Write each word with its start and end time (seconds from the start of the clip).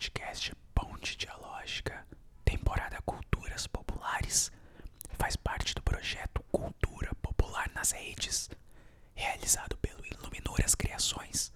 podcast 0.00 0.56
Ponte 0.74 1.14
Dialógica, 1.14 2.06
temporada 2.42 3.02
Culturas 3.04 3.66
Populares, 3.66 4.50
faz 5.18 5.36
parte 5.36 5.74
do 5.74 5.82
projeto 5.82 6.42
Cultura 6.50 7.14
Popular 7.16 7.70
nas 7.74 7.90
Redes, 7.90 8.48
realizado 9.14 9.76
pelo 9.76 10.02
Iluminuras 10.06 10.74
Criações, 10.74 11.52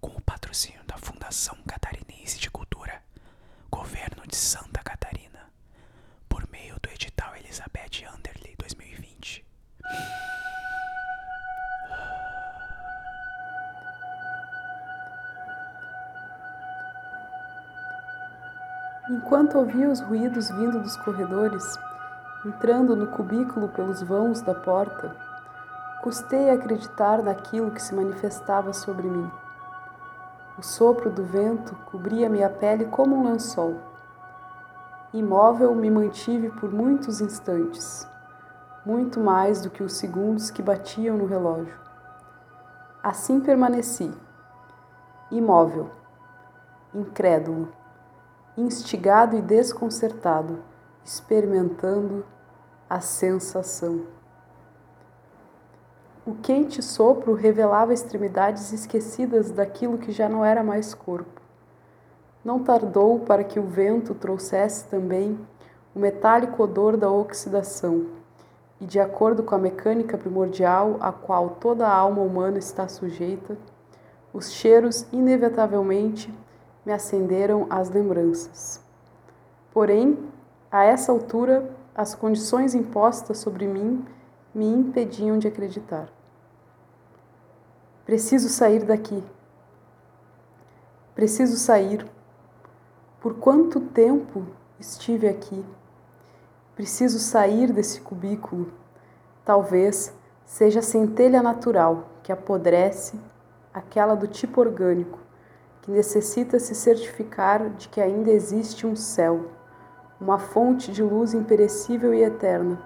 com 0.00 0.08
o 0.08 0.22
patrocínio 0.22 0.82
da 0.84 0.96
Fundação 0.96 1.58
Catarinense 1.66 2.38
de 2.38 2.50
Cultura, 2.50 3.02
Governo 3.70 4.26
de 4.26 4.36
Santa 4.36 4.82
Catarina, 4.82 5.52
por 6.30 6.48
meio 6.48 6.80
do 6.80 6.88
edital 6.88 7.36
Elizabeth 7.36 8.06
Anderley 8.10 8.56
2020. 8.56 9.44
Enquanto 19.08 19.56
ouvia 19.56 19.88
os 19.88 20.00
ruídos 20.00 20.50
vindo 20.50 20.80
dos 20.80 20.96
corredores, 20.96 21.78
entrando 22.44 22.96
no 22.96 23.06
cubículo 23.06 23.68
pelos 23.68 24.02
vãos 24.02 24.42
da 24.42 24.52
porta, 24.52 25.14
custei 26.02 26.50
a 26.50 26.54
acreditar 26.54 27.22
naquilo 27.22 27.70
que 27.70 27.80
se 27.80 27.94
manifestava 27.94 28.72
sobre 28.72 29.06
mim. 29.06 29.30
O 30.58 30.62
sopro 30.62 31.08
do 31.08 31.22
vento 31.22 31.76
cobria 31.88 32.28
minha 32.28 32.50
pele 32.50 32.86
como 32.86 33.14
um 33.14 33.30
lençol. 33.30 33.76
Imóvel 35.14 35.72
me 35.72 35.88
mantive 35.88 36.50
por 36.50 36.72
muitos 36.72 37.20
instantes, 37.20 38.08
muito 38.84 39.20
mais 39.20 39.62
do 39.62 39.70
que 39.70 39.84
os 39.84 39.92
segundos 39.92 40.50
que 40.50 40.62
batiam 40.62 41.16
no 41.16 41.26
relógio. 41.26 41.78
Assim 43.04 43.38
permaneci, 43.38 44.12
imóvel, 45.30 45.92
incrédulo 46.92 47.72
instigado 48.56 49.36
e 49.36 49.42
desconcertado, 49.42 50.62
experimentando 51.04 52.24
a 52.88 53.00
sensação. 53.00 54.06
O 56.24 56.34
quente 56.34 56.82
sopro 56.82 57.34
revelava 57.34 57.92
extremidades 57.92 58.72
esquecidas 58.72 59.50
daquilo 59.50 59.98
que 59.98 60.10
já 60.10 60.28
não 60.28 60.44
era 60.44 60.62
mais 60.62 60.94
corpo. 60.94 61.40
Não 62.44 62.62
tardou 62.62 63.20
para 63.20 63.44
que 63.44 63.60
o 63.60 63.66
vento 63.66 64.14
trouxesse 64.14 64.86
também 64.86 65.38
o 65.94 65.98
metálico 65.98 66.62
odor 66.62 66.96
da 66.96 67.10
oxidação, 67.10 68.06
e 68.80 68.86
de 68.86 68.98
acordo 68.98 69.42
com 69.42 69.54
a 69.54 69.58
mecânica 69.58 70.18
primordial 70.18 70.96
a 71.00 71.12
qual 71.12 71.50
toda 71.60 71.86
a 71.86 71.94
alma 71.94 72.22
humana 72.22 72.58
está 72.58 72.88
sujeita, 72.88 73.56
os 74.32 74.52
cheiros 74.52 75.06
inevitavelmente 75.12 76.32
me 76.86 76.92
acenderam 76.92 77.66
as 77.68 77.90
lembranças. 77.90 78.80
Porém, 79.72 80.16
a 80.70 80.84
essa 80.84 81.10
altura, 81.10 81.68
as 81.92 82.14
condições 82.14 82.76
impostas 82.76 83.38
sobre 83.38 83.66
mim 83.66 84.06
me 84.54 84.66
impediam 84.66 85.36
de 85.36 85.48
acreditar. 85.48 86.08
Preciso 88.04 88.48
sair 88.48 88.84
daqui. 88.84 89.22
Preciso 91.12 91.56
sair. 91.56 92.06
Por 93.20 93.34
quanto 93.34 93.80
tempo 93.80 94.46
estive 94.78 95.26
aqui? 95.26 95.64
Preciso 96.76 97.18
sair 97.18 97.72
desse 97.72 98.00
cubículo. 98.00 98.72
Talvez 99.44 100.14
seja 100.44 100.78
a 100.78 100.82
centelha 100.82 101.42
natural 101.42 102.10
que 102.22 102.30
apodrece, 102.30 103.18
aquela 103.74 104.14
do 104.14 104.28
tipo 104.28 104.60
orgânico, 104.60 105.18
que 105.86 105.92
necessita 105.92 106.58
se 106.58 106.74
certificar 106.74 107.70
de 107.70 107.88
que 107.88 108.00
ainda 108.00 108.30
existe 108.30 108.84
um 108.84 108.96
céu, 108.96 109.46
uma 110.20 110.36
fonte 110.36 110.90
de 110.90 111.00
luz 111.00 111.32
imperecível 111.32 112.12
e 112.12 112.24
eterna, 112.24 112.76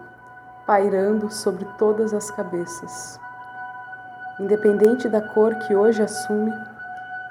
pairando 0.66 1.32
sobre 1.32 1.64
todas 1.78 2.12
as 2.12 2.30
cabeças. 2.30 3.18
Independente 4.38 5.08
da 5.08 5.22
cor 5.32 5.54
que 5.60 5.74
hoje 5.74 6.02
assume, 6.02 6.52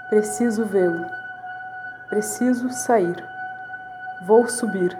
preciso 0.09 0.65
vê-lo. 0.65 1.05
Preciso 2.09 2.69
sair. 2.71 3.15
Vou 4.25 4.47
subir. 4.47 4.97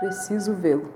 Preciso 0.00 0.52
vê-lo. 0.54 0.92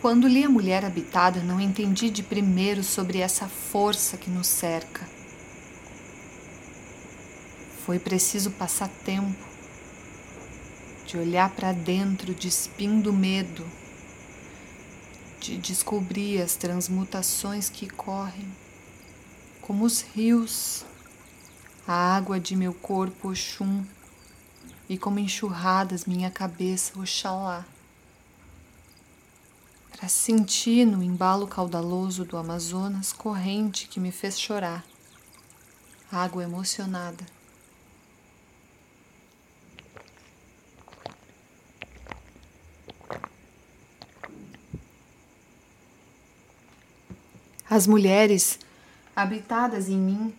Quando 0.00 0.26
li 0.26 0.42
A 0.42 0.48
Mulher 0.48 0.82
Habitada, 0.82 1.42
não 1.42 1.60
entendi 1.60 2.08
de 2.08 2.22
primeiro 2.22 2.82
sobre 2.82 3.18
essa 3.18 3.46
força 3.46 4.16
que 4.16 4.30
nos 4.30 4.46
cerca. 4.46 5.06
Foi 7.84 7.98
preciso 7.98 8.50
passar 8.52 8.88
tempo 8.88 9.36
de 11.04 11.18
olhar 11.18 11.50
para 11.50 11.72
dentro, 11.72 12.32
despindo 12.32 13.12
medo, 13.12 13.62
de 15.38 15.58
descobrir 15.58 16.40
as 16.40 16.56
transmutações 16.56 17.68
que 17.68 17.86
correm, 17.86 18.50
como 19.60 19.84
os 19.84 20.00
rios, 20.00 20.82
a 21.86 22.16
água 22.16 22.40
de 22.40 22.56
meu 22.56 22.72
corpo, 22.72 23.28
Oxum, 23.28 23.84
e 24.88 24.96
como 24.96 25.18
enxurradas 25.18 26.06
minha 26.06 26.30
cabeça, 26.30 26.98
Oxalá 26.98 27.66
para 30.00 30.08
sentir 30.08 30.86
no 30.86 31.02
embalo 31.02 31.46
caudaloso 31.46 32.24
do 32.24 32.38
Amazonas 32.38 33.12
corrente 33.12 33.86
que 33.86 34.00
me 34.00 34.10
fez 34.10 34.40
chorar, 34.40 34.82
água 36.10 36.42
emocionada. 36.42 37.22
As 47.68 47.86
mulheres 47.86 48.58
habitadas 49.14 49.90
em 49.90 49.98
mim, 49.98 50.34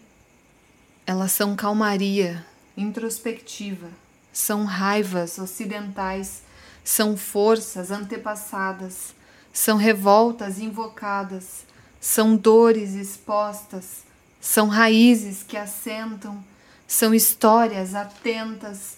elas 1.05 1.33
são 1.33 1.55
calmaria, 1.55 2.43
introspectiva, 2.75 3.91
são 4.33 4.65
raivas 4.65 5.37
ocidentais, 5.37 6.41
são 6.83 7.15
forças 7.15 7.91
antepassadas, 7.91 9.13
são 9.53 9.77
revoltas 9.77 10.59
invocadas, 10.59 11.65
são 11.99 12.35
dores 12.35 12.93
expostas, 12.93 14.03
são 14.39 14.67
raízes 14.67 15.43
que 15.43 15.57
assentam, 15.57 16.43
são 16.87 17.13
histórias 17.13 17.93
atentas, 17.93 18.97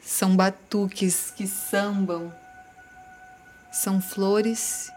são 0.00 0.36
batuques 0.36 1.32
que 1.32 1.46
sambam, 1.46 2.32
são 3.72 4.00
flores 4.00 4.90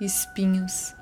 espinhos. 0.00 0.97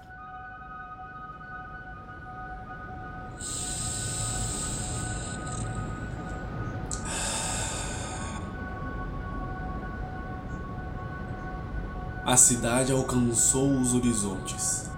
A 12.27 12.37
cidade 12.37 12.91
alcançou 12.91 13.79
os 13.79 13.95
horizontes. 13.95 14.91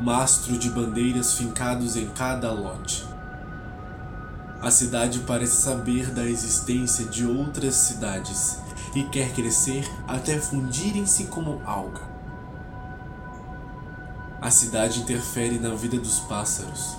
Mastro 0.00 0.56
de 0.56 0.70
bandeiras 0.70 1.34
fincados 1.34 1.96
em 1.96 2.08
cada 2.08 2.50
lote. 2.50 3.06
A 4.62 4.70
cidade 4.70 5.18
parece 5.26 5.60
saber 5.60 6.10
da 6.12 6.24
existência 6.24 7.04
de 7.04 7.26
outras 7.26 7.74
cidades 7.74 8.58
e 8.94 9.02
quer 9.04 9.34
crescer 9.34 9.86
até 10.08 10.40
fundirem-se 10.40 11.24
como 11.24 11.60
alga. 11.66 12.00
A 14.40 14.50
cidade 14.50 15.00
interfere 15.00 15.58
na 15.58 15.74
vida 15.74 15.98
dos 15.98 16.20
pássaros. 16.20 16.96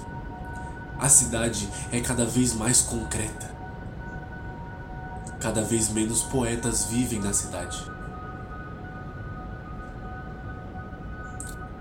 A 0.99 1.09
cidade 1.09 1.67
é 1.91 1.99
cada 1.99 2.27
vez 2.27 2.53
mais 2.53 2.83
concreta. 2.83 3.49
Cada 5.39 5.63
vez 5.63 5.89
menos 5.89 6.21
poetas 6.21 6.85
vivem 6.85 7.19
na 7.19 7.33
cidade. 7.33 7.94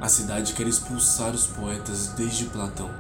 A 0.05 0.09
cidade 0.11 0.53
quer 0.53 0.67
expulsar 0.67 1.35
os 1.35 1.47
poetas 1.47 2.09
desde 2.09 2.45
Platão. 2.45 2.91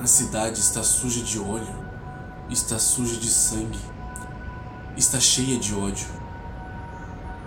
A 0.00 0.06
cidade 0.06 0.60
está 0.60 0.84
suja 0.84 1.20
de 1.20 1.36
óleo, 1.36 1.84
está 2.48 2.78
suja 2.78 3.16
de 3.16 3.28
sangue, 3.28 3.80
está 4.96 5.18
cheia 5.18 5.58
de 5.58 5.74
ódio 5.74 6.06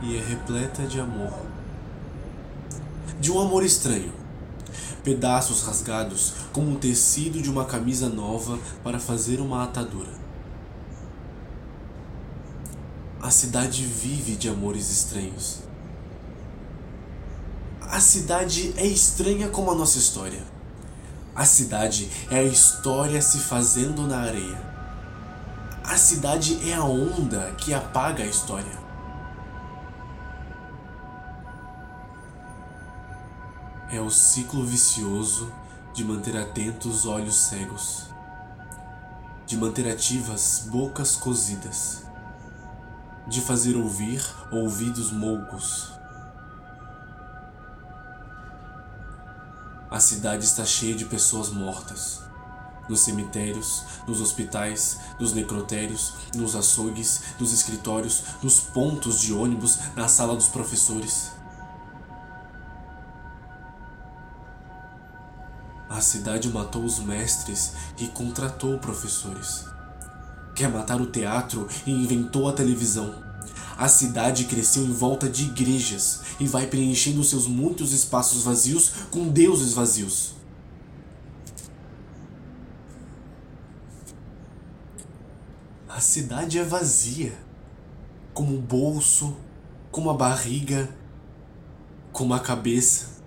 e 0.02 0.18
é 0.18 0.22
repleta 0.22 0.84
de 0.84 1.00
amor. 1.00 1.32
de 3.18 3.32
um 3.32 3.40
amor 3.40 3.64
estranho. 3.64 4.12
Pedaços 5.06 5.64
rasgados 5.64 6.34
como 6.52 6.74
o 6.74 6.78
tecido 6.78 7.42
de 7.42 7.50
uma 7.50 7.64
camisa 7.64 8.10
nova 8.10 8.60
para 8.84 9.00
fazer 9.00 9.40
uma 9.40 9.64
atadura. 9.64 10.12
A 13.22 13.32
cidade 13.32 13.86
vive 13.86 14.36
de 14.36 14.50
amores 14.50 14.92
estranhos. 14.92 15.66
A 17.90 18.02
cidade 18.02 18.74
é 18.76 18.86
estranha 18.86 19.48
como 19.48 19.72
a 19.72 19.76
nossa 19.76 19.98
história. 19.98 20.44
A 21.34 21.46
cidade 21.46 22.10
é 22.30 22.40
a 22.40 22.44
história 22.44 23.22
se 23.22 23.40
fazendo 23.40 24.06
na 24.06 24.20
areia. 24.20 24.62
A 25.86 25.96
cidade 25.96 26.70
é 26.70 26.74
a 26.74 26.84
onda 26.84 27.56
que 27.58 27.74
apaga 27.74 28.24
a 28.24 28.28
história. 28.28 28.78
É 33.90 34.02
o 34.02 34.10
ciclo 34.10 34.66
vicioso 34.66 35.50
de 35.94 36.04
manter 36.04 36.36
atentos 36.36 37.06
olhos 37.06 37.36
cegos, 37.36 38.10
de 39.46 39.56
manter 39.56 39.90
ativas 39.90 40.68
bocas 40.70 41.16
cozidas, 41.16 42.04
de 43.28 43.40
fazer 43.40 43.78
ouvir 43.78 44.22
ouvidos 44.52 45.10
moucos. 45.10 45.97
A 49.98 50.00
cidade 50.00 50.46
está 50.46 50.64
cheia 50.64 50.94
de 50.94 51.06
pessoas 51.06 51.50
mortas. 51.50 52.22
Nos 52.88 53.00
cemitérios, 53.00 53.84
nos 54.08 54.22
hospitais, 54.22 55.00
nos 55.20 55.34
necrotérios, 55.34 56.14
nos 56.36 56.56
açougues, 56.56 57.24
nos 57.40 57.52
escritórios, 57.52 58.22
nos 58.44 58.60
pontos 58.60 59.20
de 59.20 59.34
ônibus, 59.34 59.80
na 59.96 60.08
sala 60.08 60.36
dos 60.36 60.50
professores. 60.50 61.32
A 65.90 66.00
cidade 66.00 66.48
matou 66.48 66.84
os 66.84 67.00
mestres 67.00 67.74
e 67.98 68.06
contratou 68.06 68.78
professores. 68.78 69.66
Quer 70.54 70.70
matar 70.70 71.02
o 71.02 71.08
teatro 71.08 71.68
e 71.88 71.92
inventou 71.92 72.48
a 72.48 72.54
televisão. 72.54 73.27
A 73.78 73.88
cidade 73.88 74.46
cresceu 74.46 74.84
em 74.84 74.92
volta 74.92 75.30
de 75.30 75.46
igrejas 75.46 76.22
e 76.40 76.48
vai 76.48 76.66
preenchendo 76.66 77.24
seus 77.24 77.46
muitos 77.46 77.94
espaços 77.94 78.42
vazios 78.42 78.90
com 79.12 79.30
deuses 79.30 79.74
vazios. 79.74 80.34
A 85.88 86.00
cidade 86.00 86.58
é 86.58 86.64
vazia, 86.64 87.38
como 88.34 88.56
o 88.56 88.62
bolso, 88.62 89.38
como 89.92 90.10
a 90.10 90.14
barriga, 90.16 90.90
como 92.12 92.34
a 92.34 92.40
cabeça. 92.40 93.22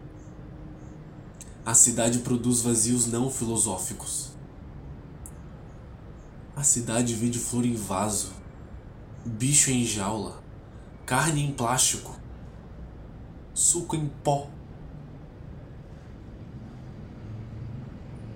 A 1.65 1.75
cidade 1.75 2.19
produz 2.21 2.61
vazios 2.61 3.07
não 3.07 3.31
filosóficos. 3.31 4.31
A 6.57 6.65
cidade 6.65 7.15
vende 7.15 7.39
flor 7.39 7.65
em 7.65 7.77
vaso, 7.77 8.40
bicho 9.25 9.71
em 9.71 9.85
jaula, 9.85 10.43
carne 11.05 11.45
em 11.45 11.53
plástico, 11.53 12.19
suco 13.53 13.97
em 13.97 14.07
pó. 14.23 14.49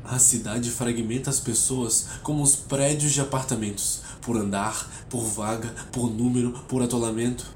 A 0.04 0.18
cidade 0.18 0.70
fragmenta 0.70 1.30
as 1.30 1.40
pessoas 1.40 2.08
como 2.22 2.42
os 2.42 2.54
prédios 2.54 3.12
de 3.12 3.20
apartamentos, 3.20 4.02
por 4.20 4.36
andar, 4.36 5.06
por 5.08 5.24
vaga, 5.24 5.74
por 5.90 6.10
número, 6.10 6.52
por 6.68 6.82
atolamento. 6.82 7.54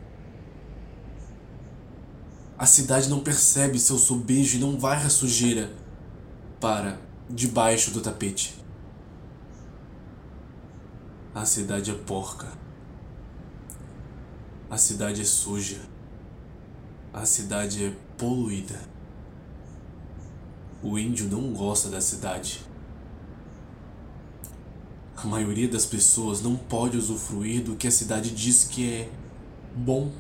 A 2.58 2.66
cidade 2.66 3.08
não 3.08 3.20
percebe 3.20 3.78
seu 3.78 3.98
sobejo 3.98 4.56
e 4.56 4.60
não 4.60 4.78
varre 4.78 5.06
a 5.06 5.10
sujeira 5.10 5.70
para 6.58 6.98
debaixo 7.28 7.90
do 7.90 8.00
tapete. 8.00 8.54
A 11.34 11.44
cidade 11.44 11.90
é 11.90 11.94
porca. 11.94 12.48
A 14.70 14.76
cidade 14.76 15.22
é 15.22 15.24
suja. 15.24 15.80
A 17.10 17.24
cidade 17.24 17.86
é 17.86 17.92
poluída. 18.18 18.78
O 20.82 20.98
índio 20.98 21.26
não 21.26 21.54
gosta 21.54 21.88
da 21.88 22.02
cidade. 22.02 22.60
A 25.16 25.26
maioria 25.26 25.68
das 25.68 25.86
pessoas 25.86 26.42
não 26.42 26.54
pode 26.54 26.98
usufruir 26.98 27.64
do 27.64 27.76
que 27.76 27.86
a 27.86 27.90
cidade 27.90 28.30
diz 28.30 28.64
que 28.64 28.92
é 28.92 29.10
bom. 29.74 30.12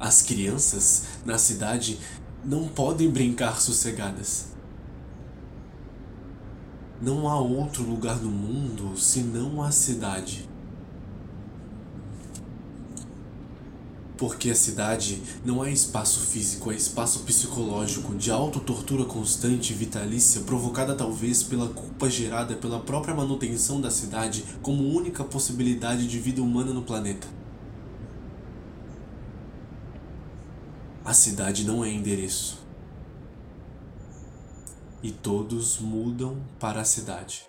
As 0.00 0.20
crianças 0.20 1.04
na 1.24 1.38
cidade 1.38 2.00
não 2.44 2.66
podem 2.66 3.08
brincar 3.08 3.60
sossegadas. 3.60 4.48
Não 7.00 7.28
há 7.28 7.38
outro 7.38 7.84
lugar 7.84 8.16
no 8.16 8.30
mundo 8.30 8.98
senão 8.98 9.62
a 9.62 9.70
cidade. 9.70 10.55
Porque 14.16 14.50
a 14.50 14.54
cidade 14.54 15.22
não 15.44 15.62
é 15.62 15.70
espaço 15.70 16.20
físico, 16.20 16.72
é 16.72 16.74
espaço 16.74 17.20
psicológico 17.20 18.14
de 18.14 18.30
autotortura 18.30 19.04
constante 19.04 19.72
e 19.72 19.76
vitalícia, 19.76 20.40
provocada 20.40 20.94
talvez 20.94 21.42
pela 21.42 21.68
culpa 21.68 22.08
gerada 22.08 22.54
pela 22.54 22.80
própria 22.80 23.14
manutenção 23.14 23.80
da 23.80 23.90
cidade 23.90 24.42
como 24.62 24.82
única 24.84 25.22
possibilidade 25.22 26.08
de 26.08 26.18
vida 26.18 26.40
humana 26.40 26.72
no 26.72 26.82
planeta. 26.82 27.26
A 31.04 31.12
cidade 31.12 31.64
não 31.64 31.84
é 31.84 31.90
endereço. 31.90 32.64
E 35.02 35.12
todos 35.12 35.78
mudam 35.78 36.38
para 36.58 36.80
a 36.80 36.84
cidade. 36.84 37.48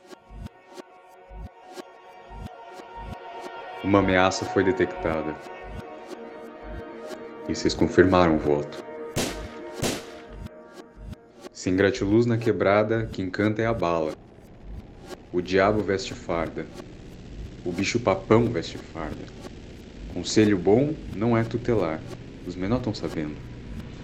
Uma 3.84 4.00
ameaça 4.00 4.46
foi 4.46 4.64
detectada. 4.64 5.56
E 7.48 7.56
vocês 7.56 7.74
confirmaram 7.74 8.36
o 8.36 8.40
voto. 8.40 8.84
Sem 11.52 11.76
gratiluz 11.76 12.26
na 12.26 12.38
quebrada, 12.38 13.10
quem 13.12 13.30
canta 13.30 13.62
é 13.62 13.66
a 13.66 13.74
bala. 13.74 14.14
O 15.34 15.42
diabo 15.42 15.82
veste 15.82 16.14
farda. 16.14 16.66
O 17.66 17.72
bicho 17.72 18.00
papão 18.00 18.46
veste 18.46 18.78
farda. 18.78 19.26
Conselho 20.14 20.58
bom 20.58 20.96
não 21.16 21.38
é 21.38 21.44
tutelar. 21.44 22.02
Os 22.46 22.56
menores 22.56 22.88
estão 22.88 22.96
sabendo. 22.96 23.36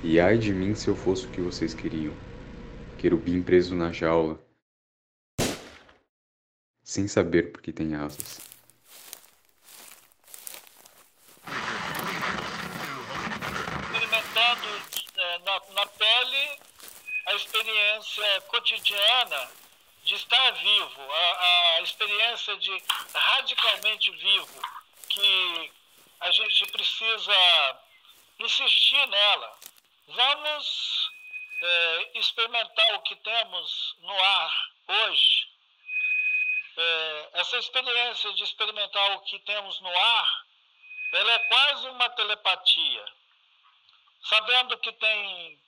E 0.04 0.20
ai 0.20 0.38
de 0.38 0.54
mim 0.54 0.76
se 0.76 0.90
eu 0.90 0.96
fosse 0.96 1.26
o 1.26 1.30
que 1.30 1.40
vocês 1.40 1.74
queriam. 1.74 2.14
Querubim 2.98 3.42
preso 3.42 3.74
na 3.74 3.92
jaula. 3.92 4.38
Sem 6.84 7.08
saber 7.08 7.52
por 7.52 7.62
que 7.62 7.72
tem 7.72 7.96
asas. 7.96 8.42
Experimentando 13.86 14.68
é, 15.18 15.40
na, 15.40 15.62
na 15.74 15.86
pele 15.88 16.60
a 17.26 17.36
experiência 17.36 18.42
cotidiana 18.64 19.52
de 20.06 20.16
estar 20.16 20.52
vivo, 20.54 21.12
a, 21.12 21.76
a 21.76 21.82
experiência 21.82 22.56
de 22.58 22.84
radicalmente 23.14 24.12
vivo, 24.12 24.62
que 25.10 25.72
a 26.22 26.32
gente 26.32 26.72
precisa 26.72 27.80
insistir 28.40 29.06
nela. 29.08 29.60
Vamos 30.08 31.10
é, 31.62 32.20
experimentar 32.20 32.96
o 32.96 33.02
que 33.02 33.16
temos 33.18 33.96
no 34.00 34.24
ar 34.24 34.70
hoje. 34.88 35.48
É, 36.76 37.30
essa 37.34 37.58
experiência 37.58 38.34
de 38.34 38.44
experimentar 38.44 39.12
o 39.18 39.22
que 39.22 39.40
temos 39.40 39.80
no 39.82 39.90
ar, 39.90 40.46
ela 41.14 41.34
é 41.34 41.40
quase 41.40 41.90
uma 41.90 42.10
telepatia. 42.12 43.06
Sabendo 44.24 44.78
que 44.78 44.92
tem 44.94 45.60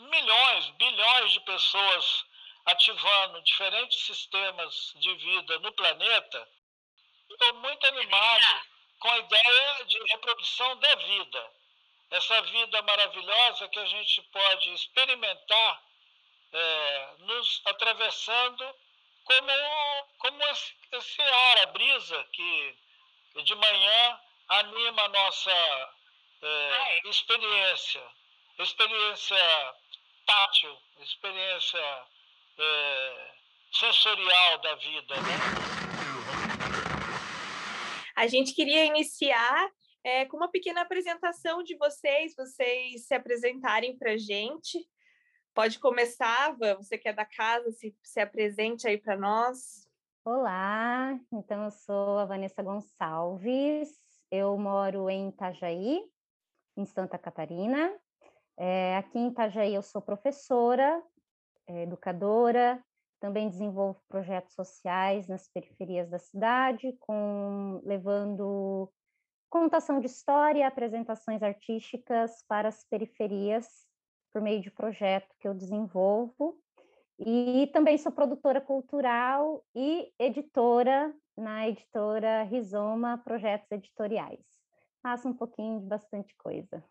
milhões, 0.00 0.70
bilhões 0.70 1.32
de 1.32 1.40
pessoas 1.40 2.29
ativando 2.66 3.42
diferentes 3.42 4.04
sistemas 4.04 4.92
de 4.96 5.14
vida 5.14 5.58
no 5.60 5.72
planeta, 5.72 6.48
estou 7.28 7.54
muito 7.54 7.86
animado 7.86 8.62
com 8.98 9.10
a 9.10 9.18
ideia 9.18 9.84
de 9.86 9.98
reprodução 10.12 10.76
da 10.78 10.94
vida. 10.94 11.52
Essa 12.10 12.42
vida 12.42 12.82
maravilhosa 12.82 13.68
que 13.68 13.78
a 13.78 13.86
gente 13.86 14.22
pode 14.22 14.74
experimentar 14.74 15.82
é, 16.52 17.14
nos 17.20 17.62
atravessando 17.66 18.74
como, 19.24 19.52
como 20.18 20.42
esse, 20.44 20.74
esse, 20.92 21.22
ar, 21.22 21.58
a 21.58 21.66
brisa 21.66 22.24
que 22.32 22.76
de 23.44 23.54
manhã 23.54 24.20
anima 24.48 25.02
a 25.02 25.08
nossa 25.08 25.94
é, 26.42 27.08
experiência, 27.08 28.02
experiência 28.58 29.74
tátil, 30.26 30.82
experiência 30.98 32.06
é, 32.60 33.32
sensorial 33.72 34.60
da 34.60 34.74
vida. 34.76 35.14
Né? 35.16 36.00
A 38.16 38.26
gente 38.26 38.54
queria 38.54 38.84
iniciar 38.84 39.70
é, 40.04 40.24
com 40.26 40.36
uma 40.36 40.50
pequena 40.50 40.82
apresentação 40.82 41.62
de 41.62 41.76
vocês, 41.76 42.34
vocês 42.36 43.06
se 43.06 43.14
apresentarem 43.14 43.96
para 43.96 44.12
a 44.12 44.18
gente. 44.18 44.86
Pode 45.54 45.78
começar, 45.78 46.56
Van, 46.56 46.76
você 46.76 46.96
que 46.96 47.08
é 47.08 47.12
da 47.12 47.24
casa, 47.24 47.70
se, 47.72 47.96
se 48.02 48.20
apresente 48.20 48.86
aí 48.86 48.98
para 48.98 49.16
nós. 49.16 49.88
Olá, 50.24 51.18
então 51.32 51.64
eu 51.64 51.70
sou 51.70 52.18
a 52.18 52.24
Vanessa 52.26 52.62
Gonçalves, 52.62 53.88
eu 54.30 54.56
moro 54.58 55.08
em 55.08 55.30
Itajaí, 55.30 56.00
em 56.76 56.84
Santa 56.84 57.18
Catarina. 57.18 57.92
É, 58.58 58.96
aqui 58.98 59.18
em 59.18 59.28
Itajaí 59.28 59.74
eu 59.74 59.82
sou 59.82 60.02
professora, 60.02 61.02
é, 61.70 61.82
educadora, 61.84 62.82
também 63.20 63.48
desenvolvo 63.48 64.02
projetos 64.08 64.54
sociais 64.54 65.28
nas 65.28 65.48
periferias 65.48 66.10
da 66.10 66.18
cidade, 66.18 66.96
com 66.98 67.80
levando 67.84 68.90
contação 69.48 70.00
de 70.00 70.06
história, 70.06 70.66
apresentações 70.66 71.42
artísticas 71.42 72.42
para 72.48 72.68
as 72.68 72.84
periferias 72.84 73.66
por 74.32 74.42
meio 74.42 74.60
de 74.60 74.70
projeto 74.70 75.32
que 75.38 75.46
eu 75.46 75.54
desenvolvo. 75.54 76.58
E 77.18 77.68
também 77.72 77.98
sou 77.98 78.10
produtora 78.10 78.60
cultural 78.60 79.64
e 79.74 80.12
editora 80.18 81.14
na 81.36 81.68
editora 81.68 82.42
Rizoma 82.44 83.18
Projetos 83.18 83.70
Editoriais. 83.70 84.44
Faço 85.02 85.28
um 85.28 85.34
pouquinho 85.34 85.80
de 85.80 85.86
bastante 85.86 86.34
coisa. 86.36 86.82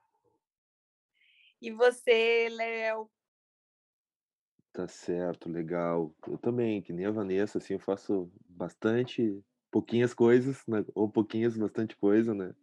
E 1.62 1.72
você, 1.72 2.48
Léo? 2.52 3.10
Tá 4.80 4.88
certo, 4.88 5.50
legal. 5.50 6.16
Eu 6.26 6.38
também, 6.38 6.82
que 6.82 6.94
nem 6.94 7.06
a 7.06 7.12
Vanessa, 7.12 7.58
assim, 7.58 7.74
eu 7.74 7.80
faço 7.82 8.32
bastante, 8.48 9.38
pouquinhas 9.70 10.14
coisas, 10.14 10.66
né? 10.66 10.86
ou 10.96 11.10
pouquinhas, 11.10 11.58
bastante 11.58 11.98
coisa, 11.98 12.34
né? 12.34 12.56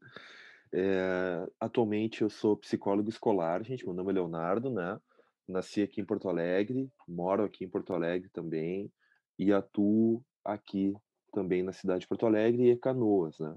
É, 0.73 1.47
atualmente 1.61 2.23
eu 2.23 2.31
sou 2.31 2.57
psicólogo 2.57 3.11
escolar, 3.11 3.63
gente, 3.63 3.85
meu 3.85 3.93
nome 3.93 4.13
é 4.13 4.15
Leonardo, 4.15 4.71
né? 4.71 4.99
nasci 5.47 5.83
aqui 5.83 6.01
em 6.01 6.07
Porto 6.07 6.27
Alegre, 6.27 6.91
moro 7.07 7.45
aqui 7.45 7.67
em 7.67 7.69
Porto 7.69 7.93
Alegre 7.93 8.31
também 8.31 8.91
e 9.39 9.53
atuo 9.53 10.25
aqui 10.43 10.95
também 11.35 11.63
na 11.63 11.73
cidade 11.75 12.01
de 12.01 12.09
Porto 12.09 12.25
Alegre 12.25 12.71
e 12.71 12.79
Canoas, 12.79 13.39
né? 13.39 13.55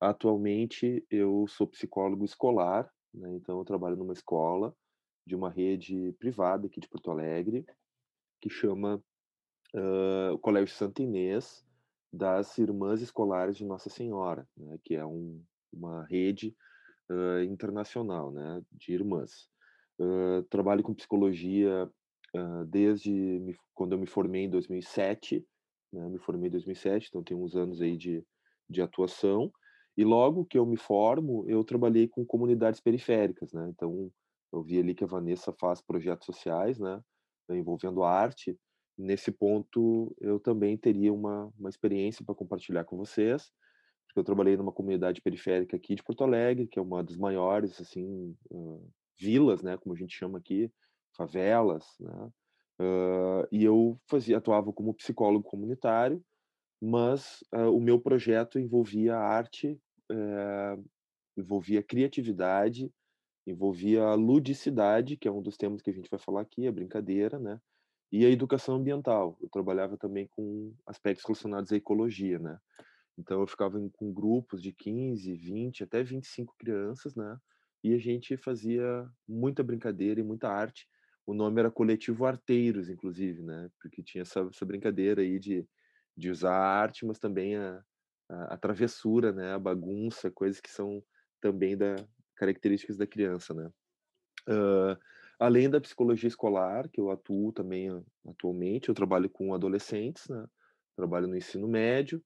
Atualmente 0.00 1.04
eu 1.10 1.44
sou 1.48 1.66
psicólogo 1.66 2.24
escolar, 2.24 2.90
né? 3.12 3.30
Então 3.34 3.58
eu 3.58 3.64
trabalho 3.66 3.96
numa 3.96 4.14
escola 4.14 4.74
de 5.26 5.36
uma 5.36 5.50
rede 5.50 6.12
privada 6.18 6.66
aqui 6.66 6.80
de 6.80 6.88
Porto 6.88 7.10
Alegre 7.10 7.66
que 8.40 8.48
chama 8.48 9.02
uh, 9.74 10.32
o 10.32 10.38
Colégio 10.38 10.74
Santa 10.74 11.02
Inês 11.02 11.64
das 12.12 12.58
Irmãs 12.58 13.00
Escolares 13.00 13.56
de 13.56 13.64
Nossa 13.64 13.88
Senhora, 13.88 14.48
né? 14.56 14.78
Que 14.82 14.96
é 14.96 15.04
um, 15.04 15.42
uma 15.72 16.04
rede 16.06 16.56
uh, 17.10 17.42
internacional, 17.44 18.32
né? 18.32 18.62
De 18.72 18.92
irmãs 18.92 19.50
trabalho 20.48 20.82
com 20.82 20.94
psicologia 20.94 21.90
uh, 22.34 22.64
desde 22.66 23.10
me, 23.10 23.54
quando 23.74 23.92
eu 23.92 23.98
me 23.98 24.06
formei 24.06 24.44
em 24.44 24.50
2007, 24.50 25.46
né, 25.92 26.08
me 26.08 26.18
formei 26.18 26.48
em 26.48 26.52
2007, 26.52 27.08
então 27.08 27.22
tem 27.22 27.36
uns 27.36 27.54
anos 27.54 27.80
aí 27.80 27.96
de, 27.96 28.24
de 28.68 28.80
atuação, 28.80 29.52
e 29.96 30.04
logo 30.04 30.44
que 30.44 30.56
eu 30.56 30.64
me 30.64 30.76
formo, 30.76 31.44
eu 31.48 31.62
trabalhei 31.64 32.08
com 32.08 32.24
comunidades 32.24 32.80
periféricas, 32.80 33.52
né, 33.52 33.68
então 33.68 34.10
eu 34.52 34.62
vi 34.62 34.78
ali 34.78 34.94
que 34.94 35.04
a 35.04 35.08
Vanessa 35.08 35.52
faz 35.52 35.80
projetos 35.80 36.26
sociais, 36.26 36.78
né, 36.78 37.00
envolvendo 37.56 38.02
arte, 38.02 38.58
nesse 38.96 39.32
ponto 39.32 40.14
eu 40.20 40.38
também 40.38 40.76
teria 40.76 41.12
uma, 41.12 41.52
uma 41.58 41.68
experiência 41.68 42.24
para 42.24 42.34
compartilhar 42.34 42.84
com 42.84 42.96
vocês, 42.96 43.50
porque 44.06 44.20
eu 44.20 44.24
trabalhei 44.24 44.56
numa 44.56 44.72
comunidade 44.72 45.22
periférica 45.22 45.76
aqui 45.76 45.94
de 45.94 46.02
Porto 46.02 46.24
Alegre, 46.24 46.66
que 46.66 46.78
é 46.78 46.82
uma 46.82 47.02
das 47.02 47.16
maiores, 47.16 47.80
assim, 47.80 48.36
uh, 48.50 48.90
vilas, 49.18 49.62
né, 49.62 49.76
como 49.76 49.94
a 49.94 49.98
gente 49.98 50.16
chama 50.16 50.38
aqui, 50.38 50.70
favelas, 51.16 51.84
né, 52.00 52.30
uh, 52.80 53.48
e 53.52 53.64
eu 53.64 54.00
fazia, 54.08 54.38
atuava 54.38 54.72
como 54.72 54.94
psicólogo 54.94 55.48
comunitário, 55.48 56.22
mas 56.80 57.44
uh, 57.54 57.70
o 57.70 57.80
meu 57.80 58.00
projeto 58.00 58.58
envolvia 58.58 59.16
arte, 59.16 59.78
uh, 60.10 60.84
envolvia 61.36 61.82
criatividade, 61.82 62.90
envolvia 63.50 64.14
ludicidade, 64.14 65.16
que 65.16 65.28
é 65.28 65.32
um 65.32 65.42
dos 65.42 65.56
temas 65.56 65.82
que 65.82 65.90
a 65.90 65.92
gente 65.92 66.10
vai 66.10 66.18
falar 66.18 66.42
aqui, 66.42 66.66
a 66.66 66.72
brincadeira, 66.72 67.38
né, 67.38 67.60
e 68.12 68.24
a 68.24 68.30
educação 68.30 68.76
ambiental. 68.76 69.36
Eu 69.40 69.48
trabalhava 69.48 69.96
também 69.96 70.26
com 70.28 70.74
aspectos 70.86 71.24
relacionados 71.24 71.72
à 71.72 71.76
ecologia, 71.76 72.38
né. 72.38 72.58
Então 73.18 73.40
eu 73.40 73.46
ficava 73.46 73.78
em, 73.78 73.88
com 73.90 74.12
grupos 74.12 74.62
de 74.62 74.72
15, 74.72 75.34
20, 75.34 75.84
até 75.84 76.02
25 76.02 76.54
crianças, 76.58 77.14
né, 77.14 77.38
e 77.82 77.94
a 77.94 77.98
gente 77.98 78.36
fazia 78.36 79.08
muita 79.26 79.62
brincadeira 79.62 80.20
e 80.20 80.24
muita 80.24 80.48
arte. 80.48 80.86
O 81.26 81.34
nome 81.34 81.60
era 81.60 81.70
Coletivo 81.70 82.26
Arteiros, 82.26 82.88
inclusive, 82.88 83.42
né? 83.42 83.70
Porque 83.80 84.02
tinha 84.02 84.22
essa, 84.22 84.40
essa 84.40 84.66
brincadeira 84.66 85.22
aí 85.22 85.38
de, 85.38 85.66
de 86.16 86.30
usar 86.30 86.52
a 86.52 86.80
arte, 86.80 87.06
mas 87.06 87.18
também 87.18 87.56
a, 87.56 87.82
a, 88.28 88.54
a, 88.54 88.56
travessura, 88.56 89.32
né? 89.32 89.52
A 89.52 89.58
bagunça, 89.58 90.30
coisas 90.30 90.60
que 90.60 90.70
são 90.70 91.02
também 91.40 91.76
da 91.76 91.96
características 92.40 92.96
da 92.96 93.06
criança, 93.06 93.52
né? 93.52 93.70
Uh, 94.48 94.96
além 95.38 95.68
da 95.68 95.78
psicologia 95.78 96.26
escolar, 96.26 96.88
que 96.88 96.98
eu 96.98 97.10
atuo 97.10 97.52
também 97.52 97.88
atualmente, 98.26 98.88
eu 98.88 98.94
trabalho 98.94 99.28
com 99.28 99.52
adolescentes, 99.52 100.26
né? 100.26 100.46
Trabalho 100.96 101.28
no 101.28 101.36
ensino 101.36 101.68
médio 101.68 102.22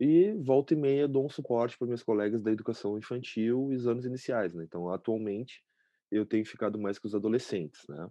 e 0.00 0.32
volta 0.32 0.72
e 0.72 0.76
meia 0.76 1.06
dou 1.06 1.26
um 1.26 1.28
suporte 1.28 1.76
para 1.76 1.86
meus 1.86 2.02
colegas 2.02 2.42
da 2.42 2.50
educação 2.50 2.96
infantil 2.96 3.70
e 3.70 3.76
os 3.76 3.86
anos 3.86 4.06
iniciais, 4.06 4.54
né? 4.54 4.64
Então, 4.64 4.90
atualmente, 4.90 5.62
eu 6.10 6.24
tenho 6.24 6.46
ficado 6.46 6.78
mais 6.78 6.98
com 6.98 7.06
os 7.06 7.14
adolescentes, 7.14 7.82
né? 7.88 8.08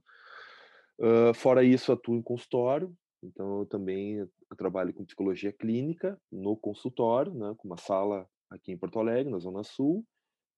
Uh, 1.00 1.34
fora 1.34 1.64
isso, 1.64 1.92
atuo 1.92 2.16
em 2.16 2.22
consultório, 2.22 2.96
então 3.24 3.60
eu 3.60 3.66
também 3.66 4.28
trabalho 4.58 4.94
com 4.94 5.06
psicologia 5.06 5.52
clínica 5.52 6.20
no 6.32 6.56
consultório, 6.56 7.34
né? 7.34 7.56
Com 7.58 7.68
uma 7.68 7.78
sala 7.78 8.30
aqui 8.48 8.72
em 8.72 8.78
Porto 8.78 9.00
Alegre, 9.00 9.32
na 9.32 9.40
Zona 9.40 9.64
Sul. 9.64 10.06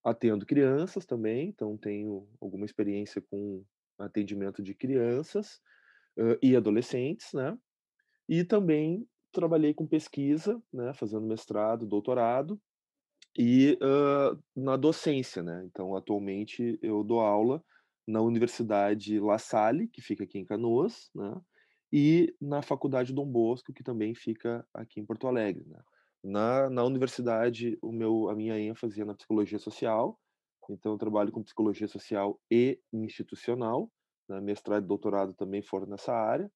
Atendo 0.03 0.45
crianças 0.45 1.05
também, 1.05 1.49
então 1.49 1.77
tenho 1.77 2.27
alguma 2.39 2.65
experiência 2.65 3.21
com 3.21 3.63
atendimento 3.97 4.63
de 4.63 4.73
crianças 4.73 5.59
uh, 6.17 6.37
e 6.41 6.55
adolescentes, 6.55 7.33
né? 7.33 7.57
E 8.27 8.43
também 8.43 9.07
trabalhei 9.31 9.73
com 9.73 9.85
pesquisa, 9.85 10.61
né, 10.73 10.93
fazendo 10.93 11.25
mestrado, 11.27 11.85
doutorado, 11.85 12.59
e 13.37 13.77
uh, 13.81 14.41
na 14.55 14.75
docência, 14.75 15.43
né? 15.43 15.63
Então, 15.65 15.95
atualmente 15.95 16.79
eu 16.81 17.03
dou 17.03 17.21
aula 17.21 17.63
na 18.07 18.21
Universidade 18.21 19.19
La 19.19 19.37
Salle, 19.37 19.87
que 19.87 20.01
fica 20.01 20.23
aqui 20.23 20.39
em 20.39 20.45
Canoas, 20.45 21.09
né? 21.13 21.39
E 21.91 22.35
na 22.39 22.61
Faculdade 22.61 23.13
Dom 23.13 23.25
Bosco, 23.25 23.73
que 23.73 23.83
também 23.83 24.13
fica 24.13 24.65
aqui 24.73 24.99
em 24.99 25.05
Porto 25.05 25.27
Alegre, 25.27 25.65
né? 25.67 25.79
Na, 26.23 26.69
na 26.69 26.83
universidade, 26.83 27.77
o 27.81 27.91
meu, 27.91 28.29
a 28.29 28.35
minha 28.35 28.59
ênfase 28.59 29.01
é 29.01 29.05
na 29.05 29.15
psicologia 29.15 29.59
social, 29.59 30.19
então 30.69 30.91
eu 30.91 30.97
trabalho 30.97 31.31
com 31.31 31.43
psicologia 31.43 31.87
social 31.87 32.39
e 32.51 32.79
institucional, 32.91 33.89
né? 34.27 34.39
mestrado 34.41 34.83
e 34.83 34.87
doutorado 34.87 35.33
também 35.33 35.61
foram 35.61 35.87
nessa 35.87 36.13
área, 36.13 36.51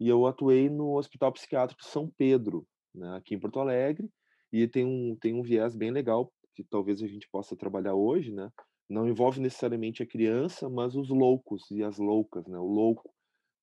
e 0.00 0.08
eu 0.08 0.26
atuei 0.26 0.68
no 0.68 0.96
Hospital 0.96 1.32
Psiquiátrico 1.32 1.84
São 1.84 2.10
Pedro, 2.16 2.66
né, 2.94 3.16
aqui 3.16 3.34
em 3.34 3.38
Porto 3.38 3.58
Alegre, 3.60 4.08
e 4.52 4.66
tem 4.66 4.84
um, 4.84 5.16
tem 5.16 5.34
um 5.34 5.42
viés 5.42 5.74
bem 5.74 5.90
legal 5.90 6.32
que 6.54 6.64
talvez 6.64 7.02
a 7.02 7.06
gente 7.06 7.28
possa 7.30 7.56
trabalhar 7.56 7.94
hoje, 7.94 8.32
né? 8.32 8.50
Não 8.88 9.06
envolve 9.06 9.40
necessariamente 9.40 10.02
a 10.02 10.06
criança, 10.06 10.68
mas 10.68 10.96
os 10.96 11.08
loucos 11.08 11.70
e 11.70 11.84
as 11.84 11.98
loucas, 11.98 12.46
né? 12.46 12.58
O 12.58 12.66
louco, 12.66 13.14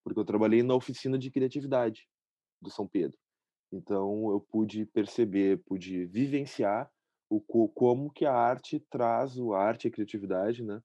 porque 0.04 0.20
eu 0.20 0.26
trabalhei 0.26 0.64
na 0.64 0.76
oficina 0.76 1.18
de 1.18 1.32
criatividade 1.32 2.08
do 2.62 2.70
São 2.70 2.88
Pedro. 2.88 3.18
Então 3.76 4.30
eu 4.32 4.40
pude 4.40 4.86
perceber, 4.86 5.62
pude 5.66 6.06
vivenciar 6.06 6.90
o 7.30 7.42
como 7.42 8.12
que 8.12 8.26
a 8.26 8.34
arte 8.34 8.80
traz, 8.90 9.38
a 9.38 9.58
arte 9.58 9.86
e 9.86 9.88
a 9.90 9.92
criatividade, 9.92 10.64
né? 10.64 10.82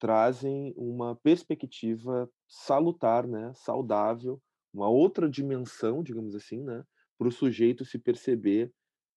Trazem 0.00 0.74
uma 0.76 1.16
perspectiva 1.16 2.28
salutar, 2.48 3.26
né? 3.26 3.52
Saudável 3.54 4.40
uma 4.74 4.88
outra 4.88 5.30
dimensão, 5.30 6.02
digamos 6.02 6.34
assim, 6.34 6.60
né, 6.60 6.84
para 7.16 7.28
o 7.28 7.32
sujeito 7.32 7.84
se 7.84 7.96
perceber 7.96 8.72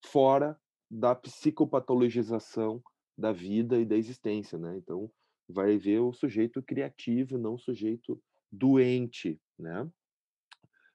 fora 0.05 0.55
da 0.89 1.15
psicopatologização 1.15 2.81
da 3.17 3.31
vida 3.31 3.79
e 3.79 3.86
da 3.86 3.98
existência, 3.98 4.57
né? 4.60 4.77
Então, 4.77 5.12
vai 5.50 5.77
ver 5.77 6.00
o 6.00 6.13
sujeito 6.13 6.62
criativo, 6.62 7.38
não 7.38 7.55
o 7.55 7.60
sujeito 7.60 8.22
doente, 8.51 9.41
né? 9.57 9.89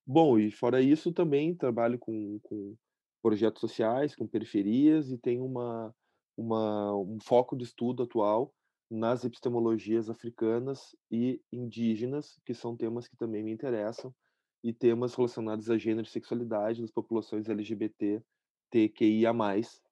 Bom, 0.07 0.39
e 0.39 0.51
fora 0.51 0.81
isso, 0.81 1.13
também 1.13 1.55
trabalho 1.55 1.99
com, 1.99 2.39
com 2.43 2.77
projetos 3.23 3.61
sociais, 3.61 4.17
com 4.17 4.27
periferias 4.27 5.11
e 5.11 5.19
tenho 5.19 5.45
uma, 5.45 5.95
uma, 6.37 6.97
um 6.97 7.19
foco 7.23 7.57
de 7.57 7.65
estudo 7.65 8.03
atual 8.03 8.53
nas 8.91 9.25
epistemologias 9.25 10.11
africanas 10.11 10.95
e 11.11 11.41
indígenas, 11.51 12.39
que 12.45 12.53
são 12.53 12.77
temas 12.77 13.09
que 13.09 13.17
também 13.17 13.43
me 13.43 13.53
interessam, 13.53 14.15
e 14.63 14.73
temas 14.73 15.15
relacionados 15.15 15.71
a 15.71 15.79
gênero 15.79 16.07
e 16.07 16.11
sexualidade 16.11 16.83
das 16.83 16.91
populações 16.91 17.49
LGBT, 17.49 18.23
TQIA+, 18.71 19.33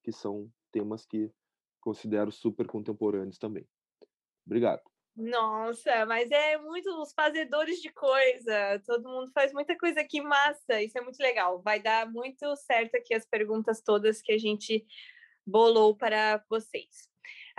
que 0.03 0.13
são 0.13 0.51
temas 0.71 1.07
que 1.07 1.31
considero 1.81 2.31
super 2.31 2.67
contemporâneos 2.67 3.39
também. 3.39 3.67
Obrigado. 4.45 4.83
Nossa, 5.17 6.07
mas 6.07 6.31
é 6.31 6.57
muito 6.57 6.89
os 7.03 7.13
fazedores 7.13 7.81
de 7.83 7.91
coisa. 7.93 8.81
Todo 8.87 9.09
mundo 9.09 9.31
faz 9.33 9.53
muita 9.53 9.77
coisa 9.77 10.01
aqui 10.01 10.21
massa. 10.21 10.81
Isso 10.83 10.97
é 10.99 11.01
muito 11.01 11.21
legal. 11.21 11.61
Vai 11.61 11.81
dar 11.81 12.11
muito 12.11 12.57
certo 12.57 12.95
aqui 12.97 13.15
as 13.15 13.27
perguntas 13.27 13.83
todas 13.83 14.23
que 14.23 14.33
a 14.33 14.39
gente 14.39 14.87
bolou 15.47 15.97
para 15.97 16.43
vocês. 16.49 17.10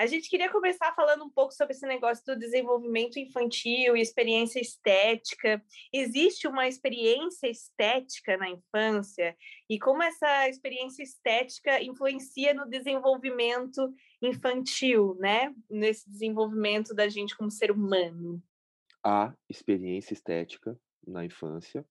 A 0.01 0.08
gente 0.08 0.31
queria 0.31 0.51
começar 0.51 0.96
falando 0.96 1.24
um 1.24 1.29
pouco 1.29 1.53
sobre 1.53 1.75
esse 1.75 1.86
negócio 1.86 2.25
do 2.25 2.36
desenvolvimento 2.36 3.20
infantil 3.20 3.96
e 3.96 4.01
experiência 4.01 4.60
estética. 4.60 5.63
Existe 5.93 6.48
uma 6.48 6.67
experiência 6.67 7.48
estética 7.48 8.36
na 8.36 8.50
infância 8.50 9.38
e 9.70 9.77
como 9.77 10.01
essa 10.01 10.50
experiência 10.50 11.03
estética 11.03 11.84
influencia 11.84 12.51
no 12.51 12.67
desenvolvimento 12.67 13.93
infantil, 14.20 15.15
né? 15.20 15.53
Nesse 15.70 16.10
desenvolvimento 16.10 16.96
da 16.96 17.08
gente 17.08 17.38
como 17.38 17.51
ser 17.51 17.70
humano. 17.70 18.41
Há 19.03 19.31
experiência 19.48 20.15
estética 20.15 20.75
na 21.05 21.24
infância, 21.24 21.86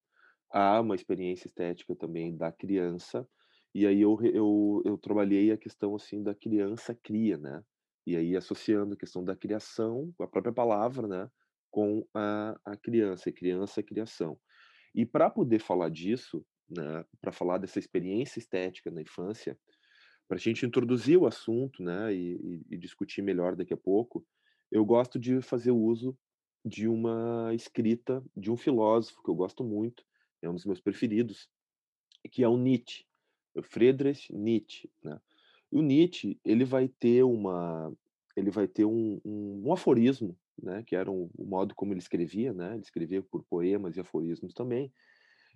há 0.51 0.81
uma 0.81 0.97
experiência 0.97 1.47
estética 1.47 1.95
também 1.95 2.37
da 2.37 2.51
criança, 2.51 3.25
e 3.73 3.87
aí 3.87 4.01
eu, 4.01 4.19
eu, 4.25 4.83
eu 4.85 4.99
trabalhei 4.99 5.53
a 5.53 5.57
questão 5.57 5.95
assim 5.95 6.25
da 6.25 6.35
criança 6.35 6.93
cria, 6.93 7.39
né? 7.39 7.63
E 8.07 8.17
aí 8.17 8.37
associando 8.37 8.95
a 8.95 8.97
questão 8.97 9.25
da 9.25 9.37
criação, 9.37 10.13
a 10.21 10.27
própria 10.27 10.53
palavra, 10.53 11.07
né, 11.07 11.31
com 11.71 12.07
a, 12.15 12.59
a 12.65 12.77
criança, 12.77 13.29
e 13.29 13.33
criança 13.33 13.81
é 13.81 13.83
criação. 13.83 14.39
E 14.95 15.07
para 15.07 15.31
poder 15.31 15.61
falar 15.61 15.91
disso, 15.91 16.45
né, 16.69 17.05
para 17.21 17.33
falar 17.33 17.59
dessa 17.59 17.79
experiência 17.79 18.39
estética 18.39 18.91
na 18.91 19.03
infância, 19.03 19.59
para 20.29 20.37
a 20.37 20.41
gente 20.41 20.65
introduzir 20.65 21.19
o 21.19 21.27
assunto, 21.27 21.83
né, 21.83 22.15
e, 22.15 22.63
e, 22.71 22.77
discutir 22.79 23.23
melhor 23.23 23.57
daqui 23.57 23.75
a 23.75 23.77
pouco, 23.77 24.25
eu 24.71 24.85
gosto 24.85 25.19
de 25.19 25.41
fazer 25.43 25.73
uso 25.73 26.17
de 26.65 26.87
uma 26.87 27.53
escrita 27.55 28.23
de 28.37 28.51
um 28.51 28.57
filósofo 28.57 29.23
que 29.23 29.31
eu 29.31 29.35
gosto 29.35 29.65
muito, 29.65 30.05
é 30.43 30.49
um 30.49 30.55
dos 30.55 30.65
meus 30.65 30.81
preferidos, 30.81 31.49
que 32.31 32.45
é 32.45 32.49
o 32.49 32.57
Nietzsche, 32.57 33.05
o 33.55 33.63
Friedrich 33.63 34.33
Nietzsche, 34.33 34.91
né? 35.03 35.21
O 35.71 35.83
Nietzsche, 35.83 36.39
ele 36.45 36.65
vai 36.65 36.89
ter 36.89 37.23
uma 37.23 37.93
ele 38.37 38.51
vai 38.51 38.67
ter 38.67 38.85
um, 38.85 39.21
um, 39.25 39.63
um 39.67 39.73
aforismo, 39.73 40.39
né, 40.63 40.83
que 40.87 40.95
era 40.95 41.11
um, 41.11 41.29
o 41.37 41.45
modo 41.45 41.75
como 41.75 41.93
ele 41.93 42.01
escrevia, 42.01 42.53
né, 42.55 42.73
ele 42.75 42.83
escrevia 42.83 43.23
por 43.23 43.45
poemas 43.45 43.97
e 43.97 44.01
aforismos 44.01 44.55
também. 44.55 44.93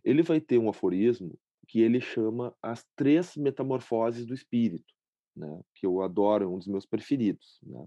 Ele 0.04 0.22
vai 0.22 0.40
ter 0.40 0.58
um 0.58 0.68
aforismo 0.68 1.38
que 1.66 1.80
ele 1.80 2.00
chama 2.00 2.54
as 2.60 2.84
três 2.96 3.36
metamorfoses 3.36 4.26
do 4.26 4.34
espírito, 4.34 4.92
né, 5.34 5.62
que 5.74 5.86
eu 5.86 6.02
adoro, 6.02 6.44
é 6.44 6.48
um 6.48 6.58
dos 6.58 6.66
meus 6.66 6.84
preferidos, 6.84 7.58
né. 7.62 7.86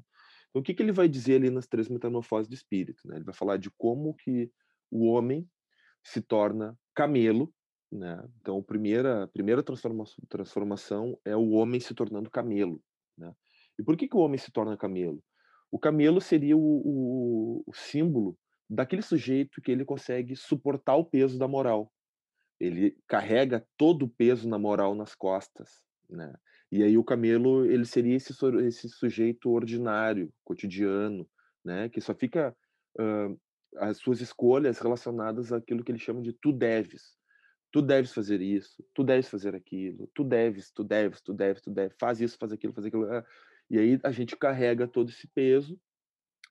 Então, 0.50 0.62
o 0.62 0.64
que, 0.64 0.74
que 0.74 0.82
ele 0.82 0.92
vai 0.92 1.08
dizer 1.08 1.36
ali 1.36 1.50
nas 1.50 1.68
três 1.68 1.90
metamorfoses 1.90 2.48
do 2.48 2.56
espírito? 2.56 3.08
Né? 3.08 3.18
Ele 3.18 3.26
vai 3.26 3.34
falar 3.34 3.58
de 3.58 3.70
como 3.72 4.16
que 4.16 4.52
o 4.90 5.06
homem 5.06 5.48
se 6.04 6.22
torna 6.22 6.78
camelo, 6.96 7.54
né? 7.92 8.24
Então, 8.42 8.60
a 8.60 8.64
primeira, 8.64 9.24
a 9.24 9.28
primeira 9.28 9.64
transformação, 9.64 10.24
transformação 10.28 11.20
é 11.24 11.36
o 11.36 11.52
homem 11.52 11.80
se 11.80 11.94
tornando 11.94 12.30
camelo. 12.30 12.82
Né? 13.18 13.34
E 13.80 13.84
por 13.84 13.96
que, 13.96 14.08
que 14.08 14.16
o 14.16 14.20
homem 14.20 14.38
se 14.38 14.52
torna 14.52 14.78
camelo? 14.78 15.24
O 15.72 15.80
camelo 15.80 16.22
seria 16.22 16.56
o, 16.56 16.60
o, 16.60 17.64
o 17.66 17.74
símbolo 17.74 18.38
daquele 18.70 19.02
sujeito 19.02 19.62
que 19.62 19.72
ele 19.72 19.86
consegue 19.86 20.36
suportar 20.36 20.96
o 20.96 21.06
peso 21.06 21.38
da 21.38 21.48
moral. 21.48 21.92
Ele 22.60 22.98
carrega 23.08 23.66
todo 23.78 24.04
o 24.04 24.10
peso 24.10 24.48
na 24.48 24.58
moral 24.58 24.96
nas 24.96 25.14
costas, 25.14 25.82
né? 26.10 26.34
E 26.72 26.84
aí 26.84 26.98
o 26.98 27.04
camelo 27.04 27.66
ele 27.66 27.86
seria 27.86 28.16
esse, 28.16 28.34
esse 28.66 28.90
sujeito 28.90 29.50
ordinário, 29.50 30.34
cotidiano, 30.44 31.28
né? 31.64 31.88
Que 31.88 32.02
só 32.02 32.14
fica 32.14 32.56
uh, 33.00 33.40
as 33.78 33.98
suas 33.98 34.20
escolhas 34.20 34.80
relacionadas 34.80 35.54
àquilo 35.54 35.84
que 35.84 35.92
ele 35.92 36.00
chama 36.00 36.22
de 36.22 36.34
tu 36.34 36.52
deves, 36.52 37.17
tu 37.78 37.82
deves 37.84 38.12
fazer 38.12 38.42
isso, 38.42 38.84
tu 38.92 39.04
deves 39.04 39.30
fazer 39.30 39.54
aquilo, 39.54 40.10
tu 40.16 40.24
deves, 40.24 40.72
tu 40.72 40.84
deves, 40.84 41.22
tu 41.22 41.32
deves, 41.32 41.62
tu 41.62 41.70
deves, 41.70 41.96
faz 42.00 42.20
isso, 42.20 42.36
faz 42.36 42.52
aquilo, 42.52 42.74
faz 42.74 42.88
aquilo. 42.88 43.06
Ah, 43.06 43.24
e 43.70 43.78
aí 43.78 44.00
a 44.04 44.12
gente 44.12 44.36
carrega 44.36 44.88
todo 44.88 45.10
esse 45.10 45.28
peso, 45.28 45.80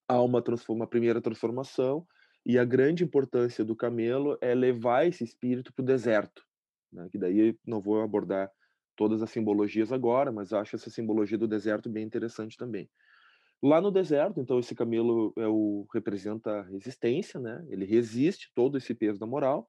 há 0.06 0.22
uma, 0.22 0.40
uma 0.68 0.86
primeira 0.86 1.20
transformação, 1.20 2.06
e 2.44 2.56
a 2.56 2.64
grande 2.64 3.02
importância 3.02 3.64
do 3.64 3.74
camelo 3.74 4.38
é 4.40 4.54
levar 4.54 5.04
esse 5.04 5.24
espírito 5.24 5.72
para 5.74 5.82
o 5.82 5.86
deserto, 5.86 6.44
né? 6.92 7.08
que 7.10 7.18
daí 7.18 7.58
não 7.66 7.80
vou 7.80 8.00
abordar 8.00 8.48
todas 8.94 9.20
as 9.20 9.30
simbologias 9.30 9.90
agora, 9.90 10.30
mas 10.30 10.52
acho 10.52 10.76
essa 10.76 10.90
simbologia 10.90 11.36
do 11.36 11.48
deserto 11.48 11.90
bem 11.90 12.04
interessante 12.04 12.56
também. 12.56 12.88
Lá 13.60 13.80
no 13.80 13.90
deserto, 13.90 14.38
então, 14.38 14.60
esse 14.60 14.76
camelo 14.76 15.32
é 15.36 15.48
o, 15.48 15.88
representa 15.92 16.62
resistência, 16.62 17.40
né? 17.40 17.66
ele 17.68 17.84
resiste 17.84 18.52
todo 18.54 18.78
esse 18.78 18.94
peso 18.94 19.18
da 19.18 19.26
moral, 19.26 19.68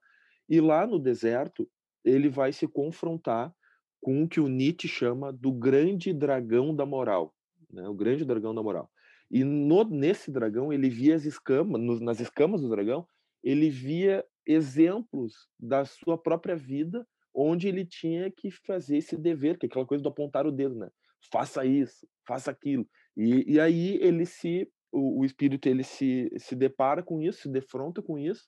e 0.50 0.62
lá 0.62 0.88
no 0.88 1.00
deserto, 1.00 1.70
ele 2.04 2.30
vai 2.30 2.54
se 2.54 2.68
confrontar 2.68 3.54
com 4.02 4.24
o 4.24 4.28
que 4.28 4.40
o 4.40 4.48
Nietzsche 4.48 4.88
chama 4.88 5.34
do 5.34 5.52
grande 5.52 6.14
dragão 6.14 6.76
da 6.76 6.86
moral, 6.86 7.34
né? 7.70 7.88
o 7.88 7.94
grande 7.94 8.24
dragão 8.24 8.54
da 8.54 8.64
moral. 8.64 8.90
E 9.30 9.44
no, 9.44 9.84
nesse 9.84 10.32
dragão, 10.32 10.72
ele 10.72 10.90
via 10.90 11.16
as 11.16 11.26
escamas, 11.26 11.82
no, 11.82 12.00
nas 12.00 12.20
escamas 12.20 12.62
do 12.62 12.70
dragão, 12.70 13.06
ele 13.44 13.70
via 13.70 14.24
exemplos 14.46 15.34
da 15.60 15.84
sua 15.84 16.18
própria 16.18 16.56
vida, 16.56 17.06
onde 17.34 17.68
ele 17.68 17.86
tinha 17.86 18.32
que 18.32 18.50
fazer 18.50 18.98
esse 18.98 19.18
dever, 19.18 19.58
que 19.58 19.66
é 19.66 19.68
aquela 19.68 19.86
coisa 19.86 20.02
do 20.02 20.10
apontar 20.10 20.48
o 20.48 20.52
dedo, 20.52 20.76
né? 20.76 20.90
Faça 21.32 21.66
isso, 21.66 22.08
faça 22.26 22.50
aquilo. 22.50 22.88
E, 23.16 23.54
e 23.54 23.60
aí 23.60 23.98
ele 24.02 24.26
se, 24.26 24.72
o, 24.92 25.22
o 25.22 25.26
espírito 25.26 25.68
ele 25.68 25.84
se, 25.84 26.32
se 26.38 26.56
depara 26.56 27.04
com 27.04 27.22
isso, 27.22 27.42
se 27.42 27.50
defronta 27.50 28.02
com 28.02 28.18
isso 28.18 28.48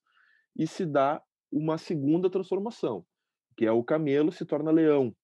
e 0.56 0.66
se 0.66 0.86
dá 0.86 1.22
uma 1.52 1.78
segunda 1.78 2.30
transformação, 2.30 3.06
que 3.58 3.66
é 3.66 3.72
o 3.72 3.84
camelo 3.84 4.32
se 4.32 4.46
torna 4.46 4.72
leão. 4.72 5.16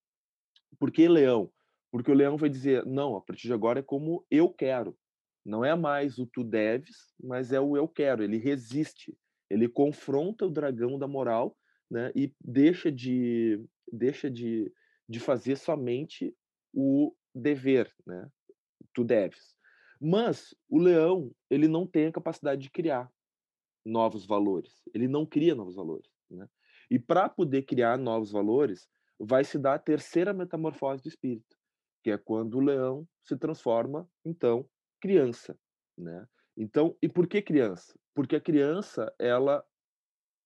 Por 0.80 0.92
que 0.92 1.08
leão? 1.08 1.52
Porque 1.92 2.12
o 2.12 2.16
leão 2.16 2.38
vai 2.38 2.50
dizer: 2.50 2.86
não, 2.86 3.16
a 3.16 3.22
partir 3.22 3.48
de 3.48 3.54
agora 3.54 3.80
é 3.80 3.84
como 3.84 4.26
eu 4.30 4.50
quero. 4.50 4.98
Não 5.46 5.64
é 5.64 5.76
mais 5.76 6.18
o 6.18 6.26
tu 6.26 6.44
deves, 6.44 6.98
mas 7.22 7.52
é 7.52 7.60
o 7.60 7.78
eu 7.78 7.88
quero. 7.88 8.24
Ele 8.24 8.38
resiste, 8.38 9.16
ele 9.50 9.70
confronta 9.70 10.46
o 10.46 10.50
dragão 10.50 10.98
da 10.98 11.08
moral 11.08 11.56
né, 11.90 12.12
e 12.16 12.34
deixa 12.42 12.92
de, 12.92 13.64
deixa 13.92 14.30
de, 14.30 14.74
de 15.08 15.20
fazer 15.20 15.56
somente 15.56 16.36
o 16.74 17.16
dever, 17.34 17.94
né? 18.06 18.28
Tu 18.94 19.04
deves. 19.04 19.56
Mas 20.02 20.56
o 20.68 20.80
leão, 20.80 21.32
ele 21.50 21.68
não 21.68 21.86
tem 21.86 22.08
a 22.08 22.12
capacidade 22.12 22.62
de 22.62 22.72
criar 22.72 23.10
novos 23.86 24.26
valores. 24.26 24.82
Ele 24.94 25.08
não 25.08 25.26
cria 25.26 25.54
novos 25.54 25.76
valores. 25.76 26.10
Né? 26.30 26.48
E 26.90 27.00
para 27.00 27.30
poder 27.30 27.64
criar 27.64 27.98
novos 27.98 28.32
valores, 28.32 28.88
vai 29.20 29.44
se 29.44 29.58
dar 29.58 29.76
a 29.76 29.80
terceira 29.80 30.34
metamorfose 30.34 31.02
do 31.02 31.10
espírito, 31.10 31.56
que 32.04 32.12
é 32.12 32.18
quando 32.18 32.56
o 32.56 32.62
leão 32.62 33.08
se 33.24 33.38
transforma, 33.38 34.08
então, 34.24 34.68
criança. 35.02 35.58
Né? 35.98 36.28
Então, 36.58 36.96
e 37.02 37.10
por 37.10 37.28
que 37.28 37.42
criança? 37.42 37.98
Porque 38.14 38.36
a 38.36 38.42
criança, 38.42 39.14
ela 39.20 39.64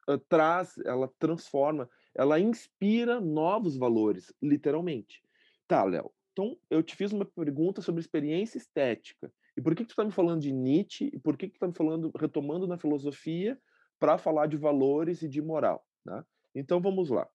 uh, 0.10 0.18
traz, 0.18 0.78
ela 0.86 1.12
transforma, 1.20 1.90
ela 2.16 2.40
inspira 2.40 3.20
novos 3.20 3.78
valores, 3.78 4.34
literalmente. 4.42 5.22
Tá, 5.68 5.84
Léo, 5.84 6.12
então 6.32 6.58
eu 6.70 6.82
te 6.82 6.96
fiz 6.96 7.12
uma 7.12 7.26
pergunta 7.26 7.82
sobre 7.82 8.02
experiência 8.02 8.58
estética. 8.58 9.32
E 9.56 9.62
por 9.62 9.76
que, 9.76 9.84
que 9.84 9.90
tu 9.90 9.92
está 9.92 10.06
me 10.06 10.12
falando 10.12 10.42
de 10.42 10.54
Nietzsche? 10.54 11.10
E 11.14 11.20
por 11.20 11.38
que, 11.38 11.48
que 11.48 11.54
tu 11.54 11.56
está 11.58 11.68
me 11.68 11.76
falando, 11.76 12.12
retomando 12.18 12.66
na 12.66 12.78
filosofia, 12.78 13.60
para 14.00 14.18
falar 14.18 14.48
de 14.48 14.58
valores 14.58 15.22
e 15.22 15.28
de 15.28 15.42
moral. 15.42 15.86
Né? 16.06 16.24
Então 16.56 16.82
vamos 16.82 17.10
lá. 17.10 17.28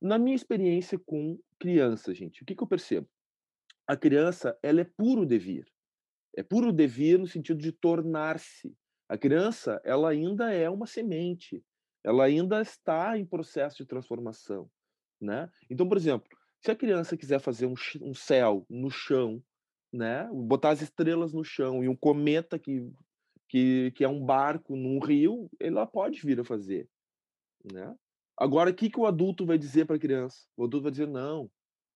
Na 0.00 0.18
minha 0.18 0.36
experiência 0.36 0.98
com 0.98 1.38
criança, 1.58 2.14
gente, 2.14 2.42
o 2.42 2.44
que, 2.44 2.54
que 2.54 2.62
eu 2.62 2.66
percebo? 2.66 3.08
A 3.86 3.96
criança 3.96 4.58
ela 4.62 4.80
é 4.80 4.84
puro 4.84 5.24
devir. 5.24 5.66
É 6.36 6.42
puro 6.42 6.72
devir 6.72 7.18
no 7.18 7.26
sentido 7.26 7.60
de 7.60 7.72
tornar-se. 7.72 8.76
A 9.08 9.16
criança 9.16 9.80
ela 9.84 10.10
ainda 10.10 10.52
é 10.52 10.68
uma 10.68 10.86
semente. 10.86 11.64
Ela 12.02 12.24
ainda 12.24 12.60
está 12.60 13.16
em 13.18 13.24
processo 13.24 13.78
de 13.78 13.86
transformação. 13.86 14.70
Né? 15.20 15.50
Então, 15.70 15.88
por 15.88 15.96
exemplo, 15.96 16.28
se 16.60 16.70
a 16.70 16.76
criança 16.76 17.16
quiser 17.16 17.40
fazer 17.40 17.66
um, 17.66 17.74
um 18.02 18.14
céu 18.14 18.66
no 18.68 18.90
chão, 18.90 19.42
né? 19.92 20.28
botar 20.32 20.70
as 20.70 20.82
estrelas 20.82 21.32
no 21.32 21.44
chão 21.44 21.84
e 21.84 21.88
um 21.88 21.96
cometa 21.96 22.58
que 22.58 22.90
que, 23.48 23.92
que 23.92 24.04
é 24.04 24.08
um 24.08 24.24
barco 24.24 24.76
num 24.76 24.98
rio, 24.98 25.50
ela 25.60 25.86
pode 25.86 26.20
vir 26.20 26.40
a 26.40 26.44
fazer, 26.44 26.88
né? 27.72 27.94
Agora, 28.36 28.70
o 28.70 28.74
que, 28.74 28.90
que 28.90 28.98
o 28.98 29.06
adulto 29.06 29.46
vai 29.46 29.56
dizer 29.56 29.84
para 29.86 29.96
a 29.96 29.98
criança? 29.98 30.44
O 30.56 30.64
adulto 30.64 30.82
vai 30.82 30.90
dizer, 30.90 31.06
não, 31.06 31.48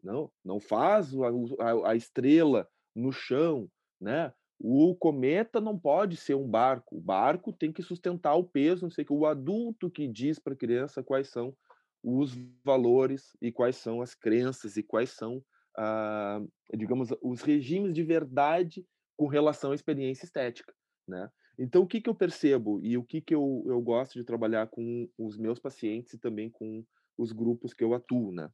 não, 0.02 0.30
não 0.44 0.60
faz 0.60 1.12
a, 1.14 1.28
a, 1.64 1.90
a 1.90 1.96
estrela 1.96 2.68
no 2.94 3.12
chão, 3.12 3.68
né? 4.00 4.32
O 4.60 4.94
cometa 4.94 5.60
não 5.60 5.78
pode 5.78 6.16
ser 6.16 6.34
um 6.34 6.48
barco. 6.48 6.96
O 6.96 7.00
barco 7.00 7.52
tem 7.52 7.72
que 7.72 7.82
sustentar 7.82 8.34
o 8.34 8.44
peso, 8.44 8.82
não 8.82 8.90
sei 8.90 9.04
o 9.04 9.06
que. 9.06 9.12
O 9.12 9.26
adulto 9.26 9.90
que 9.90 10.08
diz 10.08 10.38
para 10.38 10.52
a 10.52 10.56
criança 10.56 11.02
quais 11.02 11.28
são 11.28 11.56
os 12.02 12.36
valores 12.64 13.36
e 13.40 13.52
quais 13.52 13.76
são 13.76 14.00
as 14.00 14.14
crenças 14.14 14.76
e 14.76 14.82
quais 14.82 15.10
são 15.10 15.42
a, 15.76 16.40
digamos, 16.76 17.10
os 17.22 17.42
regimes 17.42 17.94
de 17.94 18.02
verdade 18.02 18.84
com 19.16 19.26
relação 19.26 19.72
à 19.72 19.74
experiência 19.74 20.24
estética, 20.24 20.74
né? 21.06 21.30
Então, 21.58 21.82
o 21.82 21.86
que, 21.86 22.00
que 22.00 22.08
eu 22.08 22.14
percebo 22.14 22.80
e 22.82 22.96
o 22.96 23.02
que, 23.02 23.20
que 23.20 23.34
eu, 23.34 23.64
eu 23.66 23.80
gosto 23.80 24.14
de 24.14 24.24
trabalhar 24.24 24.68
com 24.68 25.10
os 25.18 25.36
meus 25.36 25.58
pacientes 25.58 26.14
e 26.14 26.18
também 26.18 26.48
com 26.48 26.84
os 27.16 27.32
grupos 27.32 27.74
que 27.74 27.82
eu 27.82 27.94
atuo, 27.94 28.32
né? 28.32 28.48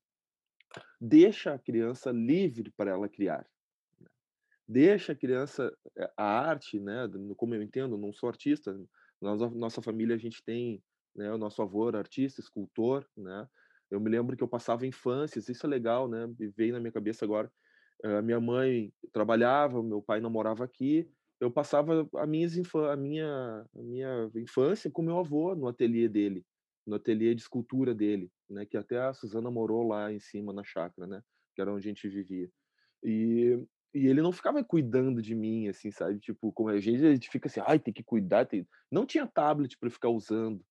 Deixa 0.99 1.53
a 1.53 1.59
criança 1.59 2.11
livre 2.11 2.73
para 2.75 2.93
ela 2.93 3.09
criar. 3.09 3.47
Né? 4.01 4.09
Deixa 4.67 5.13
a 5.13 5.15
criança, 5.15 5.71
eh, 5.97 6.11
a 6.17 6.25
arte, 6.25 6.81
né? 6.81 7.07
Como 7.37 7.55
eu 7.55 7.63
entendo, 7.63 7.99
não 7.99 8.13
sou 8.13 8.29
artista, 8.29 8.75
na 9.21 9.37
nossa 9.37 9.83
família 9.83 10.17
a 10.17 10.19
gente 10.19 10.43
tem 10.43 10.83
né, 11.15 11.31
o 11.31 11.39
nosso 11.39 11.63
avô 11.63 11.89
artista, 11.89 12.41
escultor, 12.41 13.07
né? 13.17 13.47
Eu 13.91 14.01
me 14.01 14.11
lembro 14.11 14.37
que 14.37 14.43
eu 14.43 14.49
passava 14.49 14.87
infâncias, 14.87 15.49
isso 15.49 15.67
é 15.67 15.69
legal, 15.69 16.09
né? 16.09 16.27
Veio 16.57 16.73
na 16.73 16.81
minha 16.81 16.91
cabeça 16.91 17.25
agora. 17.25 17.53
A 18.03 18.23
minha 18.23 18.41
mãe 18.41 18.93
trabalhava, 19.13 19.83
meu 19.83 20.03
pai 20.03 20.21
não 20.21 20.31
morava 20.31 20.65
aqui, 20.65 21.09
eu 21.41 21.51
passava 21.51 22.09
a 22.15 22.27
minha, 22.27 22.49
a 22.91 22.97
minha, 22.97 23.67
a 23.75 23.83
minha 23.83 24.31
infância 24.37 24.91
com 24.91 25.03
meu 25.03 25.19
avô 25.19 25.55
no 25.55 25.69
ateliê 25.69 26.09
dele, 26.09 26.45
no 26.87 26.97
ateliê 26.97 27.35
de 27.35 27.43
escultura 27.43 27.95
dele, 27.95 28.31
né? 28.49 28.65
Que 28.65 28.77
até 28.77 28.99
a 28.99 29.13
Suzana 29.13 29.51
morou 29.51 29.87
lá 29.87 30.13
em 30.13 30.21
cima 30.21 30.53
na 30.53 30.65
chácara, 30.65 31.07
né? 31.07 31.23
Que 31.55 31.61
era 31.61 31.73
onde 31.73 31.89
a 31.89 31.91
gente 31.91 32.09
vivia. 32.09 32.51
E, 33.03 33.59
e 33.95 34.07
ele 34.07 34.23
não 34.23 34.33
ficava 34.33 34.63
cuidando 34.65 35.21
de 35.21 35.35
mim, 35.35 35.69
assim, 35.69 35.91
sabe? 35.91 36.19
Tipo, 36.19 36.53
como 36.53 36.71
a 36.71 36.81
gente, 36.81 37.05
a 37.05 37.13
gente 37.13 37.31
fica 37.31 37.49
assim, 37.49 37.61
ai, 37.67 37.79
tem 37.79 37.93
que 37.93 38.03
cuidar. 38.03 38.47
Tem... 38.47 38.67
Não 38.91 39.05
tinha 39.05 39.27
tablet 39.27 39.77
para 39.79 39.91
ficar 39.91 40.09
usando, 40.09 40.65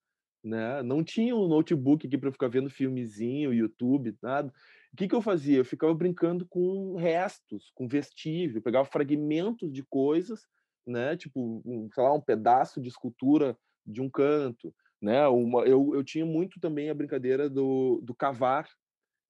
né? 0.44 0.84
Não 0.84 1.04
tinha 1.04 1.36
um 1.36 1.48
notebook 1.48 2.06
aqui 2.06 2.18
para 2.18 2.32
ficar 2.32 2.48
vendo 2.48 2.70
filmezinho, 2.70 3.54
YouTube, 3.54 4.16
nada. 4.22 4.52
O 4.92 4.96
que, 4.96 5.08
que 5.08 5.16
eu 5.16 5.22
fazia? 5.22 5.58
Eu 5.58 5.66
ficava 5.66 5.94
brincando 5.94 6.46
com 6.46 6.96
restos, 6.96 7.72
com 7.74 7.88
vestígio, 7.88 8.58
eu 8.58 8.62
pegava 8.62 8.86
fragmentos 8.86 9.72
de 9.72 9.84
coisas 9.84 10.48
né? 10.86 11.16
Tipo, 11.18 11.62
um, 11.66 11.90
sei 11.94 12.04
lá, 12.04 12.14
um 12.14 12.22
pedaço 12.22 12.82
de 12.82 12.90
escultura 12.90 13.58
de 13.86 14.02
um 14.02 14.10
canto, 14.10 14.74
né? 15.02 15.28
Uma, 15.28 15.64
eu, 15.64 15.94
eu 15.94 16.04
tinha 16.04 16.26
muito 16.26 16.60
também 16.60 16.90
a 16.90 16.94
brincadeira 16.94 17.50
do, 17.50 18.02
do 18.04 18.14
cavar, 18.14 18.68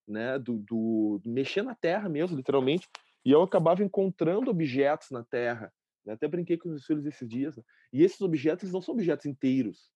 né? 0.06 0.38
Do, 0.38 0.58
do, 0.58 1.20
do 1.22 1.30
mexer 1.30 1.62
na 1.62 1.74
terra 1.74 2.08
mesmo, 2.08 2.36
literalmente. 2.36 2.88
E 3.24 3.30
eu 3.30 3.42
acabava 3.42 3.82
encontrando 3.82 4.50
objetos 4.50 5.10
na 5.10 5.24
terra. 5.24 5.72
Né? 6.04 6.12
Até 6.12 6.28
brinquei 6.28 6.58
com 6.58 6.68
os 6.70 6.84
filhos 6.84 7.06
esses 7.06 7.26
dias. 7.26 7.56
Né? 7.56 7.62
E 7.92 8.02
esses 8.02 8.20
objetos 8.20 8.70
não 8.70 8.82
são 8.82 8.94
objetos 8.94 9.24
inteiros. 9.24 9.90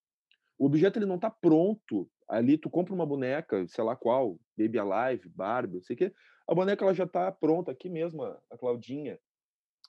O 0.59 0.65
objeto 0.65 0.99
ele 0.99 1.05
não 1.07 1.15
está 1.15 1.29
pronto. 1.31 2.09
Ali 2.27 2.57
tu 2.57 2.69
compra 2.69 2.93
uma 2.93 3.05
boneca, 3.05 3.65
sei 3.67 3.83
lá 3.83 3.95
qual, 3.95 4.39
Baby 4.57 4.77
Alive, 4.77 5.29
Barbie, 5.29 5.75
não 5.75 5.81
sei 5.81 5.95
o 5.95 5.97
quê. 5.97 6.13
A 6.47 6.53
boneca 6.53 6.83
ela 6.83 6.93
já 6.93 7.05
está 7.05 7.31
pronta 7.31 7.71
aqui 7.71 7.89
mesmo, 7.89 8.23
a 8.23 8.57
Claudinha. 8.59 9.19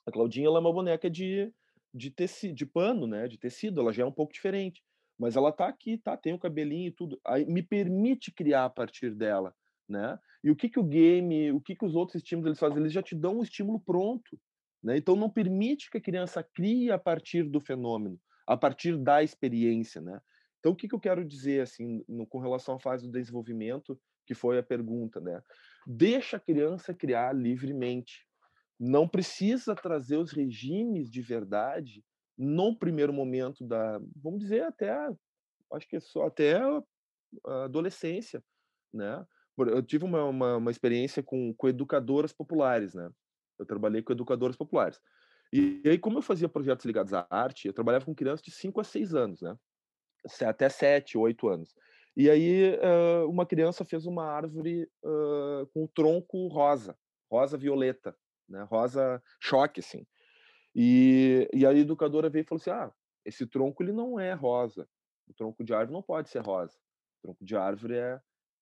A 0.05 0.11
Claudinha 0.11 0.47
ela 0.47 0.57
é 0.57 0.61
uma 0.61 0.73
boneca 0.73 1.09
de 1.09 1.53
de 1.93 2.09
tecido, 2.09 2.55
de 2.55 2.65
pano, 2.65 3.05
né, 3.05 3.27
de 3.27 3.37
tecido, 3.37 3.81
ela 3.81 3.91
já 3.91 4.03
é 4.03 4.05
um 4.05 4.11
pouco 4.11 4.33
diferente, 4.33 4.81
mas 5.19 5.35
ela 5.35 5.51
tá 5.51 5.67
aqui, 5.67 5.97
tá, 5.97 6.15
tem 6.15 6.33
o 6.33 6.39
cabelinho 6.39 6.87
e 6.87 6.91
tudo, 6.91 7.19
aí 7.25 7.45
me 7.45 7.61
permite 7.61 8.31
criar 8.31 8.65
a 8.65 8.69
partir 8.69 9.13
dela, 9.13 9.53
né? 9.87 10.17
E 10.43 10.49
o 10.49 10.55
que 10.55 10.69
que 10.69 10.79
o 10.79 10.83
game, 10.83 11.51
o 11.51 11.59
que 11.59 11.75
que 11.75 11.85
os 11.85 11.95
outros 11.95 12.15
estímulos 12.15 12.47
eles 12.47 12.59
fazem? 12.59 12.79
Eles 12.79 12.93
já 12.93 13.03
te 13.03 13.13
dão 13.13 13.39
um 13.39 13.43
estímulo 13.43 13.79
pronto, 13.79 14.39
né? 14.81 14.97
Então 14.97 15.15
não 15.15 15.29
permite 15.29 15.91
que 15.91 15.97
a 15.97 16.01
criança 16.01 16.41
crie 16.41 16.89
a 16.89 16.97
partir 16.97 17.43
do 17.43 17.59
fenômeno, 17.59 18.17
a 18.47 18.57
partir 18.57 18.97
da 18.97 19.21
experiência, 19.21 20.01
né? 20.01 20.19
Então 20.61 20.71
o 20.71 20.75
que 20.75 20.87
que 20.87 20.95
eu 20.95 20.99
quero 20.99 21.25
dizer 21.25 21.61
assim, 21.61 22.05
no, 22.07 22.25
com 22.25 22.39
relação 22.39 22.75
à 22.75 22.79
fase 22.79 23.05
do 23.05 23.11
desenvolvimento, 23.11 23.99
que 24.25 24.35
foi 24.35 24.59
a 24.59 24.63
pergunta, 24.63 25.19
né? 25.19 25.41
Deixa 25.85 26.37
a 26.37 26.39
criança 26.39 26.93
criar 26.93 27.35
livremente, 27.35 28.27
não 28.79 29.07
precisa 29.07 29.75
trazer 29.75 30.17
os 30.17 30.31
regimes 30.31 31.09
de 31.09 31.21
verdade 31.21 32.03
no 32.37 32.77
primeiro 32.77 33.11
momento 33.11 33.65
da, 33.65 33.99
vamos 34.15 34.39
dizer, 34.39 34.63
até, 34.63 34.95
acho 35.73 35.87
que 35.87 35.95
é 35.95 35.99
só 35.99 36.27
até 36.27 36.59
a 37.45 37.63
adolescência, 37.65 38.43
né? 38.93 39.25
Eu 39.57 39.83
tive 39.83 40.05
uma, 40.05 40.23
uma, 40.25 40.57
uma 40.57 40.71
experiência 40.71 41.21
com, 41.21 41.53
com 41.53 41.67
educadoras 41.67 42.31
populares, 42.31 42.93
né? 42.93 43.09
Eu 43.59 43.65
trabalhei 43.65 44.01
com 44.01 44.13
educadoras 44.13 44.55
populares. 44.55 44.99
E, 45.53 45.81
e 45.83 45.89
aí, 45.89 45.99
como 45.99 46.17
eu 46.17 46.21
fazia 46.21 46.47
projetos 46.47 46.85
ligados 46.85 47.13
à 47.13 47.27
arte, 47.29 47.67
eu 47.67 47.73
trabalhava 47.73 48.05
com 48.05 48.15
crianças 48.15 48.41
de 48.41 48.51
5 48.51 48.79
a 48.79 48.83
6 48.83 49.13
anos, 49.13 49.41
né? 49.41 49.55
Até 50.45 50.69
7, 50.69 51.17
8 51.17 51.47
anos. 51.47 51.73
E 52.15 52.29
aí, 52.29 52.75
uh, 52.75 53.29
uma 53.29 53.45
criança 53.45 53.85
fez 53.85 54.05
uma 54.05 54.25
árvore 54.25 54.83
uh, 55.03 55.65
com 55.73 55.85
o 55.85 55.87
tronco 55.87 56.47
rosa, 56.47 56.97
rosa-violeta, 57.31 58.15
né? 58.49 58.63
Rosa 58.63 59.21
choque, 59.41 59.79
assim. 59.79 60.05
E, 60.75 61.49
e 61.53 61.65
a 61.65 61.73
educadora 61.73 62.29
veio 62.29 62.43
e 62.43 62.45
falou 62.45 62.59
assim: 62.59 62.69
ah, 62.69 62.91
esse 63.25 63.47
tronco 63.47 63.81
ele 63.81 63.93
não 63.93 64.19
é 64.19 64.33
rosa. 64.33 64.87
O 65.27 65.33
tronco 65.33 65.63
de 65.63 65.73
árvore 65.73 65.93
não 65.93 66.01
pode 66.01 66.29
ser 66.29 66.39
rosa. 66.39 66.77
O 67.19 67.27
tronco 67.27 67.45
de 67.45 67.55
árvore 67.55 67.95
é, 67.95 68.19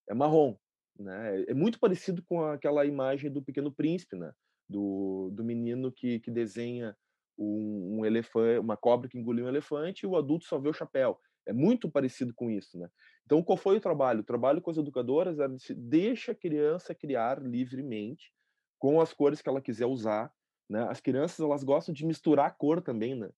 é 0.10 0.14
marrom. 0.14 0.56
Né? 0.98 1.44
É 1.48 1.54
muito 1.54 1.80
parecido 1.80 2.24
com 2.24 2.44
aquela 2.44 2.86
imagem 2.86 3.32
do 3.32 3.42
Pequeno 3.42 3.72
Príncipe, 3.72 4.16
né? 4.16 4.32
do, 4.70 5.32
do 5.34 5.44
menino 5.44 5.92
que, 5.92 6.20
que 6.20 6.30
desenha 6.30 6.96
um, 7.38 8.00
um 8.00 8.06
elefante, 8.06 8.60
uma 8.60 8.78
cobra 8.78 9.10
que 9.10 9.18
engoliu 9.18 9.46
um 9.46 9.50
elefante 9.50 10.06
e 10.06 10.08
o 10.08 10.16
adulto 10.16 10.46
só 10.46 10.60
vê 10.60 10.70
o 10.70 10.74
chapéu. 10.74 11.20
É 11.46 11.54
muito 11.54 11.90
parecido 11.90 12.34
com 12.34 12.50
isso, 12.50 12.78
né? 12.78 12.90
Então, 13.26 13.44
qual 13.44 13.58
foi 13.58 13.78
o 13.78 13.82
trabalho? 13.82 14.22
O 14.22 14.26
trabalho 14.26 14.62
com 14.62 14.72
as 14.72 14.78
educadoras 14.78 15.40
era 15.40 15.56
de 15.56 15.74
deixa 15.74 16.32
a 16.32 16.36
criança 16.36 16.96
criar 16.96 17.42
livremente, 17.42 18.34
com 18.80 19.00
as 19.02 19.14
cores 19.14 19.42
que 19.42 19.50
ela 19.50 19.62
quiser 19.62 19.86
usar, 19.86 20.32
né? 20.70 20.88
As 20.90 21.02
crianças 21.02 21.40
elas 21.40 21.64
gostam 21.64 21.94
de 21.94 22.06
misturar 22.06 22.48
a 22.48 22.52
cor 22.52 22.82
também, 22.82 23.16
né? 23.16 23.30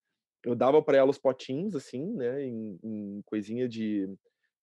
Eu 0.43 0.55
dava 0.55 0.81
para 0.81 0.97
elas 0.97 1.17
potinhos 1.17 1.75
assim, 1.75 2.13
né, 2.13 2.43
em, 2.43 2.79
em 2.83 3.21
coisinha 3.25 3.69
de, 3.69 4.09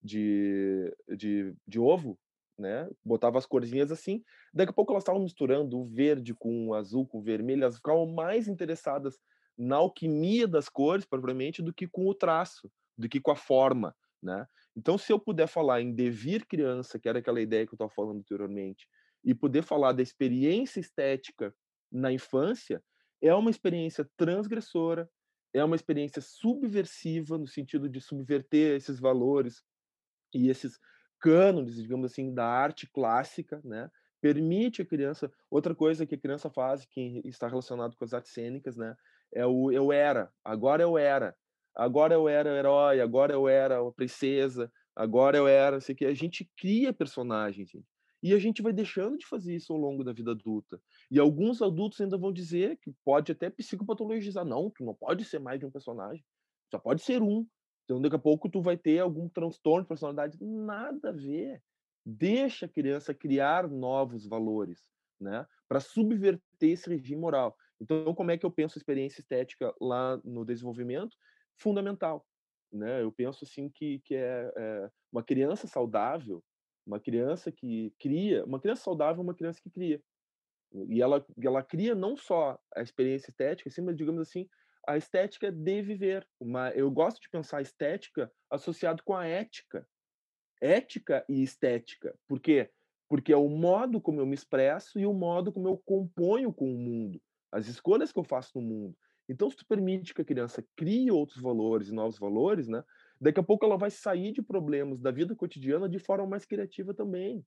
de, 0.03 0.93
de, 1.17 1.55
de, 1.67 1.79
ovo, 1.79 2.19
né? 2.59 2.89
Botava 3.05 3.39
as 3.39 3.47
corzinhas 3.47 3.93
assim. 3.93 4.23
Daqui 4.53 4.71
a 4.71 4.75
pouco 4.75 4.93
elas 4.93 5.03
estavam 5.03 5.23
misturando 5.23 5.79
o 5.79 5.85
verde 5.85 6.35
com 6.35 6.69
o 6.69 6.75
azul, 6.75 7.07
com 7.07 7.19
o 7.19 7.23
vermelho, 7.23 7.63
elas 7.63 7.77
ficavam 7.77 8.07
mais 8.07 8.49
interessadas 8.49 9.19
na 9.57 9.77
alquimia 9.77 10.47
das 10.47 10.69
cores, 10.69 11.05
propriamente, 11.05 11.63
do 11.63 11.75
que 11.75 11.87
com 11.87 12.07
o 12.07 12.15
traço, 12.15 12.71
do 12.99 13.09
que 13.09 13.21
com 13.21 13.31
a 13.31 13.37
forma, 13.37 13.95
né? 14.23 14.47
Então, 14.77 14.99
se 14.99 15.13
eu 15.13 15.19
puder 15.19 15.47
falar 15.47 15.81
em 15.81 15.95
devir 15.95 16.47
criança, 16.47 16.99
que 16.99 17.09
era 17.09 17.21
aquela 17.21 17.41
ideia 17.41 17.67
que 17.67 17.73
eu 17.73 17.77
estava 17.77 17.91
falando 17.91 18.19
anteriormente, 18.19 18.87
e 19.25 19.35
poder 19.35 19.63
falar 19.63 19.93
da 19.93 20.03
experiência 20.03 20.81
estética 20.81 21.55
na 21.91 22.13
infância 22.13 22.83
é 23.21 23.35
uma 23.35 23.51
experiência 23.51 24.09
transgressora, 24.17 25.11
é 25.53 25.65
uma 25.65 25.75
experiência 25.75 26.23
subversiva 26.23 27.37
no 27.39 27.47
sentido 27.47 27.89
de 27.89 28.01
subverter 28.01 28.77
esses 28.77 29.01
valores 29.01 29.63
e 30.35 30.49
esses 30.49 30.79
cânones, 31.21 31.75
digamos 31.77 32.13
assim, 32.13 32.33
da 32.33 32.47
arte 32.47 32.87
clássica, 32.87 33.61
né? 33.65 33.91
Permite 34.21 34.83
a 34.83 34.87
criança. 34.87 35.33
Outra 35.51 35.75
coisa 35.75 36.07
que 36.07 36.15
a 36.15 36.21
criança 36.21 36.51
faz, 36.51 36.85
que 36.85 37.23
está 37.25 37.49
relacionado 37.49 37.97
com 37.97 38.05
as 38.05 38.13
artes 38.13 38.33
cênicas, 38.33 38.77
né? 38.77 38.95
É 39.35 39.45
o 39.47 39.71
eu 39.73 39.93
era, 39.93 40.33
agora 40.45 40.83
eu 40.83 40.97
era, 40.97 41.37
agora 41.75 42.15
eu 42.15 42.29
era 42.29 42.57
herói, 42.57 43.01
agora 43.01 43.33
eu 43.33 43.49
era 43.49 43.81
a 43.81 43.93
princesa, 43.93 44.71
agora 44.95 45.37
eu 45.37 45.47
era, 45.47 45.81
sei 45.81 45.95
que 45.95 46.05
a 46.05 46.15
gente 46.15 46.51
cria 46.57 46.93
personagens, 46.93 47.71
gente. 47.71 47.87
E 48.23 48.35
a 48.35 48.39
gente 48.39 48.63
vai 48.63 48.73
deixando 48.73 49.17
de 49.17 49.27
fazer 49.27 49.55
isso 49.55 49.73
ao 49.73 49.79
longo 49.79 50.03
da 50.03 50.13
vida 50.13 50.33
adulta. 50.33 50.81
E 51.11 51.19
alguns 51.21 51.63
adultos 51.63 52.01
ainda 52.01 52.19
vão 52.19 52.33
dizer 52.33 52.77
que 52.83 52.93
pode 53.05 53.31
até 53.31 53.49
psicopatologizar. 53.49 54.45
Não, 54.45 54.71
tu 54.71 54.85
não 54.85 54.95
pode 54.95 55.25
ser 55.25 55.39
mais 55.39 55.61
de 55.61 55.67
um 55.67 55.71
personagem. 55.71 56.25
Só 56.71 56.79
pode 56.79 57.03
ser 57.03 57.23
um. 57.23 57.47
Então, 57.85 58.03
daqui 58.03 58.17
a 58.17 58.19
pouco, 58.19 58.51
tu 58.51 58.61
vai 58.61 58.77
ter 58.77 58.99
algum 58.99 59.29
transtorno 59.29 59.83
de 59.83 59.89
personalidade. 59.89 60.37
Nada 60.41 61.11
a 61.11 61.13
ver. 61.13 61.63
Deixa 62.05 62.67
a 62.67 62.69
criança 62.69 63.15
criar 63.15 63.69
novos 63.69 64.27
valores, 64.27 64.83
né? 65.21 65.47
Para 65.69 65.79
subverter 65.79 66.41
esse 66.61 66.89
regime 66.89 67.21
moral. 67.21 67.57
Então, 67.81 68.13
como 68.15 68.31
é 68.31 68.37
que 68.37 68.45
eu 68.45 68.51
penso 68.51 68.77
a 68.77 68.81
experiência 68.81 69.21
estética 69.21 69.73
lá 69.81 70.21
no 70.25 70.45
desenvolvimento? 70.45 71.17
Fundamental. 71.59 72.27
Né? 72.73 73.03
Eu 73.03 73.13
penso 73.13 73.45
assim 73.45 73.69
que, 73.69 74.01
que 74.01 74.15
é, 74.15 74.53
é 74.57 74.91
uma 75.13 75.23
criança 75.23 75.67
saudável 75.67 76.43
uma 76.89 76.99
criança 76.99 77.53
que 77.53 77.93
cria, 77.99 78.45
uma 78.47 78.59
criança 78.59 78.83
saudável 78.83 79.21
é 79.21 79.25
uma 79.25 79.35
criança 79.35 79.61
que 79.61 79.71
cria. 79.71 80.03
E 80.89 81.03
ela, 81.03 81.25
ela 81.43 81.63
cria 81.63 81.95
não 81.95 82.17
só 82.17 82.59
a 82.75 82.83
experiência 82.83 83.31
estética, 83.31 83.69
assim, 83.69 83.83
mas 83.83 83.97
digamos 83.97 84.23
assim, 84.23 84.49
a 84.87 84.97
estética 84.97 85.53
de 85.53 85.83
viver. 85.83 86.27
Uma, 86.41 86.71
eu 86.71 86.91
gosto 86.91 87.21
de 87.21 87.29
pensar 87.29 87.59
a 87.59 87.63
estética 87.63 88.33
associado 88.51 89.03
com 89.05 89.15
a 89.15 89.27
ética. 89.27 89.87
Ética 90.61 91.25
e 91.29 91.43
estética. 91.43 92.19
Por 92.27 92.41
quê? 92.41 92.71
Porque 93.07 93.33
é 93.33 93.37
o 93.37 93.49
modo 93.49 94.01
como 94.01 94.21
eu 94.21 94.27
me 94.27 94.35
expresso 94.35 94.99
e 94.99 95.07
o 95.07 95.13
modo 95.13 95.53
como 95.53 95.69
eu 95.69 95.79
componho 95.79 96.53
com 96.53 96.73
o 96.73 96.79
mundo. 96.79 97.21
As 97.53 97.67
escolhas 97.67 98.13
que 98.13 98.19
eu 98.19 98.25
faço 98.25 98.59
no 98.59 98.63
mundo. 98.63 98.97
Então, 99.29 99.51
se 99.51 99.57
tu 99.57 99.67
permite 99.67 100.15
que 100.15 100.23
a 100.23 100.25
criança 100.25 100.65
crie 100.77 101.11
outros 101.11 101.41
valores 101.41 101.89
e 101.89 101.93
novos 101.95 102.19
valores, 102.19 102.69
né? 102.69 102.83
Daqui 103.21 103.41
a 103.41 103.43
pouco 103.43 103.65
ela 103.65 103.77
vai 103.77 103.91
sair 103.91 104.33
de 104.33 104.43
problemas 104.43 105.01
da 105.01 105.11
vida 105.11 105.35
cotidiana 105.35 105.89
de 105.89 105.99
forma 105.99 106.27
mais 106.27 106.45
criativa 106.47 106.95
também. 106.95 107.45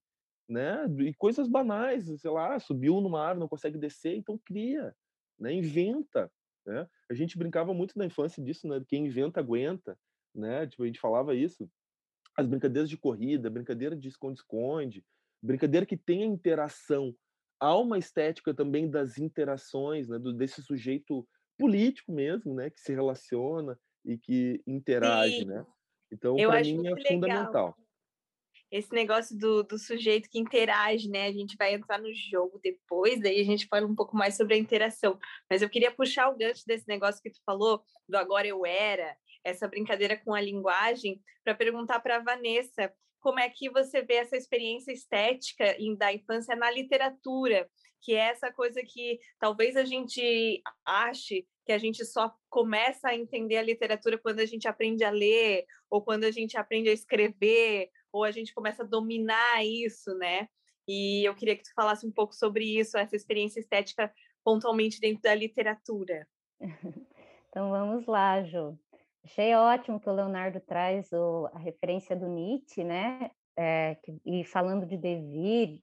né? 0.48 0.86
E 1.00 1.14
coisas 1.14 1.48
banais, 1.48 2.06
sei 2.20 2.32
lá, 2.32 2.60
subiu 2.60 3.00
no 3.02 3.10
mar, 3.10 3.36
não 3.38 3.48
consegue 3.48 3.78
descer, 3.78 4.16
então 4.16 4.38
cria, 4.46 4.94
né? 5.40 5.54
Inventa, 5.54 6.32
né? 6.66 6.88
A 7.10 7.14
gente 7.14 7.38
brincava 7.38 7.74
muito 7.74 7.98
na 7.98 8.06
infância 8.06 8.44
disso, 8.44 8.68
né? 8.68 8.84
Quem 8.88 9.08
inventa 9.08 9.40
aguenta, 9.40 9.98
né? 10.36 10.68
Tipo, 10.68 10.84
a 10.84 10.88
gente 10.88 11.00
falava 11.00 11.34
isso. 11.36 11.70
As 12.38 12.48
brincadeiras 12.48 12.90
de 12.90 12.98
corrida, 12.98 13.50
brincadeira 13.50 13.96
de 13.96 14.08
esconde-esconde, 14.10 15.06
brincadeira 15.42 15.86
que 15.86 15.98
tem 15.98 16.24
a 16.24 16.26
interação. 16.26 17.16
Há 17.60 17.78
uma 17.78 17.98
estética 17.98 18.54
também 18.54 18.90
das 18.90 19.18
interações, 19.18 20.10
né? 20.10 20.20
Do, 20.20 20.34
desse 20.34 20.62
sujeito 20.62 21.28
político 21.58 22.12
mesmo, 22.12 22.54
né? 22.54 22.70
Que 22.70 22.80
se 22.80 22.94
relaciona 22.94 23.78
e 24.06 24.18
que 24.18 24.62
interage, 24.66 25.40
Sim. 25.40 25.46
né? 25.46 25.66
Então, 26.12 26.36
para 26.36 26.62
mim, 26.62 26.88
é 26.88 26.90
legal. 26.90 27.08
fundamental 27.08 27.78
esse 28.72 28.94
negócio 28.94 29.38
do, 29.38 29.64
do 29.64 29.78
sujeito 29.78 30.30
que 30.30 30.40
interage, 30.40 31.10
né? 31.10 31.28
A 31.28 31.32
gente 31.32 31.58
vai 31.58 31.74
entrar 31.74 32.00
no 32.00 32.12
jogo 32.14 32.58
depois, 32.64 33.20
daí 33.20 33.42
a 33.42 33.44
gente 33.44 33.68
fala 33.68 33.86
um 33.86 33.94
pouco 33.94 34.16
mais 34.16 34.38
sobre 34.38 34.56
a 34.56 34.58
interação. 34.58 35.20
Mas 35.50 35.62
eu 35.62 35.70
queria 35.70 35.92
puxar 35.92 36.30
o 36.30 36.38
gancho 36.38 36.64
desse 36.66 36.88
negócio 36.88 37.22
que 37.22 37.30
tu 37.30 37.40
falou, 37.46 37.84
do 38.08 38.16
agora 38.16 38.48
eu 38.48 38.66
era, 38.66 39.14
essa 39.44 39.68
brincadeira 39.68 40.16
com 40.16 40.34
a 40.34 40.40
linguagem, 40.40 41.22
para 41.44 41.54
perguntar 41.54 42.00
para 42.00 42.16
a 42.16 42.24
Vanessa 42.24 42.94
como 43.20 43.40
é 43.40 43.50
que 43.50 43.70
você 43.70 44.02
vê 44.02 44.16
essa 44.16 44.38
experiência 44.38 44.92
estética 44.92 45.76
da 45.98 46.14
infância 46.14 46.56
na 46.56 46.72
literatura, 46.72 47.70
que 48.02 48.14
é 48.14 48.30
essa 48.30 48.52
coisa 48.52 48.82
que 48.84 49.20
talvez 49.40 49.76
a 49.76 49.86
gente 49.86 50.62
ache 50.86 51.46
que 51.66 51.72
a 51.72 51.78
gente 51.78 52.04
só 52.06 52.34
começa 52.50 53.10
a 53.10 53.16
entender 53.16 53.58
a 53.58 53.64
literatura 53.64 54.18
quando 54.18 54.40
a 54.40 54.46
gente 54.46 54.68
aprende 54.68 55.04
a 55.04 55.12
ler, 55.12 55.66
ou 55.90 56.02
quando 56.02 56.24
a 56.24 56.32
gente 56.32 56.58
aprende 56.58 56.90
a 56.90 56.94
escrever, 56.94 57.90
ou 58.12 58.24
a 58.24 58.32
gente 58.32 58.54
começa 58.54 58.84
a 58.84 58.86
dominar 58.86 59.64
isso, 59.64 60.14
né? 60.18 60.48
E 60.88 61.24
eu 61.24 61.36
queria 61.36 61.56
que 61.56 61.64
tu 61.64 61.74
falasse 61.76 62.06
um 62.06 62.12
pouco 62.12 62.34
sobre 62.34 62.66
isso, 62.66 62.98
essa 62.98 63.16
experiência 63.16 63.60
estética 63.60 64.12
pontualmente 64.44 65.00
dentro 65.00 65.22
da 65.22 65.36
literatura. 65.36 66.28
Então 67.52 67.70
vamos 67.70 68.08
lá, 68.08 68.42
Jo. 68.44 68.80
Achei 69.26 69.54
ótimo 69.54 70.00
que 70.00 70.08
o 70.08 70.14
Leonardo 70.14 70.62
traz 70.62 71.12
o, 71.12 71.50
a 71.54 71.60
referência 71.60 72.16
do 72.16 72.26
Nietzsche, 72.30 72.82
né? 72.82 73.30
É, 73.58 73.96
que, 73.96 74.22
e 74.26 74.46
falando 74.46 74.86
de 74.86 74.96
devir, 74.96 75.82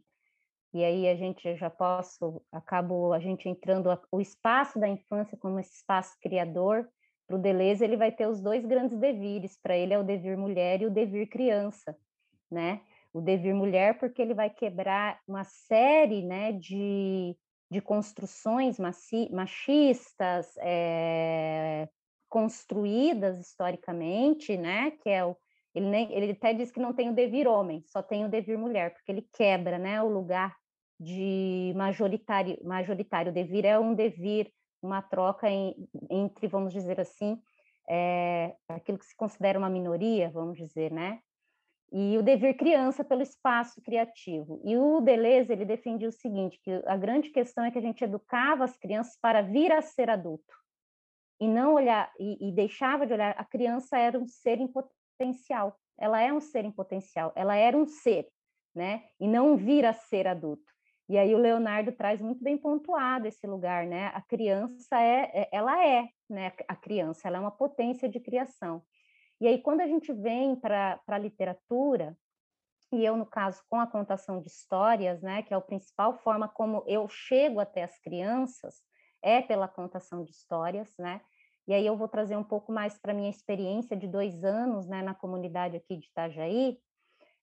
e 0.72 0.84
aí 0.84 1.08
a 1.08 1.16
gente 1.16 1.56
já 1.56 1.70
posso, 1.70 2.42
acabo 2.52 3.12
a 3.12 3.18
gente 3.18 3.48
entrando 3.48 3.90
a, 3.90 4.00
o 4.12 4.20
espaço 4.20 4.78
da 4.78 4.88
infância 4.88 5.38
como 5.38 5.58
esse 5.58 5.76
espaço 5.76 6.16
criador, 6.20 6.88
para 7.26 7.36
o 7.36 7.40
Deleuze 7.40 7.84
ele 7.84 7.96
vai 7.96 8.12
ter 8.12 8.26
os 8.26 8.40
dois 8.40 8.64
grandes 8.64 8.98
devires, 8.98 9.58
para 9.62 9.76
ele 9.76 9.92
é 9.92 9.98
o 9.98 10.04
devir 10.04 10.36
mulher 10.36 10.80
e 10.80 10.86
o 10.86 10.90
devir 10.90 11.28
criança 11.28 11.96
né? 12.50 12.80
O 13.12 13.20
devir 13.20 13.54
mulher, 13.54 13.98
porque 13.98 14.20
ele 14.20 14.34
vai 14.34 14.50
quebrar 14.50 15.20
uma 15.26 15.44
série, 15.44 16.22
né, 16.22 16.52
de, 16.52 17.36
de 17.70 17.80
construções 17.80 18.78
machistas, 18.78 20.54
é, 20.58 21.88
construídas 22.28 23.38
historicamente, 23.38 24.56
né, 24.56 24.90
que 25.02 25.08
é 25.08 25.24
o 25.24 25.36
ele, 25.74 25.86
nem, 25.86 26.12
ele 26.12 26.32
até 26.32 26.52
diz 26.52 26.70
que 26.70 26.80
não 26.80 26.92
tem 26.92 27.10
o 27.10 27.14
devir 27.14 27.46
homem, 27.46 27.82
só 27.86 28.02
tem 28.02 28.24
o 28.24 28.28
devir 28.28 28.58
mulher, 28.58 28.92
porque 28.92 29.12
ele 29.12 29.28
quebra, 29.32 29.78
né, 29.78 30.02
o 30.02 30.08
lugar 30.08 30.56
de 30.98 31.72
majoritário, 31.76 32.58
majoritário. 32.64 33.30
O 33.30 33.34
devir 33.34 33.64
é 33.64 33.78
um 33.78 33.94
devir, 33.94 34.52
uma 34.82 35.02
troca 35.02 35.48
em, 35.48 35.74
entre, 36.10 36.48
vamos 36.48 36.72
dizer 36.72 37.00
assim, 37.00 37.40
é, 37.88 38.54
aquilo 38.68 38.98
que 38.98 39.06
se 39.06 39.16
considera 39.16 39.58
uma 39.58 39.70
minoria, 39.70 40.30
vamos 40.30 40.56
dizer, 40.58 40.92
né, 40.92 41.20
e 41.90 42.18
o 42.18 42.22
dever 42.22 42.54
criança 42.54 43.02
pelo 43.02 43.22
espaço 43.22 43.80
criativo. 43.82 44.60
E 44.64 44.76
o 44.76 45.00
Deleuze 45.00 45.52
ele 45.52 45.64
defendia 45.64 46.08
o 46.08 46.12
seguinte, 46.12 46.60
que 46.62 46.70
a 46.86 46.96
grande 46.96 47.30
questão 47.30 47.64
é 47.64 47.70
que 47.70 47.78
a 47.78 47.82
gente 47.82 48.04
educava 48.04 48.64
as 48.64 48.76
crianças 48.76 49.16
para 49.20 49.40
vir 49.40 49.72
a 49.72 49.80
ser 49.80 50.10
adulto 50.10 50.54
e 51.40 51.48
não 51.48 51.74
olhar 51.74 52.12
e, 52.18 52.48
e 52.48 52.52
deixava 52.52 53.06
de 53.06 53.12
olhar 53.12 53.34
a 53.38 53.44
criança 53.44 53.96
era 53.96 54.18
um 54.18 54.26
ser 54.26 54.60
em 54.60 54.68
potencial. 55.18 55.76
Ela 55.98 56.20
é 56.20 56.32
um 56.32 56.40
ser 56.40 56.64
em 56.64 56.70
potencial, 56.70 57.32
ela 57.34 57.56
era 57.56 57.76
um 57.76 57.86
ser, 57.86 58.28
né? 58.74 59.04
E 59.18 59.26
não 59.26 59.56
vir 59.56 59.84
a 59.84 59.92
ser 59.92 60.28
adulto. 60.28 60.72
E 61.08 61.18
aí 61.18 61.34
o 61.34 61.38
Leonardo 61.38 61.90
traz 61.90 62.20
muito 62.20 62.42
bem 62.44 62.56
pontuado 62.56 63.26
esse 63.26 63.46
lugar, 63.46 63.86
né? 63.86 64.08
A 64.14 64.22
criança 64.22 65.00
é, 65.00 65.30
é 65.34 65.48
ela 65.50 65.84
é, 65.84 66.08
né? 66.28 66.52
A 66.68 66.76
criança, 66.76 67.26
ela 67.26 67.38
é 67.38 67.40
uma 67.40 67.50
potência 67.50 68.08
de 68.08 68.20
criação. 68.20 68.82
E 69.40 69.46
aí, 69.46 69.62
quando 69.62 69.80
a 69.80 69.86
gente 69.86 70.12
vem 70.12 70.56
para 70.56 71.00
a 71.06 71.18
literatura, 71.18 72.16
e 72.92 73.04
eu, 73.04 73.16
no 73.16 73.26
caso, 73.26 73.62
com 73.68 73.80
a 73.80 73.86
contação 73.86 74.40
de 74.40 74.48
histórias, 74.48 75.22
né, 75.22 75.42
que 75.42 75.52
é 75.52 75.56
a 75.56 75.60
principal 75.60 76.14
forma 76.18 76.48
como 76.48 76.82
eu 76.86 77.06
chego 77.08 77.60
até 77.60 77.84
as 77.84 77.98
crianças, 78.00 78.82
é 79.22 79.40
pela 79.40 79.68
contação 79.68 80.24
de 80.24 80.30
histórias, 80.30 80.94
né? 80.98 81.20
E 81.68 81.74
aí 81.74 81.86
eu 81.86 81.94
vou 81.94 82.08
trazer 82.08 82.34
um 82.34 82.42
pouco 82.42 82.72
mais 82.72 82.98
para 82.98 83.12
minha 83.12 83.28
experiência 83.28 83.94
de 83.94 84.08
dois 84.08 84.42
anos, 84.42 84.86
né, 84.86 85.02
na 85.02 85.14
comunidade 85.14 85.76
aqui 85.76 85.98
de 85.98 86.06
Itajaí, 86.06 86.78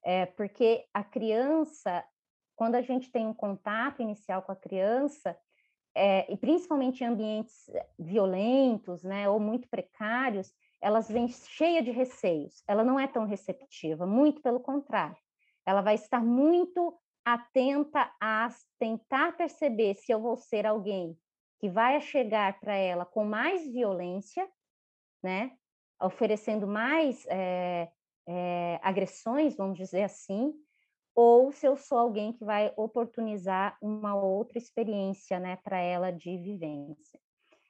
é, 0.04 0.26
porque 0.26 0.84
a 0.92 1.04
criança, 1.04 2.04
quando 2.56 2.74
a 2.74 2.82
gente 2.82 3.12
tem 3.12 3.28
um 3.28 3.34
contato 3.36 4.02
inicial 4.02 4.42
com 4.42 4.52
a 4.52 4.56
criança, 4.56 5.38
é, 5.94 6.32
e 6.34 6.36
principalmente 6.36 7.04
em 7.04 7.08
ambientes 7.08 7.70
violentos, 8.00 9.04
né, 9.04 9.30
ou 9.30 9.40
muito 9.40 9.70
precários, 9.70 10.52
elas 10.82 11.08
vêm 11.08 11.28
cheia 11.28 11.84
de 11.84 11.92
receios, 11.92 12.64
ela 12.68 12.84
não 12.84 13.00
é 13.00 13.08
tão 13.08 13.26
receptiva, 13.26 14.08
muito 14.08 14.42
pelo 14.42 14.60
contrário. 14.60 15.18
Ela 15.64 15.82
vai 15.82 15.94
estar 15.94 16.24
muito 16.24 17.00
atenta 17.24 18.12
a 18.20 18.50
tentar 18.80 19.38
perceber 19.38 19.94
se 19.96 20.12
eu 20.12 20.20
vou 20.20 20.36
ser 20.36 20.66
alguém 20.66 21.16
que 21.60 21.70
vai 21.70 22.00
chegar 22.02 22.60
para 22.60 22.76
ela 22.76 23.06
com 23.06 23.24
mais 23.24 23.66
violência, 23.72 24.48
né, 25.24 25.52
oferecendo 26.02 26.68
mais 26.68 27.26
é, 27.28 27.90
é, 28.28 28.80
agressões, 28.84 29.56
vamos 29.56 29.78
dizer 29.78 30.04
assim, 30.04 30.54
ou 31.16 31.52
se 31.52 31.66
eu 31.66 31.78
sou 31.78 31.98
alguém 31.98 32.34
que 32.34 32.44
vai 32.44 32.74
oportunizar 32.76 33.78
uma 33.82 34.14
outra 34.16 34.58
experiência, 34.58 35.40
né, 35.40 35.56
para 35.64 35.80
ela 35.80 36.12
de 36.12 36.38
vivência. 36.38 37.20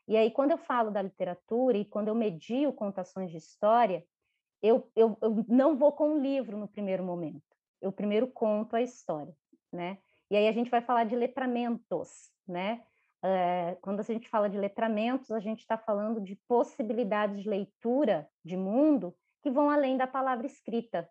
E 0.08 0.18
aí, 0.18 0.32
quando 0.32 0.52
eu 0.52 0.58
falo 0.58 0.92
da 0.92 1.02
literatura 1.02 1.78
e 1.78 1.86
quando 1.86 2.08
eu 2.08 2.16
medio 2.16 2.74
contações 2.74 3.32
de 3.32 3.38
história, 3.38 4.04
eu, 4.62 4.90
eu, 4.96 5.18
eu 5.22 5.46
não 5.48 5.78
vou 5.78 5.92
com 5.92 6.10
um 6.10 6.22
livro 6.22 6.58
no 6.58 6.68
primeiro 6.68 7.04
momento. 7.04 7.44
Eu 7.82 7.92
primeiro 7.92 8.28
conto 8.28 8.76
a 8.76 8.82
história, 8.82 9.36
né? 9.72 10.00
E 10.30 10.36
aí 10.36 10.48
a 10.48 10.52
gente 10.52 10.72
vai 10.72 10.82
falar 10.82 11.04
de 11.04 11.16
letramentos, 11.16 12.32
né? 12.48 12.84
É, 13.28 13.76
quando 13.82 14.02
a 14.02 14.04
gente 14.04 14.30
fala 14.30 14.48
de 14.48 14.58
letramentos, 14.58 15.32
a 15.32 15.40
gente 15.40 15.62
está 15.62 15.80
falando 15.80 16.22
de 16.22 16.36
possibilidades 16.48 17.42
de 17.42 17.50
leitura 17.50 18.30
de 18.44 18.56
mundo 18.56 19.16
que 19.42 19.50
vão 19.50 19.68
além 19.68 19.98
da 19.98 20.06
palavra 20.06 20.46
escrita. 20.46 21.10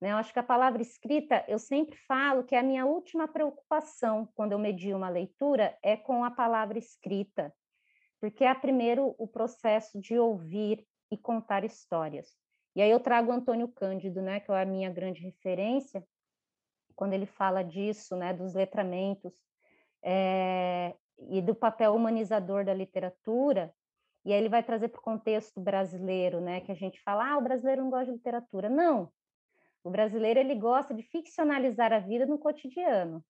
Né? 0.00 0.12
Eu 0.12 0.16
acho 0.16 0.32
que 0.32 0.38
a 0.38 0.44
palavra 0.44 0.80
escrita, 0.80 1.44
eu 1.48 1.58
sempre 1.58 1.96
falo 2.06 2.44
que 2.44 2.54
é 2.54 2.60
a 2.60 2.62
minha 2.62 2.86
última 2.86 3.26
preocupação 3.26 4.28
quando 4.36 4.52
eu 4.52 4.60
medio 4.60 4.96
uma 4.96 5.08
leitura 5.08 5.76
é 5.82 5.96
com 5.96 6.22
a 6.22 6.30
palavra 6.30 6.78
escrita, 6.78 7.52
porque 8.20 8.44
é 8.44 8.54
primeiro 8.54 9.16
o 9.18 9.26
processo 9.26 10.00
de 10.00 10.16
ouvir 10.16 10.86
e 11.10 11.16
contar 11.16 11.64
histórias. 11.64 12.28
E 12.76 12.82
aí 12.82 12.90
eu 12.90 13.00
trago 13.00 13.32
Antônio 13.32 13.66
Cândido, 13.66 14.22
né, 14.22 14.38
que 14.38 14.52
é 14.52 14.62
a 14.62 14.66
minha 14.66 14.90
grande 14.90 15.22
referência, 15.22 16.06
quando 16.94 17.14
ele 17.14 17.26
fala 17.26 17.64
disso, 17.64 18.14
né, 18.14 18.32
dos 18.32 18.54
letramentos 18.54 19.34
é, 20.08 20.94
e 21.18 21.40
do 21.40 21.54
papel 21.54 21.94
humanizador 21.94 22.64
da 22.64 22.74
literatura, 22.74 23.72
e 24.24 24.32
aí 24.32 24.38
ele 24.38 24.48
vai 24.48 24.62
trazer 24.62 24.88
para 24.88 24.98
o 24.98 25.02
contexto 25.02 25.60
brasileiro, 25.60 26.40
né, 26.40 26.60
que 26.60 26.72
a 26.72 26.74
gente 26.74 27.00
fala, 27.02 27.32
ah, 27.32 27.38
o 27.38 27.42
brasileiro 27.42 27.82
não 27.82 27.90
gosta 27.90 28.06
de 28.06 28.12
literatura. 28.12 28.68
Não, 28.68 29.10
o 29.84 29.90
brasileiro 29.90 30.40
ele 30.40 30.54
gosta 30.54 30.92
de 30.92 31.02
ficcionalizar 31.02 31.92
a 31.92 32.00
vida 32.00 32.26
no 32.26 32.38
cotidiano. 32.38 33.24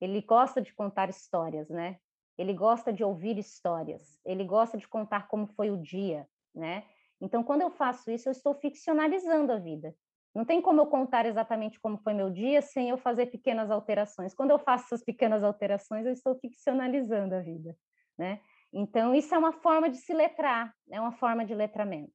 Ele 0.00 0.20
gosta 0.20 0.60
de 0.60 0.74
contar 0.74 1.08
histórias, 1.08 1.68
né? 1.70 1.98
ele 2.38 2.52
gosta 2.52 2.92
de 2.92 3.02
ouvir 3.02 3.38
histórias, 3.38 4.20
ele 4.24 4.44
gosta 4.44 4.76
de 4.76 4.86
contar 4.86 5.26
como 5.26 5.46
foi 5.46 5.70
o 5.70 5.80
dia, 5.80 6.28
né? 6.54 6.84
Então, 7.20 7.42
quando 7.42 7.62
eu 7.62 7.70
faço 7.70 8.10
isso, 8.10 8.28
eu 8.28 8.32
estou 8.32 8.54
ficcionalizando 8.54 9.52
a 9.52 9.58
vida. 9.58 9.94
Não 10.36 10.44
tem 10.44 10.60
como 10.60 10.82
eu 10.82 10.86
contar 10.86 11.24
exatamente 11.24 11.80
como 11.80 11.96
foi 11.96 12.12
meu 12.12 12.30
dia 12.30 12.60
sem 12.60 12.90
eu 12.90 12.98
fazer 12.98 13.24
pequenas 13.24 13.70
alterações. 13.70 14.34
Quando 14.34 14.50
eu 14.50 14.58
faço 14.58 14.84
essas 14.84 15.02
pequenas 15.02 15.42
alterações, 15.42 16.04
eu 16.04 16.12
estou 16.12 16.34
ficcionalizando 16.34 17.34
a 17.34 17.40
vida, 17.40 17.74
né? 18.18 18.38
Então, 18.70 19.14
isso 19.14 19.34
é 19.34 19.38
uma 19.38 19.54
forma 19.54 19.88
de 19.88 19.96
se 19.96 20.12
letrar, 20.12 20.74
é 20.90 21.00
uma 21.00 21.12
forma 21.12 21.42
de 21.42 21.54
letramento. 21.54 22.12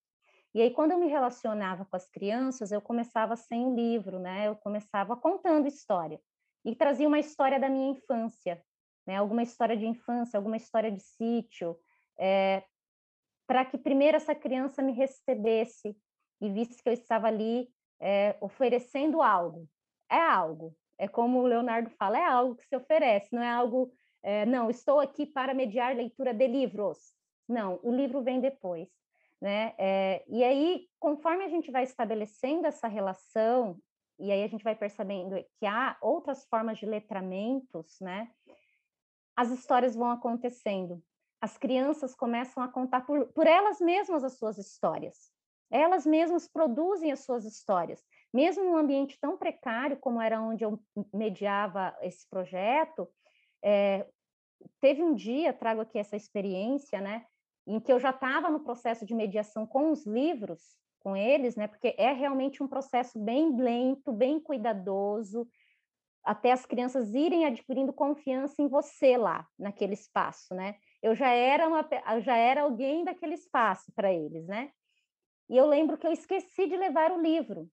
E 0.53 0.61
aí, 0.61 0.69
quando 0.69 0.91
eu 0.91 0.99
me 0.99 1.07
relacionava 1.07 1.83
com 1.83 1.95
as 1.95 2.07
crianças, 2.11 2.71
eu 2.71 2.79
começava 2.79 3.35
sem 3.35 3.65
um 3.65 3.73
livro, 3.73 4.19
né? 4.19 4.47
Eu 4.47 4.55
começava 4.55 5.17
contando 5.17 5.67
história. 5.67 6.21
E 6.63 6.75
trazia 6.75 7.07
uma 7.07 7.17
história 7.17 7.59
da 7.59 7.69
minha 7.69 7.89
infância, 7.89 8.63
né, 9.07 9.17
alguma 9.17 9.41
história 9.41 9.75
de 9.75 9.87
infância, 9.87 10.37
alguma 10.37 10.57
história 10.57 10.91
de 10.91 11.01
sítio, 11.01 11.75
é, 12.19 12.63
para 13.47 13.65
que 13.65 13.79
primeiro 13.79 14.15
essa 14.15 14.35
criança 14.35 14.83
me 14.83 14.91
recebesse 14.91 15.97
e 16.39 16.49
visse 16.51 16.83
que 16.83 16.89
eu 16.89 16.93
estava 16.93 17.25
ali 17.25 17.67
é, 18.01 18.35
oferecendo 18.41 19.21
algo. 19.21 19.69
É 20.09 20.19
algo, 20.19 20.75
É 20.97 21.07
como 21.07 21.39
o 21.39 21.47
Leonardo 21.47 21.89
fala, 21.91 22.17
é 22.17 22.25
algo 22.25 22.55
que 22.55 22.65
se 22.65 22.75
oferece, 22.75 23.33
não 23.33 23.41
é 23.41 23.49
algo, 23.49 23.91
é, 24.21 24.45
não, 24.45 24.69
estou 24.69 24.99
aqui 24.99 25.25
para 25.25 25.53
mediar 25.53 25.95
leitura 25.95 26.33
de 26.33 26.47
livros. 26.47 27.13
Não, 27.47 27.79
o 27.81 27.93
livro 27.93 28.21
vem 28.21 28.39
depois. 28.39 28.89
Né? 29.39 29.73
É, 29.77 30.23
e 30.27 30.43
aí, 30.43 30.87
conforme 30.99 31.43
a 31.43 31.49
gente 31.49 31.71
vai 31.71 31.83
estabelecendo 31.83 32.67
essa 32.67 32.87
relação, 32.87 33.79
e 34.19 34.31
aí 34.31 34.43
a 34.43 34.47
gente 34.47 34.63
vai 34.63 34.75
percebendo 34.75 35.35
que 35.59 35.65
há 35.65 35.97
outras 35.99 36.45
formas 36.45 36.77
de 36.77 36.85
letramentos, 36.85 37.99
né? 37.99 38.29
As 39.35 39.49
histórias 39.49 39.95
vão 39.95 40.11
acontecendo. 40.11 41.03
As 41.41 41.57
crianças 41.57 42.13
começam 42.13 42.61
a 42.61 42.67
contar 42.67 43.01
por, 43.01 43.25
por 43.33 43.47
elas 43.47 43.79
mesmas 43.79 44.23
as 44.23 44.33
suas 44.33 44.59
histórias. 44.59 45.31
Elas 45.71 46.05
mesmas 46.05 46.47
produzem 46.47 47.11
as 47.11 47.21
suas 47.21 47.45
histórias. 47.45 48.03
Mesmo 48.33 48.63
num 48.63 48.77
ambiente 48.77 49.17
tão 49.19 49.37
precário 49.37 49.97
como 49.97 50.21
era 50.21 50.41
onde 50.41 50.63
eu 50.63 50.79
mediava 51.13 51.95
esse 52.01 52.27
projeto, 52.29 53.07
é, 53.63 54.05
teve 54.79 55.01
um 55.01 55.15
dia, 55.15 55.53
trago 55.53 55.81
aqui 55.81 55.97
essa 55.97 56.15
experiência, 56.15 56.99
né? 56.99 57.25
em 57.65 57.79
que 57.79 57.91
eu 57.91 57.99
já 57.99 58.09
estava 58.09 58.49
no 58.49 58.59
processo 58.59 59.05
de 59.05 59.13
mediação 59.13 59.65
com 59.65 59.91
os 59.91 60.05
livros, 60.05 60.61
com 60.99 61.15
eles, 61.15 61.55
né? 61.55 61.67
Porque 61.67 61.95
é 61.97 62.11
realmente 62.11 62.61
um 62.61 62.67
processo 62.67 63.19
bem 63.19 63.55
lento, 63.55 64.11
bem 64.11 64.39
cuidadoso, 64.39 65.47
até 66.23 66.51
as 66.51 66.65
crianças 66.65 67.13
irem 67.13 67.45
adquirindo 67.45 67.93
confiança 67.93 68.61
em 68.61 68.67
você 68.67 69.17
lá, 69.17 69.47
naquele 69.57 69.93
espaço, 69.93 70.53
né? 70.53 70.75
Eu 71.01 71.15
já 71.15 71.29
era 71.29 71.67
uma, 71.67 71.87
já 72.19 72.35
era 72.35 72.61
alguém 72.63 73.03
daquele 73.03 73.33
espaço 73.33 73.91
para 73.95 74.13
eles, 74.13 74.45
né? 74.47 74.71
E 75.51 75.57
eu 75.57 75.67
lembro 75.67 75.97
que 75.97 76.07
eu 76.07 76.13
esqueci 76.13 76.65
de 76.65 76.77
levar 76.77 77.11
o 77.11 77.21
livro. 77.21 77.69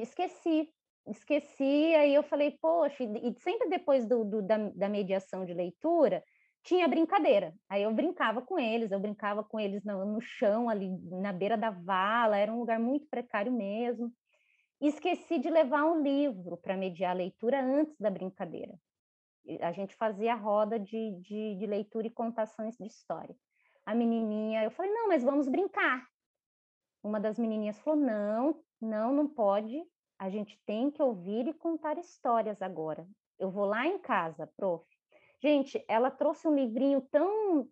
Esqueci, 0.00 0.68
esqueci, 1.06 1.94
aí 1.94 2.12
eu 2.12 2.24
falei, 2.24 2.58
poxa, 2.60 3.04
e 3.04 3.32
sempre 3.38 3.68
depois 3.68 4.04
do, 4.04 4.24
do 4.24 4.42
da, 4.42 4.58
da 4.70 4.88
mediação 4.88 5.44
de 5.44 5.54
leitura, 5.54 6.24
tinha 6.64 6.88
brincadeira. 6.88 7.54
Aí 7.68 7.84
eu 7.84 7.94
brincava 7.94 8.42
com 8.42 8.58
eles, 8.58 8.90
eu 8.90 8.98
brincava 8.98 9.44
com 9.44 9.60
eles 9.60 9.84
no, 9.84 10.04
no 10.04 10.20
chão, 10.20 10.68
ali 10.68 10.90
na 11.20 11.32
beira 11.32 11.56
da 11.56 11.70
vala, 11.70 12.36
era 12.36 12.52
um 12.52 12.58
lugar 12.58 12.80
muito 12.80 13.06
precário 13.06 13.52
mesmo. 13.52 14.12
Esqueci 14.80 15.38
de 15.38 15.50
levar 15.50 15.84
um 15.84 16.02
livro 16.02 16.56
para 16.56 16.76
mediar 16.76 17.12
a 17.12 17.18
leitura 17.18 17.62
antes 17.62 17.96
da 17.96 18.10
brincadeira. 18.10 18.76
A 19.60 19.70
gente 19.70 19.94
fazia 19.94 20.34
roda 20.34 20.80
de, 20.80 21.12
de, 21.20 21.54
de 21.54 21.66
leitura 21.66 22.08
e 22.08 22.10
contações 22.10 22.76
de 22.76 22.86
história. 22.86 23.36
A 23.86 23.94
menininha, 23.94 24.64
eu 24.64 24.70
falei, 24.72 24.90
não, 24.90 25.06
mas 25.06 25.22
vamos 25.22 25.48
brincar. 25.48 26.11
Uma 27.02 27.18
das 27.18 27.38
menininhas 27.38 27.78
falou, 27.80 27.98
não, 27.98 28.62
não, 28.80 29.12
não 29.12 29.28
pode. 29.28 29.82
A 30.18 30.30
gente 30.30 30.60
tem 30.64 30.90
que 30.90 31.02
ouvir 31.02 31.48
e 31.48 31.52
contar 31.52 31.98
histórias 31.98 32.62
agora. 32.62 33.06
Eu 33.38 33.50
vou 33.50 33.64
lá 33.64 33.86
em 33.86 33.98
casa, 33.98 34.46
prof. 34.56 34.86
Gente, 35.42 35.84
ela 35.88 36.10
trouxe 36.10 36.46
um 36.46 36.54
livrinho 36.54 37.00
tão, 37.10 37.68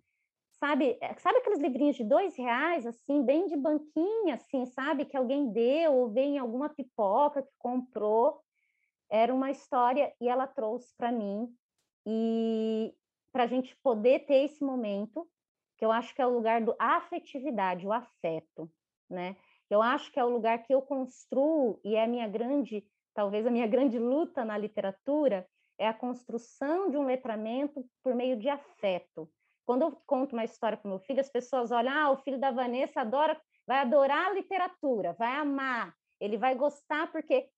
sabe, 0.58 0.98
eh, 1.00 1.14
sabe 1.18 1.38
aqueles 1.38 1.60
livrinhos 1.60 1.94
de 1.94 2.02
dois 2.02 2.34
reais, 2.36 2.84
assim, 2.84 3.24
bem 3.24 3.46
de 3.46 3.56
banquinha, 3.56 4.34
assim, 4.34 4.66
sabe, 4.66 5.04
que 5.04 5.16
alguém 5.16 5.52
deu 5.52 5.94
ou 5.94 6.10
veio 6.10 6.34
em 6.34 6.38
alguma 6.38 6.68
pipoca 6.68 7.42
que 7.42 7.52
comprou. 7.56 8.42
Era 9.08 9.32
uma 9.32 9.52
história 9.52 10.12
e 10.20 10.28
ela 10.28 10.48
trouxe 10.48 10.92
para 10.96 11.12
mim 11.12 11.48
e 12.04 12.92
para 13.32 13.44
a 13.44 13.46
gente 13.46 13.76
poder 13.76 14.26
ter 14.26 14.44
esse 14.44 14.64
momento, 14.64 15.28
que 15.76 15.84
eu 15.84 15.92
acho 15.92 16.12
que 16.14 16.20
é 16.20 16.26
o 16.26 16.34
lugar 16.34 16.60
do 16.60 16.74
afetividade, 16.78 17.86
o 17.86 17.92
afeto, 17.92 18.68
né? 19.10 19.36
Eu 19.68 19.82
acho 19.82 20.10
que 20.10 20.18
é 20.18 20.24
o 20.24 20.30
lugar 20.30 20.62
que 20.62 20.74
eu 20.74 20.82
construo 20.82 21.80
e 21.84 21.94
é 21.94 22.04
a 22.04 22.08
minha 22.08 22.28
grande, 22.28 22.84
talvez 23.14 23.46
a 23.46 23.50
minha 23.50 23.66
grande 23.66 23.98
luta 23.98 24.44
na 24.44 24.56
literatura, 24.56 25.46
é 25.78 25.88
a 25.88 25.94
construção 25.94 26.90
de 26.90 26.96
um 26.96 27.06
letramento 27.06 27.84
por 28.02 28.14
meio 28.14 28.36
de 28.36 28.48
afeto. 28.48 29.30
Quando 29.64 29.82
eu 29.82 29.92
conto 30.06 30.32
uma 30.32 30.44
história 30.44 30.76
para 30.76 30.90
meu 30.90 30.98
filho, 30.98 31.20
as 31.20 31.30
pessoas 31.30 31.70
olham, 31.70 31.92
ah, 31.92 32.10
o 32.10 32.16
filho 32.16 32.38
da 32.38 32.50
Vanessa 32.50 33.00
adora, 33.00 33.40
vai 33.66 33.78
adorar 33.78 34.26
a 34.26 34.34
literatura, 34.34 35.12
vai 35.14 35.36
amar, 35.36 35.94
ele 36.20 36.36
vai 36.36 36.54
gostar, 36.54 37.10
porque 37.12 37.48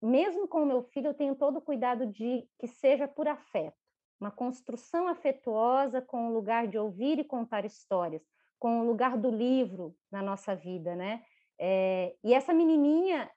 mesmo 0.00 0.46
com 0.46 0.62
o 0.62 0.66
meu 0.66 0.82
filho, 0.82 1.08
eu 1.08 1.14
tenho 1.14 1.34
todo 1.34 1.58
o 1.58 1.62
cuidado 1.62 2.06
de 2.06 2.46
que 2.58 2.66
seja 2.66 3.08
por 3.08 3.26
afeto, 3.26 3.76
uma 4.20 4.30
construção 4.30 5.08
afetuosa 5.08 6.02
com 6.02 6.28
o 6.28 6.32
lugar 6.32 6.66
de 6.66 6.76
ouvir 6.76 7.18
e 7.18 7.24
contar 7.24 7.64
histórias, 7.64 8.22
com 8.62 8.80
o 8.80 8.84
lugar 8.84 9.18
do 9.18 9.28
livro 9.28 9.92
na 10.08 10.22
nossa 10.22 10.54
vida, 10.54 10.94
né? 10.94 11.24
É, 11.58 12.14
e 12.22 12.32
essa 12.32 12.54
menininha, 12.54 13.28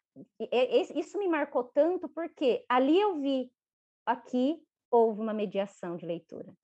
isso 0.94 1.18
me 1.18 1.28
marcou 1.28 1.64
tanto 1.64 2.08
porque 2.08 2.64
ali 2.70 3.00
eu 3.00 3.20
vi 3.20 3.52
aqui 4.06 4.64
houve 4.92 5.20
uma 5.20 5.34
mediação 5.34 5.98
de 5.98 6.06
leitura. 6.06 6.56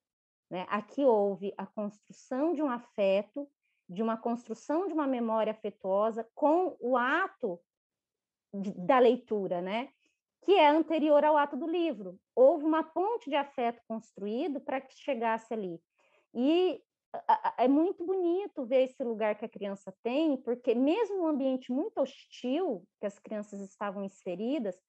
Né? 0.48 0.68
Aqui 0.70 1.04
houve 1.04 1.52
a 1.58 1.66
construção 1.66 2.54
de 2.54 2.62
um 2.62 2.70
afeto, 2.70 3.50
de 3.90 4.04
uma 4.04 4.16
construção 4.16 4.86
de 4.86 4.94
uma 4.94 5.08
memória 5.08 5.50
afetuosa 5.50 6.24
com 6.36 6.78
o 6.80 6.96
ato 6.96 7.60
de, 8.54 8.72
da 8.86 9.00
leitura, 9.00 9.60
né? 9.60 9.90
que 10.44 10.54
é 10.54 10.68
anterior 10.70 11.26
ao 11.26 11.36
ato 11.36 11.58
do 11.58 11.66
livro. 11.66 12.20
Houve 12.36 12.64
uma 12.64 12.84
ponte 12.84 13.28
de 13.28 13.36
afeto 13.36 13.82
construído 13.88 14.62
para 14.62 14.80
que 14.80 14.94
chegasse 14.94 15.52
ali. 15.52 15.82
E 16.32 16.80
é 17.58 17.68
muito 17.68 18.06
bonito 18.06 18.66
ver 18.66 18.84
esse 18.84 19.04
lugar 19.04 19.36
que 19.36 19.46
a 19.46 19.50
criança 19.50 19.94
tem, 20.02 20.38
porque 20.38 20.74
mesmo 20.74 21.24
um 21.24 21.28
ambiente 21.28 21.72
muito 21.72 22.00
hostil 22.00 22.88
que 23.00 23.06
as 23.06 23.20
crianças 23.20 23.60
estavam 23.62 24.04
inseridas, 24.04 24.80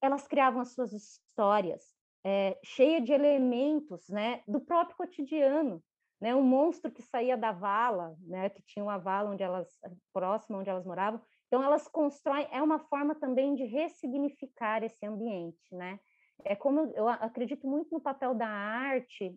elas 0.00 0.26
criavam 0.26 0.60
as 0.60 0.72
suas 0.72 0.92
histórias, 0.92 1.94
é, 2.24 2.58
cheia 2.62 3.00
de 3.00 3.12
elementos 3.12 4.08
né, 4.08 4.42
do 4.46 4.60
próprio 4.60 4.96
cotidiano. 4.96 5.82
Né, 6.20 6.34
um 6.34 6.42
monstro 6.42 6.92
que 6.92 7.00
saía 7.00 7.34
da 7.34 7.50
vala, 7.50 8.14
né, 8.20 8.50
que 8.50 8.60
tinha 8.64 8.84
uma 8.84 8.98
vala 8.98 9.30
onde 9.30 9.42
elas 9.42 9.74
próxima 10.12 10.58
onde 10.58 10.68
elas 10.68 10.84
moravam. 10.84 11.18
Então 11.46 11.62
elas 11.62 11.88
constroem 11.88 12.46
é 12.52 12.62
uma 12.62 12.78
forma 12.78 13.14
também 13.14 13.54
de 13.54 13.64
ressignificar 13.64 14.84
esse 14.84 15.06
ambiente, 15.06 15.74
né? 15.74 15.98
É 16.44 16.54
como 16.54 16.92
eu 16.94 17.08
acredito 17.08 17.66
muito 17.66 17.90
no 17.90 18.02
papel 18.02 18.34
da 18.34 18.46
arte 18.46 19.34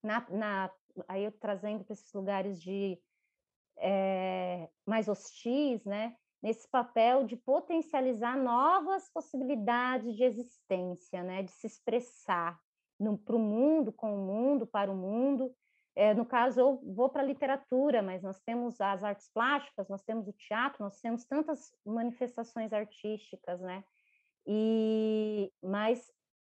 na, 0.00 0.24
na 0.30 0.70
aí 1.08 1.24
eu 1.24 1.32
trazendo 1.32 1.84
para 1.84 1.92
esses 1.92 2.12
lugares 2.12 2.60
de 2.60 2.98
é, 3.78 4.68
mais 4.86 5.08
hostis, 5.08 5.84
né? 5.84 6.16
nesse 6.42 6.68
papel 6.68 7.24
de 7.24 7.36
potencializar 7.36 8.36
novas 8.36 9.10
possibilidades 9.10 10.14
de 10.14 10.22
existência, 10.22 11.22
né, 11.22 11.42
de 11.42 11.50
se 11.50 11.66
expressar 11.66 12.56
para 13.24 13.36
o 13.36 13.38
mundo, 13.38 13.92
com 13.92 14.14
o 14.14 14.26
mundo, 14.26 14.66
para 14.66 14.90
o 14.90 14.96
mundo. 14.96 15.52
É, 15.94 16.14
no 16.14 16.24
caso, 16.24 16.60
eu 16.60 16.80
vou 16.94 17.08
para 17.08 17.22
a 17.22 17.26
literatura, 17.26 18.00
mas 18.00 18.22
nós 18.22 18.40
temos 18.42 18.80
as 18.80 19.02
artes 19.02 19.28
plásticas, 19.32 19.88
nós 19.88 20.02
temos 20.02 20.28
o 20.28 20.32
teatro, 20.32 20.84
nós 20.84 21.00
temos 21.00 21.24
tantas 21.24 21.74
manifestações 21.84 22.72
artísticas, 22.72 23.60
né? 23.60 23.82
E, 24.46 25.50
mas 25.60 26.10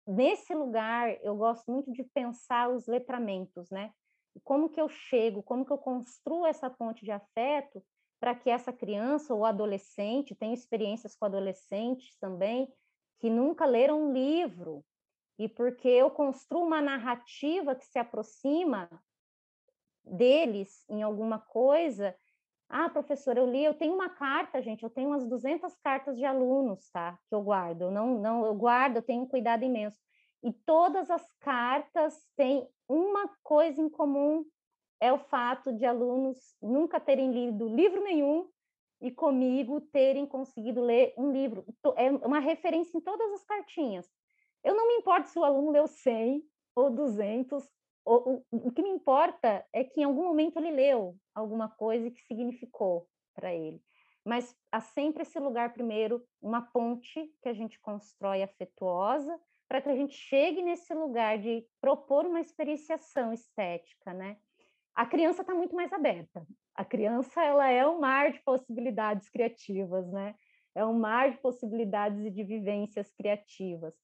nesse 0.07 0.55
lugar 0.55 1.17
eu 1.23 1.37
gosto 1.37 1.71
muito 1.71 1.93
de 1.93 2.03
pensar 2.03 2.71
os 2.71 2.87
letramentos, 2.87 3.71
né? 3.71 3.93
Como 4.45 4.69
que 4.69 4.81
eu 4.81 4.89
chego, 4.89 5.43
como 5.43 5.65
que 5.65 5.73
eu 5.73 5.79
construo 5.79 6.47
essa 6.47 6.69
ponte 6.71 7.05
de 7.05 7.11
afeto 7.11 7.83
para 8.19 8.35
que 8.35 8.51
essa 8.51 8.73
criança 8.73 9.35
ou 9.35 9.45
adolescente, 9.45 10.35
tenho 10.35 10.55
experiências 10.55 11.15
com 11.15 11.27
adolescentes 11.27 12.17
também, 12.19 12.73
que 13.19 13.31
nunca 13.31 13.65
leram 13.65 14.09
um 14.09 14.13
livro, 14.13 14.85
e 15.39 15.49
porque 15.49 15.89
eu 15.89 16.11
construo 16.11 16.65
uma 16.65 16.81
narrativa 16.81 17.75
que 17.75 17.85
se 17.85 17.99
aproxima 17.99 18.89
deles 20.03 20.85
em 20.89 21.03
alguma 21.03 21.39
coisa. 21.39 22.17
Ah, 22.69 22.89
professor, 22.89 23.37
eu 23.37 23.49
li, 23.49 23.65
eu 23.65 23.75
tenho 23.75 23.95
uma 23.95 24.09
carta, 24.09 24.63
gente, 24.63 24.83
eu 24.83 24.91
tenho 24.91 25.11
umas 25.11 25.27
200 25.27 25.77
cartas 25.77 26.17
de 26.17 26.25
alunos, 26.25 26.91
tá? 26.91 27.19
Que 27.29 27.35
eu 27.35 27.43
guardo. 27.43 27.83
Eu 27.83 27.91
não, 27.91 28.19
não, 28.19 28.47
eu 28.47 28.55
guardo, 28.55 28.97
eu 28.97 29.03
tenho 29.03 29.23
um 29.23 29.29
cuidado 29.29 29.65
imenso. 29.65 29.99
E 30.43 30.53
todas 30.53 31.11
as 31.11 31.27
cartas 31.41 32.25
têm 32.37 32.69
uma 32.89 33.29
coisa 33.43 33.81
em 33.81 33.89
comum 33.89 34.45
é 35.01 35.13
o 35.13 35.19
fato 35.19 35.73
de 35.73 35.85
alunos 35.85 36.57
nunca 36.63 36.99
terem 36.99 37.31
lido 37.33 37.69
livro 37.69 38.03
nenhum 38.03 38.49
e 39.01 39.11
comigo 39.11 39.81
terem 39.81 40.27
conseguido 40.27 40.81
ler 40.81 41.13
um 41.19 41.31
livro. 41.33 41.65
É 41.97 42.11
uma 42.11 42.39
referência 42.39 42.97
em 42.97 43.01
todas 43.01 43.31
as 43.33 43.45
cartinhas. 43.45 44.11
Eu 44.65 44.75
não 44.75 44.89
me 44.89 44.95
importo 44.95 45.29
se 45.29 45.39
o 45.39 45.45
aluno 45.45 45.71
leu 45.71 45.87
100 45.87 46.43
ou 46.75 46.91
200, 46.91 47.65
o, 48.05 48.43
o, 48.51 48.73
que 48.73 48.83
me 48.83 48.91
importa 48.91 49.67
é 49.73 49.85
que 49.85 50.01
em 50.01 50.05
algum 50.05 50.25
momento 50.25 50.59
ele 50.59 50.71
leu 50.71 51.17
alguma 51.35 51.69
coisa 51.69 52.11
que 52.11 52.21
significou 52.23 53.09
para 53.35 53.55
ele. 53.55 53.83
Mas 54.25 54.57
há 54.73 54.81
sempre 54.81 55.23
esse 55.23 55.39
lugar, 55.39 55.73
primeiro, 55.73 56.25
uma 56.41 56.63
ponte 56.63 57.33
que 57.43 57.49
a 57.49 57.53
gente 57.53 57.79
constrói 57.81 58.43
afetuosa, 58.43 59.39
para 59.69 59.81
que 59.81 59.89
a 59.89 59.97
gente 59.97 60.15
chegue 60.15 60.63
nesse 60.63 60.95
lugar 60.95 61.39
de 61.39 61.67
propor 61.81 62.25
uma 62.27 62.41
experienciação 62.41 63.33
estética, 63.33 64.13
né? 64.13 64.37
a 64.97 65.05
criança 65.05 65.43
está 65.43 65.55
muito 65.55 65.77
mais 65.77 65.93
aberta. 65.93 66.45
A 66.75 66.85
criança 66.85 67.45
ela 67.45 67.69
é 67.69 67.87
um 67.87 68.01
mar 68.01 68.33
de 68.33 68.41
possibilidades 68.43 69.29
criativas, 69.29 70.11
né? 70.11 70.35
É 70.75 70.85
um 70.85 70.99
mar 70.99 71.31
de 71.31 71.39
possibilidades 71.39 72.25
e 72.25 72.31
de 72.31 72.43
vivências 72.43 73.13
criativas. 73.13 73.95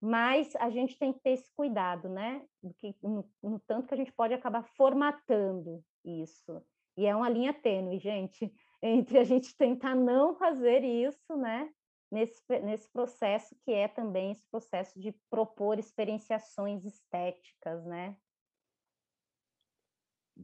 mas 0.00 0.54
a 0.56 0.70
gente 0.70 0.96
tem 0.96 1.12
que 1.12 1.20
ter 1.20 1.30
esse 1.30 1.52
cuidado, 1.56 2.08
né? 2.08 2.42
Que, 2.78 2.94
no, 3.02 3.28
no, 3.42 3.58
tanto 3.66 3.88
que 3.88 3.94
a 3.94 3.96
gente 3.96 4.12
pode 4.12 4.32
acabar 4.32 4.62
formatando 4.62 5.84
isso. 6.04 6.62
E 6.96 7.04
é 7.04 7.14
uma 7.14 7.28
linha 7.28 7.52
tênue, 7.52 7.98
gente, 7.98 8.52
entre 8.80 9.18
a 9.18 9.24
gente 9.24 9.56
tentar 9.56 9.96
não 9.96 10.36
fazer 10.36 10.84
isso, 10.84 11.36
né? 11.36 11.68
Nesse, 12.10 12.42
nesse 12.60 12.88
processo 12.88 13.54
que 13.56 13.70
é 13.70 13.86
também 13.86 14.30
esse 14.30 14.46
processo 14.46 14.98
de 14.98 15.12
propor 15.30 15.78
experienciações 15.78 16.84
estéticas, 16.84 17.84
né? 17.84 18.16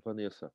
Vanessa, 0.04 0.52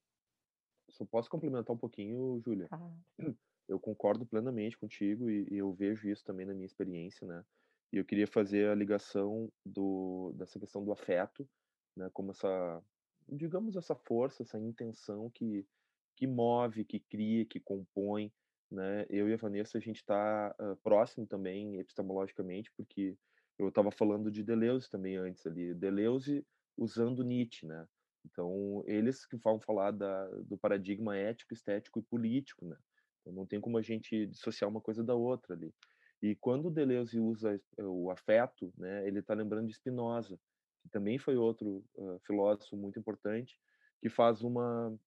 só 0.90 1.06
posso 1.06 1.30
complementar 1.30 1.76
um 1.76 1.80
pouquinho, 1.80 2.42
Júlia? 2.46 2.70
Eu 3.68 3.80
concordo 3.80 4.26
plenamente 4.26 4.76
contigo 4.76 5.30
e, 5.30 5.48
e 5.52 5.58
eu 5.60 5.72
vejo 5.72 6.10
isso 6.10 6.26
também 6.26 6.44
na 6.44 6.56
minha 6.56 6.66
experiência, 6.66 7.28
né? 7.28 7.46
E 7.94 7.98
eu 7.98 8.06
queria 8.06 8.26
fazer 8.26 8.68
a 8.68 8.74
ligação 8.74 9.52
do, 9.64 10.34
dessa 10.36 10.60
questão 10.60 10.84
do 10.84 10.92
afeto, 10.92 11.48
né, 11.96 12.10
como 12.12 12.32
essa, 12.32 12.84
digamos, 13.28 13.76
essa 13.76 13.96
força, 13.96 14.42
essa 14.42 14.60
intenção 14.60 15.30
que, 15.30 15.68
que 16.16 16.26
move, 16.26 16.84
que 16.84 17.00
cria, 17.00 17.46
que 17.46 17.60
compõe. 17.60 18.32
Né? 18.72 19.06
Eu 19.10 19.28
e 19.28 19.34
a 19.34 19.38
Vanessa, 19.38 19.78
a 19.78 19.82
gente 19.82 19.98
está 19.98 20.56
uh, 20.60 20.76
próximo 20.78 21.26
também 21.26 21.80
epistemologicamente, 21.80 22.72
porque 22.78 23.18
eu 23.58 23.70
estava 23.70 23.92
falando 23.92 24.32
de 24.32 24.44
Deleuze 24.44 24.90
também 24.90 25.18
antes 25.18 25.46
ali. 25.46 25.74
Deleuze 25.74 26.46
usando 26.78 27.24
Nietzsche, 27.24 27.66
né? 27.66 27.88
Então, 28.26 28.84
eles 28.86 29.26
que 29.26 29.38
vão 29.38 29.60
falar 29.60 29.92
da, 29.92 30.28
do 30.44 30.58
paradigma 30.58 31.18
ético, 31.18 31.54
estético 31.54 32.00
e 32.00 32.04
político, 32.04 32.66
né? 32.66 32.78
Então, 33.22 33.34
não 33.34 33.46
tem 33.46 33.60
como 33.60 33.78
a 33.78 33.82
gente 33.82 34.28
dissociar 34.28 34.70
uma 34.70 34.82
coisa 34.82 35.04
da 35.04 35.16
outra 35.16 35.56
ali. 35.56 35.74
E 36.22 36.36
quando 36.36 36.70
Deleuze 36.70 37.20
usa 37.20 37.56
eh, 37.56 37.84
o 37.84 38.12
afeto, 38.12 38.74
né, 38.78 39.08
ele 39.08 39.20
está 39.20 39.34
lembrando 39.34 39.68
de 39.68 39.74
Spinoza, 39.74 40.38
que 40.82 40.90
também 40.90 41.18
foi 41.18 41.38
outro 41.38 41.84
uh, 41.96 42.20
filósofo 42.26 42.76
muito 42.76 43.00
importante, 43.00 43.58
que 44.02 44.10
faz 44.10 44.42
uma 44.42 44.98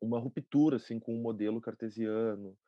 uma 0.00 0.18
ruptura 0.18 0.76
assim 0.76 0.98
com 0.98 1.14
o 1.14 1.22
modelo 1.22 1.60
cartesiano, 1.60 2.58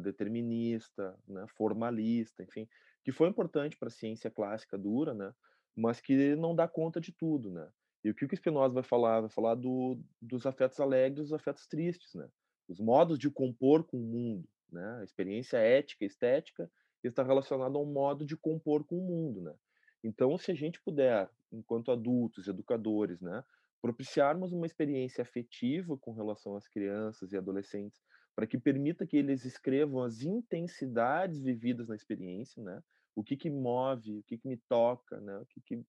determinista, 0.00 1.18
né, 1.26 1.46
formalista, 1.56 2.42
enfim, 2.42 2.68
que 3.04 3.12
foi 3.12 3.28
importante 3.28 3.76
para 3.76 3.88
a 3.88 3.90
ciência 3.90 4.30
clássica 4.30 4.78
dura, 4.78 5.14
né, 5.14 5.32
mas 5.76 6.00
que 6.00 6.34
não 6.36 6.54
dá 6.54 6.66
conta 6.68 7.00
de 7.00 7.12
tudo, 7.12 7.50
né. 7.50 7.68
E 8.04 8.10
o 8.10 8.14
que 8.14 8.24
o 8.24 8.36
Spinoza 8.36 8.74
vai 8.74 8.82
falar? 8.82 9.22
Vai 9.22 9.30
falar 9.30 9.54
do, 9.54 9.98
dos 10.20 10.44
afetos 10.46 10.78
alegres, 10.78 11.28
dos 11.28 11.32
afetos 11.32 11.66
tristes, 11.66 12.14
né, 12.14 12.28
os 12.68 12.80
modos 12.80 13.18
de 13.18 13.30
compor 13.30 13.84
com 13.84 13.98
o 13.98 14.04
mundo, 14.04 14.48
né, 14.70 14.98
a 15.00 15.04
experiência 15.04 15.58
ética, 15.58 16.04
estética 16.04 16.70
está 17.08 17.22
relacionado 17.22 17.76
ao 17.76 17.84
modo 17.84 18.24
de 18.24 18.36
compor 18.36 18.84
com 18.84 18.98
o 18.98 19.06
mundo, 19.06 19.42
né? 19.42 19.54
Então, 20.02 20.36
se 20.36 20.50
a 20.50 20.54
gente 20.54 20.80
puder, 20.82 21.28
enquanto 21.50 21.90
adultos, 21.90 22.46
educadores, 22.46 23.20
né, 23.20 23.42
propiciarmos 23.80 24.52
uma 24.52 24.66
experiência 24.66 25.22
afetiva 25.22 25.96
com 25.98 26.12
relação 26.12 26.56
às 26.56 26.66
crianças 26.68 27.32
e 27.32 27.36
adolescentes, 27.36 28.00
para 28.34 28.46
que 28.46 28.58
permita 28.58 29.06
que 29.06 29.16
eles 29.16 29.44
escrevam 29.44 30.02
as 30.02 30.22
intensidades 30.22 31.40
vividas 31.40 31.88
na 31.88 31.94
experiência, 31.94 32.62
né? 32.62 32.82
O 33.14 33.22
que 33.22 33.36
que 33.36 33.48
move, 33.48 34.18
o 34.18 34.22
que 34.24 34.38
que 34.38 34.48
me 34.48 34.56
toca, 34.68 35.20
né? 35.20 35.36
O 35.38 35.46
que 35.46 35.60
que 35.60 35.84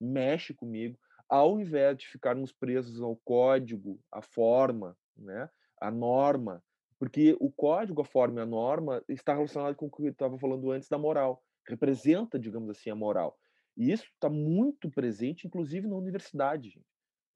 mexe 0.00 0.54
comigo, 0.54 0.98
ao 1.28 1.60
invés 1.60 1.98
de 1.98 2.08
ficarmos 2.08 2.52
presos 2.52 3.00
ao 3.00 3.16
código, 3.16 4.00
à 4.10 4.22
forma, 4.22 4.96
né? 5.16 5.48
A 5.78 5.90
norma, 5.90 6.62
porque 7.00 7.34
o 7.40 7.50
código, 7.50 8.02
a 8.02 8.04
forma 8.04 8.40
e 8.40 8.42
a 8.42 8.46
norma 8.46 9.02
está 9.08 9.32
relacionado 9.32 9.74
com 9.74 9.86
o 9.86 9.90
que 9.90 10.02
eu 10.02 10.10
estava 10.10 10.38
falando 10.38 10.70
antes 10.70 10.86
da 10.86 10.98
moral. 10.98 11.42
Representa, 11.66 12.38
digamos 12.38 12.68
assim, 12.68 12.90
a 12.90 12.94
moral. 12.94 13.38
E 13.74 13.90
isso 13.90 14.04
está 14.04 14.28
muito 14.28 14.90
presente, 14.90 15.46
inclusive 15.46 15.88
na 15.88 15.96
universidade. 15.96 16.78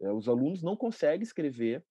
É, 0.03 0.13
os 0.13 0.29
alunos 0.29 0.63
não 0.63 0.77
conseguem 0.77 1.23
escrever. 1.23 1.83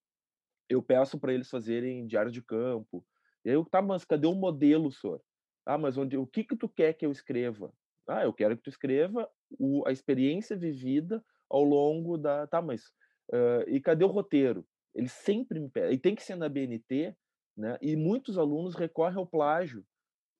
Eu 0.74 0.82
peço 0.82 1.20
para 1.20 1.34
eles 1.34 1.50
fazerem 1.50 2.06
diário 2.08 2.32
de 2.32 2.42
campo. 2.42 3.06
E 3.46 3.50
eu, 3.50 3.66
tá, 3.66 3.82
mas 3.82 4.06
cadê 4.06 4.28
o 4.28 4.36
modelo, 4.36 4.92
senhor? 4.92 5.22
Ah, 5.66 5.78
mas 5.78 5.98
onde, 5.98 6.18
o 6.18 6.28
que 6.28 6.44
que 6.44 6.56
tu 6.56 6.68
quer 6.68 6.94
que 6.94 7.06
eu 7.06 7.12
escreva? 7.12 7.74
Ah, 8.08 8.24
eu 8.24 8.34
quero 8.34 8.58
que 8.58 8.64
tu 8.64 8.70
escreva 8.70 9.30
o, 9.58 9.88
a 9.88 9.92
experiência 9.92 10.58
vivida 10.58 11.24
ao 11.50 11.64
longo 11.64 12.18
da. 12.18 12.48
Tá, 12.48 12.62
mas. 12.62 12.88
Uh, 13.32 13.64
e 13.68 13.80
cadê 13.80 14.04
o 14.04 14.10
roteiro? 14.10 14.66
Ele 14.94 15.08
sempre 15.08 15.60
me 15.60 15.70
pede. 15.70 15.94
E 15.94 15.98
tem 15.98 16.14
que 16.14 16.24
ser 16.24 16.36
na 16.36 16.50
BNT, 16.50 17.16
né? 17.58 17.78
E 17.82 17.96
muitos 17.96 18.38
alunos 18.38 18.76
recorrem 18.76 19.18
ao 19.18 19.26
plágio, 19.26 19.86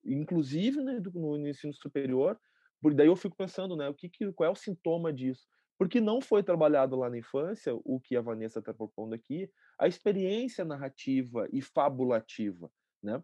inclusive 0.04 0.82
no, 0.82 1.38
no 1.38 1.48
ensino 1.48 1.74
superior, 1.74 2.40
porque 2.82 2.98
daí 2.98 3.08
eu 3.08 3.16
fico 3.16 3.36
pensando, 3.36 3.78
né, 3.78 3.88
o 3.88 3.94
que, 3.94 4.10
que 4.10 4.32
qual 4.34 4.50
é 4.50 4.52
o 4.52 4.56
sintoma 4.56 5.14
disso? 5.14 5.48
Porque 5.84 6.00
não 6.00 6.22
foi 6.22 6.42
trabalhado 6.42 6.96
lá 6.96 7.10
na 7.10 7.18
infância, 7.18 7.76
o 7.84 8.00
que 8.00 8.16
a 8.16 8.22
Vanessa 8.22 8.60
está 8.60 8.74
propondo 8.74 9.14
aqui, 9.14 9.52
a 9.78 9.86
experiência 9.86 10.64
narrativa 10.64 11.46
e 11.52 11.62
fabulativa, 11.62 12.72
né? 13.04 13.22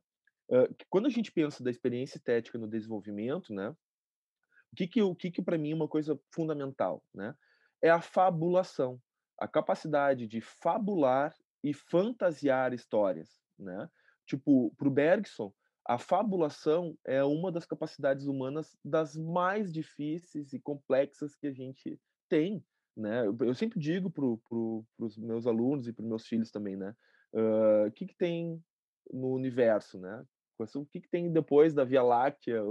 Quando 0.90 1.06
a 1.06 1.10
gente 1.10 1.32
pensa 1.32 1.64
da 1.64 1.72
experiência 1.72 2.18
estética 2.18 2.58
no 2.58 2.68
desenvolvimento, 2.68 3.54
né, 3.54 3.70
o 3.70 4.76
que 4.76 4.88
que, 4.88 5.02
o 5.02 5.16
que, 5.16 5.32
que 5.32 5.42
para 5.42 5.58
mim 5.58 5.72
é 5.72 5.76
uma 5.76 5.88
coisa 5.88 6.20
fundamental, 6.34 7.02
né? 7.16 7.34
É 7.82 7.90
a 7.90 8.02
fabulação, 8.02 9.02
a 9.40 9.48
capacidade 9.48 10.28
de 10.28 10.42
fabular 10.42 11.34
e 11.64 11.74
fantasiar 11.74 12.74
histórias, 12.74 13.40
né? 13.58 13.90
Tipo, 14.26 14.76
para 14.76 14.88
o 14.90 14.92
Bergson, 14.92 15.54
a 15.88 15.98
fabulação 15.98 16.94
é 17.06 17.24
uma 17.24 17.54
das 17.54 17.66
capacidades 17.66 18.26
humanas 18.26 18.78
das 18.84 19.16
mais 19.16 19.72
difíceis 19.72 20.52
e 20.52 20.60
complexas 20.60 21.38
que 21.38 21.48
a 21.48 21.54
gente 21.54 21.98
tem, 22.30 22.64
né? 22.96 23.26
Eu, 23.26 23.36
eu 23.42 23.56
sempre 23.56 23.80
digo 23.80 24.10
para 24.10 24.24
pro, 24.48 24.86
os 25.00 25.18
meus 25.18 25.48
alunos 25.48 25.88
e 25.88 25.94
para 25.94 26.06
meus 26.06 26.28
filhos 26.28 26.52
também, 26.52 26.78
né? 26.78 26.96
O 27.34 27.88
uh, 27.88 27.92
que, 27.92 28.06
que 28.06 28.16
tem 28.16 28.64
no 29.12 29.34
universo, 29.34 30.00
né? 30.00 30.24
O 30.76 30.86
que, 30.86 31.02
que 31.02 31.10
tem 31.10 31.32
depois 31.32 31.74
da 31.74 31.84
Via 31.84 32.04
Láctea? 32.04 32.62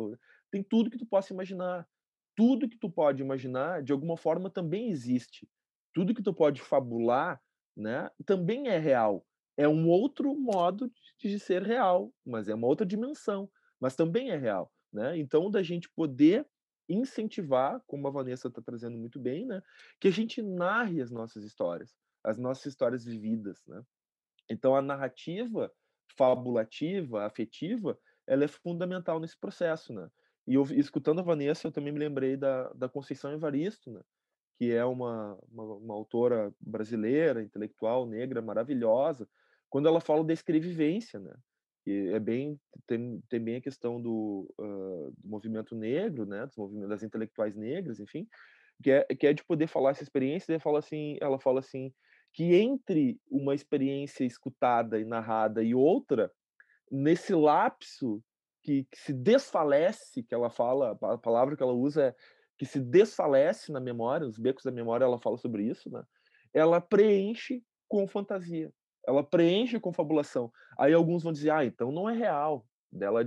Tem 0.50 0.62
tudo 0.62 0.90
que 0.90 0.98
tu 0.98 1.06
possa 1.06 1.32
imaginar. 1.32 1.88
Tudo 2.36 2.68
que 2.68 2.78
tu 2.78 2.90
pode 2.90 3.22
imaginar, 3.22 3.82
de 3.82 3.92
alguma 3.92 4.16
forma, 4.16 4.50
também 4.50 4.90
existe. 4.90 5.48
Tudo 5.94 6.14
que 6.14 6.22
tu 6.22 6.32
pode 6.34 6.60
fabular, 6.60 7.40
né? 7.76 8.10
Também 8.24 8.68
é 8.68 8.78
real 8.78 9.26
é 9.58 9.68
um 9.68 9.88
outro 9.88 10.32
modo 10.36 10.90
de 11.18 11.38
ser 11.40 11.62
real, 11.62 12.14
mas 12.24 12.48
é 12.48 12.54
uma 12.54 12.68
outra 12.68 12.86
dimensão, 12.86 13.50
mas 13.80 13.96
também 13.96 14.30
é 14.30 14.36
real, 14.36 14.72
né? 14.92 15.18
Então, 15.18 15.50
da 15.50 15.64
gente 15.64 15.90
poder 15.90 16.46
incentivar, 16.88 17.82
como 17.86 18.08
a 18.08 18.10
Vanessa 18.10 18.48
está 18.48 18.62
trazendo 18.62 18.96
muito 18.96 19.18
bem, 19.18 19.46
né? 19.46 19.62
Que 20.00 20.08
a 20.08 20.12
gente 20.12 20.42
narre 20.42 21.00
as 21.00 21.10
nossas 21.10 21.44
histórias, 21.44 21.94
as 22.24 22.38
nossas 22.38 22.66
histórias 22.66 23.04
vividas, 23.04 23.62
né? 23.66 23.82
Então, 24.48 24.74
a 24.74 24.82
narrativa 24.82 25.70
fabulativa, 26.16 27.24
afetiva, 27.24 27.98
ela 28.26 28.44
é 28.44 28.48
fundamental 28.48 29.20
nesse 29.20 29.38
processo, 29.38 29.92
né? 29.92 30.10
E 30.46 30.54
eu, 30.54 30.62
escutando 30.72 31.20
a 31.20 31.22
Vanessa, 31.22 31.66
eu 31.66 31.72
também 31.72 31.92
me 31.92 31.98
lembrei 31.98 32.36
da, 32.36 32.72
da 32.72 32.88
Conceição 32.88 33.32
Evaristo, 33.32 33.90
né? 33.90 34.00
que 34.58 34.72
é 34.72 34.84
uma, 34.84 35.38
uma, 35.50 35.62
uma 35.76 35.94
autora 35.94 36.52
brasileira, 36.60 37.42
intelectual, 37.42 38.06
negra, 38.06 38.42
maravilhosa, 38.42 39.28
quando 39.70 39.86
ela 39.86 40.00
fala 40.00 40.24
da 40.24 40.32
escrevivência, 40.32 41.20
né? 41.20 41.32
Que 41.88 42.10
é 42.10 42.20
bem 42.20 42.60
tem, 42.86 43.22
tem 43.30 43.40
bem 43.40 43.56
a 43.56 43.60
questão 43.62 43.98
do, 43.98 44.46
uh, 44.58 45.10
do 45.16 45.26
movimento 45.26 45.74
negro, 45.74 46.26
né? 46.26 46.44
Dos 46.44 46.56
movimentos 46.58 46.90
das 46.90 47.02
intelectuais 47.02 47.56
negras, 47.56 47.98
enfim, 47.98 48.28
que 48.82 48.90
é, 48.90 49.04
que 49.04 49.26
é 49.26 49.32
de 49.32 49.42
poder 49.42 49.68
falar 49.68 49.92
essa 49.92 50.02
experiência. 50.02 50.52
Ela 50.52 50.60
fala 50.60 50.80
assim, 50.80 51.16
ela 51.18 51.40
fala 51.40 51.60
assim 51.60 51.90
que 52.34 52.54
entre 52.54 53.18
uma 53.30 53.54
experiência 53.54 54.22
escutada 54.22 55.00
e 55.00 55.04
narrada 55.06 55.62
e 55.62 55.74
outra, 55.74 56.30
nesse 56.92 57.32
lapso 57.32 58.22
que, 58.62 58.84
que 58.84 58.98
se 58.98 59.14
desfalece, 59.14 60.22
que 60.22 60.34
ela 60.34 60.50
fala, 60.50 60.90
a 60.90 61.16
palavra 61.16 61.56
que 61.56 61.62
ela 61.62 61.72
usa 61.72 62.08
é 62.08 62.14
que 62.58 62.66
se 62.66 62.80
desfalece 62.80 63.72
na 63.72 63.80
memória, 63.80 64.26
os 64.26 64.38
becos 64.38 64.62
da 64.62 64.70
memória, 64.70 65.06
ela 65.06 65.18
fala 65.18 65.38
sobre 65.38 65.62
isso, 65.62 65.88
né? 65.88 66.04
Ela 66.52 66.82
preenche 66.82 67.62
com 67.88 68.06
fantasia 68.06 68.70
ela 69.08 69.24
preenche 69.24 69.80
com 69.80 69.90
fabulação. 69.90 70.52
Aí 70.78 70.92
alguns 70.92 71.22
vão 71.22 71.32
dizer, 71.32 71.50
ah, 71.50 71.64
então 71.64 71.90
não 71.90 72.08
é 72.08 72.14
real. 72.14 72.66
Dela, 72.92 73.24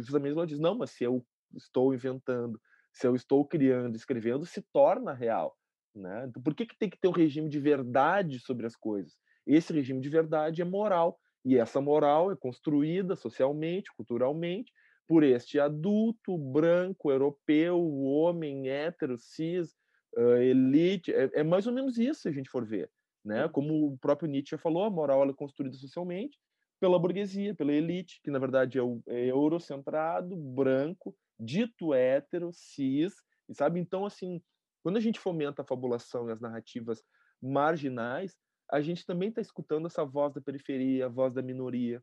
justamente 0.00 0.34
ela 0.34 0.46
diz, 0.46 0.58
não, 0.58 0.76
mas 0.76 0.90
se 0.90 1.02
eu 1.02 1.24
estou 1.56 1.94
inventando, 1.94 2.60
se 2.92 3.06
eu 3.06 3.14
estou 3.14 3.44
criando, 3.44 3.96
escrevendo, 3.96 4.44
se 4.44 4.62
torna 4.70 5.14
real. 5.14 5.56
Né? 5.94 6.26
Então, 6.28 6.42
por 6.42 6.54
que, 6.54 6.66
que 6.66 6.78
tem 6.78 6.90
que 6.90 6.98
ter 7.00 7.08
um 7.08 7.12
regime 7.12 7.48
de 7.48 7.58
verdade 7.58 8.38
sobre 8.38 8.66
as 8.66 8.76
coisas? 8.76 9.14
Esse 9.46 9.72
regime 9.72 10.00
de 10.00 10.10
verdade 10.10 10.60
é 10.60 10.64
moral, 10.64 11.18
e 11.42 11.56
essa 11.56 11.80
moral 11.80 12.30
é 12.30 12.36
construída 12.36 13.16
socialmente, 13.16 13.90
culturalmente, 13.96 14.70
por 15.06 15.22
este 15.22 15.58
adulto, 15.58 16.36
branco, 16.36 17.10
europeu, 17.10 17.82
homem, 18.02 18.68
hétero, 18.68 19.16
cis, 19.16 19.74
uh, 20.18 20.36
elite. 20.36 21.14
É, 21.14 21.30
é 21.36 21.42
mais 21.42 21.66
ou 21.66 21.72
menos 21.72 21.96
isso, 21.96 22.20
se 22.20 22.28
a 22.28 22.32
gente 22.32 22.50
for 22.50 22.66
ver 22.66 22.90
né? 23.28 23.48
Como 23.48 23.92
o 23.92 23.98
próprio 23.98 24.28
Nietzsche 24.28 24.56
falou, 24.56 24.84
a 24.84 24.90
moral 24.90 25.28
é 25.28 25.34
construída 25.34 25.76
socialmente 25.76 26.38
pela 26.80 26.98
burguesia, 26.98 27.54
pela 27.54 27.72
elite, 27.72 28.20
que 28.22 28.30
na 28.30 28.38
verdade 28.38 28.78
é, 28.78 28.82
o, 28.82 29.02
é 29.06 29.26
eurocentrado, 29.26 30.34
branco, 30.34 31.14
dito 31.38 31.92
hétero, 31.92 32.50
cis, 32.52 33.14
E 33.48 33.54
sabe? 33.54 33.80
Então, 33.80 34.06
assim, 34.06 34.40
quando 34.82 34.96
a 34.96 35.00
gente 35.00 35.20
fomenta 35.20 35.62
a 35.62 35.64
fabulação 35.64 36.28
e 36.28 36.32
as 36.32 36.40
narrativas 36.40 37.02
marginais, 37.42 38.36
a 38.70 38.80
gente 38.80 39.04
também 39.04 39.28
está 39.28 39.40
escutando 39.40 39.86
essa 39.86 40.04
voz 40.04 40.32
da 40.32 40.40
periferia, 40.40 41.06
a 41.06 41.08
voz 41.08 41.34
da 41.34 41.42
minoria, 41.42 42.02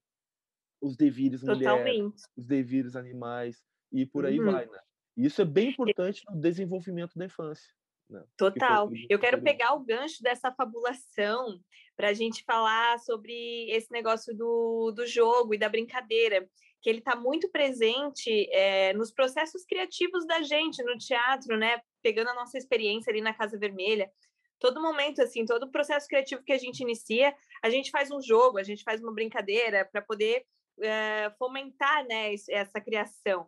os 0.82 0.96
devires 0.96 1.42
mulheres, 1.42 2.24
os 2.36 2.46
devires 2.46 2.96
animais 2.96 3.64
e 3.92 4.06
por 4.06 4.26
aí 4.26 4.40
uhum. 4.40 4.52
vai, 4.52 4.66
né? 4.66 4.80
E 5.18 5.26
isso 5.26 5.42
é 5.42 5.46
bem 5.46 5.70
importante 5.70 6.24
no 6.30 6.40
desenvolvimento 6.40 7.18
da 7.18 7.26
infância. 7.26 7.74
Né? 8.10 8.24
Total. 8.38 8.90
Eu 9.10 9.20
quero 9.20 9.42
pegar 9.42 9.74
o 9.74 9.84
gancho 9.84 10.22
dessa 10.22 10.52
fabulação 10.52 11.60
para 11.96 12.10
a 12.10 12.14
gente 12.14 12.44
falar 12.44 13.00
sobre 13.00 13.70
esse 13.70 13.92
negócio 13.92 14.36
do, 14.36 14.92
do 14.92 15.08
jogo 15.08 15.54
e 15.54 15.58
da 15.58 15.70
brincadeira, 15.70 16.48
que 16.82 16.90
ele 16.90 17.00
está 17.00 17.16
muito 17.16 17.50
presente 17.50 18.48
é, 18.52 18.94
nos 18.94 19.12
processos 19.12 19.66
criativos 19.66 20.26
da 20.28 20.42
gente 20.42 20.84
no 20.84 20.98
teatro, 20.98 21.58
né? 21.58 21.82
Pegando 22.04 22.30
a 22.30 22.36
nossa 22.36 22.58
experiência 22.58 23.12
ali 23.12 23.22
na 23.22 23.34
Casa 23.34 23.58
Vermelha. 23.58 24.12
Todo 24.60 24.82
momento, 24.82 25.22
assim, 25.22 25.46
todo 25.46 25.72
processo 25.72 26.08
criativo 26.08 26.44
que 26.44 26.54
a 26.54 26.58
gente 26.58 26.82
inicia, 26.82 27.36
a 27.64 27.70
gente 27.70 27.90
faz 27.90 28.12
um 28.12 28.22
jogo, 28.22 28.58
a 28.58 28.64
gente 28.64 28.84
faz 28.84 29.02
uma 29.02 29.14
brincadeira 29.14 29.88
para 29.92 30.02
poder 30.02 30.46
é, 30.82 31.32
fomentar 31.38 32.06
né, 32.06 32.34
essa 32.50 32.80
criação. 32.80 33.48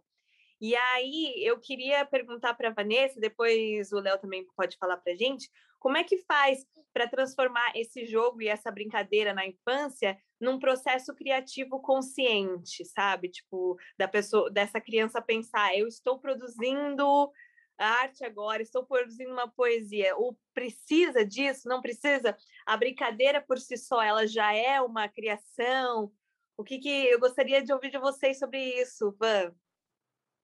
E 0.59 0.75
aí 0.75 1.33
eu 1.43 1.59
queria 1.59 2.05
perguntar 2.05 2.53
para 2.55 2.69
a 2.69 2.73
Vanessa, 2.73 3.19
depois 3.19 3.91
o 3.91 3.99
Léo 3.99 4.19
também 4.19 4.45
pode 4.55 4.77
falar 4.77 4.97
para 4.97 5.13
a 5.13 5.15
gente, 5.15 5.49
como 5.79 5.97
é 5.97 6.03
que 6.03 6.17
faz 6.23 6.65
para 6.91 7.07
transformar 7.07 7.71
esse 7.75 8.05
jogo 8.05 8.41
e 8.41 8.47
essa 8.47 8.71
brincadeira 8.71 9.33
na 9.33 9.45
infância 9.45 10.17
num 10.39 10.57
processo 10.57 11.13
criativo 11.13 11.79
consciente, 11.79 12.83
sabe? 12.85 13.29
Tipo, 13.29 13.77
da 13.97 14.07
pessoa, 14.07 14.49
dessa 14.49 14.81
criança 14.81 15.21
pensar, 15.21 15.77
eu 15.77 15.87
estou 15.87 16.19
produzindo 16.19 17.31
arte 17.77 18.25
agora, 18.25 18.61
estou 18.61 18.83
produzindo 18.85 19.31
uma 19.31 19.47
poesia. 19.47 20.15
Ou 20.15 20.37
precisa 20.53 21.23
disso? 21.23 21.69
Não 21.69 21.81
precisa? 21.81 22.35
A 22.65 22.75
brincadeira 22.75 23.41
por 23.41 23.59
si 23.59 23.77
só, 23.77 24.01
ela 24.01 24.25
já 24.25 24.53
é 24.53 24.81
uma 24.81 25.07
criação? 25.07 26.11
O 26.57 26.63
que, 26.63 26.79
que 26.79 26.89
eu 26.89 27.19
gostaria 27.19 27.61
de 27.63 27.71
ouvir 27.71 27.91
de 27.91 27.99
vocês 27.99 28.39
sobre 28.39 28.59
isso, 28.81 29.15
Van? 29.19 29.53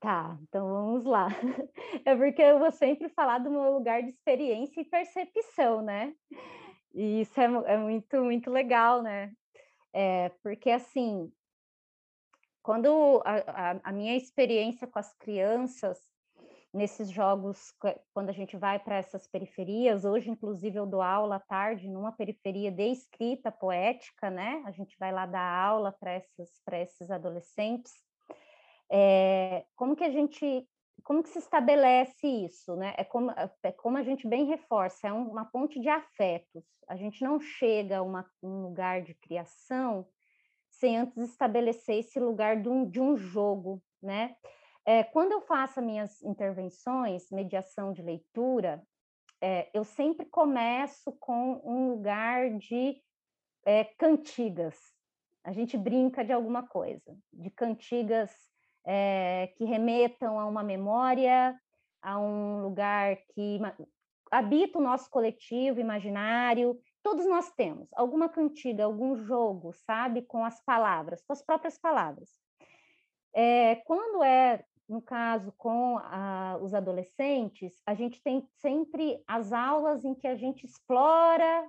Tá, 0.03 0.37
então 0.41 0.67
vamos 0.67 1.05
lá. 1.05 1.29
É 2.05 2.13
porque 2.13 2.41
eu 2.41 2.59
vou 2.59 2.71
sempre 2.71 3.07
falar 3.07 3.37
do 3.37 3.49
meu 3.49 3.71
lugar 3.71 4.03
de 4.03 4.09
experiência 4.09 4.81
e 4.81 4.83
percepção, 4.83 5.81
né? 5.81 6.13
E 6.93 7.21
isso 7.21 7.39
é, 7.39 7.45
é 7.45 7.77
muito, 7.77 8.21
muito 8.21 8.51
legal, 8.51 9.01
né? 9.01 9.31
É, 9.93 10.27
porque, 10.43 10.69
assim, 10.71 11.31
quando 12.61 13.21
a, 13.23 13.35
a, 13.35 13.79
a, 13.81 13.91
minha 13.93 14.17
experiência 14.17 14.85
com 14.85 14.99
as 14.99 15.13
crianças, 15.13 15.97
nesses 16.73 17.09
jogos, 17.09 17.73
quando 18.13 18.29
a 18.29 18.33
gente 18.33 18.57
vai 18.57 18.79
para 18.79 18.97
essas 18.97 19.25
periferias, 19.25 20.03
hoje, 20.03 20.29
inclusive, 20.29 20.77
eu 20.77 20.85
dou 20.85 21.01
aula 21.01 21.37
à 21.37 21.39
tarde 21.39 21.87
numa 21.87 22.11
periferia 22.11 22.69
de 22.69 22.91
escrita 22.91 23.49
poética, 23.49 24.29
né? 24.29 24.61
A 24.65 24.71
gente 24.71 24.97
vai 24.99 25.13
lá 25.13 25.25
dar 25.25 25.65
aula 25.65 25.93
para 25.93 26.81
esses 26.81 27.09
adolescentes 27.09 27.93
é, 28.95 29.65
como 29.75 29.95
que 29.95 30.03
a 30.03 30.11
gente, 30.11 30.69
como 31.03 31.23
que 31.23 31.29
se 31.29 31.39
estabelece 31.39 32.27
isso, 32.27 32.75
né? 32.75 32.93
É 32.95 33.03
como, 33.03 33.31
é 33.63 33.71
como 33.71 33.97
a 33.97 34.03
gente 34.03 34.27
bem 34.27 34.45
reforça, 34.45 35.07
é 35.07 35.11
uma 35.11 35.45
ponte 35.45 35.79
de 35.79 35.89
afetos. 35.89 36.63
A 36.87 36.95
gente 36.95 37.23
não 37.23 37.39
chega 37.39 37.97
a 37.97 38.01
uma, 38.03 38.23
um 38.43 38.61
lugar 38.61 39.01
de 39.01 39.15
criação 39.15 40.07
sem 40.69 40.95
antes 40.95 41.17
estabelecer 41.17 41.97
esse 41.97 42.19
lugar 42.19 42.61
de 42.61 42.69
um, 42.69 42.87
de 42.87 43.01
um 43.01 43.17
jogo, 43.17 43.81
né? 43.99 44.35
É, 44.85 45.03
quando 45.03 45.31
eu 45.31 45.41
faço 45.41 45.81
minhas 45.81 46.21
intervenções, 46.21 47.31
mediação 47.31 47.93
de 47.93 48.03
leitura, 48.03 48.83
é, 49.41 49.71
eu 49.73 49.83
sempre 49.83 50.25
começo 50.27 51.11
com 51.13 51.59
um 51.63 51.89
lugar 51.89 52.51
de 52.57 53.01
é, 53.65 53.85
cantigas. 53.85 54.77
A 55.43 55.51
gente 55.51 55.77
brinca 55.77 56.23
de 56.23 56.31
alguma 56.31 56.67
coisa, 56.67 57.17
de 57.31 57.49
cantigas 57.49 58.52
é, 58.85 59.51
que 59.55 59.65
remetam 59.65 60.39
a 60.39 60.45
uma 60.45 60.63
memória, 60.63 61.55
a 62.01 62.19
um 62.19 62.61
lugar 62.61 63.17
que 63.33 63.59
habita 64.31 64.79
o 64.79 64.81
nosso 64.81 65.09
coletivo 65.09 65.79
imaginário. 65.79 66.79
Todos 67.01 67.25
nós 67.25 67.51
temos 67.51 67.87
alguma 67.93 68.27
cantiga, 68.29 68.85
algum 68.85 69.15
jogo, 69.15 69.73
sabe, 69.73 70.21
com 70.21 70.43
as 70.43 70.59
palavras, 70.63 71.23
com 71.23 71.33
as 71.33 71.41
próprias 71.41 71.77
palavras. 71.77 72.29
É, 73.33 73.75
quando 73.85 74.23
é, 74.23 74.63
no 74.87 75.01
caso, 75.01 75.53
com 75.57 75.97
a, 75.97 76.57
os 76.61 76.73
adolescentes, 76.73 77.79
a 77.85 77.93
gente 77.93 78.21
tem 78.21 78.47
sempre 78.59 79.21
as 79.27 79.51
aulas 79.53 80.03
em 80.03 80.13
que 80.13 80.27
a 80.27 80.35
gente 80.35 80.65
explora 80.65 81.67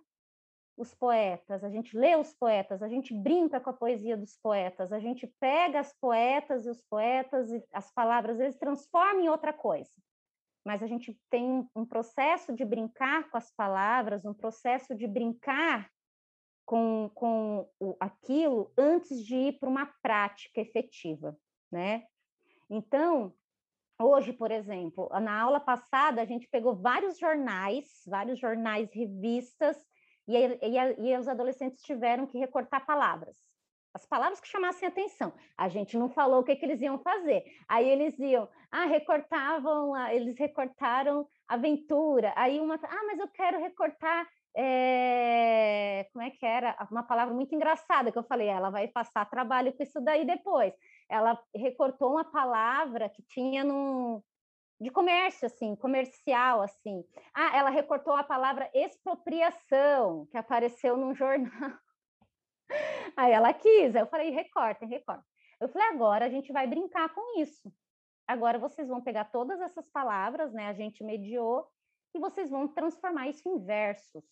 os 0.77 0.93
poetas, 0.95 1.63
a 1.63 1.71
gente 1.71 1.97
lê 1.97 2.17
os 2.17 2.33
poetas, 2.35 2.83
a 2.83 2.89
gente 2.89 3.15
brinca 3.15 3.61
com 3.61 3.71
a 3.71 3.75
poesia 3.75 4.17
dos 4.17 4.37
poetas, 4.37 4.93
a 4.93 4.99
gente 4.99 5.27
pega 5.39 5.81
as 5.81 5.93
poetas 6.01 6.67
e 6.67 6.71
os 6.71 6.83
poetas 6.83 7.51
e 7.51 7.63
as 7.73 7.93
palavras, 7.93 8.41
eles 8.41 8.59
transformam 8.59 9.25
em 9.25 9.29
outra 9.29 9.53
coisa. 9.53 9.93
Mas 10.65 10.83
a 10.83 10.87
gente 10.87 11.17
tem 11.31 11.69
um 11.77 11.87
processo 11.87 12.53
de 12.53 12.65
brincar 12.65 13.31
com 13.31 13.37
as 13.37 13.51
palavras, 13.53 14.25
um 14.25 14.35
processo 14.35 14.95
de 14.95 15.07
brincar 15.07 15.89
com, 16.65 17.11
com 17.15 17.69
o, 17.79 17.97
aquilo 18.01 18.73
antes 18.77 19.25
de 19.25 19.37
ir 19.37 19.59
para 19.59 19.69
uma 19.69 19.87
prática 20.03 20.61
efetiva, 20.61 21.37
né? 21.71 22.07
Então, 22.71 23.35
hoje, 24.01 24.33
por 24.33 24.51
exemplo, 24.51 25.09
na 25.21 25.39
aula 25.39 25.61
passada, 25.61 26.23
a 26.23 26.25
gente 26.25 26.49
pegou 26.49 26.75
vários 26.75 27.19
jornais, 27.19 28.03
vários 28.07 28.39
jornais, 28.39 28.91
revistas, 28.93 29.77
e, 30.27 30.37
e, 30.37 31.11
e 31.11 31.17
os 31.19 31.29
adolescentes 31.29 31.83
tiveram 31.83 32.27
que 32.27 32.39
recortar 32.39 32.85
palavras. 32.87 33.37
As 33.95 34.05
palavras 34.05 34.41
que 34.41 34.49
chamassem 34.49 34.89
atenção. 34.89 35.33
A 35.57 35.69
gente 35.69 35.97
não 35.97 36.09
falou 36.09 36.41
o 36.41 36.45
que, 36.45 36.57
que 36.57 36.67
eles 36.67 36.81
iam 36.81 36.99
fazer. 36.99 37.45
Aí 37.69 37.89
eles 37.89 38.19
iam, 38.19 38.49
ah, 38.71 38.87
recortavam, 38.87 39.97
eles 40.11 40.37
recortaram 40.37 41.29
aventura. 41.47 42.33
Aí 42.37 42.59
uma, 42.59 42.75
ah, 42.75 43.05
mas 43.07 43.21
eu 43.21 43.29
quero 43.29 43.61
recortar 43.61 44.29
é, 44.57 46.09
como 46.13 46.25
é 46.25 46.31
que 46.31 46.47
era? 46.47 46.77
Uma 46.91 47.03
palavra 47.03 47.35
muito 47.35 47.55
engraçada 47.55 48.13
que 48.13 48.19
eu 48.19 48.23
falei, 48.23 48.47
ela 48.47 48.71
vai 48.71 48.87
passar 48.87 49.29
trabalho 49.29 49.73
com 49.73 49.83
isso 49.83 50.01
daí 50.01 50.25
depois. 50.25 50.73
Ela 51.09 51.39
recortou 51.55 52.13
uma 52.13 52.25
palavra 52.25 53.09
que 53.09 53.23
tinha 53.23 53.65
num, 53.65 54.23
de 54.81 54.91
comércio, 54.91 55.47
assim, 55.47 55.75
comercial, 55.77 56.63
assim. 56.63 57.05
Ah, 57.33 57.57
ela 57.57 57.71
recortou 57.71 58.15
a 58.15 58.25
palavra 58.25 58.71
expropriação, 58.75 60.27
que 60.27 60.37
apareceu 60.37 60.97
num 60.97 61.15
jornal. 61.15 61.51
Aí 63.17 63.33
ela 63.33 63.53
quis, 63.53 63.95
eu 63.95 64.07
falei, 64.07 64.31
recortem, 64.31 64.89
recortem. 64.89 65.25
Eu 65.61 65.69
falei, 65.69 65.89
agora 65.89 66.27
a 66.27 66.31
gente 66.31 66.53
vai 66.53 66.67
brincar 66.67 67.09
com 67.15 67.41
isso. 67.41 67.73
Agora 68.27 68.59
vocês 68.59 68.89
vão 68.89 69.03
pegar 69.03 69.27
todas 69.27 69.61
essas 69.61 69.89
palavras, 69.91 70.53
né? 70.53 70.69
A 70.69 70.73
gente 70.73 71.05
mediou, 71.05 71.69
e 72.15 72.19
vocês 72.19 72.51
vão 72.51 72.69
transformar 72.69 73.29
isso 73.29 73.49
em 73.49 73.59
versos, 73.65 74.25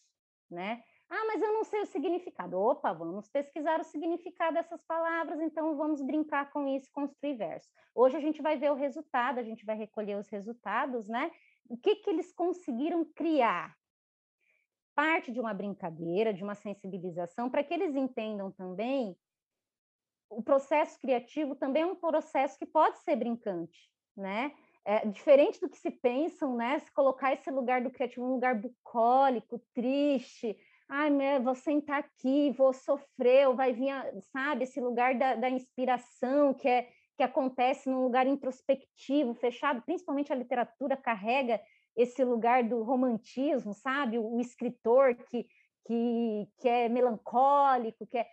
né? 0.51 0.83
Ah, 1.15 1.27
mas 1.27 1.43
eu 1.43 1.53
não 1.53 1.63
sei 1.63 1.83
o 1.83 1.87
significado. 1.87 2.59
Opa, 2.59 2.91
vamos 2.95 3.29
pesquisar 3.29 3.79
o 3.79 3.85
significado 3.85 4.55
dessas 4.55 4.83
palavras, 4.83 5.43
então 5.43 5.77
vamos 5.77 6.01
brincar 6.01 6.51
com 6.51 6.67
isso, 6.67 6.91
construir 6.91 7.35
verso. 7.35 7.69
Hoje 7.95 8.17
a 8.17 8.21
gente 8.21 8.41
vai 8.41 8.57
ver 8.57 8.73
o 8.73 8.75
resultado, 8.75 9.39
a 9.39 9.43
gente 9.43 9.63
vai 9.67 9.77
recolher 9.77 10.17
os 10.17 10.31
resultados, 10.31 11.07
né? 11.07 11.31
O 11.69 11.77
que, 11.77 11.97
que 11.97 12.09
eles 12.09 12.33
conseguiram 12.33 13.05
criar? 13.05 13.77
Parte 14.95 15.31
de 15.31 15.39
uma 15.39 15.53
brincadeira, 15.53 16.33
de 16.33 16.43
uma 16.43 16.55
sensibilização, 16.55 17.51
para 17.51 17.63
que 17.63 17.75
eles 17.75 17.95
entendam 17.95 18.51
também 18.51 19.15
o 20.31 20.43
processo 20.43 20.99
criativo 20.99 21.55
também 21.55 21.83
é 21.83 21.87
um 21.87 21.95
processo 21.95 22.59
que 22.59 22.65
pode 22.65 22.99
ser 23.01 23.17
brincante, 23.17 23.91
né? 24.17 24.55
É, 24.83 25.07
diferente 25.07 25.61
do 25.61 25.69
que 25.69 25.77
se 25.77 25.91
pensam, 25.91 26.57
né? 26.57 26.79
Se 26.79 26.91
colocar 26.91 27.35
esse 27.35 27.51
lugar 27.51 27.83
do 27.83 27.91
criativo 27.91 28.25
um 28.25 28.33
lugar 28.33 28.59
bucólico, 28.59 29.59
triste, 29.75 30.57
ai, 30.95 31.09
meu, 31.09 31.43
vou 31.43 31.55
sentar 31.55 32.01
aqui, 32.01 32.51
vou 32.51 32.73
sofrer, 32.75 33.49
ou 33.49 33.57
vai 33.57 33.73
vir, 33.73 33.91
sabe, 34.31 34.65
esse 34.65 34.79
lugar 34.79 35.15
da, 35.15 35.35
da 35.35 35.49
inspiração 35.49 36.53
que 36.53 36.69
é 36.69 36.89
que 37.17 37.23
acontece 37.23 37.89
num 37.89 38.03
lugar 38.03 38.27
introspectivo, 38.27 39.35
fechado, 39.35 39.83
principalmente 39.83 40.33
a 40.33 40.37
literatura 40.37 40.97
carrega 40.97 41.61
esse 41.97 42.25
lugar 42.25 42.65
do 42.65 42.83
romantismo, 42.83 43.75
sabe? 43.75 44.19
O, 44.19 44.37
o 44.37 44.41
escritor 44.41 45.15
que, 45.15 45.47
que, 45.87 46.49
que 46.59 46.69
é 46.69 46.89
melancólico, 46.89 48.07
que 48.07 48.19
é, 48.19 48.27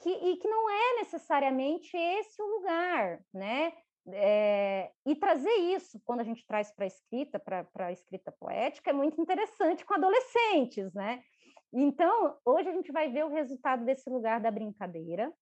que, 0.00 0.10
e 0.10 0.36
que 0.36 0.48
não 0.48 0.70
é 0.70 0.96
necessariamente 0.96 1.96
esse 1.96 2.40
o 2.40 2.46
lugar, 2.46 3.20
né? 3.32 3.72
É, 4.08 4.90
e 5.06 5.14
trazer 5.14 5.54
isso, 5.74 6.00
quando 6.04 6.20
a 6.20 6.24
gente 6.24 6.46
traz 6.46 6.70
para 6.70 6.84
a 6.84 6.88
escrita, 6.88 7.38
para 7.38 7.86
a 7.86 7.92
escrita 7.92 8.32
poética, 8.32 8.90
é 8.90 8.92
muito 8.92 9.20
interessante 9.20 9.84
com 9.84 9.94
adolescentes, 9.94 10.92
né? 10.92 11.22
Então, 11.76 12.38
hoje 12.44 12.68
a 12.68 12.72
gente 12.72 12.92
vai 12.92 13.10
ver 13.10 13.24
o 13.24 13.30
resultado 13.30 13.84
desse 13.84 14.08
lugar 14.08 14.40
da 14.40 14.50
brincadeira, 14.50 15.32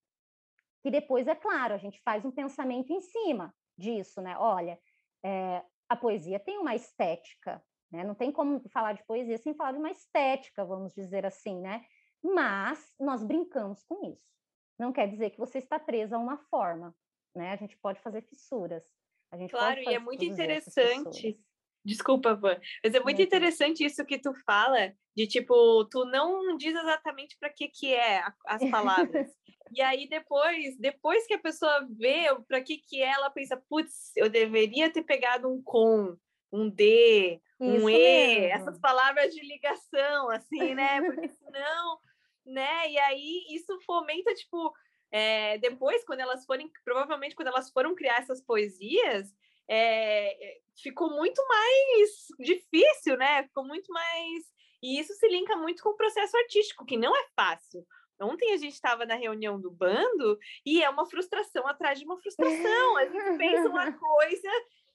que 0.82 0.90
depois, 0.90 1.28
é 1.28 1.34
claro, 1.34 1.74
a 1.74 1.78
gente 1.78 2.00
faz 2.02 2.24
um 2.24 2.30
pensamento 2.30 2.90
em 2.90 3.02
cima 3.02 3.54
disso, 3.76 4.22
né? 4.22 4.34
Olha, 4.38 4.80
é, 5.22 5.62
a 5.90 5.94
poesia 5.94 6.40
tem 6.40 6.58
uma 6.58 6.74
estética, 6.74 7.62
né? 7.90 8.02
Não 8.02 8.14
tem 8.14 8.32
como 8.32 8.66
falar 8.70 8.94
de 8.94 9.04
poesia 9.04 9.36
sem 9.36 9.54
falar 9.54 9.72
de 9.72 9.78
uma 9.78 9.90
estética, 9.90 10.64
vamos 10.64 10.94
dizer 10.94 11.26
assim, 11.26 11.60
né? 11.60 11.84
Mas 12.22 12.94
nós 12.98 13.22
brincamos 13.22 13.82
com 13.84 14.02
isso. 14.10 14.32
Não 14.78 14.90
quer 14.90 15.08
dizer 15.08 15.30
que 15.30 15.38
você 15.38 15.58
está 15.58 15.78
presa 15.78 16.16
a 16.16 16.18
uma 16.18 16.38
forma, 16.38 16.96
né? 17.36 17.52
A 17.52 17.56
gente 17.56 17.76
pode 17.76 18.00
fazer 18.00 18.22
fissuras. 18.22 18.84
A 19.30 19.36
gente 19.36 19.50
claro, 19.50 19.80
e 19.80 19.94
é 19.94 19.98
muito 19.98 20.24
interessante. 20.24 21.38
Desculpa, 21.84 22.34
Van, 22.34 22.60
mas 22.84 22.94
é 22.94 23.00
muito 23.00 23.20
interessante 23.20 23.84
isso 23.84 24.04
que 24.04 24.18
tu 24.18 24.32
fala, 24.46 24.94
de 25.16 25.26
tipo, 25.26 25.84
tu 25.86 26.04
não 26.04 26.56
diz 26.56 26.74
exatamente 26.74 27.36
para 27.38 27.50
que 27.50 27.68
que 27.68 27.92
é 27.92 28.22
as 28.46 28.70
palavras. 28.70 29.28
e 29.72 29.82
aí 29.82 30.08
depois, 30.08 30.78
depois 30.78 31.26
que 31.26 31.34
a 31.34 31.40
pessoa 31.40 31.86
vê 31.90 32.26
para 32.46 32.60
que 32.60 32.78
que 32.78 33.02
é, 33.02 33.10
ela 33.10 33.30
pensa, 33.30 33.56
putz, 33.68 34.12
eu 34.16 34.30
deveria 34.30 34.92
ter 34.92 35.02
pegado 35.02 35.52
um 35.52 35.60
com, 35.60 36.16
um 36.52 36.70
D, 36.70 37.40
um 37.58 37.88
E, 37.88 38.40
mesmo. 38.40 38.46
essas 38.54 38.78
palavras 38.78 39.34
de 39.34 39.40
ligação, 39.40 40.30
assim, 40.30 40.74
né? 40.74 41.02
Porque 41.02 41.28
senão, 41.28 41.98
né? 42.46 42.90
E 42.90 42.98
aí 42.98 43.44
isso 43.50 43.80
fomenta, 43.80 44.32
tipo, 44.34 44.72
é, 45.10 45.58
depois, 45.58 46.04
quando 46.04 46.20
elas 46.20 46.44
forem, 46.44 46.70
provavelmente 46.84 47.34
quando 47.34 47.48
elas 47.48 47.70
foram 47.70 47.94
criar 47.94 48.18
essas 48.18 48.40
poesias, 48.40 49.34
é, 49.68 50.58
ficou 50.82 51.10
muito 51.10 51.42
mais 51.46 52.26
difícil, 52.38 53.16
né? 53.16 53.44
Ficou 53.44 53.64
muito 53.64 53.92
mais. 53.92 54.44
E 54.82 54.98
isso 54.98 55.12
se 55.14 55.28
linka 55.28 55.56
muito 55.56 55.82
com 55.82 55.90
o 55.90 55.96
processo 55.96 56.36
artístico, 56.36 56.84
que 56.84 56.96
não 56.96 57.16
é 57.16 57.26
fácil. 57.36 57.86
Ontem 58.20 58.52
a 58.52 58.56
gente 58.56 58.74
estava 58.74 59.04
na 59.04 59.14
reunião 59.14 59.60
do 59.60 59.70
bando 59.70 60.38
e 60.64 60.82
é 60.82 60.88
uma 60.88 61.06
frustração 61.06 61.66
atrás 61.66 61.98
de 61.98 62.04
uma 62.04 62.18
frustração. 62.18 62.96
A 62.96 63.06
gente 63.06 63.38
pensa 63.38 63.68
uma 63.68 63.90
coisa 63.98 64.48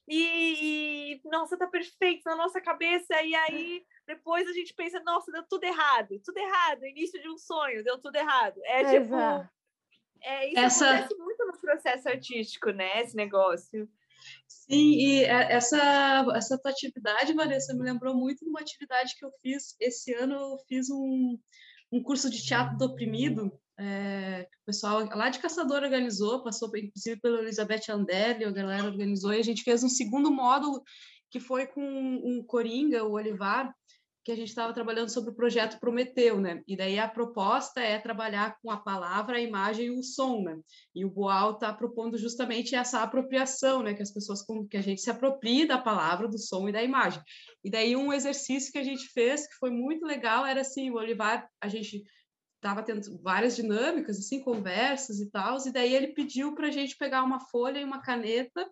e, 0.08 1.12
e, 1.12 1.28
nossa, 1.28 1.56
tá 1.58 1.66
perfeito 1.66 2.22
na 2.24 2.34
nossa 2.34 2.62
cabeça, 2.62 3.20
e 3.22 3.34
aí 3.34 3.84
depois 4.06 4.48
a 4.48 4.52
gente 4.52 4.72
pensa, 4.72 4.98
nossa, 5.00 5.30
deu 5.30 5.42
tudo 5.42 5.64
errado, 5.64 6.18
tudo 6.24 6.38
errado, 6.38 6.86
início 6.86 7.20
de 7.20 7.28
um 7.28 7.36
sonho, 7.36 7.84
deu 7.84 8.00
tudo 8.00 8.16
errado. 8.16 8.58
É 8.64 8.84
tipo. 8.84 9.14
É, 10.20 10.48
isso 10.48 10.58
Essa... 10.58 10.90
acontece 10.90 11.18
muito 11.18 11.46
no 11.46 11.60
processo 11.60 12.08
artístico, 12.08 12.70
né? 12.70 13.02
Esse 13.02 13.14
negócio. 13.14 13.86
Sim, 14.46 14.92
e 14.92 15.24
é, 15.24 15.52
essa, 15.52 16.26
essa 16.34 16.58
tua 16.58 16.70
atividade, 16.70 17.32
Vanessa, 17.32 17.74
me 17.74 17.82
lembrou 17.82 18.14
muito 18.14 18.44
de 18.44 18.50
uma 18.50 18.60
atividade 18.60 19.14
que 19.18 19.24
eu 19.24 19.30
fiz 19.40 19.74
esse 19.80 20.12
ano. 20.12 20.34
Eu 20.34 20.58
fiz 20.68 20.90
um, 20.90 21.38
um 21.90 22.02
curso 22.02 22.28
de 22.30 22.44
teatro 22.44 22.76
do 22.76 22.84
oprimido, 22.84 23.50
é, 23.78 24.46
que 24.50 24.56
o 24.58 24.66
pessoal 24.66 25.04
lá 25.06 25.30
de 25.30 25.38
Caçador 25.38 25.82
organizou, 25.82 26.42
passou 26.42 26.68
inclusive 26.76 27.20
pela 27.20 27.40
Elizabeth 27.40 27.90
Anderle, 27.90 28.44
a 28.44 28.50
galera 28.50 28.84
organizou, 28.84 29.32
e 29.32 29.38
a 29.38 29.44
gente 29.44 29.62
fez 29.62 29.82
um 29.82 29.88
segundo 29.88 30.30
módulo 30.30 30.82
que 31.30 31.40
foi 31.40 31.66
com 31.66 31.82
um 31.82 32.42
Coringa, 32.42 33.04
o 33.04 33.12
Olivar, 33.12 33.74
que 34.24 34.32
a 34.32 34.36
gente 34.36 34.48
estava 34.48 34.72
trabalhando 34.72 35.08
sobre 35.08 35.30
o 35.30 35.34
projeto 35.34 35.80
Prometeu, 35.80 36.40
né? 36.40 36.62
E 36.66 36.76
daí 36.76 36.98
a 36.98 37.08
proposta 37.08 37.80
é 37.80 37.98
trabalhar 37.98 38.56
com 38.60 38.70
a 38.70 38.76
palavra, 38.76 39.38
a 39.38 39.40
imagem 39.40 39.86
e 39.86 39.90
o 39.90 40.02
som, 40.02 40.42
né? 40.42 40.58
E 40.94 41.04
o 41.04 41.10
Boal 41.10 41.52
está 41.52 41.72
propondo 41.72 42.18
justamente 42.18 42.74
essa 42.74 43.02
apropriação, 43.02 43.82
né? 43.82 43.94
Que 43.94 44.02
as 44.02 44.12
pessoas, 44.12 44.44
que 44.70 44.76
a 44.76 44.82
gente 44.82 45.00
se 45.00 45.10
aproprie 45.10 45.66
da 45.66 45.78
palavra, 45.78 46.28
do 46.28 46.38
som 46.38 46.68
e 46.68 46.72
da 46.72 46.82
imagem. 46.82 47.22
E 47.64 47.70
daí 47.70 47.96
um 47.96 48.12
exercício 48.12 48.72
que 48.72 48.78
a 48.78 48.84
gente 48.84 49.08
fez, 49.12 49.46
que 49.46 49.54
foi 49.54 49.70
muito 49.70 50.04
legal, 50.04 50.44
era 50.44 50.60
assim, 50.60 50.90
o 50.90 50.96
Olivar, 50.96 51.48
a 51.60 51.68
gente 51.68 52.04
estava 52.56 52.82
tendo 52.82 53.00
várias 53.22 53.56
dinâmicas, 53.56 54.18
assim, 54.18 54.42
conversas 54.42 55.20
e 55.20 55.30
tal, 55.30 55.56
e 55.64 55.72
daí 55.72 55.94
ele 55.94 56.08
pediu 56.08 56.54
para 56.54 56.66
a 56.66 56.70
gente 56.70 56.96
pegar 56.96 57.22
uma 57.22 57.40
folha 57.40 57.78
e 57.78 57.84
uma 57.84 58.02
caneta 58.02 58.68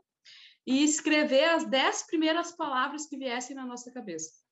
e 0.66 0.82
escrever 0.82 1.44
as 1.44 1.68
dez 1.70 2.04
primeiras 2.04 2.50
palavras 2.50 3.06
que 3.06 3.16
viessem 3.16 3.54
na 3.54 3.64
nossa 3.64 3.90
cabeça. 3.92 4.45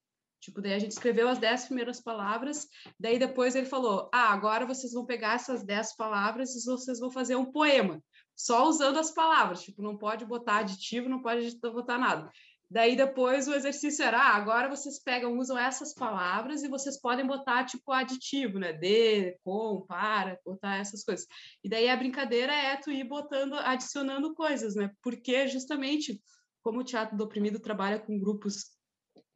Tipo, 0.45 0.61
daí 0.61 0.74
a 0.74 0.78
gente 0.78 0.90
escreveu 0.90 1.26
as 1.26 1.38
dez 1.38 1.64
primeiras 1.64 2.03
palavras, 2.03 2.68
daí 3.01 3.18
depois 3.18 3.55
ele 3.57 3.64
falou: 3.64 4.11
Ah, 4.12 4.30
agora 4.30 4.66
vocês 4.66 4.92
vão 4.92 5.07
pegar 5.07 5.36
essas 5.36 5.64
dez 5.64 5.97
palavras 5.97 6.55
e 6.55 6.62
vocês 6.66 7.01
vão 7.01 7.11
fazer 7.11 7.34
um 7.34 7.51
poema, 7.51 7.99
só 8.36 8.68
usando 8.68 8.99
as 8.99 9.11
palavras. 9.11 9.62
Tipo, 9.62 9.80
não 9.80 9.97
pode 9.97 10.26
botar 10.26 10.59
aditivo, 10.59 11.09
não 11.09 11.22
pode 11.22 11.59
botar 11.61 11.97
nada. 11.97 12.30
Daí 12.70 12.95
depois 12.95 13.49
o 13.49 13.55
exercício 13.55 14.05
era: 14.05 14.18
ah, 14.18 14.36
agora 14.36 14.68
vocês 14.68 15.03
pegam, 15.03 15.38
usam 15.38 15.57
essas 15.57 15.95
palavras 15.95 16.62
e 16.62 16.68
vocês 16.68 17.01
podem 17.01 17.26
botar 17.26 17.64
tipo 17.64 17.90
aditivo, 17.90 18.59
né? 18.59 18.74
De, 18.74 19.38
com, 19.42 19.80
para, 19.88 20.38
botar 20.45 20.76
essas 20.76 21.03
coisas. 21.03 21.26
E 21.62 21.70
daí 21.70 21.88
a 21.88 21.97
brincadeira 21.97 22.53
é 22.53 22.76
tu 22.76 22.90
ir 22.90 23.05
botando, 23.05 23.55
adicionando 23.55 24.34
coisas, 24.34 24.74
né? 24.74 24.90
Porque 25.03 25.49
justamente 25.49 26.20
como 26.62 26.80
o 26.80 26.84
teatro 26.84 27.16
do 27.16 27.24
oprimido 27.24 27.59
trabalha 27.59 27.99
com 27.99 28.18
grupos 28.18 28.73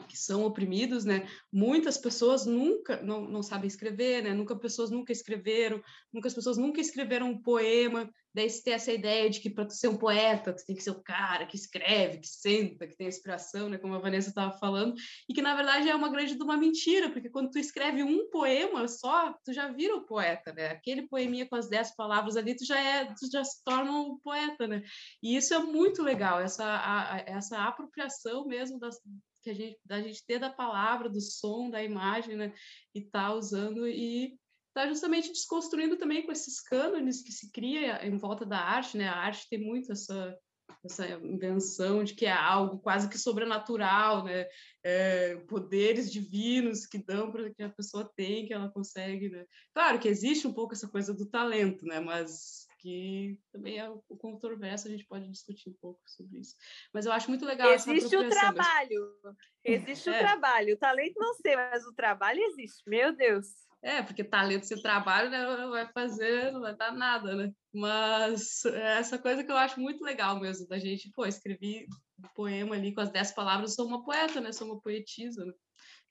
que 0.07 0.17
são 0.17 0.45
oprimidos, 0.45 1.05
né? 1.05 1.29
Muitas 1.53 1.99
pessoas 1.99 2.47
nunca 2.47 3.03
não, 3.03 3.23
não 3.29 3.43
sabem 3.43 3.67
escrever, 3.67 4.23
né? 4.23 4.33
Nunca 4.33 4.55
pessoas 4.57 4.91
nunca 4.91 5.13
escreveram, 5.13 5.83
nunca 6.13 6.29
as 6.29 6.35
pessoas 6.35 6.57
nunca 6.57 6.81
escreveram 6.81 7.31
um 7.31 7.43
poema. 7.43 8.09
Daí 8.33 8.49
você 8.49 8.63
tem 8.63 8.75
essa 8.75 8.93
ideia 8.93 9.29
de 9.29 9.41
que 9.41 9.51
para 9.51 9.69
ser 9.71 9.89
um 9.89 9.97
poeta, 9.97 10.57
você 10.57 10.65
tem 10.65 10.77
que 10.77 10.83
ser 10.83 10.91
o 10.91 11.03
cara 11.03 11.47
que 11.47 11.57
escreve, 11.57 12.19
que 12.19 12.29
senta, 12.29 12.87
que 12.87 12.97
tem 12.97 13.09
inspiração, 13.09 13.69
né? 13.69 13.79
Como 13.79 13.95
a 13.95 13.99
Vanessa 13.99 14.29
estava 14.29 14.57
falando, 14.59 14.95
e 15.29 15.35
que 15.35 15.43
na 15.43 15.57
verdade 15.57 15.89
é 15.89 15.95
uma 15.95 16.11
grande 16.11 16.37
de 16.37 16.43
uma 16.43 16.57
mentira, 16.57 17.11
porque 17.11 17.31
quando 17.31 17.51
tu 17.51 17.59
escreve 17.59 18.03
um 18.03 18.31
poema 18.31 18.87
só, 18.87 19.35
tu 19.45 19.53
já 19.53 19.69
vira 19.69 19.97
o 19.97 20.07
poeta, 20.07 20.53
né? 20.53 20.69
Aquele 20.69 21.09
poeminha 21.09 21.49
com 21.49 21.57
as 21.57 21.69
dez 21.69 21.95
palavras 21.97 22.37
ali, 22.37 22.55
tu 22.55 22.65
já 22.65 22.79
é, 22.79 23.07
tu 23.07 23.29
já 23.33 23.43
se 23.43 23.65
torna 23.65 23.91
um 23.91 24.19
poeta, 24.19 24.69
né? 24.69 24.83
E 25.23 25.37
isso 25.37 25.53
é 25.55 25.59
muito 25.59 26.03
legal, 26.03 26.41
essa 26.41 26.65
a, 26.65 27.25
essa 27.27 27.65
apropriação 27.65 28.47
mesmo 28.47 28.79
das, 28.79 29.01
que 29.49 29.51
a 29.51 29.55
gente, 29.55 29.79
da 29.85 30.01
gente 30.01 30.25
ter 30.27 30.39
da 30.39 30.51
palavra, 30.51 31.09
do 31.09 31.21
som, 31.21 31.71
da 31.71 31.83
imagem, 31.83 32.37
né? 32.37 32.53
E 32.95 33.03
tá 33.03 33.33
usando 33.33 33.89
e 33.89 34.39
tá 34.75 34.87
justamente 34.87 35.33
desconstruindo 35.33 35.97
também 35.97 36.25
com 36.25 36.31
esses 36.31 36.61
cânones 36.61 37.23
que 37.23 37.33
se 37.33 37.51
cria 37.51 38.07
em 38.07 38.17
volta 38.17 38.45
da 38.45 38.59
arte, 38.59 38.97
né? 38.97 39.09
A 39.09 39.17
arte 39.17 39.49
tem 39.49 39.59
muito 39.59 39.93
essa 39.93 40.37
essa 40.85 41.09
invenção 41.09 42.05
de 42.05 42.15
que 42.15 42.27
é 42.27 42.33
algo 42.33 42.79
quase 42.79 43.09
que 43.09 43.19
sobrenatural, 43.19 44.25
né? 44.25 44.47
É, 44.85 45.37
poderes 45.49 46.13
divinos 46.13 46.87
que 46.87 46.99
dão 46.99 47.33
para 47.33 47.53
que 47.53 47.63
a 47.63 47.71
pessoa 47.71 48.09
tem, 48.15 48.47
que 48.47 48.53
ela 48.53 48.71
consegue, 48.71 49.31
né? 49.31 49.45
Claro 49.75 49.99
que 49.99 50.09
existe 50.09 50.47
um 50.47 50.53
pouco 50.53 50.75
essa 50.75 50.87
coisa 50.87 51.15
do 51.15 51.27
talento, 51.27 51.87
né? 51.87 52.01
Mas 52.01 52.68
que 52.79 53.39
também 53.53 53.79
é 53.79 53.89
o 53.89 54.01
controverso, 54.17 54.87
a 54.87 54.91
gente 54.91 55.05
pode 55.05 55.29
discutir 55.29 55.71
um 55.71 55.77
pouco 55.81 56.01
sobre 56.07 56.39
isso. 56.39 56.55
Mas 56.93 57.07
eu 57.07 57.13
acho 57.13 57.29
muito 57.29 57.45
legal 57.45 57.73
Existe 57.73 58.17
o 58.17 58.29
trabalho, 58.29 59.15
mas... 59.23 59.37
existe 59.65 60.09
é. 60.09 60.17
o 60.17 60.19
trabalho. 60.19 60.75
O 60.75 60.79
talento 60.79 61.19
não 61.19 61.35
sei, 61.35 61.57
mas 61.57 61.85
o 61.85 61.93
trabalho 61.93 62.41
existe, 62.41 62.89
meu 62.89 63.15
Deus. 63.15 63.47
É, 63.83 64.03
porque 64.03 64.25
talento 64.25 64.67
sem 64.67 64.81
trabalho 64.83 65.31
né, 65.31 65.41
não 65.57 65.71
vai 65.71 65.87
fazer, 65.93 66.53
não 66.53 66.61
vai 66.61 66.75
dar 66.75 66.93
nada, 66.93 67.35
né? 67.37 67.53
Mas 67.73 68.65
é 68.65 68.99
essa 68.99 69.19
coisa 69.19 69.45
que 69.45 69.53
eu 69.53 69.57
acho 69.57 69.81
muito 69.81 70.03
legal 70.03 70.41
mesmo, 70.41 70.67
da 70.67 70.79
gente, 70.79 71.11
pô, 71.13 71.25
escrevi 71.27 71.87
um 72.19 72.29
poema 72.35 72.75
ali 72.75 72.93
com 72.93 73.01
as 73.01 73.11
dez 73.11 73.31
palavras, 73.31 73.75
sou 73.75 73.87
uma 73.87 74.05
poeta, 74.05 74.41
né? 74.41 74.51
Sou 74.51 74.67
uma 74.67 74.81
poetisa, 74.81 75.45
né? 75.45 75.53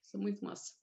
Isso 0.01 0.15
é 0.15 0.19
muito 0.19 0.43
massa 0.45 0.73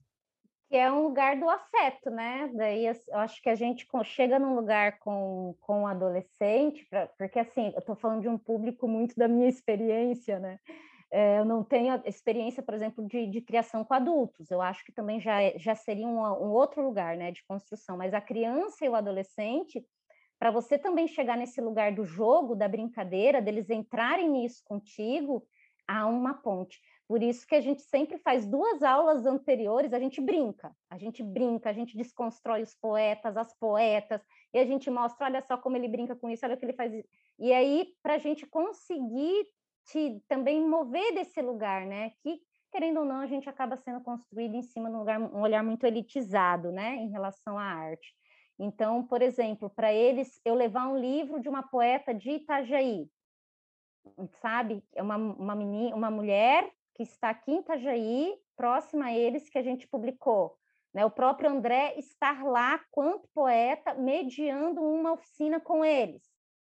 que 0.68 0.76
é 0.76 0.90
um 0.90 1.02
lugar 1.02 1.38
do 1.38 1.48
afeto, 1.48 2.10
né? 2.10 2.50
Daí 2.54 2.86
eu 2.86 3.18
acho 3.18 3.40
que 3.42 3.48
a 3.48 3.54
gente 3.54 3.86
chega 4.04 4.38
num 4.38 4.54
lugar 4.54 4.98
com, 4.98 5.54
com 5.60 5.82
um 5.82 5.86
adolescente, 5.86 6.86
pra, 6.88 7.06
porque 7.18 7.38
assim, 7.38 7.72
eu 7.74 7.80
estou 7.80 7.94
falando 7.94 8.22
de 8.22 8.28
um 8.28 8.38
público 8.38 8.88
muito 8.88 9.14
da 9.16 9.28
minha 9.28 9.48
experiência, 9.48 10.38
né? 10.38 10.58
É, 11.10 11.38
eu 11.38 11.44
não 11.44 11.62
tenho 11.62 12.02
experiência, 12.04 12.62
por 12.62 12.74
exemplo, 12.74 13.06
de, 13.06 13.26
de, 13.28 13.40
criação 13.40 13.84
com 13.84 13.94
adultos, 13.94 14.50
eu 14.50 14.60
acho 14.60 14.84
que 14.84 14.92
também 14.92 15.20
já, 15.20 15.40
é, 15.40 15.56
já 15.56 15.74
seria 15.76 16.08
um, 16.08 16.18
um 16.18 16.50
outro 16.50 16.82
lugar 16.82 17.16
né, 17.16 17.30
de 17.30 17.44
construção, 17.46 17.96
mas 17.96 18.12
a 18.12 18.20
criança 18.20 18.84
e 18.84 18.88
o 18.88 18.96
adolescente, 18.96 19.84
para 20.40 20.50
você 20.50 20.76
também 20.76 21.06
chegar 21.06 21.36
nesse 21.36 21.60
lugar 21.60 21.92
do 21.94 22.04
jogo, 22.04 22.56
da 22.56 22.66
brincadeira, 22.66 23.40
deles 23.40 23.70
entrarem 23.70 24.28
nisso 24.28 24.62
contigo, 24.64 25.46
há 25.86 26.06
uma 26.06 26.34
ponte. 26.34 26.80
Por 27.06 27.22
isso 27.22 27.46
que 27.46 27.54
a 27.54 27.60
gente 27.60 27.82
sempre 27.82 28.16
faz 28.18 28.46
duas 28.46 28.82
aulas 28.82 29.26
anteriores, 29.26 29.92
a 29.92 29.98
gente 29.98 30.20
brinca, 30.22 30.74
a 30.88 30.96
gente 30.96 31.22
brinca, 31.22 31.68
a 31.68 31.72
gente 31.72 31.96
desconstrói 31.96 32.62
os 32.62 32.74
poetas, 32.74 33.36
as 33.36 33.52
poetas, 33.58 34.22
e 34.54 34.58
a 34.58 34.64
gente 34.64 34.90
mostra, 34.90 35.26
olha 35.26 35.42
só 35.42 35.58
como 35.58 35.76
ele 35.76 35.88
brinca 35.88 36.16
com 36.16 36.30
isso, 36.30 36.46
olha 36.46 36.54
o 36.54 36.58
que 36.58 36.64
ele 36.64 36.72
faz. 36.72 36.92
E 37.38 37.52
aí, 37.52 37.88
para 38.02 38.14
a 38.14 38.18
gente 38.18 38.46
conseguir 38.46 39.46
te 39.86 40.22
também 40.28 40.66
mover 40.66 41.14
desse 41.14 41.42
lugar, 41.42 41.84
né? 41.86 42.12
Que, 42.22 42.40
querendo 42.72 43.00
ou 43.00 43.04
não, 43.04 43.20
a 43.20 43.26
gente 43.26 43.48
acaba 43.48 43.76
sendo 43.76 44.00
construído 44.00 44.54
em 44.54 44.62
cima 44.62 44.88
de 44.88 44.96
um, 44.96 45.00
lugar, 45.00 45.20
um 45.20 45.40
olhar 45.40 45.62
muito 45.62 45.86
elitizado, 45.86 46.72
né? 46.72 46.96
Em 46.96 47.10
relação 47.10 47.58
à 47.58 47.64
arte. 47.64 48.14
Então, 48.58 49.04
por 49.06 49.20
exemplo, 49.20 49.68
para 49.68 49.92
eles, 49.92 50.40
eu 50.44 50.54
levar 50.54 50.88
um 50.88 50.96
livro 50.96 51.40
de 51.40 51.48
uma 51.48 51.62
poeta 51.62 52.14
de 52.14 52.30
Itajaí, 52.30 53.08
sabe? 54.40 54.82
É 54.94 55.02
uma, 55.02 55.16
uma, 55.16 55.54
menina, 55.54 55.94
uma 55.94 56.10
mulher 56.10 56.70
que 56.94 57.02
está 57.02 57.30
aqui 57.30 57.52
em 57.52 57.60
Itajaí, 57.60 58.34
próxima 58.56 59.06
a 59.06 59.12
eles, 59.12 59.48
que 59.48 59.58
a 59.58 59.62
gente 59.62 59.86
publicou. 59.88 60.56
Né? 60.92 61.04
O 61.04 61.10
próprio 61.10 61.50
André 61.50 61.94
estar 61.98 62.44
lá, 62.44 62.78
quanto 62.90 63.28
poeta, 63.34 63.94
mediando 63.94 64.80
uma 64.80 65.12
oficina 65.12 65.60
com 65.60 65.84
eles 65.84 66.22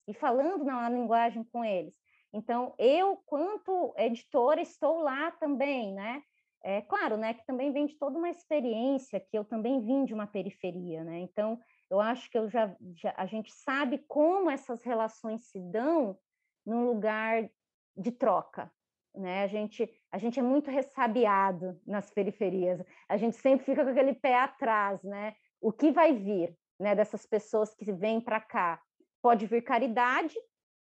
e 0.07 0.13
falando 0.13 0.63
na 0.63 0.88
linguagem 0.89 1.43
com 1.43 1.65
eles. 1.65 1.95
Então, 2.32 2.75
eu, 2.77 3.17
quanto 3.25 3.93
editora, 3.97 4.61
estou 4.61 5.01
lá 5.01 5.32
também, 5.32 5.93
né? 5.93 6.21
É 6.61 6.82
claro, 6.82 7.15
né, 7.15 7.34
que 7.34 7.45
também 7.45 7.71
vem 7.71 7.86
de 7.86 7.97
toda 7.97 8.17
uma 8.17 8.30
experiência, 8.30 9.19
que 9.19 9.38
eu 9.38 9.45
também 9.45 9.82
vim 9.82 10.03
de 10.03 10.13
uma 10.13 10.27
periferia, 10.27 11.03
né? 11.03 11.19
Então, 11.19 11.59
eu 11.89 11.99
acho 11.99 12.30
que 12.30 12.38
eu 12.38 12.49
já, 12.49 12.75
já 12.95 13.13
a 13.17 13.25
gente 13.25 13.51
sabe 13.51 13.97
como 14.07 14.49
essas 14.49 14.84
relações 14.84 15.45
se 15.49 15.59
dão 15.59 16.19
num 16.65 16.86
lugar 16.86 17.49
de 17.95 18.11
troca, 18.11 18.71
né? 19.15 19.43
A 19.43 19.47
gente 19.47 19.89
a 20.12 20.18
gente 20.18 20.39
é 20.39 20.43
muito 20.43 20.72
ressabiado 20.72 21.80
nas 21.86 22.10
periferias. 22.10 22.84
A 23.07 23.16
gente 23.16 23.36
sempre 23.38 23.66
fica 23.66 23.84
com 23.84 23.91
aquele 23.91 24.14
pé 24.14 24.39
atrás, 24.39 25.03
né? 25.03 25.36
O 25.62 25.72
que 25.72 25.91
vai 25.91 26.14
vir, 26.14 26.57
né, 26.80 26.95
dessas 26.95 27.26
pessoas 27.26 27.76
que 27.76 27.91
vêm 27.91 28.20
para 28.20 28.39
cá? 28.39 28.82
Pode 29.22 29.45
vir 29.45 29.62
caridade, 29.62 30.36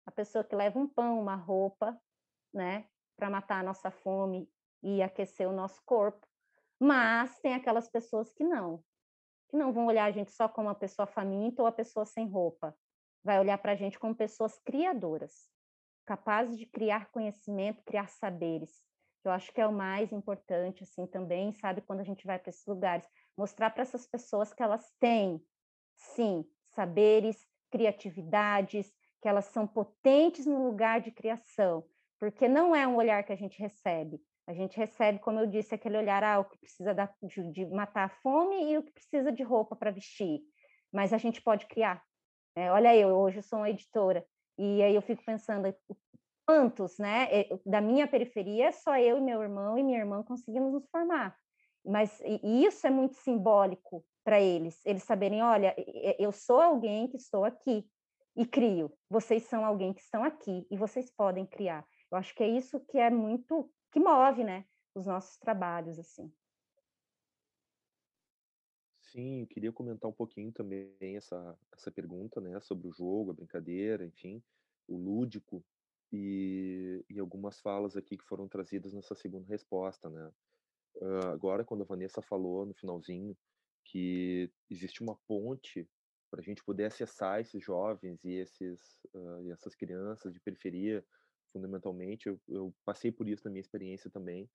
a 0.06 0.12
pessoa 0.12 0.44
que 0.44 0.56
leva 0.56 0.78
um 0.78 0.88
pão, 0.88 1.20
uma 1.20 1.36
roupa, 1.36 2.00
né, 2.54 2.86
para 3.18 3.30
matar 3.30 3.60
a 3.60 3.64
nossa 3.64 3.90
fome 3.90 4.50
e 4.84 5.02
aquecer 5.02 5.48
o 5.48 5.54
nosso 5.54 5.82
corpo. 5.86 6.28
Mas 6.80 7.40
tem 7.40 7.54
aquelas 7.54 7.90
pessoas 7.90 8.32
que 8.34 8.44
não, 8.44 8.84
que 9.50 9.58
não 9.58 9.74
vão 9.74 9.88
olhar 9.88 10.06
a 10.06 10.12
gente 10.12 10.32
só 10.32 10.48
como 10.48 10.68
uma 10.68 10.76
pessoa 10.76 11.08
faminta 11.08 11.62
ou 11.62 11.68
a 11.68 11.72
pessoa 11.72 12.06
sem 12.06 12.28
roupa. 12.28 12.78
Vai 13.24 13.40
olhar 13.40 13.58
para 13.58 13.74
a 13.74 13.76
gente 13.76 14.00
como 14.00 14.16
pessoas 14.16 14.58
criadoras, 14.60 15.50
capazes 16.06 16.58
de 16.58 16.66
criar 16.66 17.12
conhecimento, 17.12 17.84
criar 17.84 18.08
saberes. 18.08 18.89
Eu 19.24 19.32
acho 19.32 19.52
que 19.54 19.60
é 19.60 19.68
o 19.68 19.72
mais 19.72 20.12
importante, 20.12 20.84
assim, 20.84 21.06
também, 21.06 21.52
sabe, 21.54 21.82
quando 21.82 22.00
a 22.00 22.04
gente 22.04 22.26
vai 22.26 22.40
para 22.40 22.50
esses 22.50 22.66
lugares, 22.66 23.08
mostrar 23.38 23.70
para 23.70 23.84
essas 23.84 24.08
pessoas 24.08 24.54
que 24.54 24.64
elas 24.64 24.86
têm, 25.00 25.42
sim, 25.96 26.46
saberes, 26.70 27.38
criatividades, 27.70 28.92
que 29.22 29.28
elas 29.28 29.46
são 29.46 29.68
potentes 29.68 30.46
no 30.46 30.66
lugar 30.66 31.02
de 31.02 31.12
criação, 31.12 31.84
porque 32.20 32.48
não 32.48 32.76
é 32.76 32.88
um 32.88 32.96
olhar 32.96 33.24
que 33.24 33.34
a 33.34 33.36
gente 33.36 33.60
recebe. 33.60 34.22
A 34.48 34.54
gente 34.54 34.78
recebe, 34.78 35.20
como 35.20 35.40
eu 35.40 35.46
disse, 35.46 35.76
aquele 35.76 35.98
olhar 35.98 36.24
ah, 36.24 36.40
o 36.40 36.46
que 36.46 36.58
precisa 36.58 36.96
de, 37.22 37.52
de 37.52 37.66
matar 37.68 38.06
a 38.06 38.10
fome 38.10 38.72
e 38.72 38.78
o 38.78 38.84
que 38.84 38.92
precisa 38.92 39.32
de 39.32 39.44
roupa 39.44 39.76
para 39.76 39.92
vestir. 39.92 40.42
Mas 40.92 41.14
a 41.14 41.18
gente 41.18 41.42
pode 41.42 41.68
criar. 41.68 42.02
É, 42.56 42.72
olha, 42.72 42.96
eu 42.96 43.10
hoje 43.10 43.44
sou 43.44 43.60
uma 43.60 43.70
editora 43.70 44.26
e 44.58 44.82
aí 44.82 44.96
eu 44.96 45.02
fico 45.04 45.24
pensando 45.24 45.74
quantos, 46.50 46.98
né? 46.98 47.28
Da 47.64 47.80
minha 47.80 48.08
periferia, 48.08 48.72
só 48.72 48.98
eu 48.98 49.20
e 49.20 49.22
meu 49.22 49.44
irmão 49.44 49.78
e 49.78 49.84
minha 49.84 50.00
irmã 50.00 50.24
conseguimos 50.24 50.74
nos 50.74 50.90
formar. 50.90 51.38
Mas 51.86 52.20
e 52.22 52.66
isso 52.66 52.88
é 52.88 52.90
muito 52.90 53.16
simbólico 53.18 54.04
para 54.24 54.42
eles, 54.42 54.84
eles 54.84 55.04
saberem, 55.04 55.44
olha, 55.44 55.76
eu 56.18 56.32
sou 56.32 56.60
alguém 56.60 57.08
que 57.08 57.18
estou 57.18 57.46
aqui, 57.46 57.88
e 58.36 58.46
crio. 58.46 58.92
Vocês 59.10 59.44
são 59.44 59.66
alguém 59.66 59.94
que 59.94 60.02
estão 60.02 60.24
aqui 60.24 60.66
e 60.72 60.78
vocês 60.78 61.12
podem 61.12 61.46
criar. 61.46 61.86
Eu 62.12 62.18
acho 62.18 62.34
que 62.34 62.42
é 62.42 62.48
isso 62.48 62.80
que 62.80 62.98
é 62.98 63.10
muito 63.10 63.72
que 63.92 64.00
move, 64.00 64.44
né, 64.44 64.66
os 64.96 65.06
nossos 65.06 65.38
trabalhos 65.38 66.00
assim. 66.00 66.32
Sim, 69.02 69.46
queria 69.48 69.72
comentar 69.72 70.10
um 70.10 70.14
pouquinho 70.14 70.52
também 70.52 71.18
essa 71.18 71.58
essa 71.74 71.92
pergunta, 71.92 72.40
né, 72.40 72.60
sobre 72.62 72.88
o 72.88 72.92
jogo, 72.92 73.32
a 73.32 73.34
brincadeira, 73.34 74.06
enfim, 74.06 74.42
o 74.88 74.96
lúdico 74.96 75.64
e, 76.12 77.04
e 77.10 77.20
algumas 77.20 77.60
falas 77.60 77.96
aqui 77.96 78.18
que 78.18 78.26
foram 78.26 78.48
trazidas 78.48 78.94
nessa 78.94 79.16
segunda 79.16 79.48
resposta, 79.48 80.10
né? 80.10 80.32
Uh, 80.96 81.28
agora, 81.28 81.64
quando 81.64 81.82
a 81.82 81.86
Vanessa 81.86 82.22
falou 82.22 82.66
no 82.66 82.74
finalzinho 82.74 83.38
que 83.86 84.52
existe 84.70 85.02
uma 85.02 85.16
ponte 85.28 85.88
para 86.30 86.42
a 86.42 86.44
gente 86.44 86.64
poder 86.64 86.86
acessar 86.86 87.40
esses 87.40 87.64
jovens 87.64 88.24
e 88.24 88.34
esses 88.34 89.00
uh, 89.14 89.42
e 89.44 89.52
essas 89.52 89.76
crianças 89.76 90.34
de 90.34 90.40
periferia, 90.40 91.04
fundamentalmente, 91.52 92.28
eu, 92.28 92.40
eu, 92.48 92.74
passei 92.86 93.12
por 93.12 93.28
isso 93.28 93.44
na 93.46 93.52
minha 93.52 93.62
experiência 93.62 94.10
também. 94.10 94.50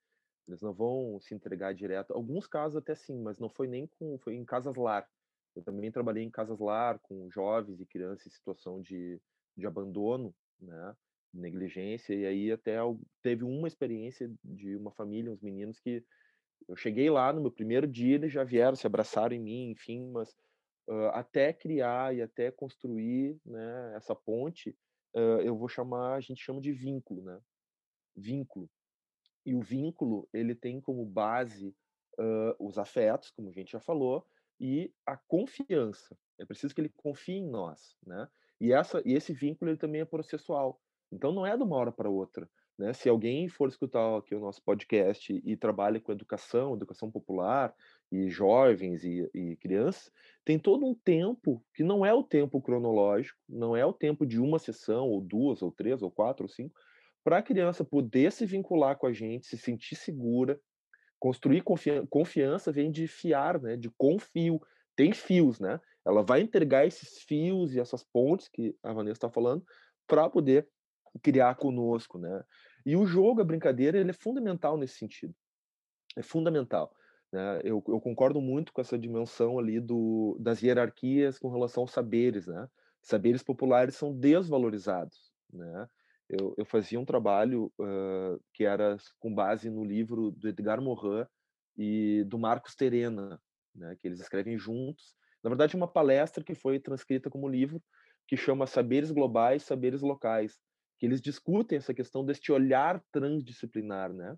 Eles 0.47 0.61
não 0.61 0.75
vão 0.75 1.19
se 1.21 1.35
entregar 1.35 1.75
direto. 1.75 2.13
Alguns 2.13 2.47
casos 2.47 2.77
até 2.77 2.95
sim, 2.95 3.19
mas 3.23 3.39
não 3.39 3.49
foi 3.49 3.67
nem 3.67 3.87
com, 3.87 4.19
foi 4.19 4.35
em 4.35 4.45
casas 4.45 4.77
lar. 4.77 5.09
Eu 5.57 5.63
também 5.63 5.91
trabalhei 5.91 6.23
em 6.23 6.31
casas 6.31 6.59
lar 6.59 6.99
com 6.99 7.31
jovens 7.31 7.81
e 7.81 7.87
crianças 7.87 8.27
em 8.27 8.31
situação 8.31 8.83
de, 8.83 9.21
de 9.57 9.67
abandono, 9.67 10.35
né, 10.61 10.97
negligência. 11.35 12.15
E 12.15 12.25
aí 12.25 12.53
até 12.53 12.77
teve 13.23 13.45
uma 13.45 13.69
experiência 13.69 14.31
de 14.43 14.77
uma 14.77 14.91
família, 14.93 15.33
uns 15.33 15.41
meninos 15.41 15.79
que 15.81 16.05
eu 16.69 16.77
cheguei 16.77 17.11
lá 17.11 17.33
no 17.33 17.41
meu 17.41 17.51
primeiro 17.51 17.87
dia, 17.87 18.15
eles 18.15 18.33
já 18.33 18.45
vieram, 18.45 18.77
se 18.77 18.87
abraçaram 18.87 19.35
em 19.35 19.41
mim, 19.41 19.71
enfim, 19.71 20.11
mas 20.11 20.31
uh, 20.89 21.09
até 21.13 21.53
criar 21.53 22.15
e 22.15 22.23
até 22.23 22.51
construir 22.51 23.39
né, 23.45 23.93
essa 23.97 24.15
ponte, 24.15 24.71
uh, 25.15 25.41
eu 25.43 25.57
vou 25.57 25.69
chamar, 25.69 26.15
a 26.15 26.21
gente 26.21 26.43
chama 26.43 26.61
de 26.61 26.73
vínculo, 26.73 27.23
né? 27.23 27.39
Vínculo. 28.17 28.71
E 29.45 29.55
o 29.55 29.61
vínculo, 29.61 30.27
ele 30.33 30.55
tem 30.55 30.81
como 30.81 31.05
base 31.05 31.75
uh, 32.19 32.55
os 32.59 32.79
afetos, 32.79 33.31
como 33.31 33.51
a 33.51 33.53
gente 33.53 33.73
já 33.73 33.81
falou, 33.81 34.27
e 34.59 34.93
a 35.05 35.17
confiança. 35.17 36.17
É 36.39 36.47
preciso 36.47 36.75
que 36.75 36.81
ele 36.81 36.89
confie 36.89 37.35
em 37.35 37.49
nós, 37.49 37.97
né? 38.07 38.29
E, 38.61 38.73
essa, 38.73 39.03
e 39.05 39.13
esse 39.13 39.33
vínculo 39.33 39.71
ele 39.71 39.79
também 39.79 40.01
é 40.01 40.05
processual. 40.05 40.81
Então 41.15 41.33
não 41.33 41.47
é 41.47 41.57
de 41.57 41.63
uma 41.63 41.77
hora 41.77 41.93
para 41.93 42.11
outra. 42.11 42.49
Né? 42.79 42.93
Se 42.93 43.09
alguém 43.09 43.49
for 43.49 43.69
escutar 43.69 44.19
aqui 44.19 44.35
o 44.35 44.41
nosso 44.41 44.63
podcast 44.63 45.33
e 45.45 45.57
trabalha 45.57 46.01
com 46.01 46.13
educação, 46.13 46.75
educação 46.75 47.11
popular, 47.11 47.73
e 48.11 48.29
jovens 48.29 49.05
e, 49.05 49.29
e, 49.35 49.57
crianças, 49.57 50.11
tem 50.45 50.59
todo 50.59 50.87
um 50.87 50.95
tempo 50.95 51.65
que 51.75 51.83
não 51.83 52.07
é 52.07 52.13
o 52.15 52.23
tempo 52.23 52.61
cronológico, 52.61 53.39
não 53.49 53.77
é 53.77 53.85
o 53.85 53.93
tempo 53.93 54.25
de 54.25 54.41
uma 54.41 54.59
sessão, 54.59 55.09
ou 55.09 55.21
duas, 55.21 55.63
ou 55.63 55.73
três, 55.73 56.03
ou 56.03 56.11
quatro, 56.11 56.45
ou 56.45 56.49
cinco, 56.49 56.75
para 57.25 57.39
a 57.39 57.43
criança 57.43 57.85
poder 57.85 58.31
se 58.31 58.47
vincular 58.47 58.97
com 58.97 59.07
a 59.07 59.13
gente, 59.13 59.47
se 59.47 59.57
sentir 59.57 59.97
segura, 59.97 60.61
construir 61.19 61.63
confiança, 61.63 62.07
confiança 62.09 62.71
vem 62.71 62.91
de 62.91 63.09
fiar, 63.09 63.61
né, 63.61 63.77
de 63.77 63.91
confio, 63.97 64.61
tem 64.95 65.13
fios, 65.13 65.59
né? 65.59 65.81
Ela 66.07 66.23
vai 66.23 66.41
entregar 66.41 66.87
esses 66.87 67.23
fios 67.23 67.75
e 67.75 67.81
essas 67.81 68.05
pontes 68.05 68.47
que 68.47 68.77
a 68.83 68.93
Vanessa 68.93 69.17
está 69.17 69.31
falando 69.31 69.65
para 70.07 70.29
poder 70.29 70.69
criar 71.19 71.55
conosco, 71.57 72.19
né? 72.19 72.43
E 72.85 72.97
o 72.97 73.07
jogo, 73.07 73.41
a 73.41 73.45
brincadeira, 73.45 73.99
ele 73.99 74.11
é 74.11 74.15
fundamental 74.15 74.77
nesse 74.77 74.99
sentido. 74.99 75.35
É 76.17 76.23
fundamental. 76.23 76.95
Né? 77.33 77.61
Eu, 77.65 77.83
eu, 77.89 78.01
concordo 78.01 78.41
muito 78.41 78.73
com 78.73 78.81
essa 78.81 78.99
dimensão 78.99 79.59
ali 79.59 79.81
do, 79.81 80.37
das 80.39 80.63
hierarquias 80.63 81.39
com 81.39 81.51
relação 81.51 81.83
aos 81.83 81.91
saberes, 81.91 82.47
né? 82.47 82.69
Saberes 83.03 83.43
populares 83.43 83.97
são 83.97 84.17
desvalorizados, 84.17 85.33
né? 85.53 85.89
Eu, 86.29 86.55
eu 86.57 86.65
fazia 86.65 86.99
um 86.99 87.05
trabalho 87.05 87.73
uh, 87.79 88.41
que 88.53 88.65
era 88.65 88.97
com 89.19 89.35
base 89.35 89.69
no 89.69 89.85
livro 89.85 90.31
do 90.31 90.49
Edgar 90.49 90.81
Morin 90.81 91.27
e 91.77 92.25
do 92.25 92.39
Marcos 92.39 92.75
Terena, 92.75 93.41
né? 93.75 93.97
Que 94.01 94.09
eles 94.09 94.21
escrevem 94.21 94.57
juntos. 94.57 95.17
Na 95.43 95.51
verdade, 95.51 95.77
uma 95.77 95.89
palestra 95.89 96.43
que 96.43 96.55
foi 96.55 96.79
transcrita 96.79 97.29
como 97.29 97.49
livro 97.49 97.83
que 98.27 98.37
chama 98.37 98.67
Saberes 98.67 99.11
Globais, 99.11 99.65
Saberes 99.65 100.01
Locais, 100.01 100.59
eles 101.05 101.21
discutem 101.21 101.79
essa 101.79 101.95
questão 101.95 102.25
deste 102.25 102.53
olhar 102.53 103.03
transdisciplinar, 103.13 104.13
né? 104.13 104.37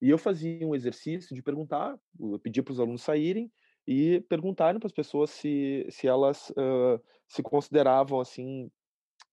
E 0.00 0.10
eu 0.10 0.18
fazia 0.18 0.66
um 0.66 0.74
exercício 0.74 1.34
de 1.34 1.42
perguntar, 1.42 1.98
eu 2.20 2.38
pedia 2.38 2.62
para 2.62 2.72
os 2.72 2.80
alunos 2.80 3.02
saírem 3.02 3.50
e 3.86 4.20
perguntarem 4.28 4.78
para 4.78 4.86
as 4.86 4.92
pessoas 4.92 5.30
se, 5.30 5.86
se 5.90 6.06
elas 6.06 6.50
uh, 6.50 7.00
se 7.28 7.42
consideravam 7.42 8.20
assim 8.20 8.70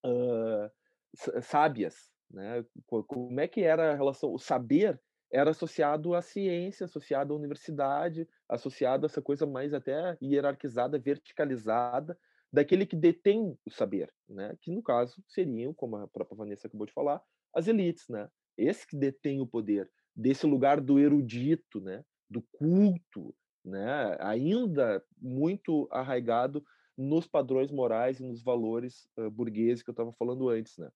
uh, 0.06 1.42
sábias, 1.42 2.10
né? 2.30 2.66
Como 2.86 3.40
é 3.40 3.48
que 3.48 3.62
era 3.62 3.92
a 3.92 3.96
relação, 3.96 4.34
o 4.34 4.40
saber 4.40 5.00
era 5.32 5.52
associado 5.52 6.14
à 6.14 6.22
ciência, 6.22 6.86
associado 6.86 7.34
à 7.34 7.38
universidade, 7.38 8.28
associado 8.48 9.06
a 9.06 9.08
essa 9.08 9.22
coisa 9.22 9.46
mais 9.46 9.74
até 9.74 10.18
hierarquizada, 10.22 11.00
verticalizada 11.00 12.18
daquele 12.52 12.86
que 12.86 12.96
detém 12.96 13.58
o 13.66 13.72
saber, 13.72 14.12
né? 14.28 14.56
Que 14.62 14.72
no 14.72 14.84
caso 14.84 15.24
seriam, 15.28 15.74
como 15.74 15.96
a 15.98 16.08
própria 16.08 16.38
Vanessa 16.38 16.68
acabou 16.68 16.86
de 16.86 16.94
falar, 16.94 17.22
as 17.54 17.68
elites, 17.68 18.08
né? 18.10 18.30
Esse 18.58 18.86
que 18.86 18.98
detém 18.98 19.42
o 19.42 19.48
poder 19.48 19.90
desse 20.16 20.46
lugar 20.46 20.82
do 20.82 21.00
erudito, 21.00 21.80
né, 21.80 22.04
do 22.30 22.42
culto, 22.52 23.34
né, 23.64 24.18
ainda 24.20 25.04
muito 25.18 25.88
arraigado 25.92 26.64
nos 26.98 27.28
padrões 27.28 27.72
morais 27.72 28.20
e 28.20 28.24
nos 28.24 28.44
valores 28.44 29.08
uh, 29.18 29.30
burgueses 29.30 29.82
que 29.82 29.90
eu 29.90 29.94
estava 29.94 30.14
falando 30.14 30.50
antes, 30.50 30.78
né? 30.78 30.90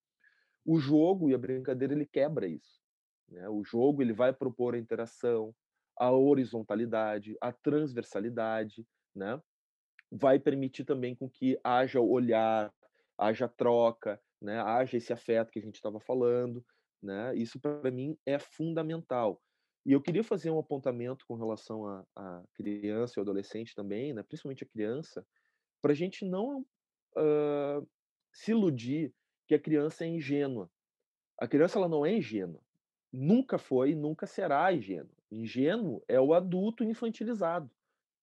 O 0.66 0.78
jogo 0.78 1.30
e 1.30 1.34
a 1.34 1.38
brincadeira 1.38 1.94
ele 1.94 2.06
quebra 2.06 2.48
isso, 2.48 2.82
né? 3.30 3.48
O 3.50 3.64
jogo 3.64 4.02
ele 4.02 4.14
vai 4.14 4.34
propor 4.34 4.76
a 4.76 4.78
interação, 4.78 5.56
a 5.98 6.12
horizontalidade, 6.12 7.38
a 7.40 7.52
transversalidade, 7.52 8.86
né? 9.16 9.42
Vai 10.18 10.40
permitir 10.40 10.86
também 10.86 11.14
com 11.16 11.30
que 11.30 11.60
haja 11.64 12.00
olhar, 12.00 12.74
haja 13.18 13.48
troca, 13.48 14.22
né? 14.42 14.60
Haja 14.62 14.98
esse 14.98 15.12
afeto 15.12 15.52
que 15.52 15.60
a 15.60 15.62
gente 15.62 15.76
estava 15.76 16.00
falando, 16.00 16.64
né? 17.02 17.36
Isso 17.36 17.60
para 17.60 17.92
mim 17.92 18.18
é 18.26 18.40
fundamental. 18.40 19.42
E 19.86 19.92
eu 19.92 20.02
queria 20.02 20.24
fazer 20.24 20.50
um 20.50 20.58
apontamento 20.58 21.26
com 21.28 21.36
relação 21.36 21.86
à, 21.86 22.06
à 22.16 22.44
criança 22.56 23.20
e 23.20 23.22
adolescente 23.22 23.76
também, 23.76 24.14
né? 24.14 24.24
principalmente 24.24 24.64
a 24.64 24.68
criança, 24.68 25.26
para 25.80 25.92
a 25.92 25.96
gente 25.96 26.26
não 26.26 26.62
uh, 27.16 27.88
se 28.34 28.52
iludir 28.52 29.14
que 29.48 29.54
a 29.54 29.60
criança 29.60 30.04
é 30.04 30.08
ingênua. 30.08 30.72
A 31.38 31.48
criança 31.48 31.78
ela 31.78 31.88
não 31.88 32.04
é 32.04 32.14
ingênua. 32.14 32.60
Nunca 33.14 33.60
foi, 33.60 33.94
nunca 33.94 34.26
será 34.26 34.74
ingênua. 34.74 35.14
Ingênuo 35.32 36.04
é 36.08 36.20
o 36.20 36.34
adulto 36.34 36.84
infantilizado. 36.84 37.70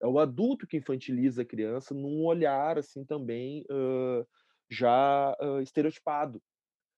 É 0.03 0.07
o 0.07 0.19
adulto 0.19 0.67
que 0.67 0.77
infantiliza 0.77 1.43
a 1.43 1.45
criança 1.47 1.95
num 1.95 2.25
olhar 2.25 2.77
assim 2.77 3.05
também 3.05 3.65
uh, 3.71 4.27
já 4.69 5.37
uh, 5.41 5.61
estereotipado. 5.61 6.43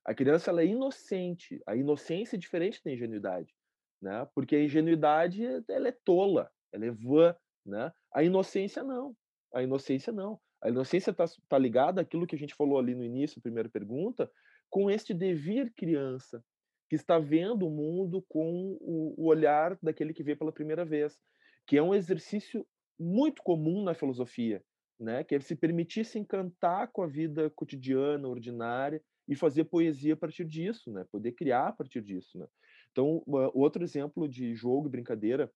A 0.05 0.15
criança 0.15 0.51
ela 0.51 0.63
é 0.63 0.67
inocente. 0.67 1.61
A 1.67 1.77
inocência 1.77 2.37
é 2.37 2.39
diferente 2.39 2.81
da 2.83 2.91
ingenuidade, 2.91 3.55
né? 4.01 4.27
Porque 4.35 4.57
a 4.57 4.63
ingenuidade 4.63 5.45
ela 5.69 5.89
é 5.89 5.97
tola, 6.05 6.51
ela 6.73 6.87
é 6.87 6.91
vã, 6.91 7.37
né? 7.65 7.93
A 8.13 8.23
inocência 8.23 8.83
não. 8.83 9.15
A 9.53 9.63
inocência 9.63 10.13
não. 10.13 10.41
A 10.63 10.71
inocência 10.71 11.11
está 11.11 11.27
tá 11.47 11.59
ligada 11.59 12.01
àquilo 12.01 12.27
que 12.27 12.35
a 12.35 12.39
gente 12.39 12.55
falou 12.55 12.79
ali 12.79 12.95
no 12.95 13.05
início, 13.05 13.41
primeira 13.41 13.69
pergunta, 13.69 14.31
com 14.71 14.91
este 14.91 15.13
devir 15.13 15.71
criança, 15.77 16.43
que 16.89 16.97
está 16.97 17.19
vendo 17.19 17.67
o 17.67 17.71
mundo 17.71 18.25
com 18.29 18.79
o, 18.81 19.15
o 19.17 19.27
olhar 19.27 19.79
daquele 19.83 20.15
que 20.15 20.23
vê 20.23 20.35
pela 20.35 20.53
primeira 20.53 20.87
vez, 20.87 21.19
que 21.67 21.77
é 21.77 21.83
um 21.83 21.95
exercício 21.95 22.67
muito 22.99 23.43
comum 23.43 23.83
na 23.83 23.95
filosofia, 23.95 24.63
né? 24.99 25.25
Que 25.25 25.35
é 25.35 25.41
se 25.41 25.57
permitir 25.57 26.05
se 26.05 26.19
encantar 26.19 26.91
com 26.93 27.03
a 27.03 27.07
vida 27.07 27.51
cotidiana, 27.51 28.29
ordinária 28.29 29.03
e 29.29 29.35
fazer 29.35 29.65
poesia 29.65 30.15
a 30.15 30.17
partir 30.17 30.45
disso, 30.45 30.93
né? 30.93 31.05
Poder 31.11 31.33
criar 31.33 31.69
a 31.69 31.73
partir 31.73 32.03
disso, 32.03 32.39
né? 32.39 32.47
Então, 32.93 33.23
outro 33.53 33.83
exemplo 33.83 34.29
de 34.29 34.55
jogo 34.55 34.87
e 34.87 34.91
brincadeira 34.91 35.51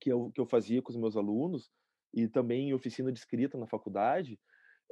que 0.00 0.10
eu, 0.10 0.30
que 0.32 0.40
eu 0.40 0.46
fazia 0.46 0.82
com 0.82 0.90
os 0.90 0.96
meus 0.96 1.16
alunos 1.16 1.70
e 2.12 2.26
também 2.26 2.68
em 2.68 2.74
oficina 2.74 3.12
de 3.12 3.18
escrita 3.18 3.56
na 3.56 3.66
faculdade, 3.66 4.38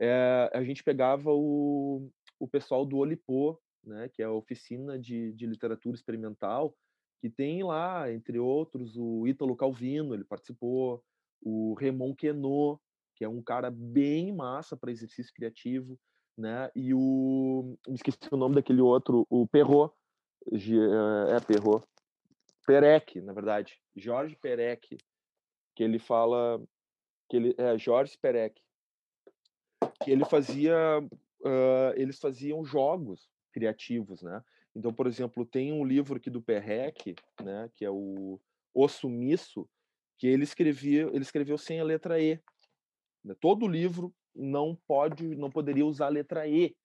é, 0.01 0.51
a 0.53 0.63
gente 0.63 0.85
pegava 0.85 1.31
o, 1.33 2.11
o 2.39 2.49
pessoal 2.49 2.85
do 2.87 2.99
Olipô, 2.99 3.61
né? 3.83 4.09
Que 4.13 4.23
é 4.23 4.27
a 4.27 4.33
oficina 4.33 4.99
de, 4.99 5.33
de 5.33 5.47
literatura 5.47 5.97
experimental, 5.97 6.75
que 7.21 7.31
tem 7.31 7.63
lá, 7.63 8.13
entre 8.13 8.39
outros, 8.39 8.97
o 8.97 9.27
Ítalo 9.27 9.57
Calvino, 9.57 10.15
ele 10.15 10.25
participou, 10.25 11.03
o 11.45 11.75
Raymond 11.75 12.17
Queneau, 12.17 12.81
que 13.15 13.25
é 13.25 13.29
um 13.29 13.43
cara 13.43 13.71
bem 13.71 14.33
massa 14.33 14.77
para 14.77 14.91
exercício 14.91 15.33
criativo, 15.35 15.99
né? 16.37 16.71
E 16.75 16.93
o 16.93 17.77
esqueci 17.89 18.19
o 18.33 18.37
nome 18.37 18.57
daquele 18.57 18.81
outro, 18.81 19.27
o 19.31 19.47
Perrot, 19.47 19.95
é 20.51 21.41
Perrot, 21.47 21.87
Perec, 22.67 23.21
na 23.21 23.33
verdade, 23.33 23.81
Jorge 23.95 24.37
Perec, 24.37 24.97
que 25.77 25.85
ele 25.85 25.99
fala 25.99 26.61
que 27.29 27.37
ele 27.37 27.55
é 27.59 27.79
Jorge 27.79 28.19
Perec, 28.19 28.61
que 30.03 30.11
ele 30.11 30.25
fazia 30.25 30.75
uh, 31.01 31.93
eles 31.95 32.19
faziam 32.19 32.65
jogos 32.65 33.29
criativos, 33.53 34.23
né? 34.23 34.43
Então, 34.75 34.93
por 34.93 35.07
exemplo, 35.07 35.47
tem 35.47 35.73
um 35.73 35.85
livro 35.85 36.17
aqui 36.17 36.29
do 36.29 36.43
Perec, 36.43 37.15
né, 37.41 37.71
que 37.77 37.85
é 37.85 37.91
o 37.91 38.41
O 38.73 38.89
Sumiço, 38.89 39.69
que 40.19 40.27
ele 40.27 40.45
escrevia, 40.45 41.03
ele 41.13 41.23
escreveu 41.23 41.59
sem 41.59 41.81
a 41.81 41.85
letra 41.85 42.21
E. 42.21 42.41
Né? 43.25 43.35
Todo 43.41 43.69
livro 43.69 44.15
não 44.35 44.77
pode, 44.87 45.35
não 45.37 45.51
poderia 45.51 45.87
usar 45.87 46.07
a 46.07 46.11
letra 46.11 46.47
E. 46.47 46.77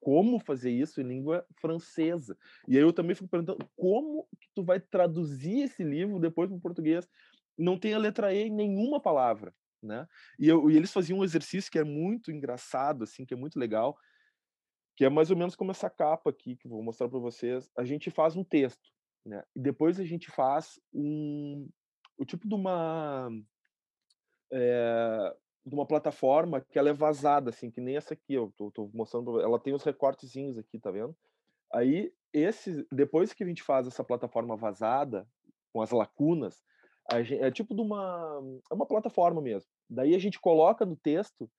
Como 0.00 0.40
fazer 0.40 0.70
isso 0.70 1.00
em 1.00 1.04
língua 1.04 1.46
francesa? 1.60 2.36
E 2.66 2.76
aí 2.76 2.82
eu 2.82 2.92
também 2.92 3.14
fico 3.14 3.28
perguntando 3.28 3.68
como 3.76 4.26
que 4.40 4.48
tu 4.54 4.62
vai 4.62 4.80
traduzir 4.80 5.64
esse 5.64 5.84
livro 5.84 6.18
depois 6.18 6.48
para 6.48 6.56
o 6.56 6.60
português? 6.60 7.06
Não 7.58 7.78
tem 7.78 7.92
a 7.92 7.98
letra 7.98 8.32
E 8.32 8.44
em 8.44 8.50
nenhuma 8.50 9.00
palavra, 9.00 9.54
né? 9.82 10.06
E, 10.38 10.48
eu, 10.48 10.70
e 10.70 10.76
eles 10.76 10.90
faziam 10.90 11.18
um 11.18 11.24
exercício 11.24 11.70
que 11.70 11.78
é 11.78 11.84
muito 11.84 12.32
engraçado, 12.32 13.04
assim, 13.04 13.26
que 13.26 13.34
é 13.34 13.36
muito 13.36 13.58
legal, 13.58 13.98
que 14.96 15.04
é 15.04 15.10
mais 15.10 15.30
ou 15.30 15.36
menos 15.36 15.54
como 15.54 15.70
essa 15.70 15.90
capa 15.90 16.30
aqui 16.30 16.56
que 16.56 16.66
eu 16.66 16.70
vou 16.70 16.82
mostrar 16.82 17.08
para 17.08 17.18
vocês. 17.18 17.70
A 17.76 17.84
gente 17.84 18.10
faz 18.10 18.36
um 18.36 18.44
texto, 18.44 18.90
né? 19.26 19.42
E 19.54 19.60
depois 19.60 20.00
a 20.00 20.04
gente 20.04 20.30
faz 20.30 20.80
um, 20.90 21.68
o 22.20 22.24
tipo 22.24 22.46
de 22.46 22.54
uma 22.54 23.30
é, 24.52 25.36
de 25.64 25.74
uma 25.74 25.86
plataforma 25.86 26.60
que 26.60 26.78
ela 26.78 26.90
é 26.90 26.92
vazada, 26.92 27.50
assim, 27.50 27.70
que 27.70 27.80
nem 27.80 27.96
essa 27.96 28.14
aqui, 28.14 28.34
eu 28.34 28.52
tô, 28.56 28.70
tô 28.70 28.90
mostrando, 28.92 29.40
ela 29.40 29.58
tem 29.58 29.72
os 29.72 29.82
recortezinhos 29.82 30.58
aqui, 30.58 30.78
tá 30.78 30.90
vendo? 30.90 31.16
Aí, 31.72 32.12
esse, 32.32 32.86
depois 32.92 33.32
que 33.32 33.42
a 33.42 33.46
gente 33.46 33.62
faz 33.62 33.86
essa 33.86 34.04
plataforma 34.04 34.56
vazada, 34.56 35.26
com 35.72 35.80
as 35.80 35.90
lacunas, 35.90 36.62
gente, 37.22 37.42
é 37.42 37.50
tipo 37.50 37.74
de 37.74 37.80
uma, 37.80 38.40
é 38.70 38.74
uma 38.74 38.86
plataforma 38.86 39.40
mesmo. 39.40 39.68
Daí 39.88 40.14
a 40.14 40.18
gente 40.18 40.40
coloca 40.40 40.84
no 40.84 40.96
texto 40.96 41.50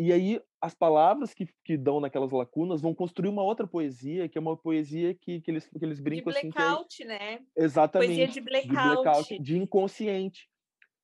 e 0.00 0.12
aí 0.12 0.40
as 0.60 0.76
palavras 0.76 1.34
que, 1.34 1.48
que 1.64 1.76
dão 1.76 1.98
naquelas 1.98 2.30
lacunas 2.30 2.80
vão 2.80 2.94
construir 2.94 3.30
uma 3.30 3.42
outra 3.42 3.66
poesia, 3.66 4.28
que 4.28 4.38
é 4.38 4.40
uma 4.40 4.56
poesia 4.56 5.12
que, 5.12 5.40
que, 5.40 5.50
eles, 5.50 5.68
que 5.68 5.84
eles 5.84 5.98
brincam 5.98 6.32
de 6.32 6.38
assim. 6.38 6.50
blackout, 6.50 7.02
é, 7.02 7.06
né? 7.06 7.40
Exatamente. 7.56 8.08
Poesia 8.10 8.28
de 8.28 8.40
blackout. 8.40 8.70
de 8.70 9.02
blackout. 9.02 9.38
De 9.40 9.58
inconsciente. 9.58 10.48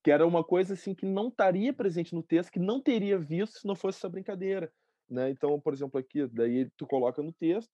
Que 0.00 0.12
era 0.12 0.24
uma 0.24 0.44
coisa 0.44 0.74
assim 0.74 0.94
que 0.94 1.04
não 1.04 1.26
estaria 1.26 1.72
presente 1.72 2.14
no 2.14 2.22
texto, 2.22 2.52
que 2.52 2.60
não 2.60 2.80
teria 2.80 3.18
visto 3.18 3.58
se 3.58 3.66
não 3.66 3.74
fosse 3.74 3.98
essa 3.98 4.08
brincadeira. 4.08 4.72
Né? 5.10 5.28
Então, 5.28 5.58
por 5.58 5.72
exemplo, 5.72 5.98
aqui, 5.98 6.28
daí 6.28 6.70
tu 6.76 6.86
coloca 6.86 7.20
no 7.20 7.32
texto, 7.32 7.72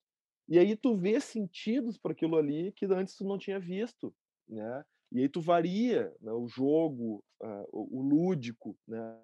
e 0.48 0.58
aí 0.58 0.74
tu 0.74 0.96
vê 0.96 1.20
sentidos 1.20 1.98
para 1.98 2.12
aquilo 2.12 2.38
ali 2.38 2.72
que 2.72 2.86
antes 2.86 3.14
tu 3.14 3.24
não 3.24 3.36
tinha 3.36 3.60
visto. 3.60 4.14
Né? 4.48 4.84
E 5.12 5.20
aí 5.20 5.28
tu 5.28 5.42
varia 5.42 6.14
né, 6.18 6.32
o 6.32 6.48
jogo, 6.48 7.22
uh, 7.42 7.68
o, 7.70 7.98
o 7.98 8.02
lúdico, 8.02 8.74
né? 8.88 9.20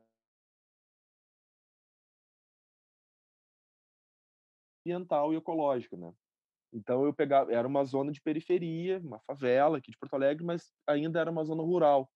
Ambiental 4.86 5.32
e 5.32 5.36
ecológica, 5.36 5.96
né? 5.96 6.12
Então 6.72 7.04
eu 7.04 7.12
pegava, 7.12 7.52
era 7.52 7.66
uma 7.66 7.84
zona 7.84 8.12
de 8.12 8.20
periferia, 8.20 8.98
uma 8.98 9.18
favela 9.20 9.78
aqui 9.78 9.90
de 9.90 9.98
Porto 9.98 10.14
Alegre, 10.14 10.44
mas 10.44 10.72
ainda 10.86 11.20
era 11.20 11.30
uma 11.30 11.44
zona 11.44 11.62
rural, 11.62 12.10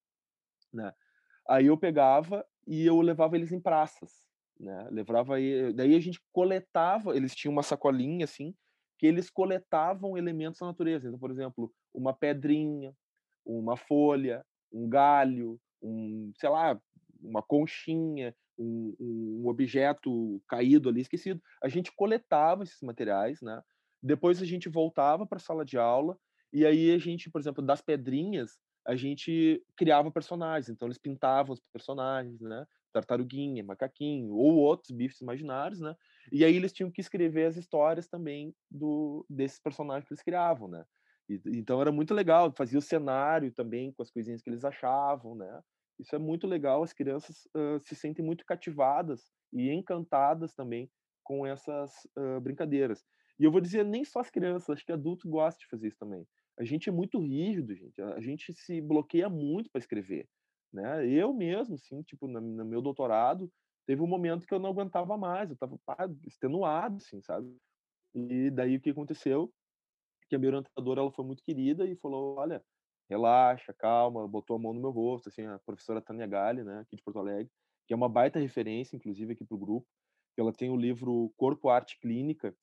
né? 0.73 0.93
Aí 1.49 1.67
eu 1.67 1.77
pegava 1.77 2.47
e 2.67 2.87
eu 2.87 3.01
levava 3.01 3.37
eles 3.37 3.53
em 3.53 3.61
praças, 3.61 4.13
né? 4.59 4.89
Levava 4.91 5.37
aí, 5.37 5.73
daí 5.73 5.97
a 5.97 6.01
gente 6.01 6.21
coletava, 6.33 7.17
eles 7.17 7.35
tinham 7.35 7.53
uma 7.53 7.63
sacolinha 7.63 8.25
assim, 8.25 8.55
que 8.99 9.07
eles 9.07 9.31
coletavam 9.31 10.17
elementos 10.17 10.61
da 10.61 10.67
natureza. 10.67 11.09
Então, 11.09 11.19
por 11.19 11.31
exemplo, 11.31 11.73
uma 11.93 12.13
pedrinha, 12.13 12.95
uma 13.45 13.77
folha, 13.77 14.45
um 14.73 14.89
galho, 14.89 15.59
um, 15.83 16.31
sei 16.37 16.51
lá, 16.51 16.79
uma 17.21 17.43
conchinha, 17.43 18.35
um, 18.61 18.95
um 19.43 19.49
objeto 19.49 20.43
caído 20.47 20.89
ali, 20.89 21.01
esquecido. 21.01 21.41
A 21.63 21.69
gente 21.69 21.93
coletava 21.95 22.63
esses 22.63 22.81
materiais, 22.83 23.41
né? 23.41 23.63
Depois 24.03 24.41
a 24.43 24.47
gente 24.47 24.69
voltava 24.69 25.27
para 25.27 25.37
a 25.37 25.41
sala 25.41 25.65
de 25.65 25.79
aula 25.79 26.19
e 26.53 26.67
aí 26.67 26.93
a 26.93 26.99
gente, 26.99 27.31
por 27.31 27.41
exemplo, 27.41 27.65
das 27.65 27.81
pedrinhas, 27.81 28.59
a 28.87 28.97
gente 28.97 29.63
criava 29.77 30.11
personagens. 30.11 30.69
Então 30.69 30.89
eles 30.89 30.99
pintavam 30.99 31.55
os 31.55 31.61
personagens, 31.73 32.41
né? 32.41 32.67
Tartaruguinha, 32.93 33.63
macaquinho 33.63 34.35
ou 34.35 34.57
outros 34.57 34.91
bifes 34.91 35.21
imaginários, 35.21 35.81
né? 35.81 35.95
E 36.33 36.45
aí 36.45 36.57
eles 36.57 36.73
tinham 36.73 36.91
que 36.91 37.01
escrever 37.01 37.47
as 37.47 37.57
histórias 37.57 38.09
também 38.09 38.55
do 38.71 39.25
desses 39.29 39.61
personagens 39.61 40.07
que 40.07 40.13
eles 40.13 40.23
criavam, 40.23 40.69
né? 40.69 40.85
E, 41.29 41.41
então 41.47 41.81
era 41.81 41.93
muito 41.93 42.13
legal, 42.13 42.53
fazia 42.57 42.79
o 42.79 42.83
cenário 42.83 43.53
também 43.53 43.93
com 43.93 44.03
as 44.03 44.11
coisinhas 44.11 44.43
que 44.43 44.51
eles 44.51 44.65
achavam, 44.65 45.37
né? 45.37 45.61
Isso 46.01 46.15
é 46.15 46.19
muito 46.19 46.47
legal, 46.47 46.83
as 46.83 46.93
crianças 46.93 47.47
uh, 47.55 47.79
se 47.81 47.95
sentem 47.95 48.25
muito 48.25 48.45
cativadas 48.45 49.31
e 49.53 49.71
encantadas 49.71 50.55
também 50.55 50.91
com 51.23 51.47
essas 51.47 51.93
uh, 52.19 52.41
brincadeiras. 52.41 53.05
E 53.39 53.45
eu 53.45 53.51
vou 53.51 53.61
dizer, 53.61 53.85
nem 53.85 54.05
só 54.05 54.21
as 54.21 54.31
crianças, 54.31 54.71
acho 54.71 54.85
que 54.85 54.93
adulto 54.93 55.29
gosta 55.29 55.59
de 55.59 55.67
fazer 55.67 55.89
isso 55.89 55.99
também. 55.99 56.27
A 56.59 56.65
gente 56.65 56.89
é 56.89 56.93
muito 56.93 57.19
rígido, 57.19 57.75
gente. 57.75 58.01
A 58.03 58.21
gente 58.21 58.53
se 58.53 58.81
bloqueia 58.81 59.29
muito 59.29 59.71
para 59.71 59.79
escrever, 59.79 60.29
né? 60.73 61.07
Eu 61.07 61.33
mesmo, 61.33 61.75
assim, 61.75 62.03
tipo, 62.03 62.29
no, 62.29 62.41
no, 62.41 62.65
meu 62.65 62.83
doutorado, 62.83 63.51
teve 63.87 64.03
um 64.03 64.07
momento 64.07 64.47
que 64.47 64.53
eu 64.53 64.59
não 64.59 64.71
aguentava 64.71 65.17
mais, 65.17 65.49
eu 65.49 65.55
estava 65.55 65.79
extenuado, 66.27 66.97
assim, 66.97 67.23
sabe? 67.23 67.57
E 68.15 68.51
daí 68.51 68.77
o 68.77 68.81
que 68.81 68.91
aconteceu? 68.91 69.51
Que 70.29 70.37
a 70.37 70.39
minha 70.39 70.51
orientadora, 70.51 71.01
ela 71.01 71.11
foi 71.11 71.25
muito 71.25 71.43
querida 71.43 71.87
e 71.87 71.97
falou, 71.97 72.37
olha, 72.37 72.63
relaxa, 73.11 73.75
calma, 73.75 74.27
botou 74.29 74.57
a 74.57 74.59
mão 74.59 74.73
no 74.73 74.81
meu 74.81 74.91
rosto, 74.91 75.29
assim, 75.29 75.45
a 75.45 75.59
professora 75.59 76.01
Tânia 76.01 76.29
Galli, 76.29 76.63
né, 76.63 76.79
aqui 76.79 76.95
de 76.95 77.03
Porto 77.03 77.19
Alegre, 77.19 77.51
que 77.87 77.93
é 77.93 77.97
uma 77.97 78.09
baita 78.09 78.39
referência, 78.39 78.95
inclusive, 78.95 79.33
aqui 79.33 79.45
para 79.45 79.57
o 79.57 79.59
grupo, 79.59 79.87
ela 80.39 80.53
tem 80.53 80.71
o 80.71 80.77
livro 80.77 81.33
Corpo, 81.37 81.69
Arte 81.69 81.99
Clínica, 82.01 82.57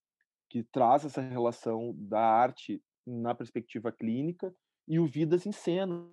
que 0.50 0.64
traz 0.64 1.06
essa 1.06 1.22
relação 1.22 1.94
da 1.96 2.22
arte 2.22 2.82
na 3.06 3.36
perspectiva 3.36 3.92
clínica 3.92 4.56
e 4.88 5.00
o 5.00 5.06
Vidas 5.06 5.46
em 5.46 5.52
Cena, 5.52 6.10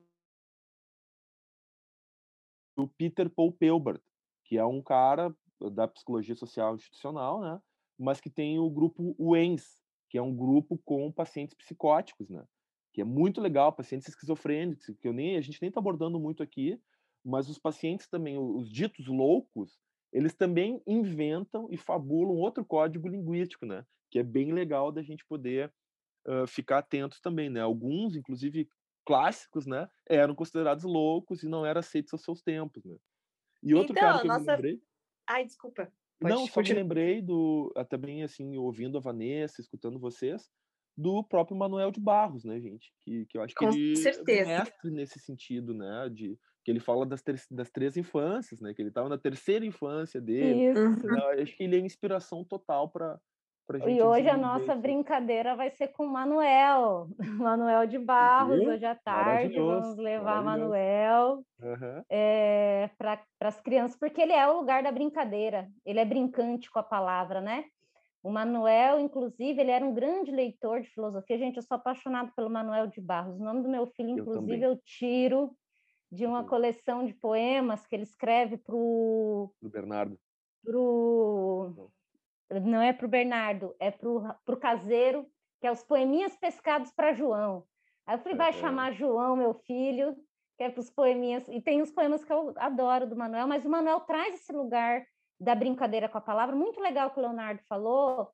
o 2.77 2.89
Peter 2.89 3.31
Paul 3.31 3.53
Pelbart, 3.53 4.03
que 4.45 4.59
é 4.59 4.65
um 4.65 4.83
cara 4.83 5.35
da 5.73 5.87
psicologia 5.87 6.35
social 6.35 6.75
institucional, 6.75 7.41
né, 7.41 7.61
mas 7.97 8.21
que 8.21 8.29
tem 8.29 8.59
o 8.59 8.69
grupo 8.69 9.15
UENS, 9.17 9.81
que 10.11 10.19
é 10.19 10.23
um 10.23 10.37
grupo 10.37 10.77
com 10.85 11.11
pacientes 11.13 11.55
psicóticos, 11.55 12.29
né, 12.29 12.45
que 12.95 13.01
é 13.01 13.05
muito 13.05 13.41
legal, 13.41 13.73
pacientes 13.73 14.09
esquizofrênicos, 14.09 14.87
que 15.01 15.09
eu 15.09 15.13
nem, 15.13 15.37
a 15.37 15.41
gente 15.41 15.61
nem 15.61 15.69
está 15.69 15.81
abordando 15.81 16.19
muito 16.21 16.45
aqui, 16.45 16.81
mas 17.25 17.49
os 17.49 17.59
pacientes 17.59 18.07
também, 18.07 18.39
os 18.39 18.71
ditos 18.71 19.09
loucos, 19.09 19.81
eles 20.13 20.33
também 20.33 20.81
inventam 20.87 21.67
e 21.71 21.77
fabulam 21.77 22.37
outro 22.37 22.65
código 22.65 23.09
linguístico, 23.09 23.67
né? 23.67 23.85
Que 24.09 24.21
é 24.21 24.23
bem 24.23 24.53
legal 24.53 24.93
da 24.93 25.03
gente 25.03 25.27
poder 25.27 25.75
uh, 26.25 26.47
ficar 26.47 26.79
atentos 26.79 27.21
também, 27.21 27.51
né? 27.51 27.61
Alguns, 27.61 28.15
inclusive 28.15 28.69
clássicos, 29.05 29.67
né, 29.67 29.87
eram 30.09 30.35
considerados 30.35 30.85
loucos 30.85 31.43
e 31.43 31.49
não 31.49 31.67
eram 31.67 31.81
aceitos 31.81 32.13
aos 32.13 32.23
seus 32.23 32.43
tempos, 32.43 32.85
né? 32.85 32.97
E 33.63 33.75
outro 33.75 33.93
então, 33.93 34.03
cara 34.03 34.23
que 34.23 34.29
nossa... 34.29 34.41
eu 34.41 34.45
me 34.45 34.53
lembrei... 34.53 34.83
Ai, 35.29 35.45
desculpa. 35.45 35.93
Pode 36.21 36.33
não, 36.33 36.47
só 36.47 36.63
me 36.63 36.73
lembrei 36.73 37.21
do, 37.21 37.75
também 37.91 38.23
assim, 38.23 38.57
ouvindo 38.57 38.97
a 38.97 39.01
Vanessa, 39.01 39.61
escutando 39.61 39.99
vocês, 39.99 40.49
do 40.97 41.25
próprio 41.25 41.57
Manuel 41.57 41.91
de 41.91 42.01
Barros, 42.01 42.45
né, 42.45 42.61
gente? 42.61 42.93
Que, 43.01 43.27
que 43.27 43.39
eu 43.39 43.43
acho 43.43 43.57
que 43.57 43.65
Com 43.65 43.73
ele 43.73 43.97
certeza. 43.97 44.51
é 44.51 44.63
mestre 44.63 44.91
nesse 44.91 45.19
sentido, 45.21 45.75
né? 45.75 46.09
De, 46.11 46.39
que 46.65 46.71
ele 46.71 46.81
fala 46.81 47.05
das, 47.07 47.23
ter, 47.23 47.41
das 47.51 47.71
três 47.71 47.97
infâncias, 47.97 48.61
né? 48.61 48.75
Que 48.75 48.83
ele 48.83 48.89
estava 48.91 49.09
na 49.09 49.19
terceira 49.19 49.65
infância 49.67 50.21
dele. 50.21 50.65
Isso. 50.71 51.07
Eu 51.07 51.43
acho 51.43 51.57
que 51.57 51.65
ele 51.65 51.77
é 51.77 51.81
inspiração 51.81 52.45
total 52.45 52.91
para 52.91 53.21
pra 53.67 53.79
gente 53.79 54.01
E 54.01 54.03
hoje 54.03 54.29
a 54.29 54.37
nossa 54.37 54.75
isso. 54.75 54.77
brincadeira 54.77 55.55
vai 55.57 55.71
ser 55.71 55.89
com 55.89 56.07
o 56.07 56.11
Manuel, 56.11 57.09
Manuel 57.39 57.87
de 57.87 57.99
Barros, 57.99 58.65
Viu? 58.65 58.67
hoje 58.67 58.85
à 58.87 58.95
tarde. 58.95 59.61
Vamos 59.63 59.97
levar. 59.99 60.43
Manuel 60.43 61.45
Aham. 61.61 62.05
para 62.99 63.25
as 63.49 63.61
crianças, 63.61 63.97
porque 63.99 64.21
ele 64.21 64.33
é 64.33 64.47
o 64.49 64.59
lugar 64.59 64.83
da 64.83 64.93
brincadeira, 64.93 65.69
ele 65.85 66.01
é 66.01 66.05
brincante 66.05 66.71
com 66.71 66.79
a 66.79 66.83
palavra, 66.83 67.41
né? 67.41 67.65
O 68.25 68.31
Manuel, 68.31 69.01
inclusive, 69.01 69.61
ele 69.61 69.71
era 69.71 69.85
um 69.85 69.95
grande 69.95 70.31
leitor 70.33 70.81
de 70.81 70.89
filosofia. 70.89 71.37
Gente, 71.39 71.59
eu 71.59 71.63
sou 71.63 71.77
apaixonado 71.77 72.33
pelo 72.35 72.49
Manuel 72.51 72.87
de 72.87 73.01
Barros. 73.01 73.39
O 73.39 73.45
nome 73.45 73.63
do 73.63 73.69
meu 73.69 73.87
filho, 73.87 74.09
Eu 74.11 74.15
inclusive, 74.23 74.41
também. 74.41 74.65
eu 74.65 74.77
tiro 74.83 75.57
de 76.11 76.27
uma 76.27 76.41
Uhum. 76.41 76.49
coleção 76.49 77.05
de 77.05 77.15
poemas 77.15 77.87
que 77.87 77.95
ele 77.95 78.05
escreve 78.05 78.57
para 78.57 78.75
o 78.75 79.55
Do 79.61 79.69
Bernardo. 79.71 80.19
pro 80.63 81.91
não 82.63 82.81
é 82.81 82.93
pro 82.93 83.09
Bernardo, 83.09 83.75
é 83.81 83.91
pro, 83.91 84.23
pro 84.45 84.59
caseiro, 84.59 85.27
que 85.61 85.67
é 85.67 85.73
os 85.73 85.83
poeminhas 85.83 86.37
pescados 86.37 86.91
para 86.93 87.13
João. 87.13 87.67
Aí 88.07 88.15
eu 88.17 88.19
falei, 88.21 88.37
vai 88.39 88.53
Aham. 88.53 88.61
chamar 88.61 88.93
João, 88.93 89.37
meu 89.37 89.55
filho, 89.55 90.17
que 90.57 90.65
é 90.65 90.71
para 90.71 90.81
os 90.81 90.91
poeminhas. 90.91 91.49
E 91.49 91.61
tem 91.61 91.83
os 91.83 91.91
poemas 91.91 92.25
que 92.25 92.33
eu 92.33 92.55
adoro 92.57 93.09
do 93.09 93.17
Manuel, 93.17 93.49
mas 93.49 93.65
o 93.65 93.71
Manuel 93.71 94.01
traz 94.01 94.35
esse 94.35 94.53
lugar 94.53 95.05
da 95.39 95.55
brincadeira 95.55 96.09
com 96.09 96.19
a 96.19 96.21
palavra, 96.21 96.55
muito 96.57 96.81
legal 96.81 97.11
que 97.11 97.19
o 97.19 97.23
Leonardo 97.23 97.63
falou, 97.69 98.31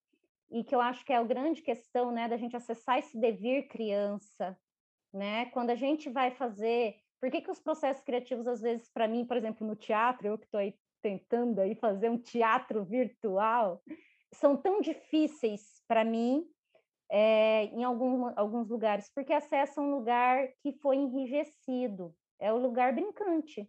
e 0.50 0.64
que 0.64 0.74
eu 0.74 0.80
acho 0.80 1.04
que 1.04 1.12
é 1.12 1.16
a 1.16 1.22
grande 1.22 1.62
questão, 1.62 2.10
né, 2.10 2.28
da 2.28 2.36
gente 2.36 2.56
acessar 2.56 2.98
esse 2.98 3.18
devir 3.18 3.68
criança, 3.68 4.58
né? 5.12 5.46
Quando 5.46 5.70
a 5.70 5.74
gente 5.74 6.10
vai 6.10 6.30
fazer, 6.32 6.96
por 7.20 7.30
que 7.30 7.40
que 7.40 7.50
os 7.50 7.60
processos 7.60 8.02
criativos 8.02 8.46
às 8.46 8.60
vezes 8.60 8.90
para 8.92 9.08
mim, 9.08 9.24
por 9.26 9.36
exemplo, 9.36 9.66
no 9.66 9.76
teatro, 9.76 10.26
eu 10.28 10.38
que 10.38 10.44
estou 10.46 10.60
aí 10.60 10.74
tentando 11.02 11.60
aí 11.60 11.74
fazer 11.74 12.10
um 12.10 12.18
teatro 12.18 12.84
virtual, 12.84 13.82
são 14.34 14.56
tão 14.56 14.80
difíceis 14.80 15.82
para 15.88 16.04
mim 16.04 16.46
é, 17.10 17.64
em 17.66 17.82
algum, 17.84 18.32
alguns 18.38 18.68
lugares, 18.68 19.10
porque 19.14 19.32
acessa 19.32 19.80
um 19.80 19.90
lugar 19.90 20.48
que 20.62 20.72
foi 20.72 20.96
enrijecido, 20.96 22.14
é 22.38 22.52
o 22.52 22.58
lugar 22.58 22.94
brincante, 22.94 23.68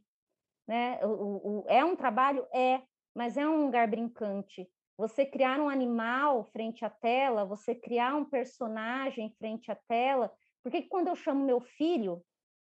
né? 0.68 1.00
O, 1.06 1.10
o, 1.10 1.60
o- 1.62 1.66
é 1.68 1.84
um 1.84 1.96
trabalho? 1.96 2.46
É, 2.54 2.82
mas 3.16 3.38
é 3.38 3.48
um 3.48 3.66
lugar 3.66 3.88
brincante. 3.88 4.68
Você 4.98 5.26
criar 5.26 5.60
um 5.60 5.70
animal 5.70 6.44
frente 6.52 6.86
à 6.86 6.90
tela, 6.90 7.46
você 7.46 7.74
criar 7.74 8.16
um 8.16 8.26
personagem 8.26 9.34
frente 9.38 9.72
à 9.72 9.76
tela, 9.76 10.32
por 10.64 10.72
que 10.72 10.84
que 10.84 10.90
quando 10.90 11.08
eu 11.08 11.16
chamo 11.16 11.44
meu 11.46 11.60
filho, 11.60 12.24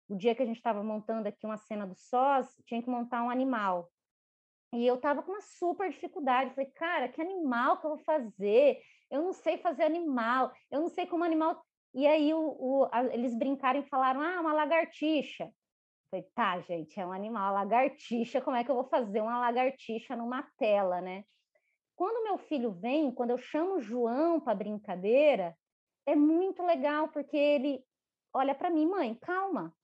o 0.08 0.16
dia 0.16 0.34
que 0.34 0.42
a 0.42 0.46
gente 0.46 0.56
estava 0.56 0.82
montando 0.82 1.28
aqui 1.28 1.46
uma 1.46 1.56
cena 1.56 1.86
do 1.86 1.94
sós, 1.94 2.48
tinha 2.66 2.82
que 2.82 2.90
montar 2.90 3.22
um 3.22 3.30
animal. 3.30 3.90
E 4.72 4.84
eu 4.86 5.00
tava 5.00 5.22
com 5.22 5.32
uma 5.32 5.40
super 5.40 5.88
dificuldade. 5.90 6.50
Falei, 6.54 6.70
cara, 6.72 7.08
que 7.08 7.20
animal 7.20 7.80
que 7.80 7.86
eu 7.86 7.90
vou 7.90 7.98
fazer? 8.04 8.80
Eu 9.10 9.22
não 9.22 9.32
sei 9.32 9.56
fazer 9.58 9.84
animal, 9.84 10.52
eu 10.70 10.80
não 10.80 10.88
sei 10.88 11.06
como 11.06 11.22
animal. 11.24 11.62
E 11.94 12.06
aí 12.06 12.34
o, 12.34 12.40
o- 12.40 12.88
a- 12.92 13.04
eles 13.14 13.34
brincaram 13.38 13.80
e 13.80 13.88
falaram, 13.88 14.20
ah, 14.20 14.40
uma 14.40 14.52
lagartixa. 14.52 15.48
Falei, 16.14 16.30
tá, 16.32 16.60
gente, 16.60 17.00
é 17.00 17.04
um 17.04 17.10
animal, 17.10 17.52
lagartixa, 17.52 18.40
como 18.40 18.56
é 18.56 18.62
que 18.62 18.70
eu 18.70 18.76
vou 18.76 18.84
fazer 18.84 19.20
uma 19.20 19.40
lagartixa 19.40 20.14
numa 20.14 20.44
tela, 20.56 21.00
né? 21.00 21.24
Quando 21.96 22.22
meu 22.22 22.38
filho 22.38 22.70
vem, 22.70 23.12
quando 23.12 23.30
eu 23.30 23.38
chamo 23.38 23.74
o 23.74 23.80
João 23.80 24.38
para 24.38 24.54
brincadeira, 24.54 25.58
é 26.06 26.14
muito 26.14 26.62
legal, 26.62 27.08
porque 27.08 27.36
ele 27.36 27.84
olha 28.32 28.54
para 28.54 28.70
mim, 28.70 28.86
mãe, 28.86 29.16
calma. 29.16 29.76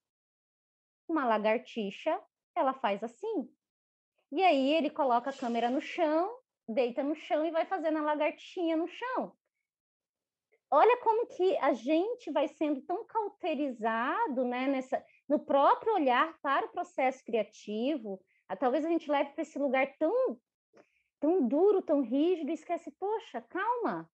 Uma 1.08 1.26
lagartixa, 1.26 2.22
ela 2.54 2.74
faz 2.74 3.02
assim. 3.02 3.52
E 4.30 4.40
aí 4.40 4.72
ele 4.72 4.88
coloca 4.88 5.30
a 5.30 5.36
câmera 5.36 5.68
no 5.68 5.80
chão, 5.80 6.38
deita 6.68 7.02
no 7.02 7.16
chão 7.16 7.44
e 7.44 7.50
vai 7.50 7.66
fazendo 7.66 7.98
a 7.98 8.02
lagartixinha 8.02 8.76
no 8.76 8.86
chão. 8.86 9.36
Olha 10.70 10.96
como 10.98 11.26
que 11.26 11.56
a 11.56 11.72
gente 11.72 12.30
vai 12.30 12.46
sendo 12.46 12.80
tão 12.82 13.04
cauterizado, 13.04 14.44
né, 14.44 14.68
nessa, 14.68 15.04
no 15.30 15.38
próprio 15.38 15.94
olhar 15.94 16.36
para 16.42 16.66
o 16.66 16.70
processo 16.70 17.24
criativo. 17.24 18.20
Talvez 18.58 18.84
a 18.84 18.88
gente 18.88 19.08
leve 19.08 19.30
para 19.30 19.42
esse 19.42 19.56
lugar 19.60 19.86
tão, 19.96 20.36
tão 21.20 21.46
duro, 21.46 21.80
tão 21.80 22.02
rígido, 22.02 22.50
e 22.50 22.54
esquece, 22.54 22.90
poxa, 22.98 23.40
calma, 23.40 24.10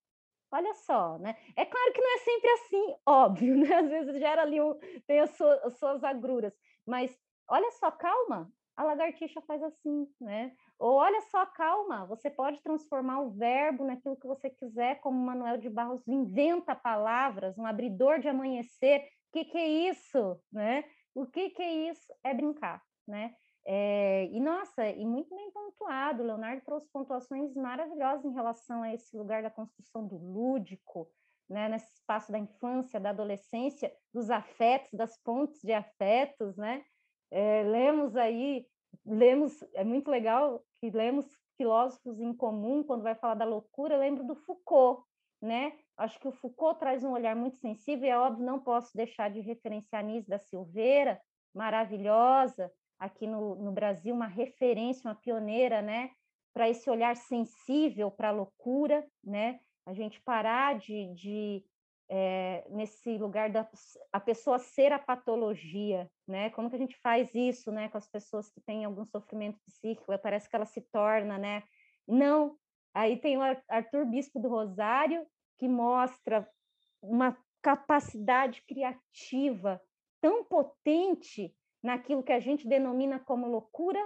olha 0.52 0.74
só, 0.74 1.18
né? 1.18 1.34
É 1.56 1.64
claro 1.64 1.92
que 1.94 2.02
não 2.02 2.14
é 2.16 2.18
sempre 2.18 2.50
assim, 2.50 2.96
óbvio, 3.08 3.56
né? 3.56 3.76
Às 3.76 3.88
vezes 3.88 4.18
gera 4.18 4.42
ali, 4.42 4.60
um, 4.60 4.78
tem 5.06 5.20
as 5.20 5.30
suas, 5.30 5.64
as 5.64 5.78
suas 5.78 6.04
agruras, 6.04 6.52
mas 6.86 7.18
olha 7.48 7.70
só, 7.70 7.90
calma, 7.90 8.52
a 8.76 8.84
lagartixa 8.84 9.40
faz 9.40 9.62
assim, 9.62 10.06
né? 10.20 10.52
Ou 10.78 10.96
olha 10.96 11.22
só, 11.30 11.46
calma, 11.46 12.04
você 12.04 12.28
pode 12.28 12.62
transformar 12.62 13.20
o 13.20 13.30
verbo 13.30 13.86
naquilo 13.86 14.18
que 14.18 14.26
você 14.26 14.50
quiser, 14.50 15.00
como 15.00 15.18
Manuel 15.18 15.56
de 15.56 15.70
Barros 15.70 16.06
inventa 16.06 16.76
palavras, 16.76 17.56
um 17.56 17.64
abridor 17.64 18.18
de 18.18 18.28
amanhecer. 18.28 19.00
O 19.00 19.32
que, 19.32 19.46
que 19.46 19.56
é 19.56 19.66
isso, 19.66 20.38
né? 20.52 20.84
O 21.16 21.26
que, 21.26 21.48
que 21.48 21.62
é 21.62 21.90
isso? 21.90 22.12
É 22.22 22.34
brincar, 22.34 22.84
né? 23.08 23.34
É, 23.64 24.26
e 24.26 24.38
nossa, 24.38 24.86
e 24.86 25.02
muito 25.06 25.34
bem 25.34 25.50
pontuado. 25.50 26.22
O 26.22 26.26
Leonardo 26.26 26.62
trouxe 26.62 26.90
pontuações 26.92 27.54
maravilhosas 27.54 28.26
em 28.26 28.34
relação 28.34 28.82
a 28.82 28.92
esse 28.92 29.16
lugar 29.16 29.42
da 29.42 29.50
construção 29.50 30.06
do 30.06 30.18
lúdico, 30.18 31.10
né? 31.48 31.70
Nesse 31.70 31.90
espaço 31.94 32.30
da 32.30 32.38
infância, 32.38 33.00
da 33.00 33.10
adolescência, 33.10 33.90
dos 34.12 34.28
afetos, 34.28 34.92
das 34.92 35.18
pontes 35.22 35.58
de 35.62 35.72
afetos, 35.72 36.54
né? 36.58 36.84
É, 37.30 37.62
lemos 37.62 38.14
aí, 38.14 38.66
lemos, 39.06 39.62
é 39.72 39.82
muito 39.82 40.10
legal 40.10 40.62
que 40.78 40.90
lemos 40.90 41.26
filósofos 41.56 42.20
em 42.20 42.34
comum 42.34 42.84
quando 42.84 43.02
vai 43.02 43.14
falar 43.14 43.36
da 43.36 43.46
loucura, 43.46 43.94
eu 43.94 44.00
lembro 44.00 44.22
do 44.22 44.36
Foucault, 44.36 45.02
né? 45.40 45.72
Acho 45.96 46.20
que 46.20 46.28
o 46.28 46.32
Foucault 46.32 46.78
traz 46.78 47.02
um 47.02 47.12
olhar 47.12 47.34
muito 47.34 47.56
sensível, 47.58 48.04
e 48.04 48.10
é 48.10 48.18
óbvio, 48.18 48.44
não 48.44 48.60
posso 48.60 48.94
deixar 48.94 49.30
de 49.30 49.40
referenciar 49.40 50.04
a 50.04 50.20
da 50.28 50.38
Silveira, 50.38 51.20
maravilhosa, 51.54 52.70
aqui 52.98 53.26
no, 53.26 53.54
no 53.54 53.72
Brasil, 53.72 54.14
uma 54.14 54.26
referência, 54.26 55.08
uma 55.08 55.14
pioneira, 55.14 55.80
né? 55.80 56.10
Para 56.52 56.68
esse 56.68 56.88
olhar 56.90 57.16
sensível 57.16 58.10
para 58.10 58.28
a 58.28 58.32
loucura, 58.32 59.06
né? 59.24 59.60
A 59.86 59.94
gente 59.94 60.20
parar 60.22 60.78
de, 60.78 61.14
de 61.14 61.64
é, 62.08 62.66
nesse 62.70 63.16
lugar 63.18 63.50
da 63.50 63.68
a 64.12 64.20
pessoa 64.20 64.58
ser 64.58 64.92
a 64.92 64.98
patologia, 64.98 66.10
né? 66.26 66.50
Como 66.50 66.68
que 66.68 66.76
a 66.76 66.78
gente 66.78 66.96
faz 66.98 67.34
isso, 67.34 67.70
né, 67.72 67.88
com 67.88 67.98
as 67.98 68.08
pessoas 68.08 68.50
que 68.50 68.60
têm 68.60 68.84
algum 68.84 69.04
sofrimento 69.04 69.58
psíquico? 69.64 70.16
Parece 70.18 70.48
que 70.48 70.56
ela 70.56 70.66
se 70.66 70.80
torna, 70.80 71.38
né? 71.38 71.62
Não. 72.06 72.56
Aí 72.94 73.16
tem 73.16 73.36
o 73.36 73.42
Arthur 73.68 74.06
Bispo 74.06 74.40
do 74.40 74.48
Rosário 74.48 75.26
que 75.58 75.68
mostra 75.68 76.48
uma 77.02 77.36
capacidade 77.62 78.62
criativa 78.62 79.80
tão 80.20 80.44
potente 80.44 81.54
naquilo 81.82 82.22
que 82.22 82.32
a 82.32 82.40
gente 82.40 82.66
denomina 82.68 83.18
como 83.18 83.46
loucura 83.46 84.00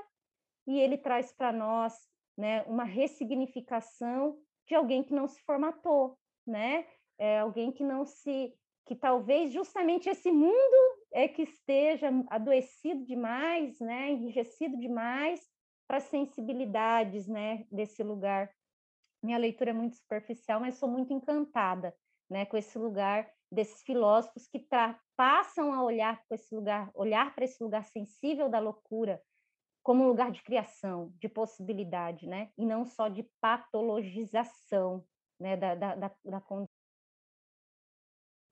e 0.67 0.79
ele 0.79 0.99
traz 0.99 1.33
para 1.33 1.53
nós, 1.53 1.95
né, 2.37 2.63
uma 2.63 2.85
ressignificação 2.85 4.39
de 4.67 4.75
alguém 4.75 5.03
que 5.03 5.15
não 5.15 5.27
se 5.27 5.43
formatou, 5.43 6.19
né? 6.47 6.87
é 7.21 7.39
alguém 7.39 7.71
que 7.71 7.85
não 7.85 8.05
se 8.05 8.53
que 8.87 8.97
talvez 8.97 9.53
justamente 9.53 10.09
esse 10.09 10.33
mundo 10.33 10.99
é 11.13 11.29
que 11.29 11.43
esteja 11.43 12.09
adoecido 12.29 13.05
demais, 13.05 13.79
né, 13.79 14.11
enrijecido 14.11 14.77
demais 14.79 15.41
para 15.87 15.99
as 15.99 16.05
sensibilidades, 16.05 17.29
né, 17.29 17.67
desse 17.71 18.03
lugar. 18.03 18.51
Minha 19.23 19.39
leitura 19.39 19.71
é 19.71 19.75
muito 19.75 19.97
superficial, 19.97 20.61
mas 20.61 20.77
sou 20.77 20.89
muito 20.89 21.13
encantada, 21.13 21.95
né, 22.29 22.47
com 22.47 22.57
esse 22.57 22.79
lugar 22.79 23.31
desses 23.51 23.83
filósofos 23.83 24.47
que 24.47 24.67
passam 25.17 25.75
a 25.75 25.83
olhar 25.83 26.23
para 26.27 26.37
esse 26.37 26.55
lugar, 26.55 26.91
olhar 26.95 27.35
para 27.35 27.45
esse 27.45 27.63
lugar 27.63 27.85
sensível 27.85 28.49
da 28.49 28.59
loucura 28.59 29.21
como 29.83 30.05
um 30.05 30.09
lugar 30.09 30.31
de 30.31 30.43
criação, 30.43 31.13
de 31.19 31.29
possibilidade, 31.29 32.27
né, 32.27 32.51
e 32.57 32.65
não 32.65 32.85
só 32.85 33.09
de 33.09 33.29
patologização, 33.41 35.05
né, 35.39 35.57
da, 35.57 35.75
da, 35.75 35.95
da, 35.95 36.13
da 36.25 36.41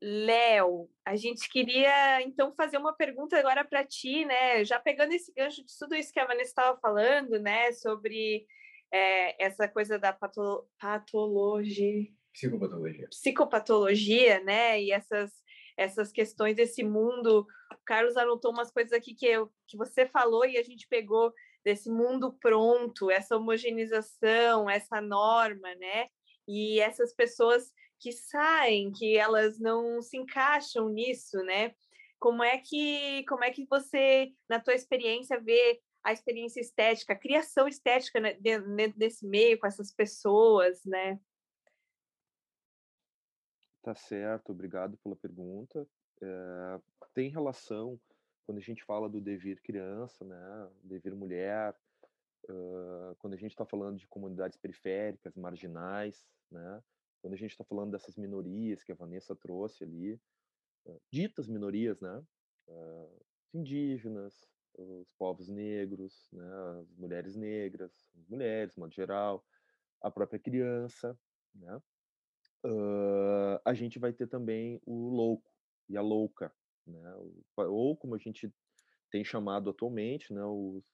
Léo, 0.00 0.88
a 1.04 1.16
gente 1.16 1.48
queria 1.48 2.22
então 2.22 2.54
fazer 2.54 2.78
uma 2.78 2.94
pergunta 2.94 3.36
agora 3.36 3.64
para 3.64 3.84
ti, 3.84 4.24
né? 4.24 4.64
Já 4.64 4.78
pegando 4.78 5.12
esse 5.12 5.32
gancho 5.32 5.64
de 5.64 5.76
tudo 5.76 5.96
isso 5.96 6.12
que 6.12 6.20
a 6.20 6.24
Vanessa 6.26 6.50
estava 6.50 6.78
falando, 6.78 7.40
né? 7.40 7.72
Sobre 7.72 8.46
é, 8.92 9.44
essa 9.44 9.68
coisa 9.68 9.98
da 9.98 10.12
pato 10.12 10.66
patologia, 10.78 12.06
Psicopatologia. 12.32 13.08
Psicopatologia, 13.08 14.44
né? 14.44 14.80
E 14.80 14.92
essas 14.92 15.32
essas 15.78 16.10
questões 16.10 16.56
desse 16.56 16.82
mundo. 16.82 17.46
O 17.72 17.84
Carlos 17.86 18.16
anotou 18.16 18.50
umas 18.50 18.70
coisas 18.70 18.92
aqui 18.92 19.14
que, 19.14 19.26
eu, 19.26 19.50
que 19.66 19.76
você 19.76 20.06
falou 20.06 20.44
e 20.44 20.58
a 20.58 20.62
gente 20.62 20.88
pegou 20.88 21.32
desse 21.64 21.88
mundo 21.88 22.36
pronto, 22.40 23.10
essa 23.10 23.36
homogeneização, 23.36 24.68
essa 24.68 25.00
norma, 25.00 25.72
né? 25.76 26.08
E 26.46 26.80
essas 26.80 27.14
pessoas 27.14 27.70
que 28.00 28.10
saem, 28.10 28.90
que 28.90 29.16
elas 29.16 29.58
não 29.60 30.02
se 30.02 30.16
encaixam 30.16 30.88
nisso, 30.88 31.38
né? 31.44 31.72
Como 32.18 32.42
é 32.42 32.58
que 32.58 33.24
como 33.28 33.44
é 33.44 33.50
que 33.50 33.64
você, 33.66 34.32
na 34.48 34.58
tua 34.58 34.74
experiência, 34.74 35.40
vê 35.40 35.80
a 36.08 36.12
experiência 36.12 36.60
estética, 36.60 37.12
a 37.12 37.18
criação 37.18 37.68
estética 37.68 38.18
né, 38.18 38.32
dentro 38.34 38.98
desse 38.98 39.26
meio 39.26 39.58
com 39.58 39.66
essas 39.66 39.92
pessoas, 39.92 40.82
né? 40.84 41.20
Tá 43.82 43.94
certo, 43.94 44.52
obrigado 44.52 44.96
pela 44.98 45.14
pergunta. 45.14 45.86
É, 46.22 46.80
tem 47.12 47.28
relação 47.28 48.00
quando 48.46 48.56
a 48.56 48.62
gente 48.62 48.82
fala 48.84 49.06
do 49.06 49.20
devir 49.20 49.60
criança, 49.60 50.24
né, 50.24 50.70
devir 50.82 51.14
mulher, 51.14 51.78
uh, 52.48 53.14
quando 53.18 53.34
a 53.34 53.36
gente 53.36 53.50
está 53.50 53.66
falando 53.66 53.98
de 53.98 54.08
comunidades 54.08 54.56
periféricas, 54.56 55.36
marginais, 55.36 56.26
né, 56.50 56.82
quando 57.20 57.34
a 57.34 57.36
gente 57.36 57.50
está 57.50 57.64
falando 57.64 57.90
dessas 57.90 58.16
minorias 58.16 58.82
que 58.82 58.90
a 58.90 58.94
Vanessa 58.94 59.36
trouxe 59.36 59.84
ali, 59.84 60.18
uh, 60.86 60.98
ditas 61.12 61.46
minorias, 61.46 62.00
né, 62.00 62.24
uh, 62.68 63.22
indígenas, 63.52 64.48
os 64.78 65.10
povos 65.18 65.48
negros, 65.48 66.28
né, 66.32 66.48
as 66.80 66.96
mulheres 66.96 67.36
negras, 67.36 67.92
as 68.16 68.28
mulheres, 68.28 68.74
de 68.74 68.80
modo 68.80 68.94
geral, 68.94 69.44
a 70.00 70.10
própria 70.10 70.38
criança, 70.38 71.18
né, 71.54 71.82
a 73.64 73.74
gente 73.74 73.98
vai 73.98 74.12
ter 74.12 74.26
também 74.26 74.80
o 74.84 75.10
louco 75.10 75.50
e 75.88 75.96
a 75.96 76.02
louca, 76.02 76.52
né? 76.86 77.14
Ou 77.56 77.96
como 77.96 78.14
a 78.14 78.18
gente 78.18 78.52
tem 79.10 79.24
chamado 79.24 79.70
atualmente, 79.70 80.32
né, 80.32 80.44
os, 80.44 80.84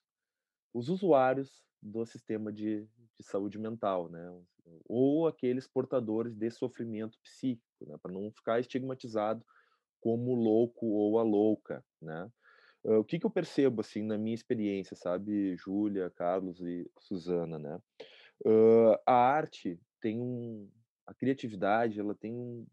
os 0.72 0.88
usuários 0.88 1.64
do 1.82 2.04
sistema 2.06 2.52
de, 2.52 2.86
de 3.18 3.22
saúde 3.22 3.58
mental, 3.58 4.08
né? 4.08 4.42
Ou 4.86 5.26
aqueles 5.26 5.66
portadores 5.66 6.34
de 6.34 6.50
sofrimento 6.50 7.18
psíquico, 7.20 7.86
né? 7.86 7.96
Para 8.00 8.12
não 8.12 8.30
ficar 8.30 8.60
estigmatizado 8.60 9.44
como 10.00 10.34
louco 10.34 10.86
ou 10.86 11.18
a 11.18 11.22
louca, 11.22 11.84
né? 12.00 12.30
Uh, 12.84 12.98
o 12.98 13.04
que, 13.04 13.18
que 13.18 13.26
eu 13.26 13.30
percebo 13.30 13.80
assim 13.80 14.02
na 14.02 14.18
minha 14.18 14.34
experiência, 14.34 14.94
sabe, 14.94 15.56
Júlia, 15.56 16.10
Carlos 16.10 16.60
e 16.60 16.90
Suzana, 16.98 17.58
né? 17.58 17.80
Uh, 18.44 18.98
a 19.06 19.14
arte 19.14 19.80
tem 20.00 20.20
um, 20.20 20.68
a 21.06 21.14
criatividade, 21.14 21.98
ela 21.98 22.14
tem 22.14 22.34
um, 22.34 22.66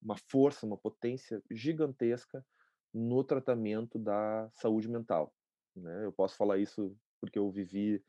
uma 0.00 0.16
força, 0.28 0.66
uma 0.66 0.76
potência 0.76 1.42
gigantesca 1.50 2.44
no 2.92 3.22
tratamento 3.24 3.98
da 3.98 4.48
saúde 4.52 4.88
mental. 4.88 5.34
Né? 5.74 6.04
Eu 6.04 6.12
posso 6.12 6.36
falar 6.36 6.58
isso 6.58 6.96
porque 7.20 7.38
eu 7.38 7.50
vivi 7.50 8.02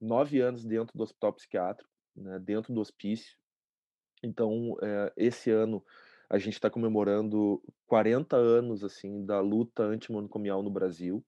nove 0.00 0.40
anos 0.40 0.64
dentro 0.64 0.96
do 0.96 1.02
hospital 1.02 1.32
psiquiátrico, 1.32 1.90
né? 2.14 2.38
dentro 2.38 2.72
do 2.72 2.80
hospício. 2.80 3.36
Então, 4.22 4.76
é, 4.82 5.12
esse 5.16 5.50
ano 5.50 5.84
a 6.28 6.38
gente 6.38 6.54
está 6.54 6.68
comemorando 6.68 7.62
40 7.86 8.36
anos 8.36 8.82
assim 8.82 9.24
da 9.24 9.40
luta 9.40 9.82
antimanicomial 9.82 10.62
no 10.62 10.70
Brasil, 10.70 11.24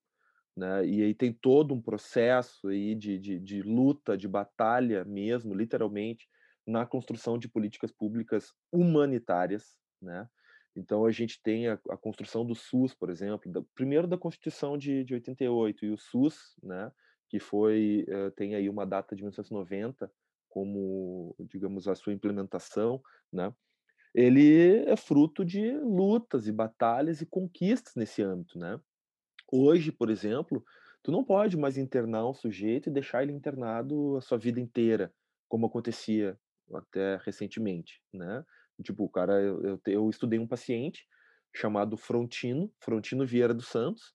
né? 0.55 0.85
E 0.85 1.01
aí 1.01 1.13
tem 1.13 1.31
todo 1.31 1.73
um 1.73 1.81
processo 1.81 2.67
aí 2.67 2.93
de, 2.95 3.17
de, 3.17 3.39
de 3.39 3.61
luta, 3.61 4.17
de 4.17 4.27
batalha 4.27 5.05
mesmo, 5.05 5.53
literalmente, 5.53 6.27
na 6.67 6.85
construção 6.85 7.37
de 7.37 7.47
políticas 7.47 7.91
públicas 7.91 8.53
humanitárias, 8.71 9.75
né? 10.01 10.27
Então 10.75 11.05
a 11.05 11.11
gente 11.11 11.41
tem 11.41 11.67
a, 11.67 11.79
a 11.89 11.97
construção 11.97 12.45
do 12.45 12.53
SUS, 12.53 12.93
por 12.93 13.09
exemplo, 13.09 13.51
da, 13.51 13.61
primeiro 13.73 14.07
da 14.07 14.17
Constituição 14.17 14.77
de, 14.77 15.03
de 15.03 15.13
88 15.13 15.85
e 15.85 15.91
o 15.91 15.97
SUS, 15.97 16.55
né? 16.61 16.91
Que 17.29 17.39
foi 17.39 18.05
uh, 18.09 18.31
tem 18.31 18.55
aí 18.55 18.69
uma 18.69 18.85
data 18.85 19.15
de 19.15 19.21
1990 19.21 20.11
como, 20.49 21.35
digamos, 21.39 21.87
a 21.87 21.95
sua 21.95 22.11
implementação, 22.11 23.01
né? 23.31 23.53
Ele 24.13 24.83
é 24.85 24.95
fruto 24.95 25.45
de 25.45 25.71
lutas 25.71 26.47
e 26.47 26.51
batalhas 26.51 27.21
e 27.21 27.25
conquistas 27.25 27.95
nesse 27.95 28.21
âmbito, 28.21 28.57
né? 28.57 28.79
Hoje, 29.51 29.91
por 29.91 30.09
exemplo, 30.09 30.63
tu 31.03 31.11
não 31.11 31.23
pode 31.23 31.57
mais 31.57 31.77
internar 31.77 32.27
um 32.27 32.33
sujeito 32.33 32.89
e 32.89 32.93
deixar 32.93 33.23
ele 33.23 33.31
internado 33.31 34.17
a 34.17 34.21
sua 34.21 34.37
vida 34.37 34.59
inteira, 34.59 35.13
como 35.47 35.65
acontecia 35.65 36.37
até 36.73 37.17
recentemente, 37.23 38.01
né? 38.13 38.43
Tipo, 38.83 39.03
o 39.05 39.09
cara, 39.09 39.41
eu, 39.41 39.79
eu, 39.85 40.09
estudei 40.09 40.39
um 40.39 40.47
paciente 40.47 41.05
chamado 41.53 41.97
Frontino, 41.97 42.71
Frontino 42.79 43.25
Vieira 43.25 43.53
dos 43.53 43.67
Santos. 43.67 44.13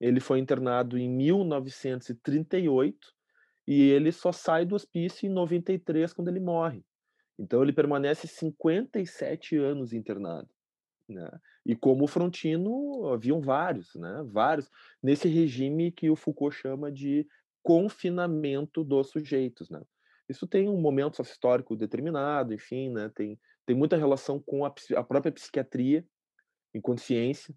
Ele 0.00 0.20
foi 0.20 0.38
internado 0.38 0.98
em 0.98 1.08
1938 1.08 2.98
e 3.66 3.80
ele 3.90 4.12
só 4.12 4.30
sai 4.30 4.66
do 4.66 4.74
hospício 4.74 5.26
em 5.26 5.32
93 5.32 6.12
quando 6.12 6.28
ele 6.28 6.40
morre. 6.40 6.84
Então 7.38 7.62
ele 7.62 7.72
permanece 7.72 8.26
57 8.26 9.56
anos 9.56 9.92
internado. 9.92 10.48
Né? 11.08 11.30
E 11.66 11.76
como 11.76 12.06
Frontino, 12.06 13.08
haviam 13.08 13.40
vários, 13.40 13.94
né? 13.94 14.24
Vários 14.26 14.70
nesse 15.02 15.28
regime 15.28 15.92
que 15.92 16.08
o 16.08 16.16
Foucault 16.16 16.56
chama 16.56 16.90
de 16.90 17.26
confinamento 17.62 18.82
dos 18.82 19.10
sujeitos, 19.10 19.68
né? 19.68 19.82
Isso 20.28 20.46
tem 20.46 20.68
um 20.68 20.80
momento 20.80 21.20
histórico 21.20 21.76
determinado, 21.76 22.54
enfim, 22.54 22.90
né? 22.90 23.10
Tem, 23.14 23.38
tem 23.66 23.76
muita 23.76 23.96
relação 23.96 24.40
com 24.40 24.64
a, 24.64 24.72
a 24.96 25.02
própria 25.02 25.32
psiquiatria 25.32 26.06
enquanto 26.74 27.00
ciência, 27.00 27.54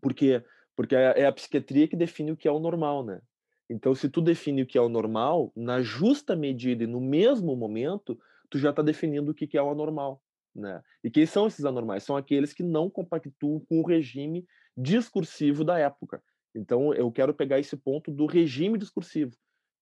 porque 0.00 0.42
porque 0.76 0.94
é, 0.94 1.22
é 1.22 1.26
a 1.26 1.32
psiquiatria 1.32 1.88
que 1.88 1.96
define 1.96 2.30
o 2.30 2.36
que 2.36 2.46
é 2.46 2.52
o 2.52 2.60
normal, 2.60 3.04
né? 3.04 3.20
Então, 3.68 3.96
se 3.96 4.08
tu 4.08 4.20
define 4.22 4.62
o 4.62 4.66
que 4.66 4.78
é 4.78 4.80
o 4.80 4.88
normal, 4.88 5.52
na 5.56 5.82
justa 5.82 6.36
medida 6.36 6.84
e 6.84 6.86
no 6.86 7.00
mesmo 7.00 7.56
momento, 7.56 8.16
tu 8.50 8.58
já 8.58 8.70
está 8.70 8.82
definindo 8.82 9.30
o 9.30 9.34
que 9.34 9.56
é 9.56 9.62
o 9.62 9.70
anormal, 9.70 10.22
né? 10.54 10.82
E 11.02 11.10
quem 11.10 11.26
são 11.26 11.46
esses 11.46 11.64
anormais? 11.64 12.02
São 12.02 12.16
aqueles 12.16 12.52
que 12.52 12.62
não 12.62 12.90
compactuam 12.90 13.60
com 13.60 13.80
o 13.80 13.86
regime 13.86 14.46
discursivo 14.76 15.64
da 15.64 15.78
época. 15.78 16.22
Então, 16.54 16.94
eu 16.94 17.10
quero 17.12 17.34
pegar 17.34 17.58
esse 17.58 17.76
ponto 17.76 18.10
do 18.10 18.26
regime 18.26 18.78
discursivo 18.78 19.36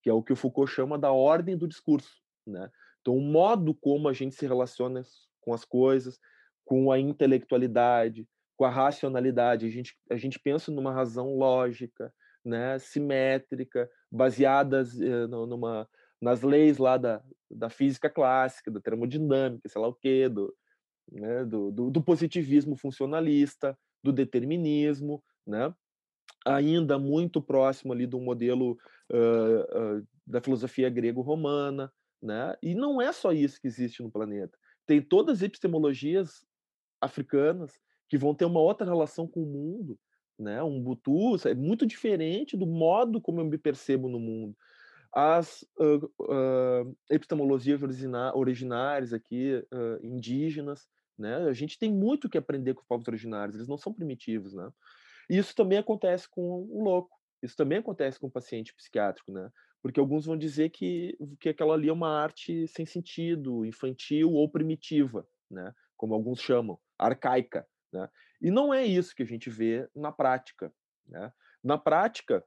que 0.07 0.11
é 0.11 0.13
o 0.13 0.23
que 0.23 0.33
o 0.33 0.37
Foucault 0.37 0.71
chama 0.71 0.97
da 0.97 1.11
ordem 1.11 1.57
do 1.57 1.67
discurso, 1.67 2.23
né? 2.47 2.71
Então, 3.01 3.17
o 3.17 3.21
modo 3.21 3.75
como 3.75 4.09
a 4.09 4.13
gente 4.13 4.37
se 4.37 4.47
relaciona 4.47 5.03
com 5.41 5.53
as 5.53 5.65
coisas, 5.65 6.17
com 6.65 6.93
a 6.93 6.99
intelectualidade, 7.01 8.25
com 8.57 8.65
a 8.65 8.71
racionalidade, 8.71 9.67
a 9.67 9.69
gente, 9.69 9.97
a 10.09 10.17
gente 10.17 10.39
pensa 10.39 10.71
numa 10.71 10.93
razão 10.93 11.37
lógica, 11.37 12.15
né, 12.45 12.79
simétrica, 12.79 13.91
baseadas 14.09 15.01
eh, 15.01 15.27
numa, 15.27 15.89
nas 16.21 16.43
leis 16.43 16.79
lá 16.79 16.97
da, 16.97 17.23
da 17.51 17.69
física 17.69 18.09
clássica, 18.09 18.71
da 18.71 18.81
termodinâmica, 18.81 19.69
sei 19.69 19.81
lá 19.81 19.89
o 19.89 19.95
quê, 19.95 20.29
do, 20.29 20.55
né, 21.11 21.45
do, 21.45 21.71
do, 21.71 21.91
do 21.91 22.03
positivismo 22.03 22.77
funcionalista, 22.77 23.79
do 24.03 24.13
determinismo, 24.13 25.23
né? 25.47 25.75
ainda 26.47 26.99
muito 26.99 27.43
próximo 27.43 27.93
ali 27.93 28.07
do 28.07 28.21
modelo 28.21 28.79
uh, 29.13 29.99
uh, 29.99 30.07
da 30.27 30.41
filosofia 30.41 30.89
grego-romana, 30.89 31.93
né? 32.23 32.57
E 32.63 32.75
não 32.75 33.03
é 33.03 33.13
só 33.13 33.33
isso 33.33 33.61
que 33.61 33.67
existe 33.67 34.03
no 34.03 34.11
planeta. 34.11 34.57
Tem 34.87 35.03
todas 35.03 35.39
as 35.39 35.43
epistemologias 35.43 36.45
africanas 37.01 37.73
que 38.09 38.17
vão 38.17 38.35
ter 38.35 38.45
uma 38.45 38.61
outra 38.61 38.87
relação 38.87 39.27
com 39.27 39.43
o 39.43 39.47
mundo, 39.47 39.99
né? 40.39 40.63
Um 40.63 40.81
butu 40.81 41.37
é 41.47 41.55
muito 41.55 41.85
diferente 41.85 42.57
do 42.57 42.67
modo 42.67 43.21
como 43.21 43.41
eu 43.41 43.45
me 43.45 43.59
percebo 43.59 44.09
no 44.09 44.21
mundo. 44.21 44.57
As 45.19 45.63
uh, 45.81 46.97
epistemologias 47.11 47.81
originárias 48.35 49.15
aqui, 49.15 49.67
indígenas, 50.03 50.87
né? 51.19 51.37
A 51.49 51.53
gente 51.53 51.79
tem 51.79 51.91
muito 51.91 52.29
que 52.29 52.39
aprender 52.39 52.75
com 52.75 52.81
os 52.81 52.87
povos 52.87 53.09
originários. 53.09 53.57
Eles 53.57 53.69
não 53.69 53.79
são 53.79 53.93
primitivos, 53.93 54.53
né? 54.53 54.71
E 55.31 55.39
isso 55.39 55.55
também 55.55 55.79
acontece 55.79 56.29
com 56.29 56.43
o 56.43 56.85
louco. 56.85 57.17
Isso 57.43 57.57
também 57.57 57.79
acontece 57.79 58.19
com 58.19 58.27
o 58.27 58.31
paciente 58.31 58.75
psiquiátrico, 58.75 59.33
né? 59.33 59.51
Porque 59.83 60.01
alguns 60.01 60.27
vão 60.27 60.37
dizer 60.37 60.71
que, 60.71 61.17
que 61.41 61.49
aquela 61.49 61.75
ali 61.75 61.89
é 61.89 61.93
uma 61.93 62.11
arte 62.11 62.67
sem 62.69 62.85
sentido, 62.85 63.65
infantil 63.65 64.33
ou 64.33 64.51
primitiva, 64.51 65.27
né? 65.51 65.73
Como 65.97 66.15
alguns 66.15 66.41
chamam, 66.41 66.79
arcaica, 66.99 67.67
né? 67.93 68.09
E 68.41 68.51
não 68.51 68.73
é 68.73 68.85
isso 68.85 69.15
que 69.15 69.23
a 69.23 69.27
gente 69.27 69.49
vê 69.49 69.89
na 69.95 70.13
prática, 70.13 70.73
né? 71.07 71.33
Na 71.63 71.79
prática, 71.79 72.45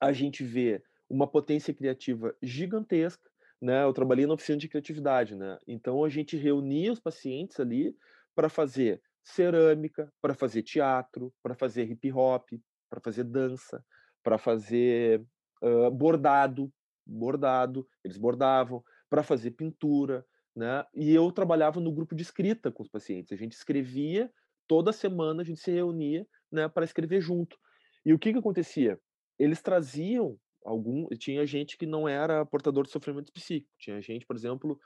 a 0.00 0.12
gente 0.12 0.42
vê 0.42 0.82
uma 1.08 1.26
potência 1.26 1.74
criativa 1.74 2.34
gigantesca, 2.42 3.30
né? 3.60 3.84
Eu 3.84 3.92
trabalhei 3.92 4.26
na 4.26 4.34
oficina 4.34 4.58
de 4.58 4.68
criatividade, 4.68 5.34
né? 5.34 5.58
Então 5.66 6.04
a 6.04 6.08
gente 6.08 6.36
reunia 6.36 6.92
os 6.92 7.00
pacientes 7.00 7.58
ali 7.60 7.96
para 8.34 8.48
fazer 8.48 9.00
cerâmica, 9.22 10.12
para 10.20 10.34
fazer 10.34 10.62
teatro, 10.62 11.32
para 11.42 11.54
fazer 11.54 11.90
hip 11.90 12.12
hop, 12.12 12.48
para 12.90 13.00
fazer 13.00 13.24
dança, 13.24 13.84
para 14.22 14.38
fazer 14.38 15.24
uh, 15.62 15.90
bordado, 15.90 16.72
bordado, 17.06 17.86
eles 18.04 18.16
bordavam, 18.16 18.82
para 19.08 19.22
fazer 19.22 19.52
pintura, 19.52 20.24
né? 20.54 20.84
E 20.94 21.14
eu 21.14 21.30
trabalhava 21.32 21.80
no 21.80 21.92
grupo 21.92 22.14
de 22.14 22.22
escrita 22.22 22.70
com 22.70 22.82
os 22.82 22.88
pacientes. 22.88 23.32
A 23.32 23.36
gente 23.36 23.52
escrevia 23.52 24.30
toda 24.66 24.92
semana, 24.92 25.42
a 25.42 25.44
gente 25.44 25.60
se 25.60 25.70
reunia, 25.70 26.26
né, 26.50 26.68
para 26.68 26.84
escrever 26.84 27.20
junto. 27.20 27.56
E 28.04 28.12
o 28.12 28.18
que 28.18 28.32
que 28.32 28.38
acontecia? 28.38 28.98
Eles 29.38 29.60
traziam 29.60 30.38
algum, 30.64 31.06
tinha 31.18 31.46
gente 31.46 31.76
que 31.76 31.86
não 31.86 32.08
era 32.08 32.44
portador 32.46 32.84
de 32.84 32.90
sofrimento 32.90 33.32
psíquico. 33.32 33.74
Tinha 33.78 34.00
gente, 34.00 34.24
por 34.26 34.34
exemplo, 34.34 34.80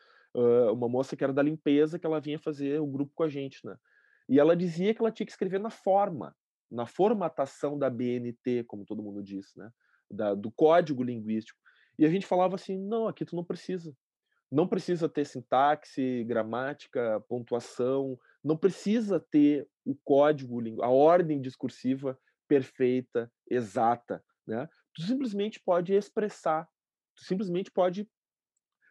uma 0.72 0.88
moça 0.88 1.16
que 1.16 1.24
era 1.24 1.32
da 1.32 1.42
limpeza 1.42 1.98
que 1.98 2.06
ela 2.06 2.20
vinha 2.20 2.38
fazer 2.38 2.80
o 2.80 2.86
grupo 2.86 3.12
com 3.14 3.22
a 3.22 3.28
gente, 3.28 3.64
né? 3.64 3.76
E 4.28 4.38
ela 4.38 4.54
dizia 4.54 4.92
que 4.92 5.00
ela 5.00 5.10
tinha 5.10 5.24
que 5.24 5.32
escrever 5.32 5.58
na 5.58 5.70
forma, 5.70 6.36
na 6.70 6.84
formatação 6.84 7.78
da 7.78 7.88
BNT, 7.88 8.64
como 8.64 8.84
todo 8.84 9.02
mundo 9.02 9.22
diz, 9.22 9.54
né? 9.56 9.70
Da, 10.10 10.34
do 10.34 10.50
código 10.50 11.02
linguístico. 11.02 11.58
E 11.98 12.04
a 12.04 12.10
gente 12.10 12.26
falava 12.26 12.54
assim: 12.54 12.78
não, 12.78 13.08
aqui 13.08 13.24
tu 13.24 13.34
não 13.34 13.44
precisa. 13.44 13.94
Não 14.50 14.66
precisa 14.66 15.08
ter 15.08 15.26
sintaxe, 15.26 16.24
gramática, 16.24 17.22
pontuação, 17.28 18.18
não 18.42 18.56
precisa 18.56 19.20
ter 19.20 19.68
o 19.84 19.94
código, 19.94 20.82
a 20.82 20.88
ordem 20.88 21.40
discursiva 21.40 22.18
perfeita, 22.46 23.30
exata, 23.50 24.24
né? 24.46 24.66
Tu 24.98 25.04
simplesmente 25.04 25.60
pode 25.60 25.94
expressar, 25.94 26.68
tu 27.14 27.24
simplesmente 27.24 27.70
pode 27.70 28.10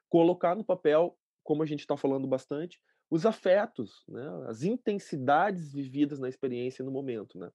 colocar 0.07 0.55
no 0.55 0.63
papel, 0.63 1.19
como 1.43 1.61
a 1.61 1.65
gente 1.65 1.81
está 1.81 1.97
falando 1.97 2.25
bastante, 2.25 2.81
os 3.09 3.25
afetos, 3.25 4.05
né? 4.07 4.25
as 4.47 4.63
intensidades 4.63 5.73
vividas 5.73 6.17
na 6.17 6.29
experiência 6.29 6.84
no 6.84 6.91
momento, 6.91 7.38
né? 7.38 7.51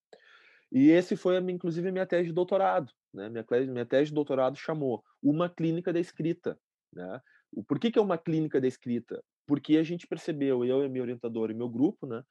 E 0.70 0.90
esse 0.90 1.16
foi, 1.16 1.38
inclusive, 1.50 1.88
a 1.88 1.92
minha 1.92 2.06
tese 2.06 2.28
de 2.28 2.34
doutorado, 2.34 2.92
né? 3.12 3.30
Minha, 3.30 3.44
minha 3.70 3.86
tese 3.86 4.10
de 4.10 4.14
doutorado 4.14 4.56
chamou 4.56 5.02
Uma 5.22 5.48
Clínica 5.48 5.90
da 5.90 6.00
Escrita, 6.00 6.58
né? 6.92 7.20
Por 7.66 7.78
que, 7.78 7.90
que 7.90 7.98
é 7.98 8.02
uma 8.02 8.18
clínica 8.18 8.60
da 8.60 8.66
escrita? 8.66 9.22
Porque 9.46 9.78
a 9.78 9.82
gente 9.82 10.06
percebeu, 10.06 10.62
eu 10.64 10.84
e 10.84 10.88
minha 10.88 11.02
orientadora 11.02 11.52
e 11.52 11.54
meu 11.54 11.68
grupo, 11.70 12.06
né? 12.06 12.22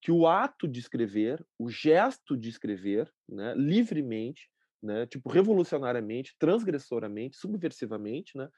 Que 0.00 0.12
o 0.12 0.26
ato 0.26 0.68
de 0.68 0.78
escrever, 0.78 1.42
o 1.58 1.70
gesto 1.70 2.36
de 2.36 2.50
escrever, 2.50 3.10
né? 3.28 3.54
Livremente, 3.54 4.50
né? 4.82 5.06
Tipo, 5.06 5.28
revolucionariamente, 5.28 6.34
transgressoramente, 6.38 7.36
subversivamente, 7.36 8.36
né? 8.36 8.48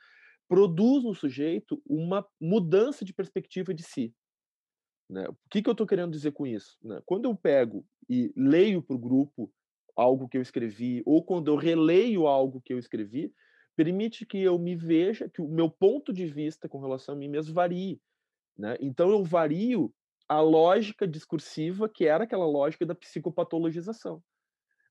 Produz 0.49 1.05
no 1.05 1.15
sujeito 1.15 1.83
uma 1.87 2.27
mudança 2.41 3.05
de 3.05 3.15
perspectiva 3.15 3.73
de 3.73 3.83
si. 3.83 4.15
Né? 5.09 5.27
O 5.29 5.37
que, 5.51 5.63
que 5.63 5.69
eu 5.69 5.73
estou 5.73 5.87
querendo 5.87 6.11
dizer 6.11 6.33
com 6.33 6.47
isso? 6.47 6.77
Né? 6.83 7.01
Quando 7.05 7.27
eu 7.27 7.37
pego 7.37 7.85
e 8.09 8.33
leio 8.37 8.83
para 8.83 8.97
o 8.97 8.99
grupo 8.99 9.53
algo 9.97 10.29
que 10.29 10.37
eu 10.37 10.43
escrevi, 10.43 11.03
ou 11.05 11.25
quando 11.25 11.49
eu 11.49 11.57
releio 11.57 12.27
algo 12.27 12.63
que 12.63 12.73
eu 12.73 12.79
escrevi, 12.79 13.33
permite 13.77 14.27
que 14.27 14.39
eu 14.39 14.59
me 14.59 14.75
veja, 14.75 15.29
que 15.29 15.41
o 15.41 15.49
meu 15.49 15.71
ponto 15.71 16.13
de 16.13 16.27
vista 16.27 16.69
com 16.69 16.81
relação 16.81 17.15
a 17.15 17.19
mim 17.19 17.29
mesmo 17.29 17.55
varie. 17.55 18.01
Né? 18.57 18.77
Então 18.81 19.11
eu 19.11 19.23
vario 19.25 19.93
a 20.29 20.41
lógica 20.41 21.07
discursiva, 21.07 21.89
que 21.89 22.07
era 22.07 22.25
aquela 22.25 22.47
lógica 22.47 22.87
da 22.87 22.95
psicopatologização. 22.95 24.23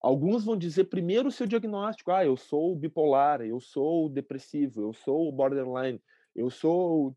Alguns 0.02 0.44
vão 0.44 0.58
dizer 0.58 0.86
primeiro 0.86 1.28
o 1.28 1.32
seu 1.32 1.46
diagnóstico, 1.46 2.12
ah, 2.12 2.26
eu 2.26 2.36
sou 2.36 2.76
bipolar, 2.76 3.42
eu 3.42 3.60
sou 3.60 4.10
depressivo, 4.10 4.82
eu 4.82 4.94
sou 4.94 5.32
borderline, 5.32 6.02
eu 6.36 6.50
sou 6.50 7.16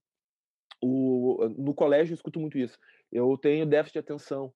o 0.83 1.49
no 1.57 1.75
colégio 1.75 2.13
eu 2.13 2.17
escuto 2.17 2.39
muito 2.39 2.59
isso. 2.59 2.79
Eu 3.11 3.39
tenho 3.39 3.65
déficit 3.65 3.95
de 3.95 3.99
atenção. 4.01 4.53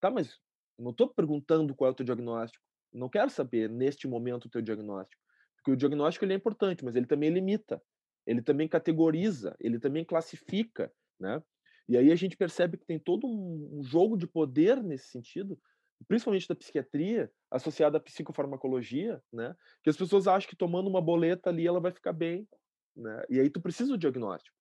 Tá, 0.00 0.10
mas 0.10 0.38
não 0.78 0.90
estou 0.90 1.08
perguntando 1.08 1.74
qual 1.74 1.88
é 1.88 1.92
o 1.92 1.94
teu 1.94 2.06
diagnóstico. 2.06 2.64
Não 2.92 3.08
quero 3.08 3.30
saber 3.30 3.68
neste 3.68 4.08
momento 4.08 4.46
o 4.46 4.50
teu 4.50 4.62
diagnóstico. 4.62 5.22
Porque 5.56 5.72
o 5.72 5.76
diagnóstico 5.76 6.24
ele 6.24 6.32
é 6.32 6.36
importante, 6.36 6.84
mas 6.84 6.96
ele 6.96 7.06
também 7.06 7.30
limita, 7.30 7.82
ele 8.26 8.40
também 8.42 8.68
categoriza, 8.68 9.56
ele 9.60 9.78
também 9.78 10.04
classifica, 10.04 10.92
né? 11.18 11.42
E 11.88 11.96
aí 11.96 12.12
a 12.12 12.14
gente 12.14 12.36
percebe 12.36 12.76
que 12.76 12.86
tem 12.86 12.98
todo 12.98 13.26
um, 13.26 13.82
jogo 13.82 14.16
de 14.16 14.26
poder 14.26 14.82
nesse 14.82 15.08
sentido, 15.08 15.58
principalmente 16.06 16.48
da 16.48 16.54
psiquiatria, 16.54 17.30
associada 17.50 17.98
à 17.98 18.00
psicofarmacologia, 18.00 19.22
né? 19.32 19.54
Que 19.82 19.90
as 19.90 19.96
pessoas 19.96 20.28
acham 20.28 20.48
que 20.48 20.56
tomando 20.56 20.88
uma 20.88 21.00
boleta 21.00 21.50
ali 21.50 21.66
ela 21.66 21.80
vai 21.80 21.90
ficar 21.90 22.12
bem, 22.12 22.46
né? 22.96 23.24
E 23.28 23.40
aí 23.40 23.50
tu 23.50 23.60
precisa 23.60 23.90
do 23.90 23.98
diagnóstico. 23.98 24.56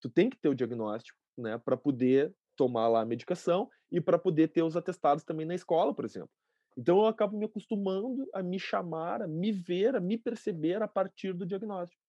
Tu 0.00 0.08
tem 0.08 0.30
que 0.30 0.38
ter 0.38 0.48
o 0.48 0.54
diagnóstico, 0.54 1.18
né, 1.36 1.58
para 1.58 1.76
poder 1.76 2.34
tomar 2.56 2.88
lá 2.88 3.02
a 3.02 3.06
medicação 3.06 3.68
e 3.90 4.00
para 4.00 4.18
poder 4.18 4.48
ter 4.48 4.62
os 4.62 4.76
atestados 4.76 5.24
também 5.24 5.46
na 5.46 5.54
escola, 5.54 5.94
por 5.94 6.04
exemplo. 6.04 6.30
Então 6.76 6.98
eu 6.98 7.06
acabo 7.06 7.36
me 7.36 7.44
acostumando 7.44 8.28
a 8.32 8.42
me 8.42 8.58
chamar, 8.58 9.22
a 9.22 9.28
me 9.28 9.50
ver, 9.52 9.96
a 9.96 10.00
me 10.00 10.16
perceber 10.16 10.82
a 10.82 10.88
partir 10.88 11.32
do 11.32 11.46
diagnóstico, 11.46 12.00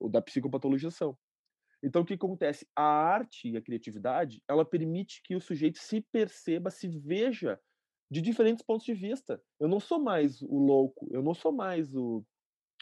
ou 0.00 0.08
da 0.08 0.20
psicopatologização. 0.20 1.16
Então 1.82 2.02
o 2.02 2.04
que 2.04 2.14
acontece? 2.14 2.66
A 2.74 2.82
arte 2.82 3.48
e 3.48 3.56
a 3.56 3.62
criatividade, 3.62 4.42
ela 4.48 4.64
permite 4.64 5.20
que 5.22 5.36
o 5.36 5.40
sujeito 5.40 5.78
se 5.78 6.00
perceba, 6.00 6.70
se 6.70 6.88
veja 6.88 7.60
de 8.10 8.20
diferentes 8.20 8.64
pontos 8.64 8.86
de 8.86 8.94
vista. 8.94 9.42
Eu 9.58 9.68
não 9.68 9.80
sou 9.80 9.98
mais 9.98 10.40
o 10.42 10.58
louco, 10.58 11.08
eu 11.10 11.22
não 11.22 11.34
sou 11.34 11.52
mais 11.52 11.94
o, 11.94 12.24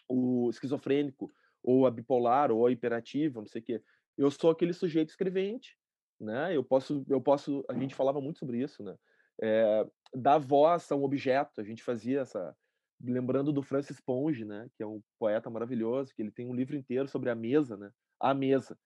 o 0.09 0.51
esquizofrênico, 0.51 1.33
ou 1.63 1.87
a 1.87 1.91
bipolar, 1.91 2.53
ou 2.53 2.67
a 2.67 2.71
hiperativa, 2.71 3.41
não 3.41 3.47
sei 3.47 3.63
o 3.63 3.65
quê. 3.65 3.83
Eu 4.17 4.31
sou 4.31 4.51
aquele 4.51 4.73
sujeito 4.73 5.09
escrevente, 5.09 5.77
né? 6.21 6.55
Eu 6.55 6.63
posso, 6.63 7.05
eu 7.09 7.21
posso. 7.21 7.65
A 7.69 7.75
gente 7.75 7.95
falava 7.95 8.21
muito 8.21 8.39
sobre 8.39 8.63
isso, 8.63 8.83
né? 8.85 8.95
É, 9.43 9.87
dar 10.15 10.39
voz 10.39 10.91
a 10.93 10.95
um 10.95 11.05
objeto. 11.05 11.61
A 11.61 11.65
gente 11.65 11.83
fazia 11.83 12.21
essa. 12.21 12.55
Lembrando 13.03 13.53
do 13.53 13.63
Francis 13.63 14.01
Ponge, 14.01 14.45
né, 14.45 14.69
que 14.77 14.83
é 14.83 14.87
um 14.87 15.03
poeta 15.19 15.51
maravilhoso, 15.51 16.15
que 16.15 16.23
ele 16.23 16.31
tem 16.31 16.47
um 16.47 16.55
livro 16.55 16.77
inteiro 16.77 17.09
sobre 17.09 17.29
a 17.29 17.35
mesa, 17.35 17.77
né, 17.77 17.91
a 18.21 18.33
mesa. 18.33 18.79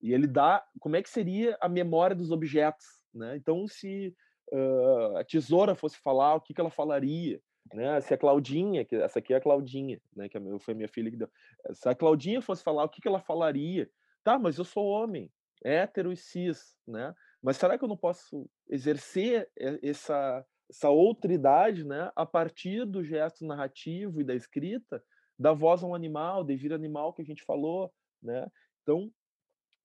E 0.00 0.12
ele 0.14 0.26
dá 0.26 0.64
como 0.80 0.96
é 0.96 1.02
que 1.02 1.10
seria 1.10 1.56
a 1.60 1.68
memória 1.68 2.16
dos 2.16 2.30
objetos, 2.30 2.86
né? 3.14 3.36
Então, 3.36 3.68
se 3.68 4.16
uh, 4.52 5.16
a 5.16 5.24
tesoura 5.24 5.74
fosse 5.74 5.98
falar, 5.98 6.34
o 6.34 6.40
que, 6.40 6.54
que 6.54 6.60
ela 6.60 6.70
falaria? 6.70 7.40
Né? 7.72 8.00
Se 8.00 8.14
a 8.14 8.18
Claudinha, 8.18 8.84
que 8.84 8.96
essa 8.96 9.18
aqui 9.18 9.32
é 9.32 9.36
a 9.36 9.40
Claudinha, 9.40 10.00
né, 10.14 10.28
que 10.28 10.38
foi 10.60 10.74
minha 10.74 10.88
filha 10.88 11.10
que 11.10 11.16
deu. 11.16 11.30
Se 11.72 11.88
a 11.88 11.94
Claudinha 11.94 12.42
fosse 12.42 12.62
falar, 12.62 12.84
o 12.84 12.88
que, 12.88 13.00
que 13.00 13.08
ela 13.08 13.20
falaria? 13.20 13.88
Tá, 14.24 14.38
mas 14.38 14.58
eu 14.58 14.64
sou 14.64 14.86
homem, 14.86 15.30
hétero 15.64 16.12
e 16.12 16.16
cis, 16.16 16.76
né? 16.86 17.14
Mas 17.42 17.56
será 17.56 17.78
que 17.78 17.84
eu 17.84 17.88
não 17.88 17.96
posso 17.96 18.48
exercer 18.68 19.48
essa, 19.82 20.44
essa 20.68 20.90
outra 20.90 21.32
idade, 21.32 21.84
né, 21.84 22.10
a 22.14 22.26
partir 22.26 22.84
do 22.84 23.02
gesto 23.02 23.46
narrativo 23.46 24.20
e 24.20 24.24
da 24.24 24.34
escrita, 24.34 25.02
da 25.38 25.52
voz 25.52 25.82
a 25.82 25.86
um 25.86 25.94
animal, 25.94 26.44
de 26.44 26.54
vir 26.54 26.72
animal 26.72 27.14
que 27.14 27.22
a 27.22 27.24
gente 27.24 27.42
falou, 27.44 27.90
né? 28.22 28.46
Então, 28.82 29.10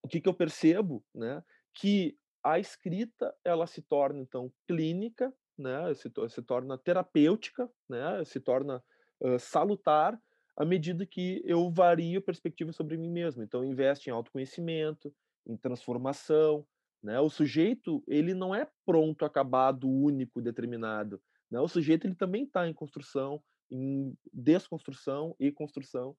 o 0.04 0.08
que, 0.08 0.20
que 0.20 0.28
eu 0.28 0.34
percebo, 0.34 1.04
né, 1.14 1.42
que 1.74 2.18
a 2.46 2.60
escrita 2.60 3.36
ela 3.44 3.66
se 3.66 3.82
torna 3.82 4.22
então 4.22 4.52
clínica, 4.68 5.34
né, 5.58 5.94
se, 5.96 6.12
se 6.30 6.42
torna 6.42 6.78
terapêutica, 6.78 7.70
né, 7.90 8.24
se 8.24 8.40
torna 8.40 8.84
uh, 9.22 9.40
salutar 9.40 10.20
à 10.56 10.64
medida 10.64 11.06
que 11.06 11.42
eu 11.44 11.70
vario 11.72 12.22
perspectiva 12.22 12.72
sobre 12.72 12.98
mim 12.98 13.10
mesmo. 13.10 13.44
Então, 13.44 13.66
investe 13.66 14.10
em 14.10 14.14
autoconhecimento, 14.14 15.14
em 15.46 15.58
transformação, 15.58 16.66
né? 17.06 17.20
O 17.20 17.30
sujeito 17.30 18.04
ele 18.08 18.34
não 18.34 18.56
é 18.56 18.68
pronto, 18.84 19.26
acabado, 19.26 19.88
único, 19.88 20.42
determinado. 20.42 21.22
Né? 21.52 21.60
O 21.60 21.68
sujeito 21.68 22.08
ele 22.08 22.16
também 22.16 22.46
está 22.46 22.68
em 22.68 22.74
construção, 22.74 23.44
em 23.70 24.18
desconstrução 24.34 25.36
e 25.40 25.52
construção 25.52 26.18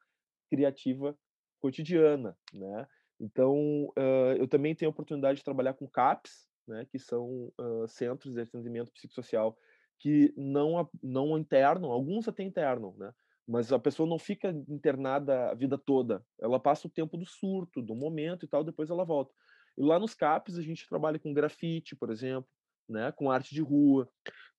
criativa 0.49 1.19
cotidiana. 1.61 2.39
Né? 2.53 2.87
Então, 3.21 3.87
uh, 3.99 4.37
eu 4.39 4.47
também 4.47 4.75
tenho 4.75 4.91
a 4.91 4.93
oportunidade 4.93 5.39
de 5.39 5.45
trabalhar 5.45 5.75
com 5.75 5.89
CAPs, 5.89 6.47
né? 6.67 6.87
que 6.91 6.99
são 6.99 7.53
uh, 7.59 7.89
centros 7.89 8.35
de 8.35 8.41
atendimento 8.41 8.93
psicossocial 8.93 9.57
que 9.99 10.33
não, 10.37 10.89
não 11.03 11.39
internam, 11.39 11.91
alguns 11.91 12.29
até 12.29 12.43
internam, 12.43 12.95
né? 12.99 13.13
mas 13.49 13.73
a 13.73 13.79
pessoa 13.79 14.09
não 14.09 14.19
fica 14.19 14.51
internada 14.69 15.51
a 15.51 15.55
vida 15.55 15.79
toda. 15.79 16.23
Ela 16.41 16.61
passa 16.61 16.87
o 16.87 16.91
tempo 16.91 17.17
do 17.17 17.25
surto, 17.25 17.81
do 17.81 17.95
momento 17.95 18.45
e 18.45 18.49
tal, 18.49 18.63
depois 18.63 18.91
ela 18.91 19.05
volta. 19.05 19.33
E 19.79 19.83
lá 19.83 19.99
nos 19.99 20.15
CAPs 20.15 20.59
a 20.59 20.63
gente 20.63 20.89
trabalha 20.89 21.19
com 21.19 21.33
grafite, 21.33 21.95
por 21.95 22.11
exemplo, 22.11 22.49
né, 22.89 23.13
com 23.13 23.31
arte 23.31 23.55
de 23.55 23.63
rua, 23.63 24.09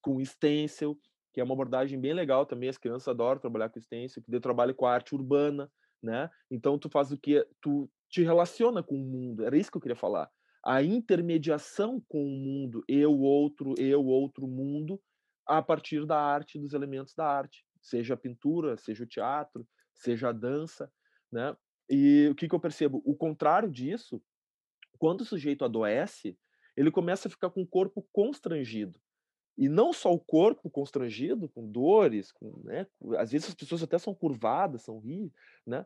com 0.01 0.23
stencil, 0.23 0.99
que 1.33 1.41
é 1.41 1.43
uma 1.43 1.53
abordagem 1.53 1.99
bem 1.99 2.13
legal 2.13 2.45
também, 2.45 2.69
as 2.69 2.77
crianças 2.77 3.07
adoram 3.07 3.39
trabalhar 3.39 3.69
com 3.69 3.79
stencil, 3.79 4.23
que 4.23 4.39
trabalha 4.39 4.73
com 4.73 4.85
a 4.85 4.93
arte 4.93 5.13
urbana, 5.13 5.71
né? 6.01 6.29
Então 6.49 6.79
tu 6.79 6.89
faz 6.89 7.11
o 7.11 7.17
que 7.17 7.45
tu 7.61 7.89
te 8.09 8.23
relaciona 8.23 8.81
com 8.81 8.95
o 8.95 9.05
mundo. 9.05 9.45
Era 9.45 9.57
isso 9.57 9.71
que 9.71 9.77
eu 9.77 9.81
queria 9.81 9.95
falar. 9.95 10.29
A 10.63 10.81
intermediação 10.83 12.01
com 12.07 12.23
o 12.23 12.37
mundo, 12.37 12.83
eu 12.87 13.17
outro, 13.19 13.73
eu 13.77 14.05
outro 14.05 14.47
mundo, 14.47 15.01
a 15.45 15.61
partir 15.61 16.05
da 16.05 16.19
arte, 16.19 16.59
dos 16.59 16.73
elementos 16.73 17.13
da 17.13 17.25
arte, 17.25 17.65
seja 17.81 18.15
a 18.15 18.17
pintura, 18.17 18.77
seja 18.77 19.03
o 19.03 19.07
teatro, 19.07 19.65
seja 19.93 20.29
a 20.29 20.33
dança, 20.33 20.91
né? 21.31 21.55
E 21.89 22.27
o 22.29 22.35
que, 22.35 22.49
que 22.49 22.55
eu 22.55 22.59
percebo? 22.59 23.01
O 23.05 23.15
contrário 23.15 23.71
disso 23.71 24.21
quando 24.97 25.21
o 25.21 25.25
sujeito 25.25 25.63
adoece, 25.63 26.37
ele 26.75 26.91
começa 26.91 27.27
a 27.27 27.31
ficar 27.31 27.49
com 27.49 27.61
o 27.61 27.67
corpo 27.67 28.07
constrangido. 28.11 28.99
E 29.57 29.67
não 29.67 29.91
só 29.91 30.13
o 30.13 30.19
corpo 30.19 30.69
constrangido, 30.69 31.49
com 31.49 31.69
dores, 31.71 32.31
com, 32.31 32.61
né, 32.63 32.85
às 33.17 33.31
vezes 33.31 33.49
as 33.49 33.55
pessoas 33.55 33.81
até 33.81 33.97
são 33.97 34.13
curvadas, 34.13 34.83
são 34.83 34.99
rígidas, 34.99 35.33
né? 35.65 35.85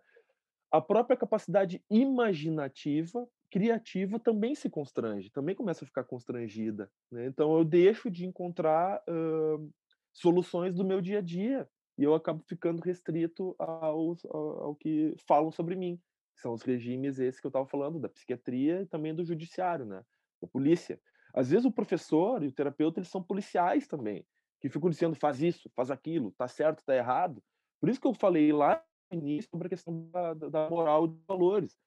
A 0.71 0.79
própria 0.79 1.17
capacidade 1.17 1.83
imaginativa 1.89 3.27
criativa 3.51 4.17
também 4.17 4.55
se 4.55 4.69
constrange, 4.69 5.29
também 5.29 5.53
começa 5.53 5.83
a 5.83 5.87
ficar 5.87 6.05
constrangida. 6.05 6.89
Né? 7.11 7.25
Então 7.25 7.57
eu 7.57 7.65
deixo 7.65 8.09
de 8.09 8.25
encontrar 8.25 9.03
uh, 9.09 9.71
soluções 10.13 10.73
do 10.73 10.85
meu 10.85 11.01
dia 11.01 11.19
a 11.19 11.21
dia 11.21 11.67
e 11.97 12.03
eu 12.03 12.15
acabo 12.15 12.41
ficando 12.47 12.81
restrito 12.81 13.53
aos, 13.59 14.23
ao, 14.25 14.63
ao 14.63 14.75
que 14.75 15.13
falam 15.27 15.51
sobre 15.51 15.75
mim. 15.75 15.99
São 16.37 16.53
os 16.53 16.63
regimes 16.63 17.19
esses 17.19 17.41
que 17.41 17.45
eu 17.45 17.49
estava 17.49 17.67
falando, 17.67 17.99
da 17.99 18.07
psiquiatria 18.07 18.81
e 18.81 18.85
também 18.85 19.13
do 19.13 19.25
judiciário, 19.25 19.85
né? 19.85 20.01
da 20.41 20.47
polícia. 20.47 20.99
Às 21.33 21.49
vezes 21.51 21.65
o 21.65 21.71
professor 21.71 22.41
e 22.41 22.47
o 22.47 22.51
terapeuta 22.51 22.99
eles 22.99 23.09
são 23.09 23.21
policiais 23.21 23.85
também, 23.85 24.25
que 24.61 24.69
ficam 24.69 24.89
dizendo 24.89 25.15
faz 25.15 25.41
isso, 25.41 25.69
faz 25.75 25.91
aquilo, 25.91 26.31
tá 26.37 26.47
certo, 26.47 26.83
tá 26.85 26.95
errado. 26.95 27.43
Por 27.81 27.89
isso 27.89 27.99
que 27.99 28.07
eu 28.07 28.13
falei 28.13 28.53
lá 28.53 28.81
início 29.15 29.49
sobre 29.49 29.67
a 29.67 29.69
questão 29.69 30.09
da, 30.09 30.33
da 30.33 30.69
moral 30.69 31.05
e 31.05 31.07
dos 31.09 31.25
valores. 31.27 31.77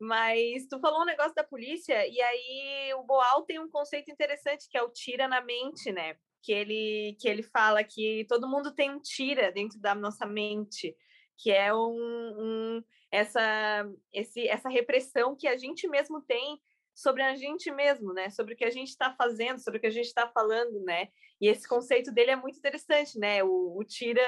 Mas 0.00 0.66
tu 0.66 0.78
falou 0.78 1.02
um 1.02 1.06
negócio 1.06 1.34
da 1.34 1.44
polícia, 1.44 2.06
e 2.06 2.20
aí 2.20 2.94
o 2.94 3.02
Boal 3.02 3.42
tem 3.42 3.58
um 3.58 3.70
conceito 3.70 4.10
interessante 4.10 4.68
que 4.68 4.76
é 4.76 4.82
o 4.82 4.90
tira 4.90 5.26
na 5.26 5.40
mente, 5.40 5.90
né? 5.90 6.16
Que 6.42 6.52
ele, 6.52 7.16
que 7.18 7.28
ele 7.28 7.42
fala 7.42 7.82
que 7.82 8.24
todo 8.28 8.48
mundo 8.48 8.72
tem 8.72 8.90
um 8.90 9.00
tira 9.00 9.50
dentro 9.50 9.78
da 9.80 9.94
nossa 9.94 10.26
mente, 10.26 10.94
que 11.36 11.50
é 11.50 11.74
um, 11.74 11.88
um 11.88 12.84
essa, 13.10 13.88
esse, 14.12 14.46
essa 14.48 14.68
repressão 14.68 15.34
que 15.34 15.48
a 15.48 15.56
gente 15.56 15.88
mesmo 15.88 16.20
tem 16.20 16.60
sobre 16.94 17.22
a 17.22 17.34
gente 17.36 17.70
mesmo, 17.70 18.12
né? 18.12 18.28
Sobre 18.28 18.54
o 18.54 18.56
que 18.56 18.64
a 18.64 18.70
gente 18.70 18.88
está 18.88 19.14
fazendo, 19.14 19.60
sobre 19.60 19.78
o 19.78 19.80
que 19.80 19.86
a 19.86 19.90
gente 19.90 20.06
está 20.06 20.28
falando, 20.28 20.80
né? 20.80 21.08
E 21.40 21.46
esse 21.46 21.66
conceito 21.68 22.10
dele 22.12 22.32
é 22.32 22.36
muito 22.36 22.58
interessante, 22.58 23.18
né? 23.18 23.42
O, 23.44 23.78
o 23.78 23.84
tira 23.84 24.22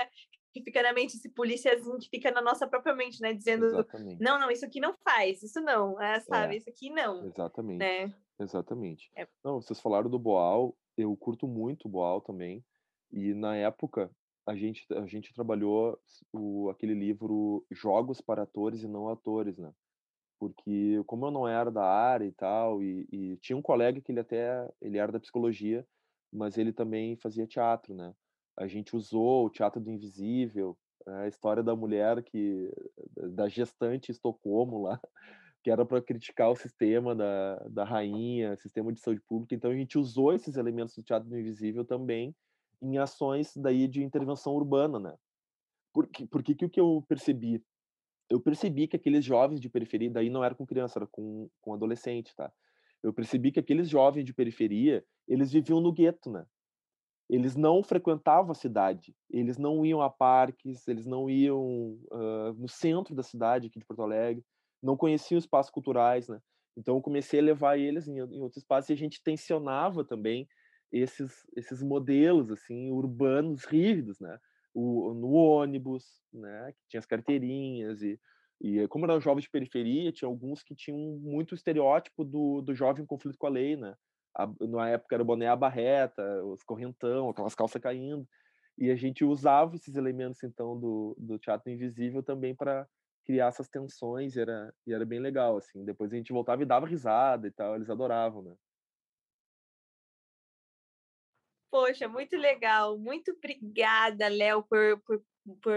que 0.52 0.62
fica 0.62 0.82
na 0.82 0.92
mente, 0.92 1.16
esse 1.16 1.28
policiazinho 1.28 1.98
que 1.98 2.08
fica 2.08 2.30
na 2.30 2.42
nossa 2.42 2.66
própria 2.66 2.94
mente, 2.94 3.20
né? 3.20 3.32
Dizendo, 3.32 3.66
Exatamente. 3.66 4.22
não, 4.22 4.38
não, 4.38 4.50
isso 4.50 4.64
aqui 4.64 4.80
não 4.80 4.94
faz, 5.04 5.42
isso 5.42 5.60
não, 5.60 6.00
é, 6.00 6.20
sabe? 6.20 6.54
É, 6.54 6.58
isso 6.58 6.68
aqui 6.68 6.90
não. 6.90 7.24
Exatamente. 7.24 7.78
Né? 7.78 8.14
Exatamente. 8.38 9.10
É. 9.14 9.28
Não, 9.44 9.60
vocês 9.60 9.80
falaram 9.80 10.10
do 10.10 10.18
Boal, 10.18 10.76
eu 10.96 11.16
curto 11.16 11.46
muito 11.46 11.86
o 11.86 11.90
Boal 11.90 12.20
também, 12.20 12.64
e 13.12 13.34
na 13.34 13.56
época 13.56 14.10
a 14.46 14.56
gente, 14.56 14.86
a 14.94 15.06
gente 15.06 15.32
trabalhou 15.32 15.98
o, 16.32 16.68
aquele 16.70 16.94
livro 16.94 17.64
Jogos 17.70 18.20
para 18.20 18.42
Atores 18.42 18.82
e 18.82 18.88
Não 18.88 19.08
Atores, 19.08 19.58
né? 19.58 19.72
Porque 20.38 21.02
como 21.06 21.26
eu 21.26 21.30
não 21.30 21.46
era 21.46 21.70
da 21.70 21.84
área 21.84 22.24
e 22.24 22.32
tal, 22.32 22.82
e, 22.82 23.06
e 23.12 23.36
tinha 23.36 23.56
um 23.56 23.62
colega 23.62 24.00
que 24.00 24.10
ele 24.10 24.20
até, 24.20 24.68
ele 24.80 24.98
era 24.98 25.12
da 25.12 25.20
psicologia, 25.20 25.86
mas 26.32 26.56
ele 26.56 26.72
também 26.72 27.16
fazia 27.16 27.46
teatro, 27.46 27.94
né? 27.94 28.14
A 28.56 28.66
gente 28.66 28.94
usou 28.94 29.46
o 29.46 29.50
Teatro 29.50 29.80
do 29.80 29.90
Invisível, 29.90 30.76
a 31.06 31.26
história 31.26 31.62
da 31.62 31.74
mulher 31.74 32.22
que 32.22 32.70
da 33.32 33.48
gestante 33.48 34.10
Estocolmo 34.10 34.82
lá, 34.82 35.00
que 35.62 35.70
era 35.70 35.84
para 35.84 36.00
criticar 36.00 36.50
o 36.50 36.56
sistema 36.56 37.14
da, 37.14 37.56
da 37.68 37.84
rainha, 37.84 38.56
sistema 38.56 38.92
de 38.92 39.00
saúde 39.00 39.20
pública. 39.22 39.54
Então 39.54 39.70
a 39.70 39.74
gente 39.74 39.98
usou 39.98 40.32
esses 40.32 40.56
elementos 40.56 40.94
do 40.94 41.02
Teatro 41.02 41.28
do 41.28 41.38
Invisível 41.38 41.84
também 41.84 42.34
em 42.82 42.98
ações 42.98 43.52
daí 43.56 43.86
de 43.86 44.02
intervenção 44.02 44.54
urbana, 44.54 44.98
né? 44.98 45.14
Porque 45.92 46.26
porque 46.26 46.54
que 46.54 46.64
o 46.64 46.70
que 46.70 46.80
eu 46.80 47.04
percebi? 47.08 47.62
Eu 48.28 48.40
percebi 48.40 48.86
que 48.86 48.96
aqueles 48.96 49.24
jovens 49.24 49.60
de 49.60 49.68
periferia, 49.68 50.10
daí 50.10 50.30
não 50.30 50.44
era 50.44 50.54
com 50.54 50.66
criança, 50.66 50.98
era 50.98 51.06
com 51.06 51.50
com 51.60 51.74
adolescente, 51.74 52.34
tá? 52.34 52.50
Eu 53.02 53.12
percebi 53.12 53.50
que 53.50 53.60
aqueles 53.60 53.88
jovens 53.88 54.24
de 54.24 54.32
periferia, 54.32 55.04
eles 55.26 55.50
viviam 55.50 55.80
no 55.80 55.92
gueto, 55.92 56.30
né? 56.30 56.46
Eles 57.30 57.54
não 57.54 57.80
frequentavam 57.80 58.50
a 58.50 58.54
cidade, 58.56 59.14
eles 59.30 59.56
não 59.56 59.86
iam 59.86 60.02
a 60.02 60.10
parques, 60.10 60.88
eles 60.88 61.06
não 61.06 61.30
iam 61.30 61.96
uh, 62.10 62.52
no 62.58 62.68
centro 62.68 63.14
da 63.14 63.22
cidade 63.22 63.68
aqui 63.68 63.78
de 63.78 63.84
Porto 63.84 64.02
Alegre, 64.02 64.44
não 64.82 64.96
conheciam 64.96 65.38
espaços 65.38 65.70
culturais, 65.70 66.28
né? 66.28 66.40
Então 66.76 66.96
eu 66.96 67.00
comecei 67.00 67.38
a 67.38 67.42
levar 67.42 67.78
eles 67.78 68.08
em, 68.08 68.18
em 68.18 68.40
outros 68.40 68.56
espaços 68.56 68.90
e 68.90 68.94
a 68.94 68.96
gente 68.96 69.22
tensionava 69.22 70.04
também 70.04 70.48
esses 70.90 71.46
esses 71.56 71.80
modelos 71.82 72.50
assim 72.50 72.90
urbanos 72.90 73.64
rígidos, 73.64 74.18
né? 74.18 74.36
O, 74.74 75.14
no 75.14 75.30
ônibus, 75.30 76.04
né? 76.32 76.72
Que 76.72 76.88
tinha 76.88 76.98
as 76.98 77.06
carteirinhas 77.06 78.02
e 78.02 78.18
e 78.62 78.86
como 78.88 79.06
eram 79.06 79.20
jovens 79.20 79.44
de 79.44 79.50
periferia, 79.50 80.12
tinha 80.12 80.28
alguns 80.28 80.62
que 80.62 80.74
tinham 80.74 80.98
muito 80.98 81.54
estereótipo 81.54 82.24
do, 82.24 82.60
do 82.60 82.74
jovem 82.74 83.04
em 83.04 83.06
conflito 83.06 83.38
com 83.38 83.46
a 83.46 83.50
lei, 83.50 83.74
né? 83.76 83.94
A, 84.34 84.48
na 84.60 84.88
época 84.90 85.16
era 85.16 85.22
o 85.22 85.26
boné 85.26 85.48
à 85.48 85.56
barreta, 85.56 86.22
os 86.44 86.62
correntão, 86.62 87.28
aquelas 87.28 87.54
calças 87.54 87.80
caindo. 87.80 88.26
E 88.78 88.90
a 88.90 88.96
gente 88.96 89.24
usava 89.24 89.74
esses 89.74 89.96
elementos, 89.96 90.42
então, 90.42 90.78
do, 90.78 91.14
do 91.18 91.38
teatro 91.38 91.70
invisível 91.70 92.22
também 92.22 92.54
para 92.54 92.88
criar 93.26 93.48
essas 93.48 93.68
tensões, 93.68 94.34
e 94.34 94.40
era, 94.40 94.74
e 94.86 94.92
era 94.92 95.04
bem 95.04 95.20
legal, 95.20 95.56
assim. 95.56 95.84
Depois 95.84 96.12
a 96.12 96.16
gente 96.16 96.32
voltava 96.32 96.62
e 96.62 96.66
dava 96.66 96.86
risada 96.86 97.46
e 97.46 97.50
tal, 97.50 97.76
eles 97.76 97.90
adoravam, 97.90 98.42
né? 98.42 98.54
Poxa, 101.70 102.08
muito 102.08 102.36
legal. 102.36 102.98
Muito 102.98 103.30
obrigada, 103.30 104.26
Léo, 104.28 104.62
por, 104.64 105.00
por, 105.02 105.22
por 105.62 105.74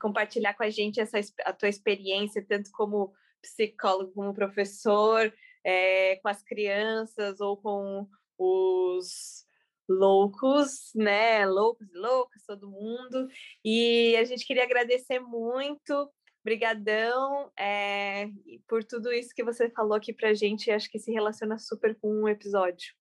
compartilhar 0.00 0.54
com 0.54 0.62
a 0.62 0.70
gente 0.70 1.00
essa, 1.00 1.18
a 1.44 1.52
tua 1.52 1.68
experiência, 1.68 2.44
tanto 2.46 2.70
como 2.70 3.12
psicólogo, 3.42 4.12
como 4.12 4.34
professor, 4.34 5.32
é, 5.66 6.14
com 6.22 6.28
as 6.28 6.40
crianças 6.44 7.40
ou 7.40 7.56
com 7.56 8.08
os 8.38 9.44
loucos, 9.88 10.92
né? 10.94 11.44
Loucos 11.44 11.90
e 11.92 11.98
loucas, 11.98 12.44
todo 12.46 12.70
mundo. 12.70 13.26
E 13.64 14.14
a 14.16 14.22
gente 14.22 14.46
queria 14.46 14.62
agradecer 14.62 15.18
muito, 15.18 16.08
brigadão, 16.44 17.50
é, 17.58 18.28
por 18.68 18.84
tudo 18.84 19.12
isso 19.12 19.34
que 19.34 19.42
você 19.42 19.68
falou 19.68 19.94
aqui 19.94 20.12
para 20.12 20.28
a 20.28 20.34
gente. 20.34 20.70
Acho 20.70 20.88
que 20.88 21.00
se 21.00 21.10
relaciona 21.10 21.58
super 21.58 21.98
com 21.98 22.12
um 22.12 22.28
episódio. 22.28 22.94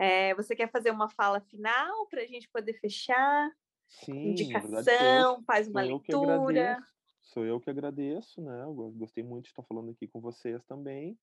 É, 0.00 0.32
você 0.36 0.54
quer 0.54 0.70
fazer 0.70 0.92
uma 0.92 1.10
fala 1.10 1.40
final 1.40 2.06
para 2.06 2.22
a 2.22 2.26
gente 2.26 2.48
poder 2.50 2.74
fechar? 2.74 3.50
Sim, 3.88 4.28
indicação, 4.28 5.42
faz 5.42 5.66
uma 5.66 5.82
leitura. 5.82 6.78
Sou 7.20 7.44
eu 7.44 7.60
que 7.60 7.68
agradeço, 7.68 8.40
né? 8.40 8.62
Eu 8.62 8.72
gostei 8.92 9.24
muito 9.24 9.44
de 9.46 9.50
estar 9.50 9.64
falando 9.64 9.90
aqui 9.90 10.06
com 10.06 10.20
vocês 10.20 10.64
também. 10.64 11.18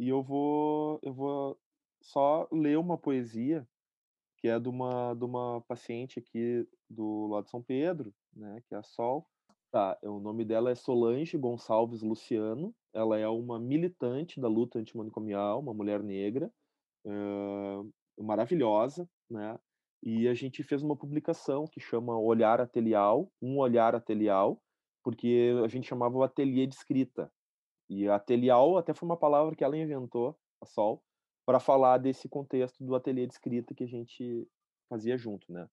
E 0.00 0.08
eu 0.08 0.22
vou 0.22 0.98
eu 1.02 1.12
vou 1.12 1.58
só 2.00 2.48
ler 2.50 2.78
uma 2.78 2.96
poesia, 2.96 3.68
que 4.38 4.48
é 4.48 4.58
de 4.58 4.66
uma 4.66 5.12
de 5.12 5.26
uma 5.26 5.60
paciente 5.68 6.18
aqui 6.18 6.66
do 6.88 7.26
lado 7.26 7.44
de 7.44 7.50
São 7.50 7.62
Pedro, 7.62 8.10
né, 8.34 8.62
que 8.66 8.74
é 8.74 8.78
a 8.78 8.82
Sol. 8.82 9.26
Tá, 9.70 9.98
o 10.02 10.18
nome 10.18 10.42
dela 10.42 10.70
é 10.70 10.74
Solange 10.74 11.36
Gonçalves 11.36 12.00
Luciano. 12.00 12.74
Ela 12.94 13.18
é 13.18 13.28
uma 13.28 13.60
militante 13.60 14.40
da 14.40 14.48
luta 14.48 14.78
antimanicomial, 14.78 15.60
uma 15.60 15.74
mulher 15.74 16.02
negra, 16.02 16.50
maravilhosa, 18.18 19.06
né? 19.28 19.58
E 20.02 20.26
a 20.28 20.34
gente 20.34 20.62
fez 20.62 20.82
uma 20.82 20.96
publicação 20.96 21.66
que 21.66 21.78
chama 21.78 22.18
Olhar 22.18 22.58
Atelial, 22.58 23.30
um 23.40 23.58
olhar 23.58 23.94
atelial, 23.94 24.62
porque 25.04 25.52
a 25.62 25.68
gente 25.68 25.86
chamava 25.86 26.16
o 26.16 26.22
ateliê 26.22 26.66
de 26.66 26.74
escrita, 26.74 27.30
e 27.90 28.08
atelial 28.08 28.78
até 28.78 28.94
foi 28.94 29.06
uma 29.06 29.16
palavra 29.16 29.56
que 29.56 29.64
ela 29.64 29.76
inventou, 29.76 30.38
a 30.60 30.64
Sol, 30.64 31.04
para 31.44 31.58
falar 31.58 31.98
desse 31.98 32.28
contexto 32.28 32.84
do 32.84 32.94
ateliê 32.94 33.26
de 33.26 33.32
escrita 33.32 33.74
que 33.74 33.82
a 33.82 33.88
gente 33.88 34.48
fazia 34.88 35.18
junto, 35.18 35.52
né? 35.52 35.68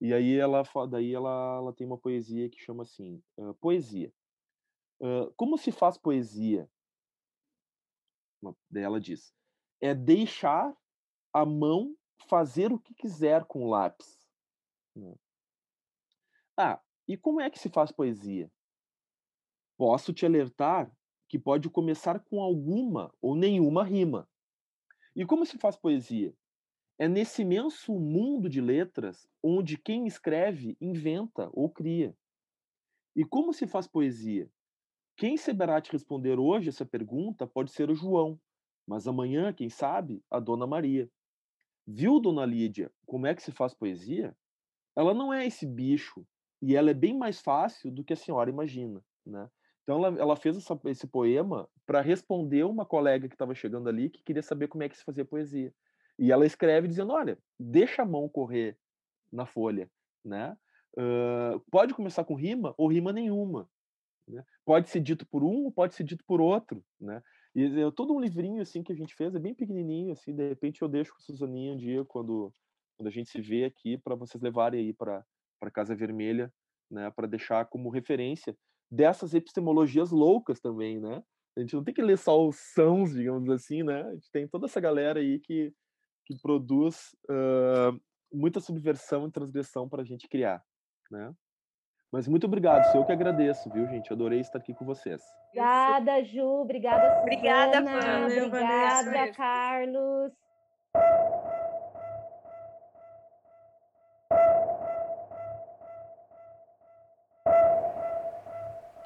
E 0.00 0.14
aí 0.14 0.36
ela, 0.36 0.62
daí 0.88 1.12
ela, 1.12 1.56
ela 1.56 1.72
tem 1.74 1.86
uma 1.86 1.98
poesia 1.98 2.48
que 2.48 2.58
chama 2.58 2.84
assim, 2.84 3.22
uh, 3.36 3.52
poesia. 3.54 4.10
Uh, 4.98 5.30
como 5.36 5.58
se 5.58 5.70
faz 5.70 5.98
poesia? 5.98 6.70
Daí 8.70 8.84
ela 8.84 9.00
diz, 9.00 9.34
é 9.80 9.94
deixar 9.94 10.74
a 11.34 11.44
mão 11.44 11.94
fazer 12.28 12.72
o 12.72 12.78
que 12.78 12.94
quiser 12.94 13.44
com 13.44 13.64
o 13.64 13.68
lápis. 13.68 14.18
Né? 14.96 15.14
Ah, 16.56 16.80
e 17.06 17.16
como 17.16 17.40
é 17.40 17.50
que 17.50 17.58
se 17.58 17.68
faz 17.68 17.92
poesia? 17.92 18.50
Posso 19.76 20.14
te 20.14 20.24
alertar 20.24 20.90
que 21.28 21.38
pode 21.38 21.68
começar 21.68 22.20
com 22.20 22.40
alguma 22.40 23.12
ou 23.20 23.36
nenhuma 23.36 23.84
rima. 23.84 24.28
E 25.14 25.24
como 25.26 25.44
se 25.44 25.58
faz 25.58 25.76
poesia? 25.76 26.34
É 26.98 27.06
nesse 27.06 27.42
imenso 27.42 27.92
mundo 27.92 28.48
de 28.48 28.60
letras 28.60 29.28
onde 29.42 29.76
quem 29.76 30.06
escreve 30.06 30.76
inventa 30.80 31.48
ou 31.52 31.70
cria. 31.70 32.16
E 33.14 33.24
como 33.24 33.52
se 33.52 33.66
faz 33.66 33.86
poesia? 33.86 34.50
Quem 35.16 35.36
saberá 35.36 35.80
te 35.80 35.92
responder 35.92 36.38
hoje 36.38 36.68
essa 36.68 36.86
pergunta 36.86 37.46
pode 37.46 37.72
ser 37.72 37.90
o 37.90 37.94
João, 37.94 38.40
mas 38.86 39.06
amanhã, 39.06 39.52
quem 39.52 39.68
sabe, 39.68 40.22
a 40.30 40.40
Dona 40.40 40.66
Maria. 40.66 41.10
Viu, 41.86 42.20
Dona 42.20 42.46
Lídia, 42.46 42.90
como 43.04 43.26
é 43.26 43.34
que 43.34 43.42
se 43.42 43.52
faz 43.52 43.74
poesia? 43.74 44.36
Ela 44.96 45.12
não 45.12 45.32
é 45.32 45.46
esse 45.46 45.66
bicho, 45.66 46.26
e 46.60 46.74
ela 46.74 46.90
é 46.90 46.94
bem 46.94 47.16
mais 47.16 47.40
fácil 47.40 47.90
do 47.90 48.02
que 48.02 48.12
a 48.12 48.16
senhora 48.16 48.50
imagina, 48.50 49.04
né? 49.24 49.48
Então 49.88 50.04
ela, 50.04 50.20
ela 50.20 50.36
fez 50.36 50.54
essa, 50.54 50.78
esse 50.84 51.06
poema 51.06 51.66
para 51.86 52.02
responder 52.02 52.62
uma 52.62 52.84
colega 52.84 53.26
que 53.26 53.34
estava 53.34 53.54
chegando 53.54 53.88
ali 53.88 54.10
que 54.10 54.22
queria 54.22 54.42
saber 54.42 54.68
como 54.68 54.84
é 54.84 54.88
que 54.88 54.98
se 54.98 55.02
fazia 55.02 55.24
poesia. 55.24 55.72
E 56.18 56.30
ela 56.30 56.44
escreve 56.44 56.86
dizendo: 56.86 57.14
olha, 57.14 57.38
deixa 57.58 58.02
a 58.02 58.04
mão 58.06 58.28
correr 58.28 58.76
na 59.32 59.46
folha, 59.46 59.90
né? 60.22 60.54
Uh, 60.92 61.58
pode 61.70 61.94
começar 61.94 62.22
com 62.22 62.34
rima 62.34 62.74
ou 62.76 62.88
rima 62.88 63.14
nenhuma. 63.14 63.66
Né? 64.26 64.44
Pode 64.62 64.90
ser 64.90 65.00
dito 65.00 65.26
por 65.26 65.42
um, 65.42 65.70
pode 65.70 65.94
ser 65.94 66.04
dito 66.04 66.22
por 66.26 66.38
outro, 66.38 66.84
né? 67.00 67.22
E 67.54 67.80
é 67.80 67.90
todo 67.90 68.12
um 68.12 68.20
livrinho 68.20 68.60
assim 68.60 68.82
que 68.82 68.92
a 68.92 68.96
gente 68.96 69.14
fez, 69.14 69.34
é 69.34 69.38
bem 69.38 69.54
pequenininho 69.54 70.12
assim, 70.12 70.36
de 70.36 70.46
repente 70.46 70.82
eu 70.82 70.88
deixo 70.88 71.12
com 71.12 71.18
a 71.18 71.22
Suzaninha 71.22 71.72
um 71.72 71.78
dia 71.78 72.04
quando 72.04 72.52
quando 72.94 73.08
a 73.08 73.10
gente 73.10 73.30
se 73.30 73.40
vê 73.40 73.64
aqui 73.64 73.96
para 73.96 74.14
vocês 74.14 74.42
levarem 74.42 74.80
aí 74.80 74.92
para 74.92 75.24
para 75.58 75.70
Casa 75.70 75.96
Vermelha, 75.96 76.52
né, 76.90 77.10
para 77.10 77.26
deixar 77.26 77.64
como 77.64 77.88
referência 77.88 78.54
dessas 78.90 79.34
epistemologias 79.34 80.10
loucas 80.10 80.60
também, 80.60 81.00
né? 81.00 81.22
A 81.56 81.60
gente 81.60 81.74
não 81.74 81.82
tem 81.82 81.92
que 81.92 82.02
ler 82.02 82.16
só 82.16 82.46
os 82.46 82.56
sãos, 82.72 83.12
digamos 83.12 83.50
assim, 83.50 83.82
né? 83.82 84.02
A 84.02 84.12
gente 84.12 84.30
tem 84.30 84.46
toda 84.46 84.66
essa 84.66 84.80
galera 84.80 85.18
aí 85.18 85.40
que, 85.40 85.72
que 86.24 86.38
produz 86.40 87.16
uh, 87.28 88.00
muita 88.32 88.60
subversão 88.60 89.26
e 89.26 89.32
transgressão 89.32 89.88
para 89.88 90.02
a 90.02 90.04
gente 90.04 90.28
criar, 90.28 90.62
né? 91.10 91.32
Mas 92.12 92.26
muito 92.26 92.46
obrigado, 92.46 92.90
sou 92.90 93.02
eu 93.02 93.06
que 93.06 93.12
agradeço, 93.12 93.70
viu, 93.70 93.86
gente? 93.86 94.12
Adorei 94.12 94.40
estar 94.40 94.58
aqui 94.58 94.72
com 94.72 94.84
vocês. 94.84 95.22
Obrigada, 95.48 96.24
Ju. 96.24 96.42
Obrigada, 96.42 97.02
Susana. 97.02 97.22
Obrigada, 97.22 97.74
Fana. 97.84 98.26
Obrigada. 98.46 99.32
Carlos. 99.32 100.32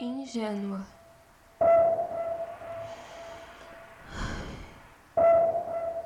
Ingênua. 0.04 0.84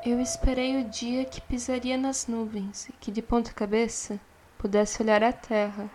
Eu 0.05 0.20
esperei 0.20 0.82
o 0.82 0.85
dia 0.85 1.24
que 1.24 1.40
pisaria 1.40 1.97
nas 1.97 2.27
nuvens 2.27 2.90
e 2.90 2.93
que 2.93 3.10
de 3.10 3.23
ponta 3.23 3.55
cabeça 3.55 4.20
pudesse 4.59 5.02
olhar 5.02 5.24
a 5.24 5.32
terra, 5.32 5.90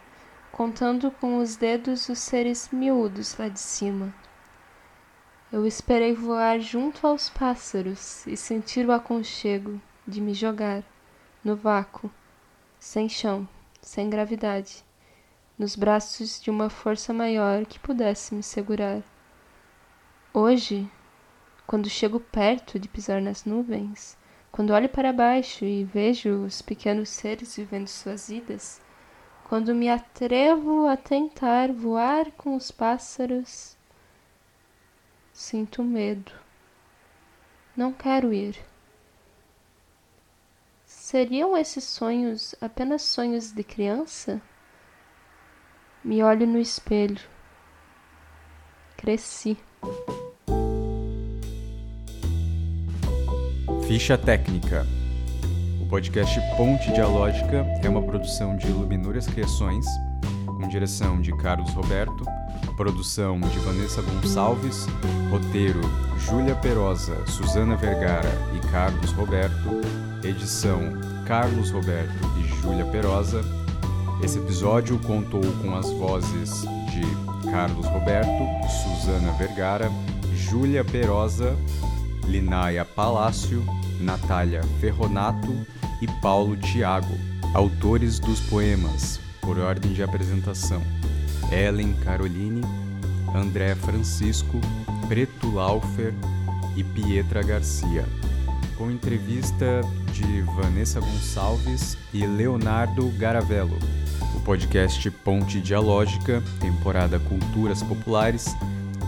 contando 0.52 1.12
com 1.12 1.38
os 1.38 1.56
dedos 1.56 2.10
os 2.10 2.18
seres 2.18 2.70
miúdos 2.72 3.38
lá 3.38 3.48
de 3.48 3.60
cima. 3.60 4.12
Eu 5.52 5.68
esperei 5.68 6.16
voar 6.16 6.60
junto 6.60 7.06
aos 7.06 7.30
pássaros 7.30 8.26
e 8.26 8.36
sentir 8.36 8.88
o 8.88 8.92
aconchego 8.92 9.80
de 10.08 10.20
me 10.20 10.34
jogar 10.34 10.84
no 11.44 11.56
vácuo, 11.56 12.10
sem 12.80 13.08
chão, 13.08 13.48
sem 13.80 14.10
gravidade, 14.10 14.84
nos 15.62 15.76
braços 15.76 16.42
de 16.42 16.50
uma 16.50 16.72
força 16.72 17.14
maior 17.14 17.68
que 17.68 17.78
pudesse 17.78 18.34
me 18.34 18.42
segurar. 18.42 19.04
Hoje, 20.34 20.90
quando 21.68 21.88
chego 21.88 22.20
perto 22.20 22.80
de 22.80 22.88
pisar 22.88 23.22
nas 23.22 23.46
nuvens, 23.46 24.18
quando 24.52 24.74
olho 24.74 24.90
para 24.90 25.14
baixo 25.14 25.64
e 25.64 25.84
vejo 25.84 26.46
os 26.46 26.64
pequenos 26.64 27.10
seres 27.10 27.56
vivendo 27.56 27.88
suas 27.88 28.28
vidas, 28.28 28.82
quando 29.44 29.76
me 29.76 29.88
atrevo 29.88 30.88
a 30.88 30.98
tentar 30.98 31.72
voar 31.72 32.32
com 32.32 32.56
os 32.56 32.72
pássaros, 32.72 33.78
sinto 35.32 35.84
medo. 35.84 36.32
Não 37.78 37.94
quero 37.94 38.34
ir. 38.34 38.58
Seriam 40.88 41.56
esses 41.56 41.84
sonhos 41.84 42.56
apenas 42.60 43.04
sonhos 43.04 43.52
de 43.52 43.64
criança? 43.64 44.42
Me 46.04 46.24
olho 46.24 46.48
no 46.48 46.58
espelho. 46.58 47.20
Cresci. 48.98 49.56
Ficha 53.88 54.18
técnica. 54.18 54.88
O 55.80 55.86
podcast 55.88 56.40
Ponte 56.58 56.92
Dialógica 56.92 57.68
é 57.84 57.88
uma 57.90 58.02
produção 58.02 58.58
de 58.58 58.68
Luminúrias 58.68 59.28
Criações, 59.28 59.86
com 60.48 60.68
direção 60.68 61.22
de 61.22 61.36
Carlos 61.38 61.72
Roberto, 61.74 62.26
produção 62.76 63.40
de 63.40 63.60
Vanessa 63.60 64.02
Gonçalves, 64.02 64.88
roteiro 65.30 65.82
Júlia 66.18 66.56
Perosa, 66.56 67.28
Suzana 67.28 67.76
Vergara 67.76 68.32
e 68.56 68.72
Carlos 68.72 69.12
Roberto, 69.12 69.82
edição 70.24 70.80
Carlos 71.28 71.70
Roberto 71.70 72.12
e 72.40 72.62
Júlia 72.62 72.86
Perosa. 72.86 73.61
Esse 74.24 74.38
episódio 74.38 75.00
contou 75.00 75.42
com 75.62 75.76
as 75.76 75.90
vozes 75.92 76.62
de 76.62 77.50
Carlos 77.50 77.88
Roberto, 77.88 78.30
Suzana 78.70 79.32
Vergara, 79.34 79.92
Júlia 80.36 80.86
Perosa, 80.86 81.58
Linaia 82.28 82.86
Palácio, 82.86 83.66
Natália 84.00 84.62
Ferronato 84.80 85.66
e 86.02 86.08
Paulo 86.22 86.56
Tiago, 86.56 87.18
autores 87.56 88.20
dos 88.20 88.40
poemas, 88.42 89.20
por 89.42 89.58
ordem 89.58 89.92
de 89.92 90.04
apresentação: 90.04 90.84
Ellen 91.52 91.94
Caroline, 92.04 92.62
André 93.36 93.74
Francisco, 93.74 94.62
Preto 95.08 95.52
Laufer 95.52 96.14
e 96.76 96.84
Pietra 96.84 97.42
Garcia, 97.42 98.06
com 98.78 98.92
entrevista 98.92 99.82
de 100.14 100.42
Vanessa 100.42 101.00
Gonçalves 101.00 101.98
e 102.14 102.26
Leonardo 102.28 103.10
Garavello. 103.18 103.80
Podcast 104.46 105.10
Ponte 105.12 105.62
Dialógica, 105.62 106.42
temporada 106.60 107.20
Culturas 107.20 107.84
Populares, 107.84 108.46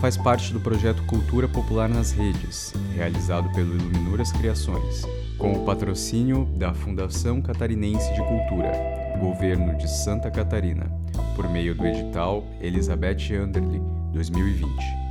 faz 0.00 0.16
parte 0.16 0.52
do 0.52 0.60
projeto 0.60 1.02
Cultura 1.04 1.48
Popular 1.48 1.88
nas 1.88 2.12
Redes, 2.12 2.72
realizado 2.94 3.50
pelo 3.52 3.74
Iluminuras 3.74 4.30
Criações, 4.32 5.02
com 5.36 5.52
o 5.52 5.64
patrocínio 5.64 6.44
da 6.56 6.72
Fundação 6.72 7.42
Catarinense 7.42 8.12
de 8.12 8.20
Cultura, 8.20 8.72
Governo 9.20 9.76
de 9.76 9.90
Santa 9.90 10.30
Catarina, 10.30 10.90
por 11.34 11.48
meio 11.48 11.74
do 11.74 11.86
edital 11.86 12.44
Elizabeth 12.60 13.34
Anderle 13.34 13.80
2020. 14.12 15.03